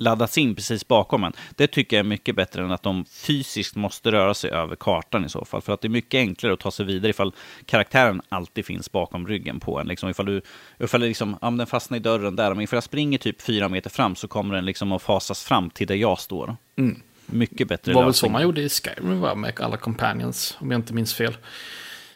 laddats 0.01 0.37
in 0.37 0.55
precis 0.55 0.87
bakom 0.87 1.23
en. 1.23 1.33
Det 1.55 1.67
tycker 1.67 1.97
jag 1.97 2.05
är 2.05 2.09
mycket 2.09 2.35
bättre 2.35 2.63
än 2.63 2.71
att 2.71 2.83
de 2.83 3.05
fysiskt 3.05 3.75
måste 3.75 4.11
röra 4.11 4.33
sig 4.33 4.51
över 4.51 4.75
kartan 4.75 5.25
i 5.25 5.29
så 5.29 5.45
fall. 5.45 5.61
För 5.61 5.73
att 5.73 5.81
det 5.81 5.87
är 5.87 5.89
mycket 5.89 6.17
enklare 6.17 6.53
att 6.53 6.59
ta 6.59 6.71
sig 6.71 6.85
vidare 6.85 7.09
ifall 7.09 7.33
karaktären 7.65 8.21
alltid 8.29 8.65
finns 8.65 8.91
bakom 8.91 9.27
ryggen 9.27 9.59
på 9.59 9.79
en. 9.79 9.87
Liksom 9.87 10.09
ifall 10.09 10.25
du, 10.25 10.41
ifall 10.79 11.01
liksom, 11.01 11.37
ja, 11.41 11.51
den 11.51 11.67
fastnar 11.67 11.97
i 11.97 12.01
dörren 12.01 12.35
där, 12.35 12.53
men 12.53 12.63
ifall 12.63 12.77
jag 12.77 12.83
springer 12.83 13.17
typ 13.17 13.41
fyra 13.41 13.69
meter 13.69 13.89
fram 13.89 14.15
så 14.15 14.27
kommer 14.27 14.55
den 14.55 14.65
liksom 14.65 14.91
att 14.91 15.01
fasas 15.01 15.43
fram 15.43 15.69
till 15.69 15.87
där 15.87 15.95
jag 15.95 16.19
står. 16.19 16.55
Mm. 16.75 17.01
Mycket 17.25 17.67
bättre 17.67 17.91
Det 17.91 17.95
var 17.95 18.03
väl 18.03 18.13
så 18.13 18.29
man 18.29 18.41
gjorde 18.41 18.61
i 18.61 18.69
Skyrim 18.69 19.21
va? 19.21 19.35
med 19.35 19.59
alla 19.59 19.77
companions, 19.77 20.57
om 20.59 20.71
jag 20.71 20.79
inte 20.79 20.93
minns 20.93 21.13
fel. 21.13 21.37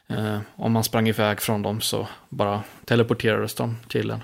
Eh, 0.07 0.37
om 0.55 0.71
man 0.71 0.83
sprang 0.83 1.07
iväg 1.07 1.41
från 1.41 1.61
dem 1.61 1.81
så 1.81 2.07
bara 2.29 2.63
teleporterades 2.85 3.53
de 3.53 3.77
till 3.87 4.11
en. 4.11 4.19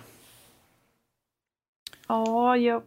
Ja, 2.11 2.57
jag 2.57 2.83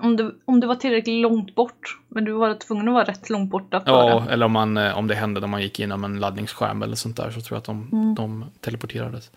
om 0.00 0.16
det, 0.16 0.32
om 0.44 0.60
det 0.60 0.66
var 0.66 0.74
tillräckligt 0.74 1.22
långt 1.22 1.54
bort. 1.54 1.98
Men 2.08 2.24
du 2.24 2.32
var 2.32 2.54
tvungen 2.54 2.88
att 2.88 2.94
vara 2.94 3.04
rätt 3.04 3.30
långt 3.30 3.50
borta 3.50 3.80
för 3.80 3.90
Ja, 3.90 4.24
det. 4.26 4.32
eller 4.32 4.46
om, 4.46 4.52
man, 4.52 4.76
eh, 4.76 4.98
om 4.98 5.06
det 5.06 5.14
hände 5.14 5.40
när 5.40 5.48
man 5.48 5.62
gick 5.62 5.78
igenom 5.78 6.04
en 6.04 6.20
laddningsskärm 6.20 6.82
eller 6.82 6.96
sånt 6.96 7.16
där 7.16 7.30
så 7.30 7.40
tror 7.40 7.56
jag 7.56 7.58
att 7.58 7.64
de, 7.64 7.88
mm. 7.92 8.14
de 8.14 8.44
teleporterades. 8.60 9.30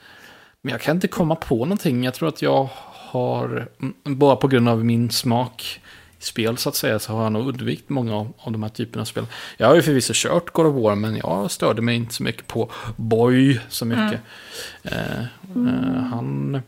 Men 0.61 0.71
jag 0.71 0.81
kan 0.81 0.95
inte 0.95 1.07
komma 1.07 1.35
på 1.35 1.55
någonting. 1.55 2.03
Jag 2.03 2.13
tror 2.13 2.29
att 2.29 2.41
jag 2.41 2.69
har, 2.91 3.67
bara 4.03 4.35
på 4.35 4.47
grund 4.47 4.69
av 4.69 4.85
min 4.85 5.09
smak 5.09 5.81
i 6.19 6.23
spel 6.23 6.57
så 6.57 6.69
att 6.69 6.75
säga, 6.75 6.99
så 6.99 7.13
har 7.13 7.23
jag 7.23 7.31
nog 7.31 7.47
undvikit 7.47 7.89
många 7.89 8.15
av, 8.15 8.33
av 8.37 8.51
de 8.51 8.63
här 8.63 8.69
typerna 8.69 9.01
av 9.01 9.05
spel. 9.05 9.25
Jag 9.57 9.67
har 9.67 9.75
ju 9.75 9.81
förvisso 9.81 10.13
kört 10.15 10.49
God 10.49 10.65
of 10.65 10.83
War, 10.83 10.95
men 10.95 11.17
jag 11.17 11.51
störde 11.51 11.81
mig 11.81 11.95
inte 11.95 12.13
så 12.13 12.23
mycket 12.23 12.47
på 12.47 12.71
Boy 12.95 13.59
så 13.69 13.85
mycket. 13.85 14.21
Mm. 14.83 15.07
Eh, 15.07 15.19
eh, 15.19 16.03
han 16.03 16.61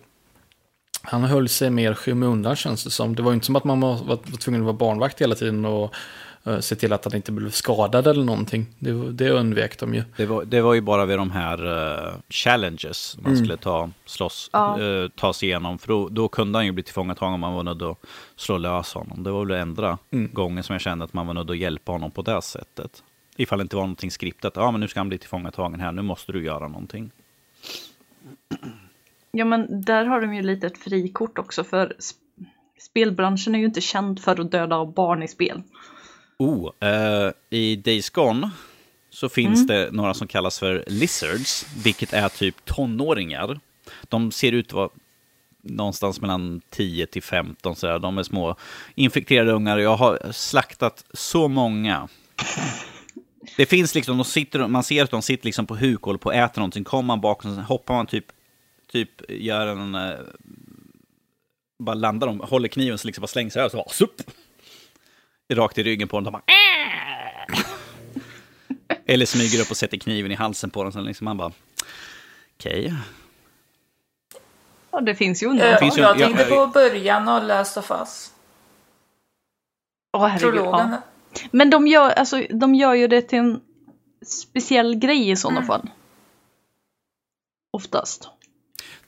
han 1.04 1.24
höll 1.24 1.50
sig 1.50 1.70
mer 1.70 1.94
skymundan 1.94 2.56
känns 2.56 2.84
det 2.84 2.90
som. 2.90 3.16
Det 3.16 3.24
var 3.24 3.32
ju 3.32 3.34
inte 3.34 3.46
som 3.46 3.56
att 3.56 3.64
man 3.64 3.80
var, 3.80 4.38
tvungen 4.38 4.62
att 4.62 4.66
vara 4.66 4.78
barnvakt 4.78 5.22
hela 5.22 5.36
tiden 5.36 5.66
och 5.66 5.96
uh, 6.48 6.60
se 6.60 6.76
till 6.76 6.94
att 6.94 7.06
han 7.06 7.16
inte 7.16 7.32
blev 7.32 7.50
skadad 7.50 8.08
eller 8.08 8.24
någonting. 8.24 8.66
Det, 8.80 9.12
det 9.12 9.30
undvek 9.30 9.80
de 9.80 9.94
ju. 9.94 10.04
Det 10.18 10.26
var, 10.26 10.46
det 10.46 10.62
var 10.62 10.74
ju 10.74 10.82
bara 10.82 11.06
vid 11.06 11.18
de 11.18 11.32
här 11.32 11.66
uh, 11.66 12.14
challenges 12.30 13.18
man 13.18 13.32
mm. 13.32 13.38
skulle 13.38 13.58
ta, 13.58 13.90
slåss, 14.06 14.50
ja. 14.54 14.78
uh, 14.80 15.10
ta 15.10 15.34
sig 15.34 15.50
igenom. 15.50 15.78
För 15.78 15.88
då, 15.88 16.10
då, 16.10 16.28
kunde 16.28 16.58
han 16.58 16.66
ju 16.66 16.72
bli 16.72 16.84
tillfångatagen 16.84 17.34
om 17.34 17.40
man 17.40 17.54
var 17.54 17.64
nödd 17.64 17.82
att 17.82 17.98
slå 18.36 18.58
lös 18.58 18.94
honom. 18.94 19.24
Det 19.24 19.32
var 19.32 19.46
väl 19.46 19.58
enda 19.58 19.98
mm. 20.12 20.34
gången 20.34 20.64
som 20.64 20.74
jag 20.74 20.82
kände 20.82 21.06
att 21.06 21.14
man 21.14 21.28
var 21.28 21.34
nödd 21.34 21.52
att 21.52 21.58
hjälpa 21.58 21.92
honom 21.92 22.12
på 22.12 22.22
det 22.22 22.42
sättet. 22.42 23.04
Ifall 23.38 23.58
det 23.60 23.62
inte 23.62 23.76
var 23.76 23.84
någonting 23.84 24.12
skriptat. 24.12 24.54
Ja, 24.56 24.72
men 24.72 24.82
nu 24.82 24.88
ska 24.88 25.00
han 25.00 25.10
bli 25.10 25.18
tillfångatagen 25.18 25.80
här. 25.80 25.92
Nu 25.92 26.02
måste 26.02 26.32
du 26.32 26.44
göra 26.44 26.68
någonting. 26.68 27.12
Ja 29.38 29.46
men 29.46 29.82
där 29.82 30.06
har 30.06 30.22
de 30.22 30.34
ju 30.34 30.42
lite 30.42 30.68
ett 30.68 30.78
frikort 30.78 31.40
också 31.40 31.64
för 31.64 31.96
spelbranschen 32.80 33.56
är 33.56 33.60
ju 33.60 33.66
inte 33.66 33.82
känd 33.82 34.22
för 34.22 34.42
att 34.42 34.52
döda 34.52 34.86
barn 34.86 35.24
i 35.24 35.28
spel. 35.28 35.62
Oh, 36.38 36.66
uh, 36.66 37.32
i 37.50 37.76
Days 37.76 38.10
Gone 38.10 38.52
så 39.10 39.30
finns 39.30 39.60
mm. 39.60 39.68
det 39.68 39.92
några 39.92 40.14
som 40.14 40.28
kallas 40.28 40.60
för 40.60 40.84
lizards, 40.88 41.66
vilket 41.84 42.14
är 42.14 42.30
typ 42.30 42.66
tonåringar. 42.66 43.60
De 44.04 44.32
ser 44.32 44.52
ut 44.52 44.68
att 44.68 44.74
vara 44.74 44.90
någonstans 45.62 46.22
mellan 46.22 46.62
10 46.70 47.06
till 47.06 47.24
15 47.24 47.76
sådär. 47.76 48.00
De 48.00 48.18
är 48.18 48.24
små 48.24 48.56
infekterade 48.96 49.52
ungar. 49.52 49.78
Jag 49.78 49.96
har 49.96 50.32
slaktat 50.32 51.06
så 51.14 51.48
många. 51.48 52.08
Det 53.58 53.66
finns 53.66 53.96
liksom, 53.96 54.18
de 54.18 54.26
sitter, 54.26 54.68
man 54.68 54.84
ser 54.84 55.04
att 55.04 55.12
de 55.12 55.22
sitter 55.22 55.46
liksom 55.46 55.66
på 55.66 55.76
huk 55.76 56.00
och 56.00 56.06
håller 56.06 56.20
på 56.20 56.32
äta 56.32 56.60
någonting. 56.62 56.84
Kommer 56.84 57.08
man 57.08 57.22
bakom 57.22 57.58
hoppar 57.58 57.94
man 57.94 58.08
typ 58.08 58.26
typ 58.94 59.32
gör 59.32 59.68
en... 59.68 59.96
Eh, 59.96 60.20
bara 61.80 61.96
landar 61.96 62.28
dem, 62.28 62.40
håller 62.40 62.68
kniven 62.68 62.98
så 62.98 63.08
liksom 63.08 63.22
bara 63.22 63.28
slänger 63.28 63.50
sig 63.50 63.60
över 63.60 63.70
så 63.70 63.78
bara 63.78 63.90
supp! 63.90 64.22
Rakt 65.54 65.78
i 65.78 65.84
ryggen 65.84 66.08
på 66.08 66.20
dem. 66.20 66.34
Bara, 66.34 66.44
äh! 66.48 67.60
Eller 69.06 69.26
smyger 69.26 69.62
upp 69.62 69.72
och 69.72 69.78
sätter 69.78 69.98
kniven 69.98 70.32
i 70.32 70.36
halsen 70.36 70.70
på 70.70 70.84
dem. 70.84 70.92
Så 70.92 71.02
liksom 71.02 71.26
man 71.26 71.38
bara, 71.38 71.52
okej. 72.58 72.86
Okay. 72.86 72.98
Ja, 74.92 75.02
det 75.02 75.16
finns 75.16 75.44
ju 75.44 75.48
undantag. 75.48 75.92
Jag, 75.98 75.98
jag 75.98 76.18
tänkte 76.18 76.46
på 76.46 76.68
början 76.68 77.28
och 77.28 77.44
Last 77.44 77.78
of 77.78 77.92
Us. 77.92 78.32
Åh, 80.18 80.28
herregud. 80.28 80.66
Ja. 80.66 81.02
Men 81.52 81.70
de 81.70 81.88
gör, 81.88 82.10
alltså, 82.10 82.42
de 82.50 82.76
gör 82.76 82.94
ju 82.94 83.08
det 83.08 83.22
till 83.22 83.40
en 83.40 83.62
speciell 84.26 84.96
grej 84.96 85.30
i 85.30 85.36
sådana 85.36 85.58
mm. 85.58 85.68
fall. 85.68 85.90
Oftast. 87.72 88.30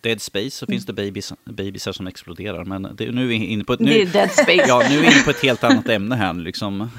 Dead 0.05 0.21
Space 0.21 0.49
så 0.49 0.65
finns 0.65 0.85
det 0.85 0.93
babys, 0.93 1.33
bebisar 1.43 1.91
som 1.91 2.07
exploderar. 2.07 2.65
Men 2.65 2.95
det, 2.95 3.11
nu 3.11 3.23
är 3.23 3.27
vi 3.27 3.35
inne 3.35 3.63
på 3.63 3.73
ett, 3.73 3.79
nu, 3.79 3.89
det 3.89 4.01
är 4.01 4.05
Dead 4.05 4.31
Space. 4.31 4.65
Ja, 4.67 4.83
nu 4.89 4.95
är 4.97 5.01
vi 5.01 5.07
inne 5.07 5.23
på 5.23 5.29
ett 5.29 5.43
helt 5.43 5.63
annat 5.63 5.89
ämne 5.89 6.15
här. 6.15 6.33
Liksom. 6.33 6.89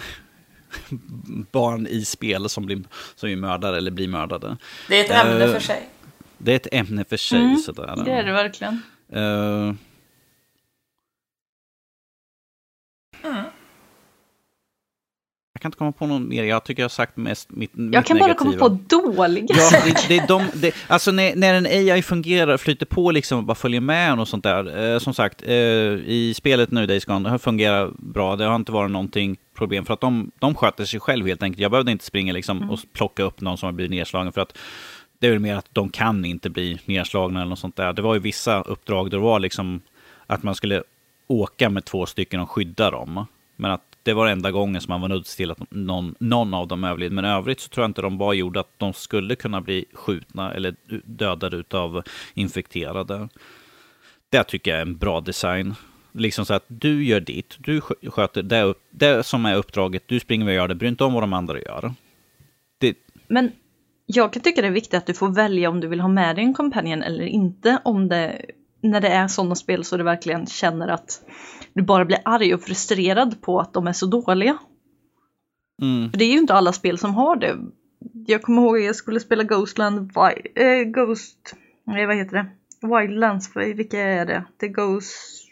Barn 1.53 1.87
i 1.87 2.05
spel 2.05 2.49
som, 2.49 2.67
blir, 2.67 2.83
som 3.15 3.29
är 3.29 3.37
mördare 3.37 3.77
eller 3.77 3.91
blir 3.91 4.09
mördade. 4.09 4.57
Det 4.89 5.01
är 5.01 5.05
ett 5.05 5.27
ämne 5.27 5.47
uh, 5.47 5.53
för 5.53 5.61
sig. 5.61 5.89
Det 6.39 6.53
är 6.53 6.57
ett 6.57 6.69
ämne 6.73 7.05
för 7.05 7.17
sig. 7.17 7.41
Mm, 7.41 7.57
sådär. 7.57 8.03
Det 8.05 8.13
är 8.13 8.25
det 8.25 8.33
verkligen. 8.33 8.83
Uh, 9.17 9.75
Jag 13.23 13.45
kan 15.67 15.69
inte 15.69 15.79
komma 15.79 15.93
på 15.93 16.07
någon 16.07 16.29
mer. 16.29 16.45
Jag 16.45 16.65
tycker 16.65 16.83
jag 16.83 16.85
har 16.85 16.89
sagt 16.89 17.17
mest 17.17 17.51
mitt, 17.51 17.75
mitt 17.75 17.95
Jag 17.95 18.07
kan 18.07 18.17
negativa. 18.17 18.45
bara 18.45 18.59
komma 18.59 18.69
på 18.69 18.97
dåliga. 18.97 19.47
Ja, 19.49 19.81
det, 19.85 20.09
det 20.09 20.17
är 20.17 20.27
de, 20.27 20.43
det, 20.55 20.75
alltså 20.89 21.13
när, 21.13 21.37
när 21.37 21.55
en 21.55 21.67
AI 21.67 22.03
fungerar, 22.03 22.57
flyter 22.57 22.87
på 22.87 23.11
liksom 23.11 23.39
och 23.39 23.45
bara 23.45 23.55
följer 23.55 23.81
med 23.81 24.21
och 24.21 24.29
sånt 24.29 24.45
där. 24.45 24.93
Eh, 24.93 24.99
som 24.99 25.15
sagt, 25.15 25.43
eh, 25.43 25.53
i 25.53 26.33
spelet 26.37 26.71
nu, 26.71 26.87
Days 26.87 27.05
Gone, 27.05 27.25
det 27.25 27.31
har 27.31 27.39
fungerat 27.39 27.97
bra. 27.99 28.37
Det 28.37 28.45
har 28.45 28.57
inte 28.57 28.73
varit 28.73 28.91
någonting 28.91 29.37
problem 29.55 29.85
för 29.85 29.95
att 29.95 30.01
de, 30.01 30.31
de 30.39 30.55
sköter 30.55 30.85
sig 30.85 31.01
själv 31.01 31.27
helt 31.27 31.43
enkelt. 31.43 31.63
Jag 31.63 31.71
behövde 31.71 31.93
inte 31.93 32.05
springa 32.05 32.33
liksom 32.33 32.57
mm. 32.57 32.71
och 32.71 32.79
plocka 32.93 33.23
upp 33.23 33.41
någon 33.41 33.59
som 33.59 33.67
har 33.67 33.73
blivit 33.73 33.91
nedslagen 33.91 34.33
för 34.33 34.41
att 34.41 34.59
det 35.19 35.27
är 35.27 35.31
väl 35.31 35.41
mer 35.41 35.55
att 35.55 35.69
de 35.73 35.89
kan 35.89 36.25
inte 36.25 36.51
bli 36.51 36.79
nedslagna 36.85 37.41
eller 37.41 37.51
något 37.51 37.59
sånt 37.59 37.77
där. 37.77 37.93
Det 37.93 38.03
var 38.03 38.15
ju 38.15 38.21
vissa 38.21 38.63
uppdrag 38.63 39.11
där 39.11 39.19
det 39.19 39.25
var 39.25 39.41
liksom 39.41 39.81
att 40.27 40.43
man 40.43 40.55
skulle 40.55 40.83
åka 41.27 41.71
med 41.71 41.85
två 41.85 42.07
stycken 42.07 42.41
och 42.41 42.51
skydda 42.51 42.91
dem. 42.91 43.27
Men 43.57 43.71
att 43.71 43.96
det 44.07 44.15
var 44.15 44.27
enda 44.27 44.51
gången 44.51 44.81
som 44.81 44.93
man 44.93 45.01
var 45.01 45.09
nödd 45.09 45.25
till 45.25 45.51
att 45.51 45.59
någon, 45.71 46.15
någon 46.19 46.55
av 46.55 46.69
dem 46.69 46.85
överlevde. 46.85 47.15
Men 47.15 47.25
övrigt 47.25 47.61
så 47.61 47.69
tror 47.69 47.83
jag 47.83 47.89
inte 47.89 48.03
de 48.03 48.19
var 48.19 48.33
gjorda, 48.33 48.61
att 48.61 48.79
de 48.79 48.93
skulle 48.93 49.37
kunna 49.37 49.61
bli 49.61 49.85
skjutna 49.93 50.55
eller 50.55 50.75
dödade 51.05 51.65
av 51.71 52.03
infekterade. 52.35 53.29
Det 54.29 54.45
tycker 54.45 54.71
jag 54.71 54.79
är 54.79 54.83
en 54.83 54.97
bra 54.97 55.21
design. 55.21 55.75
Liksom 56.13 56.47
så 56.47 56.55
att 56.55 56.65
du 56.69 57.05
gör 57.05 57.21
ditt, 57.21 57.57
du 57.59 57.81
sköter 57.81 58.43
det, 58.43 58.75
det 58.91 59.27
som 59.27 59.47
är 59.47 59.57
uppdraget, 59.57 60.03
du 60.07 60.21
springer 60.21 60.47
och 60.47 60.53
gör 60.53 60.69
det, 60.69 60.75
bry 60.75 60.89
inte 60.89 61.05
om 61.05 61.13
vad 61.13 61.23
de 61.23 61.33
andra 61.33 61.61
gör. 61.61 61.95
Det... 62.79 62.95
Men 63.29 63.53
jag 64.07 64.33
kan 64.33 64.43
tycka 64.43 64.61
det 64.61 64.67
är 64.67 64.73
viktigt 64.73 64.95
att 64.95 65.07
du 65.07 65.15
får 65.15 65.29
välja 65.29 65.69
om 65.69 65.81
du 65.81 65.89
vill 65.89 66.01
ha 66.01 66.09
med 66.09 66.37
dig 66.37 66.45
en 66.45 66.55
companion 66.55 67.03
eller 67.03 67.25
inte. 67.25 67.79
Om 67.85 68.09
det, 68.09 68.43
när 68.81 69.01
det 69.01 69.09
är 69.09 69.29
sådana 69.29 69.55
spel 69.55 69.85
så 69.85 69.97
du 69.97 70.05
verkligen 70.05 70.47
känner 70.47 70.89
att 70.89 71.21
du 71.77 71.83
bara 71.83 72.05
blir 72.05 72.19
arg 72.25 72.55
och 72.55 72.61
frustrerad 72.61 73.41
på 73.41 73.61
att 73.61 73.73
de 73.73 73.87
är 73.87 73.93
så 73.93 74.07
dåliga. 74.07 74.59
Mm. 75.83 76.11
För 76.11 76.19
det 76.19 76.25
är 76.25 76.33
ju 76.33 76.39
inte 76.39 76.55
alla 76.55 76.73
spel 76.73 76.99
som 76.99 77.15
har 77.15 77.37
det. 77.37 77.57
Jag 78.27 78.43
kommer 78.43 78.63
ihåg 78.63 78.77
att 78.79 78.85
jag 78.85 78.97
skulle 78.97 79.21
spela 79.21 79.43
Ghostland, 79.43 80.11
äh, 80.55 80.83
Ghost, 80.85 81.55
nej 81.85 82.07
vad 82.07 82.17
heter 82.17 82.37
det? 82.37 82.47
Wildlands, 82.87 83.57
vilka 83.57 84.01
är 84.01 84.27
det? 84.27 84.45
Det 84.57 84.67
är 84.67 84.71
Ghost, 84.71 85.49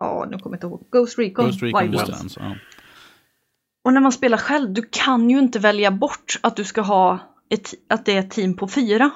ja 0.00 0.26
nu 0.30 0.38
kommer 0.38 0.56
jag 0.56 0.58
inte 0.58 0.66
ihåg, 0.66 0.86
Ghost 0.90 1.18
Recon, 1.18 1.44
Ghost 1.44 1.62
Recon 1.62 1.80
Wildlands. 1.80 2.36
Ja. 2.40 2.54
Och 3.84 3.92
när 3.92 4.00
man 4.00 4.12
spelar 4.12 4.38
själv, 4.38 4.72
du 4.72 4.82
kan 4.90 5.30
ju 5.30 5.38
inte 5.38 5.58
välja 5.58 5.90
bort 5.90 6.40
att 6.40 6.56
du 6.56 6.64
ska 6.64 6.80
ha 6.80 7.18
ett, 7.48 7.74
att 7.88 8.04
det 8.04 8.12
är 8.12 8.18
ett 8.18 8.30
team 8.30 8.56
på 8.56 8.68
fyra. 8.68 9.10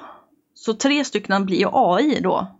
Så 0.53 0.73
tre 0.73 1.05
stycken 1.05 1.45
blir 1.45 1.57
ju 1.57 1.67
AI 1.71 2.19
då. 2.21 2.56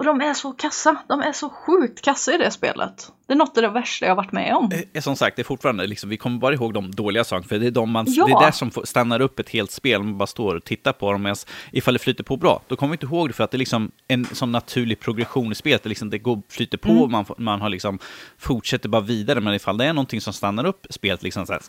Och 0.00 0.06
de 0.06 0.20
är 0.20 0.34
så 0.34 0.52
kassa. 0.52 0.96
De 1.08 1.20
är 1.20 1.32
så 1.32 1.48
sjukt 1.50 2.00
kassa 2.04 2.34
i 2.34 2.38
det 2.38 2.50
spelet. 2.50 3.12
Det 3.26 3.32
är 3.32 3.36
något 3.36 3.56
av 3.56 3.62
det 3.62 3.68
värsta 3.68 4.06
jag 4.06 4.10
har 4.10 4.16
varit 4.16 4.32
med 4.32 4.54
om. 4.56 4.70
Eh, 4.92 5.00
Som 5.02 5.16
sagt, 5.16 5.36
det 5.36 5.42
är 5.42 5.44
fortfarande, 5.44 5.86
liksom, 5.86 6.10
vi 6.10 6.16
kommer 6.16 6.38
bara 6.38 6.54
ihåg 6.54 6.74
de 6.74 6.90
dåliga 6.90 7.24
sakerna, 7.24 7.48
för 7.48 7.58
det 7.58 7.66
är, 7.66 7.70
de 7.70 7.90
man, 7.90 8.06
Ja. 8.08 8.26
det 8.26 8.32
är 8.32 8.46
det 8.46 8.52
som 8.52 8.70
stannar 8.84 9.20
upp 9.20 9.38
ett 9.38 9.48
helt 9.48 9.70
spel, 9.70 10.02
man 10.02 10.18
bara 10.18 10.26
står 10.26 10.54
och 10.54 10.64
tittar 10.64 10.92
på 10.92 11.12
dem, 11.12 11.22
medan 11.22 11.36
ifall 11.72 11.94
det 11.94 11.98
flyter 11.98 12.24
på 12.24 12.36
bra, 12.36 12.62
då 12.68 12.76
kommer 12.76 12.90
vi 12.90 12.94
inte 12.94 13.06
ihåg 13.06 13.28
det, 13.28 13.32
för 13.32 13.44
att 13.44 13.50
det 13.50 13.56
är 13.56 13.58
liksom 13.58 13.90
en 14.08 14.24
sån 14.24 14.52
naturlig 14.52 15.00
progression 15.00 15.52
i 15.52 15.54
spelet, 15.54 15.82
det, 15.82 15.88
liksom, 15.88 16.10
det 16.10 16.18
går, 16.18 16.42
flyter 16.48 16.78
på, 16.78 16.90
Mm. 16.92 17.10
man, 17.10 17.24
man 17.38 17.60
har 17.60 17.68
liksom, 17.68 17.98
fortsätter 18.38 18.88
bara 18.88 19.02
vidare, 19.02 19.40
men 19.40 19.54
ifall 19.54 19.76
det 19.78 19.84
är 19.84 19.92
någonting 19.92 20.20
som 20.20 20.32
stannar 20.32 20.64
upp 20.66 20.86
spelet, 20.90 21.22
liksom 21.22 21.46
så 21.46 21.52
här, 21.52 21.62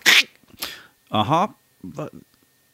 aha, 1.09 1.53
va- 1.81 2.09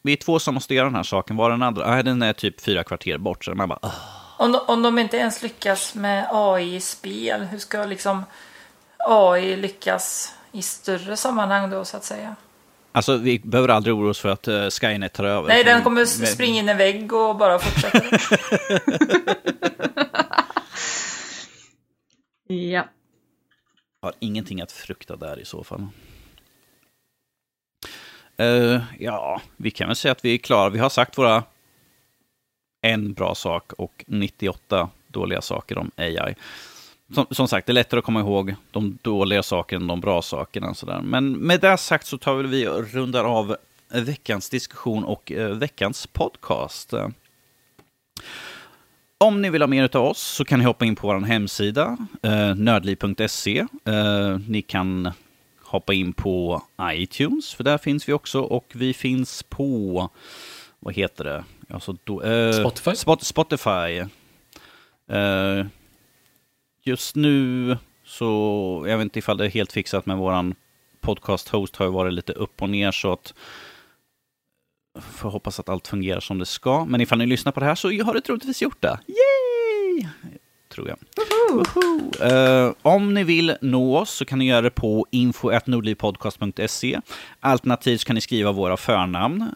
vi 0.02 0.12
är 0.14 0.18
två 0.18 0.40
som 0.40 0.54
måste 0.54 0.76
göra 0.76 0.86
den 0.86 0.96
här 0.96 1.04
saken, 1.04 1.36
var 1.36 1.50
den 1.50 1.62
andra? 1.64 1.90
Nej, 1.90 2.04
den 2.04 2.22
är 2.22 2.34
typ 2.34 2.62
fyra 2.62 2.84
kvarter 2.84 3.18
bort, 3.18 3.46
så 3.46 3.56
man 3.56 3.70
bara, 3.70 3.80
"Åh." 3.82 3.92
Om 4.38 4.52
de, 4.52 4.60
om 4.68 4.82
de 4.82 5.00
inte 5.00 5.18
ens 5.18 5.44
lyckas 5.44 5.96
med 5.96 6.28
AI 6.32 6.76
i 6.76 6.80
spel, 6.80 7.42
hur 7.42 7.60
ska 7.60 7.86
liksom 7.86 8.24
AI 8.98 9.56
lyckas 9.56 10.34
i 10.52 10.62
större 10.62 11.18
sammanhang 11.18 11.70
då 11.70 11.86
så 11.86 11.98
att 11.98 12.04
säga? 12.04 12.36
Alltså, 12.92 13.18
vi 13.18 13.40
behöver 13.40 13.70
aldrig 13.70 13.96
oroa 13.96 14.10
oss 14.10 14.20
för 14.20 14.30
att 14.30 14.48
uh, 14.48 14.70
Skynet 14.70 15.14
tar 15.14 15.24
över. 15.24 15.48
Nej, 15.48 15.64
den 15.64 15.84
kommer 15.84 16.06
springa 16.06 16.60
in 16.60 16.68
i 16.68 16.72
en 16.72 16.78
vägg 16.78 17.14
och 17.14 17.36
bara 17.36 17.60
fortsätta. 17.60 18.18
Ja. 22.50 22.88
har 24.02 24.14
ingenting 24.20 24.62
att 24.62 24.72
frukta 24.72 25.16
där 25.16 25.40
i 25.40 25.46
så 25.46 25.64
fall. 25.64 25.88
Eh, 28.38 28.82
ja, 29.00 29.42
vi 29.58 29.72
kan 29.72 29.88
väl 29.88 29.96
säga 29.96 30.12
att 30.12 30.26
vi 30.26 30.34
är 30.34 30.38
klara. 30.38 30.70
Vi 30.70 30.80
har 30.80 30.90
sagt 30.90 31.18
våra 31.18 31.44
en 32.88 33.14
bra 33.14 33.36
sak 33.36 33.74
och 33.74 34.04
98 34.08 34.90
dåliga 35.08 35.42
saker 35.42 35.78
om 35.78 35.92
AI. 35.96 36.36
Som, 37.14 37.26
som 37.32 37.48
sagt, 37.48 37.68
det 37.68 37.72
är 37.72 37.74
lättare 37.74 37.98
att 37.98 38.06
komma 38.06 38.20
ihåg 38.20 38.56
de 38.72 38.98
dåliga 39.02 39.44
sakerna 39.44 39.82
än 39.82 39.88
de 39.88 40.02
bra 40.02 40.22
sakerna. 40.22 40.74
Sådär. 40.74 41.02
Men 41.02 41.32
med 41.32 41.60
det 41.60 41.78
sagt 41.78 42.08
så 42.08 42.18
tar 42.18 42.36
väl 42.36 42.48
vi 42.48 42.68
och 42.68 42.92
rundar 42.92 43.24
av 43.24 43.56
veckans 43.94 44.50
diskussion 44.50 45.04
och 45.04 45.32
eh, 45.32 45.50
veckans 45.50 46.08
podcast. 46.08 46.94
Om 49.18 49.42
ni 49.42 49.50
vill 49.50 49.62
ha 49.62 49.68
mer 49.68 49.96
av 49.96 50.06
oss 50.06 50.22
så 50.22 50.46
kan 50.46 50.60
ni 50.60 50.66
hoppa 50.66 50.86
in 50.86 50.96
på 50.96 51.08
vår 51.08 51.20
hemsida, 51.20 51.98
eh, 52.22 52.56
nördliv.se. 52.56 53.66
Eh, 53.86 54.40
ni 54.48 54.62
kan 54.62 55.12
hoppa 55.64 55.94
in 55.94 56.14
på 56.14 56.62
iTunes, 56.82 57.54
för 57.54 57.64
där 57.64 57.78
finns 57.78 58.10
vi 58.10 58.14
också. 58.14 58.42
Och 58.42 58.72
vi 58.76 58.94
finns 58.94 59.44
på, 59.44 60.10
vad 60.80 60.94
heter 60.94 61.24
det? 61.24 61.44
Alltså 61.70 61.98
då, 62.04 62.22
eh, 62.22 62.52
Spotify? 62.52 62.96
Spot, 62.96 63.24
Spotify. 63.24 64.04
Eh, 65.10 65.66
just 66.84 67.16
nu 67.16 67.78
så, 68.06 68.86
jag 68.88 68.98
vet 68.98 69.04
inte 69.04 69.20
ifall 69.20 69.38
det 69.38 69.46
är 69.46 69.50
helt 69.50 69.72
fixat 69.72 70.06
med 70.06 70.18
våran 70.18 70.56
podcast-host 71.02 71.76
har 71.76 71.86
ju 71.86 71.92
varit 71.92 72.14
lite 72.14 72.34
upp 72.34 72.62
och 72.62 72.70
ner 72.70 72.92
så 72.92 73.14
att 73.14 73.34
får 75.02 75.30
hoppas 75.30 75.60
att 75.60 75.70
allt 75.70 75.88
fungerar 75.88 76.20
som 76.20 76.40
det 76.40 76.46
ska. 76.46 76.86
Men 76.86 77.02
ifall 77.02 77.18
ni 77.18 77.26
lyssnar 77.26 77.52
på 77.52 77.60
det 77.60 77.66
här 77.66 77.76
så 77.76 77.88
har 78.04 78.14
det 78.14 78.22
troligtvis 78.22 78.62
gjort 78.62 78.82
det. 78.82 79.00
Yay! 79.08 80.08
Tror 80.70 80.88
jag. 80.90 80.98
Woho! 81.52 82.24
Eh, 82.24 82.74
om 82.82 83.14
ni 83.14 83.24
vill 83.24 83.56
nå 83.62 83.98
oss 83.98 84.10
så 84.10 84.26
kan 84.26 84.40
ni 84.40 84.48
göra 84.48 84.62
det 84.62 84.70
på 84.70 85.06
info.nordlivpodcast.se. 85.12 87.02
Alternativt 87.40 88.02
så 88.02 88.08
kan 88.08 88.14
ni 88.14 88.22
skriva 88.22 88.52
våra 88.52 88.78
förnamn 88.78 89.52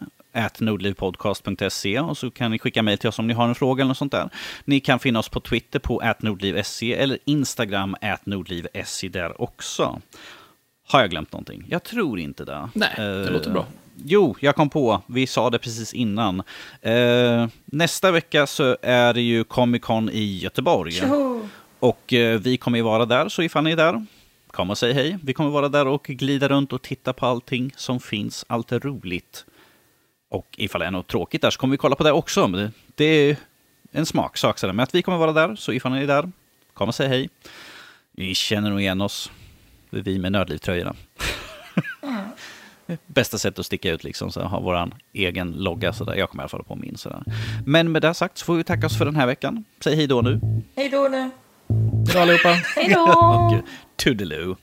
nordlivpodcast.se 0.60 2.00
och 2.00 2.18
så 2.18 2.30
kan 2.30 2.50
ni 2.50 2.58
skicka 2.58 2.82
mejl 2.82 2.98
till 2.98 3.08
oss 3.08 3.18
om 3.18 3.26
ni 3.26 3.34
har 3.34 3.48
en 3.48 3.54
fråga 3.54 3.82
eller 3.82 3.88
något 3.88 3.98
sånt 3.98 4.12
där. 4.12 4.30
Ni 4.64 4.80
kan 4.80 4.98
finna 4.98 5.18
oss 5.18 5.28
på 5.28 5.40
Twitter 5.40 5.78
på 5.78 6.00
atnordlivse 6.00 6.94
eller 6.94 7.18
Instagram 7.24 7.96
atnordlivse 8.00 9.08
där 9.08 9.42
också. 9.42 10.00
Har 10.88 11.00
jag 11.00 11.10
glömt 11.10 11.32
någonting? 11.32 11.64
Jag 11.68 11.82
tror 11.82 12.18
inte 12.18 12.44
det. 12.44 12.68
Nej, 12.74 12.94
det 12.96 13.30
låter 13.30 13.50
bra. 13.50 13.66
Jo, 14.04 14.36
jag 14.40 14.56
kom 14.56 14.70
på. 14.70 15.02
Vi 15.06 15.26
sa 15.26 15.50
det 15.50 15.58
precis 15.58 15.94
innan. 15.94 16.42
Eh, 16.80 17.46
nästa 17.64 18.10
vecka 18.10 18.46
så 18.46 18.76
är 18.82 19.14
det 19.14 19.20
ju 19.20 19.44
Comic 19.44 19.82
Con 19.82 20.10
i 20.10 20.38
Göteborg. 20.38 20.92
Tjoho! 20.92 21.48
Och 21.78 22.12
eh, 22.12 22.40
vi 22.40 22.56
kommer 22.56 22.78
ju 22.78 22.84
vara 22.84 23.06
där, 23.06 23.28
så 23.28 23.42
ifall 23.42 23.64
ni 23.64 23.70
är 23.70 23.76
där, 23.76 24.06
kom 24.46 24.70
och 24.70 24.78
säg 24.78 24.92
hej. 24.92 25.18
Vi 25.22 25.32
kommer 25.32 25.50
vara 25.50 25.68
där 25.68 25.86
och 25.86 26.04
glida 26.04 26.48
runt 26.48 26.72
och 26.72 26.82
titta 26.82 27.12
på 27.12 27.26
allting 27.26 27.72
som 27.76 28.00
finns, 28.00 28.44
allt 28.48 28.72
är 28.72 28.80
roligt. 28.80 29.44
Och 30.32 30.46
ifall 30.56 30.80
det 30.80 30.86
är 30.86 30.90
något 30.90 31.08
tråkigt 31.08 31.42
där 31.42 31.50
så 31.50 31.58
kommer 31.58 31.72
vi 31.72 31.78
kolla 31.78 31.96
på 31.96 32.04
det 32.04 32.12
också. 32.12 32.48
Men 32.48 32.60
det, 32.60 32.70
det 32.94 33.04
är 33.04 33.36
en 33.92 34.06
smaksak. 34.06 34.58
sådär. 34.58 34.72
Men 34.72 34.82
att 34.82 34.94
vi 34.94 35.02
kommer 35.02 35.18
vara 35.18 35.32
där, 35.32 35.56
så 35.56 35.72
ifall 35.72 35.92
ni 35.92 36.02
är 36.02 36.06
där, 36.06 36.32
kom 36.74 36.88
och 36.88 36.94
säg 36.94 37.08
hej. 37.08 37.28
Ni 38.12 38.34
känner 38.34 38.70
nog 38.70 38.80
igen 38.80 39.00
oss. 39.00 39.30
Det 39.90 39.98
är 39.98 40.02
vi 40.02 40.18
med 40.18 40.32
Nördliv-tröjorna. 40.32 40.94
Bästa 43.06 43.38
sättet 43.38 43.58
att 43.58 43.66
sticka 43.66 43.90
ut 43.90 44.04
liksom, 44.04 44.32
så 44.32 44.42
ha 44.42 44.60
våran 44.60 44.94
egen 45.12 45.52
logga 45.52 45.92
sådär. 45.92 46.14
Jag 46.14 46.30
kommer 46.30 46.42
i 46.42 46.44
alla 46.44 46.48
fall 46.48 46.64
på 46.64 46.76
min 46.76 46.96
sådär. 46.96 47.22
Men 47.66 47.92
med 47.92 48.02
det 48.02 48.14
sagt 48.14 48.38
så 48.38 48.44
får 48.44 48.54
vi 48.54 48.64
tacka 48.64 48.86
oss 48.86 48.98
för 48.98 49.04
den 49.04 49.16
här 49.16 49.26
veckan. 49.26 49.64
Säg 49.84 49.96
hej 49.96 50.06
då 50.06 50.20
nu. 50.20 50.40
Hej 50.76 50.88
då 50.88 51.08
nu! 51.10 51.18
Hej 51.18 51.30
då 52.14 52.18
allihopa! 52.18 52.48
Hej 52.76 52.94
då! 52.94 53.00
Och 53.60 53.64
toodaloo. 53.96 54.56